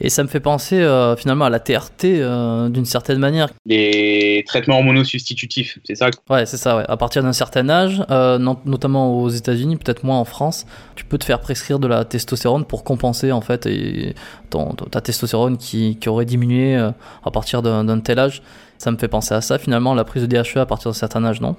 Et 0.00 0.10
ça 0.10 0.22
me 0.22 0.28
fait 0.28 0.40
penser 0.40 0.80
euh, 0.80 1.16
finalement 1.16 1.44
à 1.44 1.50
la 1.50 1.58
TRT 1.58 2.04
euh, 2.04 2.68
d'une 2.68 2.84
certaine 2.84 3.18
manière. 3.18 3.48
Les 3.66 4.44
traitements 4.46 4.76
hormonaux 4.76 5.04
substitutifs, 5.04 5.78
c'est 5.84 5.96
ça 5.96 6.10
Ouais, 6.30 6.46
c'est 6.46 6.56
ça. 6.56 6.76
Ouais. 6.76 6.84
À 6.88 6.96
partir 6.96 7.22
d'un 7.22 7.32
certain 7.32 7.68
âge, 7.68 8.02
euh, 8.10 8.38
non, 8.38 8.58
notamment 8.64 9.20
aux 9.20 9.28
États-Unis, 9.28 9.76
peut-être 9.76 10.04
moins 10.04 10.18
en 10.18 10.24
France, 10.24 10.66
tu 10.94 11.04
peux 11.04 11.18
te 11.18 11.24
faire 11.24 11.40
prescrire 11.40 11.78
de 11.78 11.88
la 11.88 12.04
testostérone 12.04 12.64
pour 12.64 12.84
compenser 12.84 13.32
en 13.32 13.40
fait 13.40 13.66
et 13.66 14.14
ton, 14.50 14.72
ta 14.72 15.00
testostérone 15.00 15.56
qui, 15.56 15.96
qui 16.00 16.08
aurait 16.08 16.26
diminué 16.26 16.76
euh, 16.76 16.90
à 17.24 17.30
partir 17.30 17.62
d'un 17.62 18.00
tel 18.00 18.18
âge. 18.18 18.42
Ça 18.78 18.92
me 18.92 18.96
fait 18.96 19.08
penser 19.08 19.34
à 19.34 19.40
ça 19.40 19.58
finalement, 19.58 19.94
la 19.94 20.04
prise 20.04 20.22
de 20.22 20.28
DHE 20.28 20.58
à 20.58 20.66
partir 20.66 20.90
d'un 20.90 20.96
certain 20.96 21.24
âge, 21.24 21.40
non? 21.40 21.56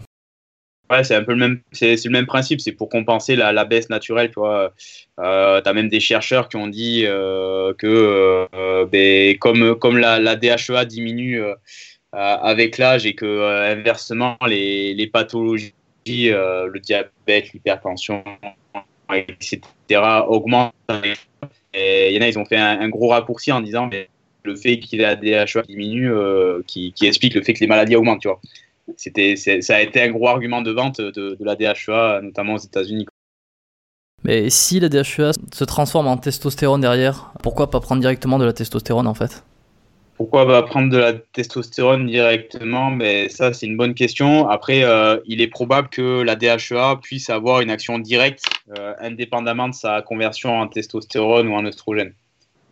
Ouais, 0.90 1.04
c'est 1.04 1.14
un 1.14 1.24
peu 1.24 1.34
le 1.34 1.38
même, 1.38 1.62
c'est 1.72 2.04
le 2.04 2.10
même 2.10 2.26
principe, 2.26 2.62
c'est 2.62 2.72
pour 2.72 2.90
compenser 2.90 3.36
la, 3.36 3.52
la, 3.52 3.64
baisse 3.64 3.90
naturelle, 3.90 4.30
tu 4.30 4.40
vois. 4.40 4.74
Euh, 5.20 5.62
as 5.64 5.74
même 5.74 5.88
des 5.88 6.00
chercheurs 6.00 6.50
qui 6.50 6.56
ont 6.56 6.68
dit 6.68 7.04
euh, 7.06 7.74
que 7.76 8.48
euh, 8.56 8.86
ben, 8.88 9.38
comme, 9.38 9.76
comme 9.76 9.98
la, 9.98 10.20
la, 10.20 10.36
DHEA 10.36 10.86
diminue 10.86 11.44
euh, 11.44 11.54
avec 12.12 12.80
l'âge 12.80 13.06
et 13.06 13.14
que 13.14 13.72
inversement 13.72 14.36
les, 14.48 14.96
les 14.96 15.06
pathologies, 15.06 15.74
le 16.08 16.80
diabète, 16.80 17.54
l'hypertension, 17.54 18.24
etc. 19.14 19.62
augmentent. 20.28 20.74
Et 21.76 22.10
il 22.10 22.16
y 22.16 22.18
en 22.18 22.22
a, 22.24 22.30
ils 22.30 22.40
ont 22.40 22.46
fait 22.46 22.58
un, 22.58 22.90
gros 22.90 23.10
raccourci 23.10 23.52
en 23.52 23.62
disant 23.62 23.88
mais 23.92 24.10
le 24.44 24.56
fait 24.56 24.80
qu'il 24.80 25.00
y 25.00 25.04
ait 25.04 25.06
la 25.06 25.16
DHEA 25.16 25.62
diminue, 25.68 26.12
qui, 26.66 26.94
qui 26.94 27.06
explique 27.06 27.36
le 27.36 27.44
fait 27.44 27.54
que 27.54 27.60
les 27.60 27.68
maladies 27.68 27.96
augmentent, 27.96 28.22
tu 28.22 28.28
vois 28.28 28.42
c'était, 28.98 29.36
ça 29.36 29.76
a 29.76 29.82
été 29.82 30.02
un 30.02 30.12
gros 30.12 30.28
argument 30.28 30.62
de 30.62 30.72
vente 30.72 31.02
de, 31.02 31.12
de 31.12 31.46
la 31.46 31.56
DHEA, 31.56 32.22
notamment 32.22 32.56
aux 32.56 32.60
États-Unis. 32.60 33.06
Mais 34.24 34.50
si 34.50 34.80
la 34.80 34.90
DHEA 34.90 35.32
se 35.54 35.64
transforme 35.64 36.08
en 36.08 36.18
testostérone 36.18 36.82
derrière, 36.82 37.32
pourquoi 37.42 37.70
pas 37.70 37.80
prendre 37.80 38.02
directement 38.02 38.38
de 38.38 38.46
la 38.46 38.54
testostérone 38.54 39.08
en 39.08 39.14
fait? 39.14 39.44
Pourquoi 40.18 40.46
pas 40.46 40.64
prendre 40.64 40.92
de 40.92 40.98
la 40.98 41.14
testostérone 41.14 42.08
directement? 42.08 42.92
Mais 42.92 43.30
ça, 43.30 43.54
c'est 43.54 43.66
une 43.66 43.78
bonne 43.78 43.94
question. 43.94 44.50
Après, 44.50 44.84
euh, 44.84 45.18
il 45.26 45.40
est 45.40 45.48
probable 45.48 45.88
que 45.88 46.22
la 46.24 46.36
DHEA 46.36 46.98
puisse 47.02 47.30
avoir 47.30 47.62
une 47.62 47.70
action 47.70 48.00
directe, 48.00 48.44
euh, 48.78 48.94
indépendamment 49.00 49.70
de 49.70 49.74
sa 49.74 50.02
conversion 50.02 50.60
en 50.60 50.68
testostérone 50.68 51.48
ou 51.48 51.54
en 51.54 51.66
oestrogène. 51.66 52.14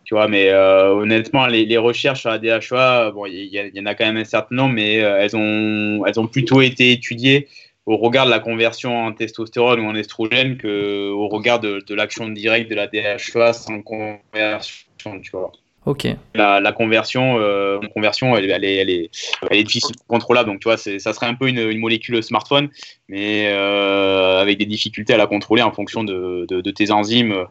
Tu 0.08 0.14
vois, 0.14 0.26
mais 0.26 0.48
euh, 0.48 0.94
honnêtement, 0.94 1.46
les, 1.48 1.66
les, 1.66 1.76
recherches 1.76 2.20
sur 2.20 2.30
la 2.30 2.38
DHEA, 2.38 3.10
bon, 3.10 3.26
il 3.26 3.34
y, 3.34 3.58
y, 3.58 3.80
en 3.82 3.84
a 3.84 3.94
quand 3.94 4.06
même 4.06 4.16
un 4.16 4.24
certain 4.24 4.54
nombre, 4.54 4.72
mais 4.72 5.04
euh, 5.04 5.20
elles, 5.20 5.36
ont, 5.36 6.06
elles 6.06 6.18
ont 6.18 6.26
plutôt 6.26 6.62
été 6.62 6.92
étudiées 6.92 7.46
au 7.84 7.98
regard 7.98 8.24
de 8.24 8.30
la 8.30 8.38
conversion 8.38 9.04
en 9.04 9.12
testostérone 9.12 9.80
ou 9.80 9.84
en 9.84 9.94
estrogène 9.94 10.56
qu'au 10.56 11.28
regard 11.28 11.60
de, 11.60 11.84
de 11.86 11.94
l'action 11.94 12.26
directe 12.30 12.70
de 12.70 12.74
la 12.74 12.86
DHEA 12.86 13.52
sans 13.52 13.82
conversion, 13.82 15.20
tu 15.22 15.30
vois. 15.30 15.52
Ok. 15.84 16.06
La, 16.34 16.58
la 16.60 16.72
conversion, 16.72 17.36
euh, 17.38 17.78
conversion 17.92 18.34
elle, 18.34 18.50
elle, 18.50 18.64
est, 18.64 18.76
elle, 18.76 18.88
est, 18.88 19.10
elle 19.50 19.58
est 19.58 19.64
difficile 19.64 19.96
contrôlable. 20.06 20.48
Donc, 20.48 20.60
tu 20.60 20.68
vois, 20.68 20.78
ça 20.78 21.12
serait 21.12 21.26
un 21.26 21.34
peu 21.34 21.48
une, 21.48 21.58
une 21.58 21.80
molécule 21.80 22.22
smartphone, 22.22 22.70
mais 23.10 23.48
euh, 23.52 24.40
avec 24.40 24.56
des 24.56 24.64
difficultés 24.64 25.12
à 25.12 25.18
la 25.18 25.26
contrôler 25.26 25.60
en 25.60 25.72
fonction 25.72 26.02
de, 26.02 26.46
de, 26.48 26.62
de 26.62 26.70
tes 26.70 26.90
enzymes 26.92 27.44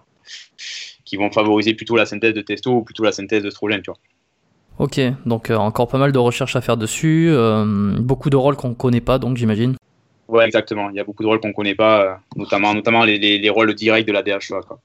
qui 1.07 1.15
vont 1.15 1.31
favoriser 1.31 1.73
plutôt 1.73 1.95
la 1.95 2.05
synthèse 2.05 2.33
de 2.33 2.41
testo 2.41 2.71
ou 2.71 2.83
plutôt 2.83 3.03
la 3.03 3.13
synthèse 3.13 3.41
d'œstrogène, 3.41 3.81
tu 3.81 3.89
vois. 3.89 3.99
Ok, 4.77 4.99
donc 5.25 5.49
euh, 5.49 5.55
encore 5.55 5.87
pas 5.87 5.97
mal 5.97 6.11
de 6.11 6.19
recherches 6.19 6.55
à 6.55 6.61
faire 6.61 6.77
dessus, 6.77 7.29
euh, 7.31 7.95
beaucoup 7.97 8.29
de 8.29 8.35
rôles 8.35 8.57
qu'on 8.57 8.75
connaît 8.75 9.01
pas, 9.01 9.17
donc 9.17 9.37
j'imagine. 9.37 9.75
Ouais, 10.27 10.45
exactement. 10.45 10.89
Il 10.89 10.97
y 10.97 10.99
a 10.99 11.05
beaucoup 11.05 11.23
de 11.23 11.27
rôles 11.27 11.39
qu'on 11.39 11.53
connaît 11.53 11.75
pas, 11.75 12.03
euh, 12.03 12.13
notamment, 12.35 12.73
notamment 12.73 13.05
les, 13.05 13.17
les, 13.17 13.39
les, 13.39 13.49
rôles 13.49 13.73
directs 13.73 14.05
de 14.05 14.11
la 14.11 14.21
DHEA. 14.21 14.61
Quoi. 14.67 14.79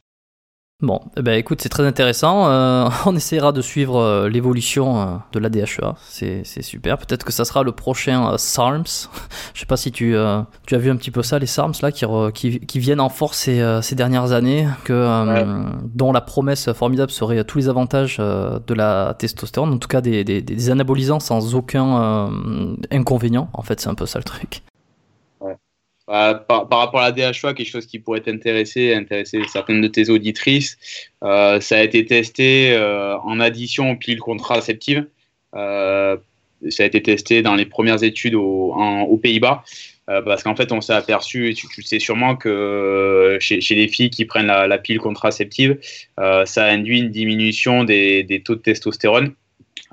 Bon, 0.82 1.00
eh 1.16 1.22
ben 1.22 1.34
écoute, 1.34 1.60
c'est 1.62 1.68
très 1.68 1.86
intéressant. 1.86 2.48
Euh, 2.48 2.88
on 3.06 3.14
essaiera 3.14 3.52
de 3.52 3.62
suivre 3.62 4.00
euh, 4.00 4.28
l'évolution 4.28 5.00
euh, 5.00 5.06
de 5.32 5.38
la 5.38 5.48
DHEA. 5.48 5.94
C'est 6.02 6.42
super. 6.44 6.98
Peut-être 6.98 7.24
que 7.24 7.32
ça 7.32 7.44
sera 7.44 7.62
le 7.62 7.70
prochain 7.70 8.36
SARMS. 8.36 8.82
Je 9.54 9.60
sais 9.60 9.66
pas 9.66 9.76
si 9.76 9.92
tu, 9.92 10.16
tu 10.66 10.74
as 10.74 10.78
vu 10.78 10.90
un 10.90 10.96
petit 10.96 11.12
peu 11.12 11.22
ça, 11.22 11.38
les 11.38 11.46
SARMS 11.46 11.74
là, 11.82 11.92
qui, 11.92 12.04
qui, 12.34 12.58
qui 12.58 12.78
viennent 12.80 13.00
en 13.00 13.08
force 13.08 13.38
ces, 13.38 13.78
ces 13.82 13.94
dernières 13.94 14.32
années, 14.32 14.66
que, 14.84 15.26
ouais. 15.26 15.46
dont 15.94 16.12
la 16.12 16.20
promesse 16.20 16.72
formidable 16.72 17.12
serait 17.12 17.44
tous 17.44 17.58
les 17.58 17.68
avantages 17.68 18.18
de 18.18 18.74
la 18.74 19.14
testostérone, 19.18 19.72
en 19.72 19.78
tout 19.78 19.88
cas 19.88 20.00
des, 20.00 20.24
des, 20.24 20.42
des 20.42 20.70
anabolisants 20.70 21.20
sans 21.20 21.54
aucun 21.54 22.30
inconvénient. 22.90 23.48
En 23.52 23.62
fait, 23.62 23.80
c'est 23.80 23.88
un 23.88 23.94
peu 23.94 24.06
ça 24.06 24.18
le 24.18 24.24
truc. 24.24 24.62
Euh, 26.10 26.34
par, 26.34 26.68
rapport 26.68 27.00
à 27.00 27.10
la 27.10 27.12
DHEA, 27.12 27.54
quelque 27.54 27.64
chose 27.64 27.86
qui 27.86 27.98
pourrait 28.00 28.20
t'intéresser, 28.20 28.92
intéresser 28.92 29.40
certaines 29.46 29.80
de 29.80 29.86
tes 29.86 30.10
auditrices, 30.10 30.76
euh, 31.22 31.60
ça 31.60 31.78
a 31.78 31.82
été 31.82 32.04
testé 32.04 32.72
euh, 32.72 33.16
en 33.18 33.38
addition 33.38 33.92
aux 33.92 33.96
pilules 33.96 34.20
contraceptives. 34.20 35.06
Euh, 35.54 36.16
ça 36.70 36.82
a 36.82 36.86
été 36.86 37.02
testé 37.02 37.42
dans 37.42 37.54
les 37.54 37.66
premières 37.66 38.02
études 38.02 38.34
aux 38.34 39.20
Pays-Bas. 39.22 39.64
parce 40.06 40.42
qu'en 40.42 40.54
fait, 40.54 40.72
on 40.72 40.80
s'est 40.80 40.92
aperçu, 40.92 41.50
et 41.50 41.54
tu, 41.54 41.82
sais 41.82 41.98
sûrement 41.98 42.36
que 42.36 43.36
chez, 43.40 43.60
les 43.70 43.88
filles 43.88 44.10
qui 44.10 44.24
prennent 44.26 44.46
la, 44.46 44.78
pile 44.78 44.98
contraceptive, 44.98 45.78
ça 46.16 46.66
induit 46.66 47.00
une 47.00 47.10
diminution 47.10 47.82
des, 47.82 48.42
taux 48.44 48.54
de 48.54 48.60
testostérone 48.60 49.34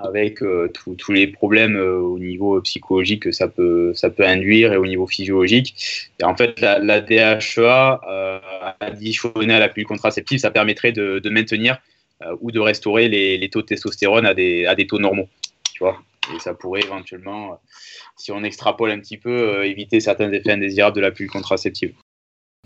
avec 0.00 0.42
euh, 0.42 0.70
tous 0.72 1.12
les 1.12 1.26
problèmes 1.26 1.76
euh, 1.76 1.98
au 1.98 2.18
niveau 2.18 2.60
psychologique 2.62 3.24
que 3.24 3.32
ça 3.32 3.48
peut, 3.48 3.92
induire 4.18 4.72
et 4.72 4.76
au 4.76 4.86
niveau 4.86 5.06
physiologique. 5.06 6.08
Et 6.18 6.24
en 6.24 6.36
fait, 6.36 6.60
la, 6.60 7.00
DHEA, 7.00 8.00
euh, 8.08 8.38
additionnée 8.80 9.54
à 9.54 9.58
la 9.58 9.68
pilule 9.68 9.86
contraceptive, 9.86 10.38
ça 10.38 10.50
permettrait 10.50 10.92
de, 10.92 11.28
maintenir 11.30 11.78
ou 12.40 12.50
de 12.50 12.60
restaurer 12.60 13.08
les, 13.08 13.48
taux 13.50 13.62
de 13.62 13.66
testostérone 13.66 14.26
à 14.26 14.34
des, 14.34 14.86
taux 14.88 14.98
normaux. 14.98 15.28
Et 16.34 16.38
ça 16.38 16.54
pourrait 16.54 16.82
éventuellement, 16.82 17.58
si 18.16 18.30
on 18.30 18.44
extrapole 18.44 18.90
un 18.90 18.98
petit 19.00 19.16
peu, 19.16 19.64
éviter 19.64 20.00
certains 20.00 20.30
effets 20.32 20.52
indésirables 20.52 20.94
de 20.94 21.00
la 21.00 21.10
pilule 21.10 21.30
contraceptive. 21.30 21.94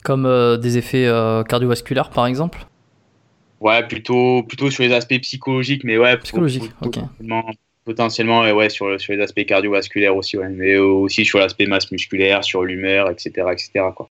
Comme 0.02 0.58
des 0.60 0.76
effets 0.76 1.08
cardiovasculaires, 1.48 2.10
par 2.10 2.26
exemple? 2.26 2.66
Ouais, 3.64 3.82
plutôt, 3.88 4.42
plutôt 4.42 4.70
sur 4.70 4.84
les 4.84 4.92
aspects 4.92 5.18
psychologiques, 5.22 5.84
mais 5.84 5.96
ouais. 5.96 6.18
Psychologique, 6.18 6.70
ok. 6.82 6.98
Potentiellement, 7.86 8.40
ouais, 8.40 8.70
sur, 8.70 9.00
sur 9.00 9.14
les 9.14 9.22
aspects 9.22 9.44
cardiovasculaires 9.44 10.14
aussi, 10.16 10.36
ouais, 10.36 10.48
mais 10.48 10.76
aussi 10.76 11.24
sur 11.24 11.38
l'aspect 11.38 11.66
masse 11.66 11.90
musculaire, 11.90 12.44
sur 12.44 12.62
l'humeur, 12.62 13.10
etc., 13.10 13.46
etc. 13.52 13.86
Quoi. 13.94 14.08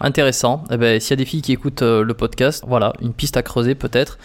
Intéressant. 0.00 0.64
Eh 0.70 0.76
ben, 0.78 0.98
s'il 1.00 1.10
y 1.10 1.12
a 1.14 1.16
des 1.16 1.24
filles 1.24 1.42
qui 1.42 1.52
écoutent 1.52 1.82
euh, 1.82 2.02
le 2.02 2.14
podcast, 2.14 2.64
voilà, 2.66 2.92
une 3.00 3.14
piste 3.14 3.36
à 3.36 3.42
creuser 3.42 3.74
peut-être. 3.74 4.18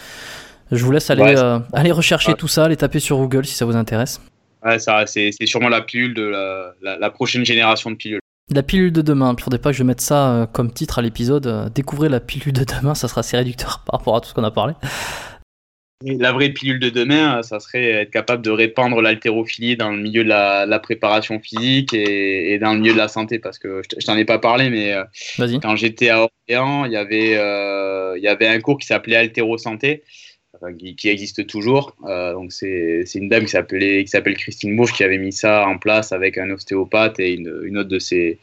Je 0.72 0.84
vous 0.84 0.92
laisse 0.92 1.10
aller, 1.10 1.36
euh, 1.38 1.60
aller 1.74 1.92
rechercher 1.92 2.34
tout 2.34 2.48
ça, 2.48 2.66
aller 2.66 2.78
taper 2.78 3.00
sur 3.00 3.18
Google 3.18 3.46
si 3.46 3.56
ça 3.56 3.66
vous 3.66 3.76
intéresse. 3.76 4.22
Ouais, 4.64 4.80
ça, 4.80 5.06
c'est, 5.06 5.32
sûrement 5.46 5.70
la 5.70 5.82
pilule 5.82 6.14
de 6.14 6.24
la, 6.24 6.98
la 6.98 7.10
prochaine 7.10 7.46
génération 7.46 7.92
de 7.92 7.96
pilules. 7.96 8.21
La 8.54 8.64
pilule 8.64 8.92
de 8.92 9.02
demain, 9.02 9.34
il 9.38 9.42
faudrait 9.42 9.62
pas 9.62 9.72
que 9.72 9.78
je 9.78 9.84
mette 9.84 10.02
ça 10.02 10.32
euh, 10.34 10.46
comme 10.46 10.74
titre 10.74 11.00
à 11.00 11.02
l'épisode. 11.02 11.48
Euh, 11.48 11.70
découvrez 11.70 12.10
la 12.10 12.20
pilule 12.20 12.52
de 12.52 12.66
demain, 12.66 12.96
ça 12.96 13.08
sera 13.08 13.20
assez 13.20 13.38
réducteur 13.38 13.84
par 13.86 14.00
rapport 14.00 14.18
à 14.18 14.22
tout 14.22 14.28
ce 14.28 14.34
qu'on 14.34 14.44
a 14.44 14.52
parlé. 14.52 14.74
La 16.04 16.34
vraie 16.34 16.50
pilule 16.50 16.80
de 16.80 16.90
demain, 16.90 17.38
euh, 17.38 17.42
ça 17.44 17.62
serait 17.62 17.86
être 17.92 18.12
capable 18.12 18.44
de 18.44 18.50
répandre 18.50 19.02
l'haltérophilie 19.02 19.78
dans 19.78 19.92
le 19.92 20.00
milieu 20.00 20.26
de 20.26 20.30
la, 20.30 20.80
préparation 20.80 21.40
physique 21.40 21.94
et, 21.94 22.58
dans 22.60 22.74
le 22.74 22.80
milieu 22.80 22.94
de 22.94 22.98
la 22.98 23.08
santé. 23.08 23.40
Parce 23.40 23.58
que 23.58 23.84
je 23.98 24.06
t'en 24.06 24.18
ai 24.18 24.26
pas 24.26 24.40
parlé, 24.40 24.70
mais 24.70 24.96
quand 25.62 25.76
j'étais 25.78 26.10
à 26.10 26.28
Orléans, 26.28 26.86
il 26.86 26.92
y 26.92 26.98
avait, 26.98 27.34
il 28.18 28.24
y 28.24 28.28
avait 28.28 28.48
un 28.48 28.60
cours 28.60 28.80
qui 28.80 28.88
s'appelait 28.88 29.16
Altéro 29.16 29.58
Santé 29.60 30.04
qui, 30.70 31.10
existe 31.10 31.48
toujours. 31.48 31.96
Euh, 32.06 32.34
donc 32.34 32.52
c'est 32.52 33.04
une 33.16 33.30
dame 33.30 33.46
qui 33.46 33.50
s'appelle 33.50 34.38
Christine 34.38 34.76
Bourges 34.76 34.94
qui 34.94 35.04
avait 35.04 35.18
mis 35.18 35.34
ça 35.34 35.68
en 35.68 35.78
place 35.78 36.12
avec 36.12 36.38
un 36.38 36.50
ostéopathe 36.52 37.20
et 37.20 37.34
une, 37.34 37.78
autre 37.78 37.90
de 37.90 38.00
ses 38.00 38.38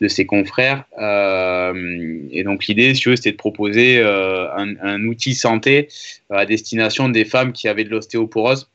de 0.00 0.08
ses 0.08 0.26
confrères. 0.26 0.84
Euh, 0.98 2.20
et 2.30 2.44
donc 2.44 2.66
l'idée, 2.66 2.94
si 2.94 3.02
c'était 3.16 3.32
de 3.32 3.36
proposer 3.36 3.98
euh, 3.98 4.48
un, 4.54 5.04
outil 5.04 5.34
santé 5.34 5.88
à 6.30 6.46
destination 6.46 7.08
des 7.08 7.24
femmes 7.24 7.52
qui 7.52 7.68
avaient 7.68 7.84
de 7.84 7.90
l'ostéoporose. 7.90 8.68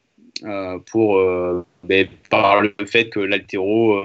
pour 0.91 1.21
ben, 1.83 2.07
par 2.29 2.61
le 2.61 2.73
fait 2.85 3.09
que 3.09 3.19
l'altéro 3.19 4.01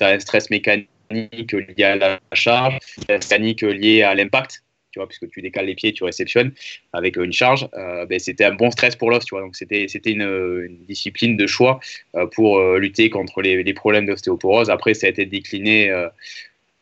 a 0.00 0.06
un 0.06 0.18
stress 0.18 0.50
mécanique 0.50 0.88
lié 1.10 1.84
à 1.84 1.96
la 1.96 2.20
charge, 2.32 2.78
un 3.08 3.20
stress 3.20 3.40
mécanique 3.40 3.62
lié 3.62 4.02
à 4.02 4.14
l'impact 4.14 4.62
puisque 5.06 5.28
tu 5.30 5.42
décales 5.42 5.66
les 5.66 5.74
pieds, 5.74 5.92
tu 5.92 6.04
réceptionnes 6.04 6.52
avec 6.92 7.16
une 7.16 7.32
charge, 7.32 7.68
euh, 7.74 8.06
ben, 8.06 8.18
c'était 8.18 8.44
un 8.44 8.54
bon 8.54 8.70
stress 8.70 8.96
pour 8.96 9.10
l'os, 9.10 9.24
tu 9.24 9.34
vois. 9.34 9.42
Donc 9.42 9.56
c'était 9.56 9.86
c'était 9.88 10.12
une, 10.12 10.78
discipline 10.86 11.36
de 11.36 11.46
choix 11.46 11.80
euh, 12.14 12.26
pour 12.26 12.58
euh, 12.58 12.78
lutter 12.78 13.10
contre 13.10 13.42
les, 13.42 13.74
problèmes 13.74 14.06
d'ostéoporose. 14.06 14.70
Après, 14.70 14.94
ça 14.94 15.06
a 15.06 15.10
été 15.10 15.24
décliné 15.26 15.92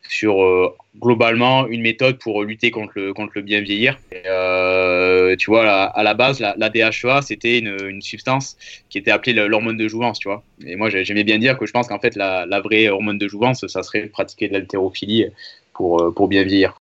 sur 0.07 0.73
globalement 0.99 1.67
une 1.67 1.81
méthode 1.81 2.17
pour 2.17 2.43
lutter 2.43 2.71
contre 2.71 2.93
le, 2.95 3.13
contre 3.13 3.33
le 3.35 3.41
bien 3.41 3.61
vieillir. 3.61 3.99
tu 5.37 5.51
vois, 5.51 5.69
à 5.69 6.03
la 6.03 6.13
base, 6.13 6.39
la, 6.39 6.55
la 6.57 6.69
DHEA, 6.69 7.21
c'était 7.21 7.59
une, 7.59 7.77
une, 7.87 8.01
substance 8.01 8.57
qui 8.89 8.97
était 8.97 9.11
appelée 9.11 9.33
l'hormone 9.33 9.77
de 9.77 9.87
jouvence, 9.87 10.17
tu 10.19 10.29
vois. 10.29 10.43
Et 10.65 10.75
moi, 10.75 10.89
j'aimais 10.89 11.25
bien 11.25 11.37
dire 11.37 11.57
que 11.57 11.65
je 11.65 11.71
pense 11.71 11.87
qu'en 11.87 11.99
fait, 11.99 12.15
la, 12.15 12.61
vraie 12.61 12.87
hormone 12.87 13.17
de 13.17 13.27
jouvence, 13.27 13.67
ça 13.67 13.83
serait 13.83 14.07
pratiquer 14.07 14.47
de 14.47 14.53
l'haltérophilie 14.53 15.25
pour, 15.73 16.13
pour 16.15 16.27
bien 16.27 16.43
vieillir. 16.43 16.73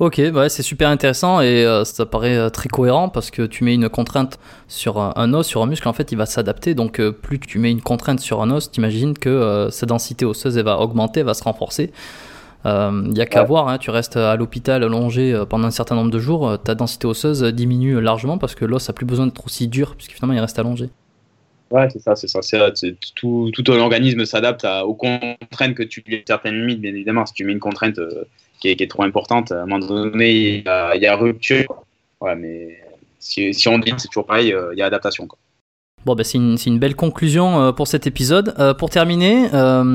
Ok, 0.00 0.18
bah 0.30 0.48
c'est 0.48 0.62
super 0.62 0.88
intéressant 0.88 1.42
et 1.42 1.62
euh, 1.66 1.84
ça 1.84 2.06
paraît 2.06 2.34
euh, 2.34 2.48
très 2.48 2.70
cohérent 2.70 3.10
parce 3.10 3.30
que 3.30 3.42
tu 3.42 3.64
mets 3.64 3.74
une 3.74 3.90
contrainte 3.90 4.38
sur 4.66 4.98
un, 4.98 5.34
os, 5.34 5.46
sur 5.46 5.62
un 5.62 5.66
muscle, 5.66 5.86
en 5.86 5.92
fait 5.92 6.10
il 6.10 6.16
va 6.16 6.24
s'adapter. 6.24 6.72
Donc 6.72 6.98
euh, 6.98 7.12
plus 7.12 7.38
tu 7.38 7.58
mets 7.58 7.70
une 7.70 7.82
contrainte 7.82 8.18
sur 8.18 8.40
un 8.40 8.50
os, 8.50 8.70
t'imagines 8.70 9.12
que 9.12 9.68
sa 9.70 9.84
densité 9.84 10.24
osseuse 10.24 10.56
elle 10.56 10.64
va 10.64 10.78
augmenter, 10.80 11.20
elle 11.20 11.26
va 11.26 11.34
se 11.34 11.44
renforcer. 11.44 11.92
Il 12.64 13.10
n'y 13.10 13.20
a 13.20 13.26
qu'à 13.26 13.42
voir, 13.42 13.68
hein, 13.68 13.76
tu 13.76 13.90
restes 13.90 14.16
à 14.16 14.36
l'hôpital 14.36 14.82
allongé 14.82 15.38
pendant 15.50 15.66
un 15.66 15.70
certain 15.70 15.96
nombre 15.96 16.10
de 16.10 16.18
jours, 16.18 16.58
ta 16.62 16.74
densité 16.74 17.06
osseuse 17.06 17.42
diminue 17.42 18.00
largement 18.00 18.38
parce 18.38 18.54
que 18.54 18.64
l'os 18.64 18.88
a 18.88 18.94
plus 18.94 19.04
besoin 19.04 19.26
d'être 19.26 19.44
aussi 19.44 19.68
dur 19.68 19.96
puisque 19.96 20.12
finalement 20.12 20.34
il 20.34 20.40
reste 20.40 20.58
allongé. 20.58 20.88
Ouais, 21.70 21.88
c'est 21.90 22.00
ça, 22.00 22.16
c'est 22.16 22.26
ça. 22.26 22.40
tout, 23.16 23.50
tout 23.52 23.64
un 23.70 23.78
organisme 23.78 24.24
s'adapte 24.24 24.66
aux 24.82 24.94
contraintes 24.94 25.74
que 25.74 25.82
tu 25.82 26.02
lui 26.06 26.22
certaines 26.26 26.54
limites, 26.54 26.80
bien 26.80 26.90
évidemment. 26.90 27.26
Si 27.26 27.34
tu 27.34 27.44
mets 27.44 27.52
une 27.52 27.60
contrainte 27.60 28.00
qui 28.60 28.68
est, 28.68 28.90
trop 28.90 29.02
importante. 29.02 29.52
À 29.52 29.62
un 29.62 29.66
moment 29.66 29.78
donné, 29.78 30.62
il 30.64 31.02
y 31.02 31.06
a, 31.06 31.16
rupture. 31.16 31.66
Ouais, 32.20 32.36
mais 32.36 32.78
si, 33.18 33.52
si 33.54 33.68
on 33.68 33.78
dit 33.78 33.92
c'est 33.96 34.08
toujours 34.08 34.26
pareil, 34.26 34.52
euh, 34.52 34.70
il 34.72 34.78
y 34.78 34.82
a 34.82 34.86
adaptation. 34.86 35.26
Quoi. 35.26 35.38
Bon, 36.06 36.14
bah, 36.14 36.24
c'est 36.24 36.38
une, 36.38 36.56
une, 36.64 36.78
belle 36.78 36.96
conclusion 36.96 37.60
euh, 37.60 37.72
pour 37.72 37.86
cet 37.86 38.06
épisode. 38.06 38.54
Euh, 38.58 38.72
pour 38.72 38.88
terminer, 38.90 39.48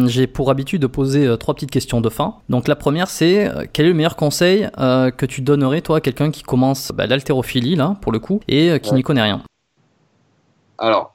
j'ai 0.08 0.28
pour 0.28 0.52
habitude 0.52 0.82
de 0.82 0.88
poser 0.88 1.36
trois 1.40 1.54
petites 1.54 1.72
questions 1.72 2.02
de 2.02 2.10
fin. 2.10 2.36
Donc 2.50 2.68
la 2.68 2.76
première, 2.76 3.10
c'est 3.10 3.50
quel 3.74 3.86
est 3.86 3.90
le 3.90 3.96
meilleur 3.96 4.16
conseil 4.16 4.68
que 4.78 5.26
tu 5.26 5.42
donnerais, 5.42 5.82
toi, 5.82 5.98
à 5.98 6.02
quelqu'un 6.02 6.32
qui 6.32 6.44
commence 6.44 6.92
bah, 6.92 7.06
l'haltérophilie, 7.08 7.76
là, 7.76 7.98
pour 8.02 8.12
le 8.12 8.20
coup, 8.20 8.42
et 8.48 8.80
qui 8.82 8.94
n'y 8.94 9.04
connaît 9.04 9.24
rien? 9.24 9.42
Alors, 10.78 11.14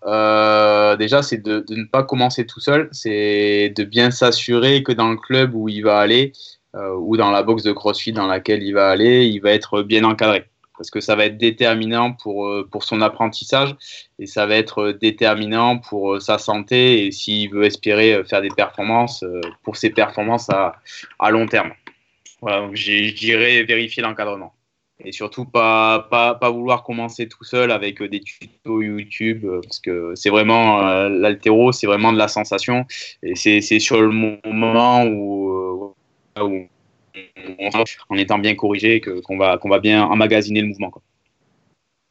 déjà, 0.99 1.23
c'est 1.23 1.39
de, 1.39 1.65
de, 1.69 1.75
ne 1.77 1.85
pas 1.85 2.03
commencer 2.03 2.47
tout 2.47 2.61
seul, 2.61 2.89
c'est 2.93 3.73
de 3.77 3.85
bien 3.85 4.11
s'assurer 4.11 4.83
que 4.83 4.93
dans 4.93 5.11
le 5.11 5.17
club 5.17 5.55
où 5.55 5.69
il 5.69 5.83
va 5.83 5.99
aller, 5.99 6.33
ou 6.75 7.17
dans 7.17 7.31
la 7.31 7.43
box 7.43 7.63
de 7.63 7.73
CrossFit 7.73 8.13
dans 8.13 8.27
laquelle 8.27 8.63
il 8.63 8.73
va 8.73 8.91
aller, 8.91 9.27
il 9.27 9.41
va 9.41 9.53
être 9.53 9.83
bien 9.83 10.05
encadré. 10.05 10.45
Parce 10.77 10.91
que 10.91 11.01
ça 11.01 11.15
va 11.15 11.27
être 11.27 11.37
déterminant 11.37 12.15
pour, 12.15 12.47
euh, 12.47 12.67
pour 12.71 12.85
son 12.85 13.03
apprentissage 13.03 13.77
et 14.19 14.25
ça 14.25 14.47
va 14.47 14.57
être 14.57 14.93
déterminant 14.93 15.77
pour 15.77 16.15
euh, 16.15 16.21
sa 16.21 16.39
santé 16.39 17.05
et 17.05 17.13
s'il 17.13 17.51
veut 17.51 17.65
espérer 17.65 18.25
faire 18.25 18.41
des 18.41 18.49
performances, 18.49 19.23
pour 19.63 19.77
ses 19.77 19.91
performances 19.91 20.49
à, 20.49 20.77
à 21.19 21.31
long 21.31 21.47
terme. 21.47 21.73
Voilà, 22.41 22.63
donc 22.63 22.77
je 22.77 23.15
dirais 23.15 23.63
vérifier 23.65 24.03
l'encadrement 24.03 24.55
et 25.05 25.13
surtout 25.13 25.45
pas, 25.45 26.07
pas, 26.11 26.35
pas, 26.35 26.51
vouloir 26.51 26.83
commencer 26.83 27.29
tout 27.29 27.45
seul 27.45 27.71
avec 27.71 28.03
des 28.03 28.21
tutos 28.21 28.81
YouTube 28.81 29.47
parce 29.63 29.81
que 29.81 30.13
c'est 30.15 30.31
vraiment 30.31 30.81
l'altéro, 31.09 31.73
c'est 31.73 31.87
vraiment 31.87 32.13
de 32.13 32.19
la 32.19 32.29
sensation 32.29 32.87
et 33.23 33.35
c'est 33.35 33.61
sur 33.81 34.01
le 34.01 34.11
moment 34.11 35.05
où, 35.05 35.95
en 36.41 38.17
étant 38.17 38.39
bien 38.39 38.55
corrigé 38.55 39.01
qu'on 39.01 39.37
va, 39.37 39.59
qu'on 39.59 39.69
va 39.69 39.79
bien 39.79 40.05
emmagasiner 40.05 40.61
le 40.61 40.69
mouvement. 40.69 40.93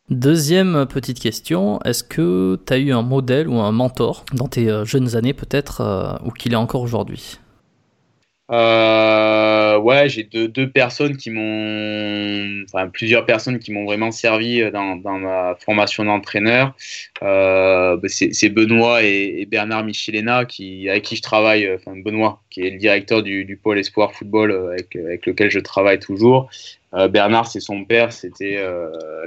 Deuxième 0.09 0.88
petite 0.88 1.19
question, 1.19 1.80
est-ce 1.86 2.03
que 2.03 2.59
tu 2.65 2.73
as 2.73 2.77
eu 2.77 2.91
un 2.91 3.03
modèle 3.03 3.47
ou 3.47 3.59
un 3.59 3.71
mentor 3.71 4.25
dans 4.34 4.47
tes 4.47 4.67
euh, 4.67 4.84
jeunes 4.84 5.15
années 5.15 5.34
peut-être, 5.36 5.82
euh, 5.82 6.13
ou 6.25 6.32
qu'il 6.32 6.53
est 6.53 6.57
encore 6.57 6.82
aujourd'hui? 6.82 7.39
Euh, 8.52 9.78
ouais, 9.78 10.09
j'ai 10.09 10.24
deux, 10.24 10.70
personnes 10.70 11.17
qui 11.17 11.30
m'ont, 11.30 12.63
enfin 12.66 12.88
plusieurs 12.89 13.26
personnes 13.26 13.59
qui 13.59 13.71
m'ont 13.71 13.86
vraiment 13.86 14.12
servi 14.12 14.70
dans, 14.71 14.96
dans 14.96 15.20
ma 15.20 15.55
formation 15.59 16.04
d'entraîneur. 16.04 16.74
Euh, 17.21 17.96
bah, 17.97 18.08
c'est 18.09 18.50
Benoît 18.50 19.04
et, 19.04 19.46
Bernard 19.46 19.84
Michelena 19.84 20.46
qui, 20.46 20.89
avec 20.89 21.04
qui 21.04 21.16
je 21.16 21.21
travaille, 21.21 21.66
euh, 21.66 21.76
enfin 21.76 21.96
Benoît 21.96 22.42
qui 22.50 22.62
est 22.62 22.71
le 22.71 22.78
directeur 22.78 23.21
du, 23.21 23.59
pôle 23.62 23.78
espoir 23.78 24.13
football 24.13 24.51
avec, 24.51 24.96
avec 24.96 25.26
lequel 25.28 25.51
je 25.51 25.59
travaille 25.59 26.00
toujours, 26.00 26.50
Bernard, 27.12 27.46
c'est 27.46 27.59
son 27.59 27.86
père, 27.86 28.12
c'était 28.12 28.58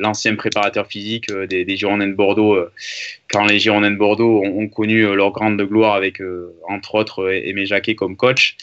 l'ancien 0.01 0.35
préparateur 0.35 0.89
physique 0.89 1.32
des, 1.32 1.65
des, 1.65 1.77
Girondins 1.77 2.09
de 2.09 2.15
Bordeaux. 2.15 2.59
quand 3.31 3.44
les 3.44 3.61
Girondins 3.61 3.93
de 3.93 3.97
Bordeaux 3.97 4.43
ont, 4.43 4.66
connu 4.66 5.03
leur 5.15 5.31
grande 5.31 5.62
gloire 5.62 5.94
avec, 5.94 6.20
entre 6.69 6.97
autres, 6.97 7.32
Aimé 7.32 7.65
Jacquet 7.65 7.94
comme 7.94 8.16
coach. 8.16 8.57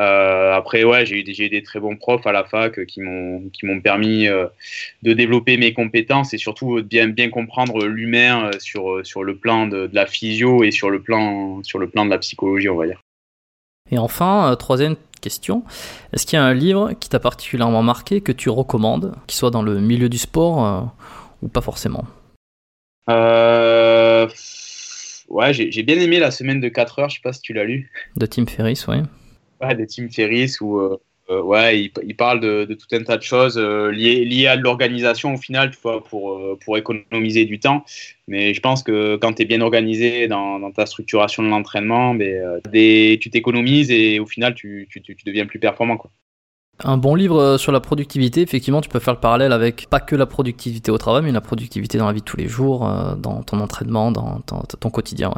Après, 0.00 0.84
ouais, 0.84 1.04
j'ai 1.06 1.16
eu, 1.16 1.44
eu, 1.44 1.48
des 1.48 1.62
très 1.62 1.80
bons 1.80 1.96
profs 1.96 2.26
à 2.26 2.32
la 2.32 2.44
fac 2.44 2.84
qui 2.86 3.00
m'ont 3.00 3.48
qui 3.52 3.66
m'ont 3.66 3.80
permis 3.80 4.26
de 4.26 5.12
développer 5.12 5.56
mes 5.56 5.72
compétences 5.72 6.32
et 6.34 6.38
surtout 6.38 6.80
de 6.80 6.86
bien 6.86 7.08
bien 7.08 7.28
comprendre 7.28 7.84
l'humain 7.86 8.50
sur 8.58 9.04
sur 9.04 9.22
le 9.22 9.36
plan 9.36 9.66
de, 9.66 9.86
de, 9.86 9.94
la 9.94 10.06
physio 10.06 10.64
et 10.64 10.70
sur 10.70 10.90
le 10.90 11.00
plan 11.00 11.62
sur 11.62 11.78
le 11.78 11.88
plan 11.88 12.04
de 12.04 12.10
la 12.10 12.18
psychologie, 12.18 12.68
on 12.68 12.76
va 12.76 12.86
dire. 12.86 13.00
Et 13.90 13.98
enfin, 13.98 14.54
troisième 14.58 14.96
question. 15.20 15.64
Est-ce 16.12 16.26
qu'il 16.26 16.36
y 16.36 16.40
a 16.40 16.44
un 16.44 16.54
livre 16.54 16.92
qui 16.98 17.08
t'a 17.08 17.20
particulièrement 17.20 17.82
marqué, 17.82 18.20
que 18.20 18.32
tu 18.32 18.48
recommandes, 18.48 19.14
qu'il 19.26 19.36
soit 19.36 19.50
dans 19.50 19.62
le 19.62 19.80
milieu 19.80 20.08
du 20.08 20.18
sport 20.18 20.66
euh, 20.66 20.80
ou 21.42 21.48
pas 21.48 21.60
forcément? 21.60 22.04
Euh, 23.08 24.28
Ouais, 25.30 25.54
j'ai 25.54 25.82
bien 25.84 25.96
aimé 25.96 26.18
la 26.18 26.32
semaine 26.32 26.60
de 26.60 26.68
4 26.68 26.98
heures, 26.98 27.08
je 27.08 27.14
sais 27.14 27.20
pas 27.22 27.32
si 27.32 27.40
tu 27.40 27.52
l'as 27.52 27.62
lu. 27.62 27.88
De 28.16 28.26
Tim 28.26 28.46
Ferriss, 28.46 28.88
oui. 28.88 28.96
Ouais, 29.60 29.74
de 29.74 29.84
Tim 29.84 30.08
Ferriss, 30.08 30.60
où 30.60 30.80
ouais, 31.28 31.80
il, 31.80 31.92
il, 32.04 32.16
parle 32.16 32.40
de, 32.40 32.64
tout 32.74 32.86
un 32.92 33.02
tas 33.04 33.16
de 33.16 33.22
choses 33.22 33.58
liées, 33.58 34.24
liées, 34.24 34.46
à 34.46 34.56
l'organisation 34.56 35.34
au 35.34 35.36
final, 35.36 35.70
tu 35.70 35.78
vois, 35.82 36.02
pour, 36.02 36.40
pour 36.64 36.78
économiser 36.78 37.44
du 37.44 37.60
temps. 37.60 37.84
Mais 38.26 38.54
je 38.54 38.60
pense 38.60 38.82
que 38.82 39.16
quand 39.16 39.34
tu 39.34 39.42
es 39.42 39.44
bien 39.44 39.60
organisé 39.60 40.28
dans, 40.28 40.72
ta 40.72 40.86
structuration 40.86 41.42
de 41.42 41.48
l'entraînement, 41.48 42.14
ben, 42.14 42.60
tu 42.72 43.30
t'économises 43.30 43.90
et 43.90 44.18
au 44.18 44.26
final, 44.26 44.54
tu, 44.54 44.88
tu, 44.90 45.02
tu, 45.02 45.16
deviens 45.24 45.46
plus 45.46 45.58
performant. 45.58 45.96
Quoi. 45.96 46.10
Un 46.82 46.96
bon 46.96 47.14
livre 47.14 47.38
euh, 47.38 47.58
sur 47.58 47.72
la 47.72 47.80
productivité, 47.80 48.40
effectivement, 48.40 48.80
tu 48.80 48.88
peux 48.88 49.00
faire 49.00 49.14
le 49.14 49.20
parallèle 49.20 49.52
avec 49.52 49.88
pas 49.90 50.00
que 50.00 50.16
la 50.16 50.26
productivité 50.26 50.90
au 50.90 50.98
travail, 50.98 51.22
mais 51.22 51.32
la 51.32 51.40
productivité 51.40 51.98
dans 51.98 52.06
la 52.06 52.12
vie 52.12 52.20
de 52.20 52.24
tous 52.24 52.38
les 52.38 52.48
jours, 52.48 52.88
euh, 52.88 53.14
dans 53.16 53.42
ton 53.42 53.60
entraînement, 53.60 54.10
dans 54.10 54.40
ton, 54.40 54.90
quotidien. 54.90 55.32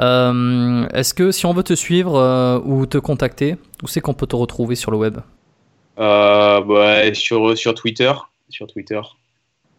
Euh, 0.00 0.88
est-ce 0.88 1.14
que 1.14 1.30
si 1.30 1.46
on 1.46 1.52
veut 1.52 1.62
te 1.62 1.74
suivre 1.74 2.62
ou 2.64 2.86
te 2.86 2.98
contacter, 2.98 3.56
où 3.82 3.88
c'est 3.88 4.00
qu'on 4.00 4.14
peut 4.14 4.26
te 4.26 4.36
retrouver 4.36 4.74
sur 4.74 4.90
le 4.90 4.96
web? 4.96 5.18
Bah, 5.96 7.14
sur, 7.14 7.56
sur 7.56 7.74
Twitter. 7.74 8.12
Sur 8.48 8.66
Twitter. 8.66 9.00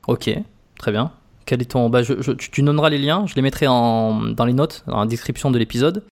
Ok, 0.07 0.29
très 0.77 0.91
bien. 0.91 1.11
Quel 1.45 1.61
est 1.61 1.71
ton... 1.71 1.89
Bah, 1.89 2.01
tu, 2.03 2.61
donneras 2.61 2.89
les 2.89 2.99
liens, 2.99 3.25
je 3.25 3.35
les 3.35 3.41
mettrai 3.41 3.67
en, 3.67 4.21
dans 4.21 4.45
les 4.45 4.53
notes, 4.53 4.83
dans 4.87 4.99
la 4.99 5.05
description 5.05 5.51
de 5.51 5.57
l'épisode. 5.57 6.03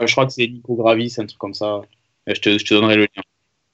je 0.00 0.12
crois 0.12 0.26
que 0.26 0.32
c'est 0.32 0.46
Nico 0.46 0.74
Gravis, 0.74 1.14
un 1.18 1.26
truc 1.26 1.38
comme 1.38 1.54
ça. 1.54 1.82
Je 2.26 2.40
te, 2.40 2.58
je 2.58 2.64
te 2.64 2.74
donnerai 2.74 2.96
le 2.96 3.02
lien. 3.02 3.22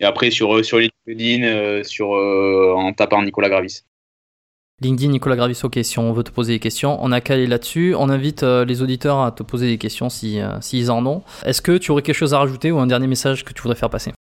Et 0.01 0.05
après, 0.05 0.31
sur, 0.31 0.55
euh, 0.57 0.62
sur 0.62 0.78
LinkedIn, 0.78 1.45
euh, 1.45 1.85
sur, 1.85 2.15
euh, 2.15 2.73
en 2.74 2.93
tapant 2.93 3.23
Nicolas 3.23 3.51
Gravis. 3.51 3.85
LinkedIn, 4.82 5.11
Nicolas 5.11 5.36
Gravis, 5.36 5.61
ok, 5.62 5.78
si 5.82 5.98
on 5.98 6.12
veut 6.12 6.23
te 6.23 6.31
poser 6.31 6.55
des 6.55 6.59
questions, 6.59 6.98
on 7.02 7.12
a 7.12 7.20
calé 7.20 7.47
là-dessus. 7.47 7.94
On 7.98 8.09
invite 8.09 8.43
les 8.43 8.82
auditeurs 8.82 9.20
à 9.20 9.31
te 9.31 9.43
poser 9.43 9.66
des 9.66 9.78
questions 9.78 10.09
s'ils 10.09 10.48
si, 10.61 10.89
en 10.89 11.05
ont. 11.07 11.23
Est-ce 11.44 11.61
que 11.61 11.77
tu 11.77 11.90
aurais 11.90 12.02
quelque 12.02 12.16
chose 12.16 12.32
à 12.32 12.39
rajouter 12.39 12.70
ou 12.73 12.78
un 12.78 12.86
dernier 12.86 13.07
message 13.07 13.44
que 13.44 13.52
tu 13.52 13.61
voudrais 13.61 13.78
faire 13.78 13.90
passer? 13.90 14.12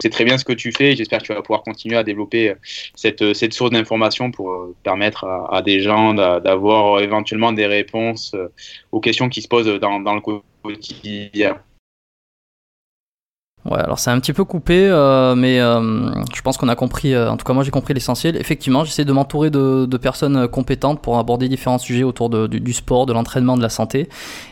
C'est 0.00 0.10
très 0.10 0.24
bien 0.24 0.38
ce 0.38 0.44
que 0.44 0.52
tu 0.52 0.70
fais. 0.70 0.94
J'espère 0.94 1.20
que 1.20 1.26
tu 1.26 1.34
vas 1.34 1.42
pouvoir 1.42 1.62
continuer 1.62 1.96
à 1.96 2.04
développer 2.04 2.54
cette, 2.94 3.34
cette 3.34 3.52
source 3.52 3.70
d'information 3.70 4.30
pour 4.30 4.74
permettre 4.84 5.24
à, 5.24 5.60
des 5.62 5.80
gens 5.80 6.14
d'avoir 6.14 7.00
éventuellement 7.00 7.52
des 7.52 7.66
réponses 7.66 8.36
aux 8.92 9.00
questions 9.00 9.28
qui 9.28 9.42
se 9.42 9.48
posent 9.48 9.66
dans 9.80 10.14
le 10.14 10.20
quotidien. 10.62 11.58
Ouais, 13.64 13.78
alors 13.78 13.98
c'est 13.98 14.10
un 14.10 14.18
petit 14.20 14.32
peu 14.32 14.44
coupé, 14.44 14.88
euh, 14.88 15.34
mais 15.34 15.60
euh, 15.60 16.10
je 16.34 16.42
pense 16.42 16.56
qu'on 16.56 16.68
a 16.68 16.76
compris, 16.76 17.12
euh, 17.12 17.30
en 17.30 17.36
tout 17.36 17.44
cas 17.44 17.52
moi 17.52 17.64
j'ai 17.64 17.70
compris 17.70 17.92
l'essentiel. 17.92 18.36
Effectivement, 18.36 18.84
j'essaie 18.84 19.04
de 19.04 19.12
m'entourer 19.12 19.50
de, 19.50 19.96
personnes 19.98 20.46
compétentes 20.48 21.02
pour 21.02 21.18
aborder 21.18 21.48
différents 21.48 21.78
sujets 21.78 22.04
autour 22.04 22.30
du, 22.48 22.72
sport, 22.72 23.04
de 23.04 23.12
l'entraînement, 23.12 23.56
de 23.56 23.62
la 23.62 23.68
santé. 23.68 24.08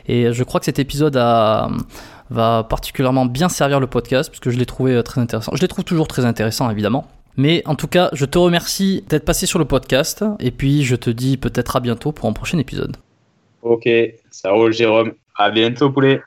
Et 0.08 0.32
je 0.32 0.42
crois 0.42 0.60
que 0.60 0.66
cet 0.66 0.78
épisode 0.78 1.16
va 1.16 2.64
particulièrement 2.64 3.26
bien 3.26 3.48
servir 3.48 3.78
le 3.78 3.86
podcast, 3.86 4.28
puisque 4.28 4.50
je 4.50 4.58
l'ai 4.58 4.66
trouvé 4.66 5.00
très 5.04 5.20
intéressant. 5.20 5.52
Je 5.54 5.60
les 5.60 5.68
trouve 5.68 5.84
toujours 5.84 6.08
très 6.08 6.24
intéressants, 6.24 6.68
évidemment. 6.68 7.06
Mais 7.36 7.62
en 7.66 7.76
tout 7.76 7.86
cas, 7.86 8.10
je 8.12 8.24
te 8.24 8.38
remercie 8.38 9.04
d'être 9.08 9.24
passé 9.24 9.46
sur 9.46 9.58
le 9.58 9.66
podcast, 9.66 10.24
et 10.40 10.50
puis 10.50 10.82
je 10.82 10.96
te 10.96 11.10
dis 11.10 11.36
peut-être 11.36 11.76
à 11.76 11.80
bientôt 11.80 12.10
pour 12.10 12.28
un 12.28 12.32
prochain 12.32 12.58
épisode. 12.58 12.96
Ok, 13.62 13.88
ça 14.30 14.50
roule 14.50 14.72
Jérôme. 14.72 15.12
À 15.36 15.50
bientôt 15.50 15.90
poulet. 15.90 16.20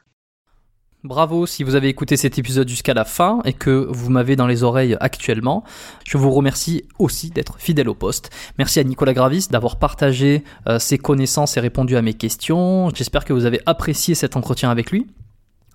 Bravo 1.05 1.45
si 1.45 1.63
vous 1.63 1.75
avez 1.75 1.87
écouté 1.87 2.17
cet 2.17 2.37
épisode 2.39 2.67
jusqu'à 2.67 2.93
la 2.93 3.05
fin 3.05 3.39
et 3.45 3.53
que 3.53 3.87
vous 3.89 4.09
m'avez 4.09 4.35
dans 4.35 4.47
les 4.47 4.63
oreilles 4.63 4.97
actuellement. 4.99 5.63
Je 6.05 6.17
vous 6.17 6.29
remercie 6.29 6.83
aussi 6.99 7.29
d'être 7.29 7.57
fidèle 7.57 7.87
au 7.87 7.93
poste. 7.93 8.31
Merci 8.57 8.81
à 8.81 8.83
Nicolas 8.83 9.13
Gravis 9.13 9.47
d'avoir 9.49 9.79
partagé 9.79 10.43
euh, 10.67 10.77
ses 10.77 10.97
connaissances 10.97 11.55
et 11.55 11.61
répondu 11.61 11.95
à 11.95 12.01
mes 12.01 12.15
questions. 12.15 12.89
J'espère 12.93 13.23
que 13.23 13.31
vous 13.31 13.45
avez 13.45 13.61
apprécié 13.65 14.13
cet 14.13 14.35
entretien 14.35 14.71
avec 14.71 14.91
lui. 14.91 15.07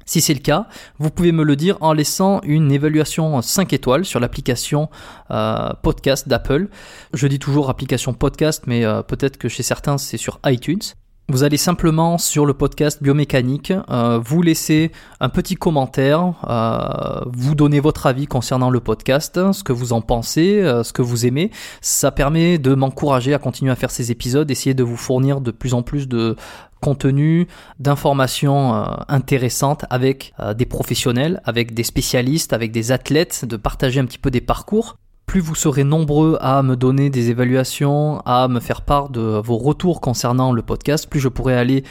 Si 0.05 0.21
c'est 0.21 0.35
le 0.35 0.41
cas, 0.41 0.67
vous 0.99 1.09
pouvez 1.09 1.33
me 1.33 1.43
le 1.43 1.57
dire 1.57 1.79
en 1.81 1.95
laissant 1.95 2.43
une 2.43 2.71
évaluation 2.71 3.41
5 3.41 3.73
étoiles 3.73 4.05
sur 4.05 4.21
l'application 4.21 4.91
euh, 5.31 5.71
podcast 5.83 6.29
d'Apple. 6.29 6.69
Je 7.15 7.27
dis 7.29 7.39
toujours 7.39 7.71
application 7.71 8.13
podcast, 8.13 8.65
mais 8.67 8.85
euh, 8.85 9.01
peut-être 9.01 9.39
que 9.39 9.49
chez 9.49 9.63
certains 9.63 9.97
c'est 9.97 10.19
sur 10.19 10.39
iTunes. 10.45 10.83
Vous 11.31 11.43
allez 11.43 11.57
simplement 11.57 12.19
sur 12.19 12.45
le 12.45 12.53
podcast 12.53 13.03
biomécanique, 13.03 13.73
euh, 13.89 14.21
vous 14.23 14.43
laissez 14.43 14.93
un 15.21 15.31
petit 15.31 15.55
commentaire, 15.55 16.35
euh, 16.47 17.23
vous 17.33 17.55
donnez 17.55 17.81
votre 17.81 18.05
avis 18.05 18.27
concernant 18.27 18.69
le 18.69 18.79
podcast, 18.81 19.53
ce 19.53 19.65
que 19.65 19.73
vous 19.73 19.95
en 19.95 20.03
pensez, 20.03 20.61
euh, 20.61 20.85
ce 20.85 20.93
que 20.93 21.01
vous 21.01 21.25
aimez. 21.25 21.51
Ça 21.81 22.11
permet 22.11 22.59
de 22.59 22.75
m'encourager 22.75 23.33
à 23.33 23.39
continuer 23.39 23.73
à 23.73 23.75
faire 23.75 23.91
ces 23.91 24.11
épisodes, 24.11 24.51
essayer 24.51 24.75
de 24.75 24.83
vous 24.83 24.99
fournir 24.99 25.41
de 25.41 25.51
plus 25.51 25.73
en 25.73 25.81
plus 25.81 26.09
de 26.09 26.37
contenu, 26.83 27.49
d'informations 27.79 28.75
intéressantes 29.09 29.87
avec 29.89 30.35
des 30.55 30.67
professionnels, 30.67 31.41
avec 31.47 31.73
des 31.73 31.85
spécialistes, 31.85 32.53
avec 32.53 32.71
des 32.71 32.93
athlètes, 32.93 33.47
de 33.47 33.57
partager 33.57 33.99
un 33.99 34.05
petit 34.05 34.19
peu 34.19 34.31
des 34.31 34.43
parcours 34.43 34.99
plus 35.27 35.41
vous 35.41 35.55
serez 35.55 35.85
nombreux 35.85 36.37
à 36.41 36.63
me 36.63 36.77
donner 36.77 37.11
des 37.11 37.31
évaluations, 37.31 38.21
à 38.25 38.49
me 38.49 38.61
faire 38.61 38.83
part 38.83 39.09
de 39.09 39.21
vos 39.21 39.57
retours 39.57 40.01
concernant 40.01 40.53
le 40.53 40.63
podcast, 40.63 41.09
plus 41.09 41.21
je 41.21 41.29
pourrai 41.29 41.57
aller 41.57 41.85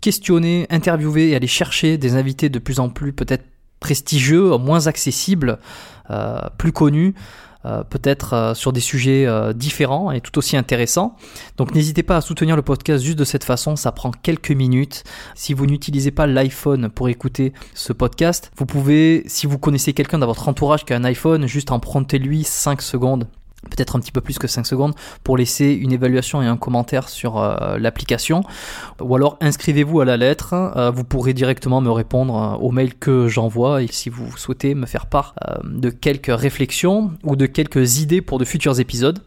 questionner, 0.00 0.66
interviewer 0.70 1.30
et 1.30 1.36
aller 1.36 1.46
chercher 1.46 1.98
des 1.98 2.14
invités 2.14 2.48
de 2.48 2.58
plus 2.58 2.80
en 2.80 2.88
plus 2.88 3.12
peut-être 3.12 3.44
prestigieux, 3.80 4.56
moins 4.58 4.86
accessibles, 4.86 5.58
euh, 6.10 6.40
plus 6.58 6.72
connus, 6.72 7.14
euh, 7.66 7.84
peut-être 7.84 8.32
euh, 8.32 8.54
sur 8.54 8.72
des 8.72 8.80
sujets 8.80 9.26
euh, 9.26 9.52
différents 9.52 10.10
et 10.10 10.20
tout 10.20 10.36
aussi 10.38 10.56
intéressants. 10.56 11.16
Donc 11.58 11.74
n'hésitez 11.74 12.02
pas 12.02 12.16
à 12.16 12.20
soutenir 12.20 12.56
le 12.56 12.62
podcast 12.62 13.04
juste 13.04 13.18
de 13.18 13.24
cette 13.24 13.44
façon, 13.44 13.76
ça 13.76 13.92
prend 13.92 14.10
quelques 14.10 14.52
minutes. 14.52 15.04
Si 15.34 15.52
vous 15.52 15.66
n'utilisez 15.66 16.10
pas 16.10 16.26
l'iPhone 16.26 16.88
pour 16.88 17.08
écouter 17.08 17.52
ce 17.74 17.92
podcast, 17.92 18.50
vous 18.56 18.66
pouvez, 18.66 19.24
si 19.26 19.46
vous 19.46 19.58
connaissez 19.58 19.92
quelqu'un 19.92 20.18
dans 20.18 20.26
votre 20.26 20.48
entourage 20.48 20.84
qui 20.84 20.92
a 20.94 20.96
un 20.96 21.04
iPhone, 21.04 21.46
juste 21.46 21.70
empruntez-lui 21.70 22.44
5 22.44 22.80
secondes 22.80 23.26
peut-être 23.68 23.96
un 23.96 24.00
petit 24.00 24.12
peu 24.12 24.20
plus 24.20 24.38
que 24.38 24.46
5 24.46 24.66
secondes 24.66 24.94
pour 25.22 25.36
laisser 25.36 25.72
une 25.72 25.92
évaluation 25.92 26.42
et 26.42 26.46
un 26.46 26.56
commentaire 26.56 27.08
sur 27.08 27.38
euh, 27.38 27.78
l'application. 27.78 28.42
Ou 29.00 29.14
alors 29.14 29.36
inscrivez-vous 29.40 30.00
à 30.00 30.04
la 30.04 30.16
lettre. 30.16 30.54
Euh, 30.54 30.90
vous 30.90 31.04
pourrez 31.04 31.34
directement 31.34 31.80
me 31.80 31.90
répondre 31.90 32.36
euh, 32.36 32.64
au 32.64 32.70
mail 32.70 32.94
que 32.94 33.28
j'envoie. 33.28 33.82
Et 33.82 33.88
si 33.88 34.08
vous 34.08 34.36
souhaitez 34.36 34.74
me 34.74 34.86
faire 34.86 35.06
part 35.06 35.34
de 35.64 35.90
quelques 35.90 36.34
réflexions 36.34 37.12
ou 37.24 37.36
de 37.36 37.46
quelques 37.46 37.98
idées 37.98 38.22
pour 38.22 38.38
de 38.38 38.44
futurs 38.44 38.80
épisodes 38.80 39.20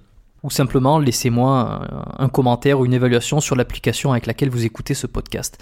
ou 0.43 0.49
simplement 0.49 0.99
laissez-moi 0.99 1.87
un, 2.19 2.29
commentaire 2.29 2.79
ou 2.79 2.85
une 2.85 2.93
évaluation 2.93 3.39
sur 3.39 3.55
l'application 3.55 4.11
avec 4.11 4.25
laquelle 4.25 4.49
vous 4.49 4.65
écoutez 4.65 4.93
ce 4.93 5.07
podcast. 5.07 5.57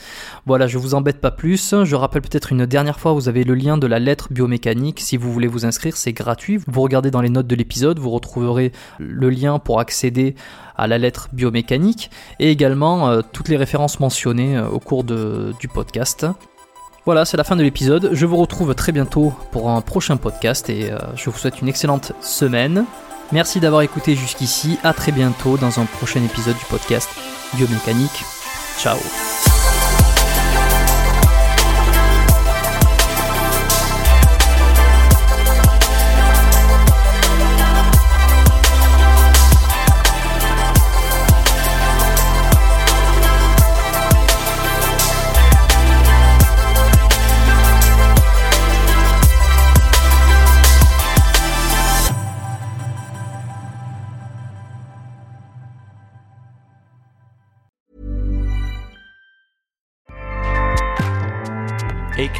Voilà, 0.45 0.67
je 0.67 0.77
vous 0.77 0.95
embête 0.95 1.21
pas 1.21 1.31
plus. 1.31 1.75
Je 1.83 1.95
rappelle 1.95 2.21
peut-être 2.21 2.51
une 2.51 2.65
dernière 2.65 2.99
fois, 2.99 3.13
vous 3.13 3.29
avez 3.29 3.43
le 3.43 3.53
lien 3.53 3.77
de 3.77 3.87
la 3.87 3.99
lettre 3.99 4.27
biomécanique. 4.31 4.99
Si 4.99 5.17
vous 5.17 5.31
voulez 5.31 5.47
vous 5.47 5.65
inscrire, 5.65 5.95
c'est 5.95 6.13
gratuit. 6.13 6.59
Vous 6.67 6.81
regardez 6.81 7.11
dans 7.11 7.21
les 7.21 7.29
notes 7.29 7.47
de 7.47 7.55
l'épisode, 7.55 7.99
vous 7.99 8.09
retrouverez 8.09 8.71
le 8.99 9.29
lien 9.29 9.59
pour 9.59 9.79
accéder 9.79 10.35
à 10.75 10.87
la 10.87 10.97
lettre 10.97 11.29
biomécanique 11.31 12.09
et 12.39 12.49
également 12.49 13.09
euh, 13.09 13.21
toutes 13.31 13.49
les 13.49 13.57
références 13.57 13.99
mentionnées 13.99 14.57
euh, 14.57 14.67
au 14.67 14.79
cours 14.79 15.03
du 15.03 15.67
podcast. 15.67 16.25
Voilà, 17.05 17.25
c'est 17.25 17.37
la 17.37 17.43
fin 17.43 17.55
de 17.55 17.63
l'épisode. 17.63 18.11
Je 18.13 18.25
vous 18.25 18.37
retrouve 18.37 18.75
très 18.75 18.91
bientôt 18.91 19.33
pour 19.51 19.69
un 19.69 19.81
prochain 19.81 20.17
podcast 20.17 20.69
et 20.69 20.91
euh, 20.91 20.97
je 21.15 21.29
vous 21.29 21.37
souhaite 21.37 21.61
une 21.61 21.67
excellente 21.67 22.13
semaine. 22.21 22.85
Merci 23.31 23.59
d'avoir 23.59 23.81
écouté 23.81 24.15
jusqu'ici. 24.15 24.77
À 24.83 24.93
très 24.93 25.11
bientôt 25.11 25.57
dans 25.57 25.79
un 25.79 25.85
prochain 25.85 26.23
épisode 26.23 26.57
du 26.57 26.65
podcast 26.65 27.09
Biomécanique. 27.53 28.25
Ciao. 28.77 28.97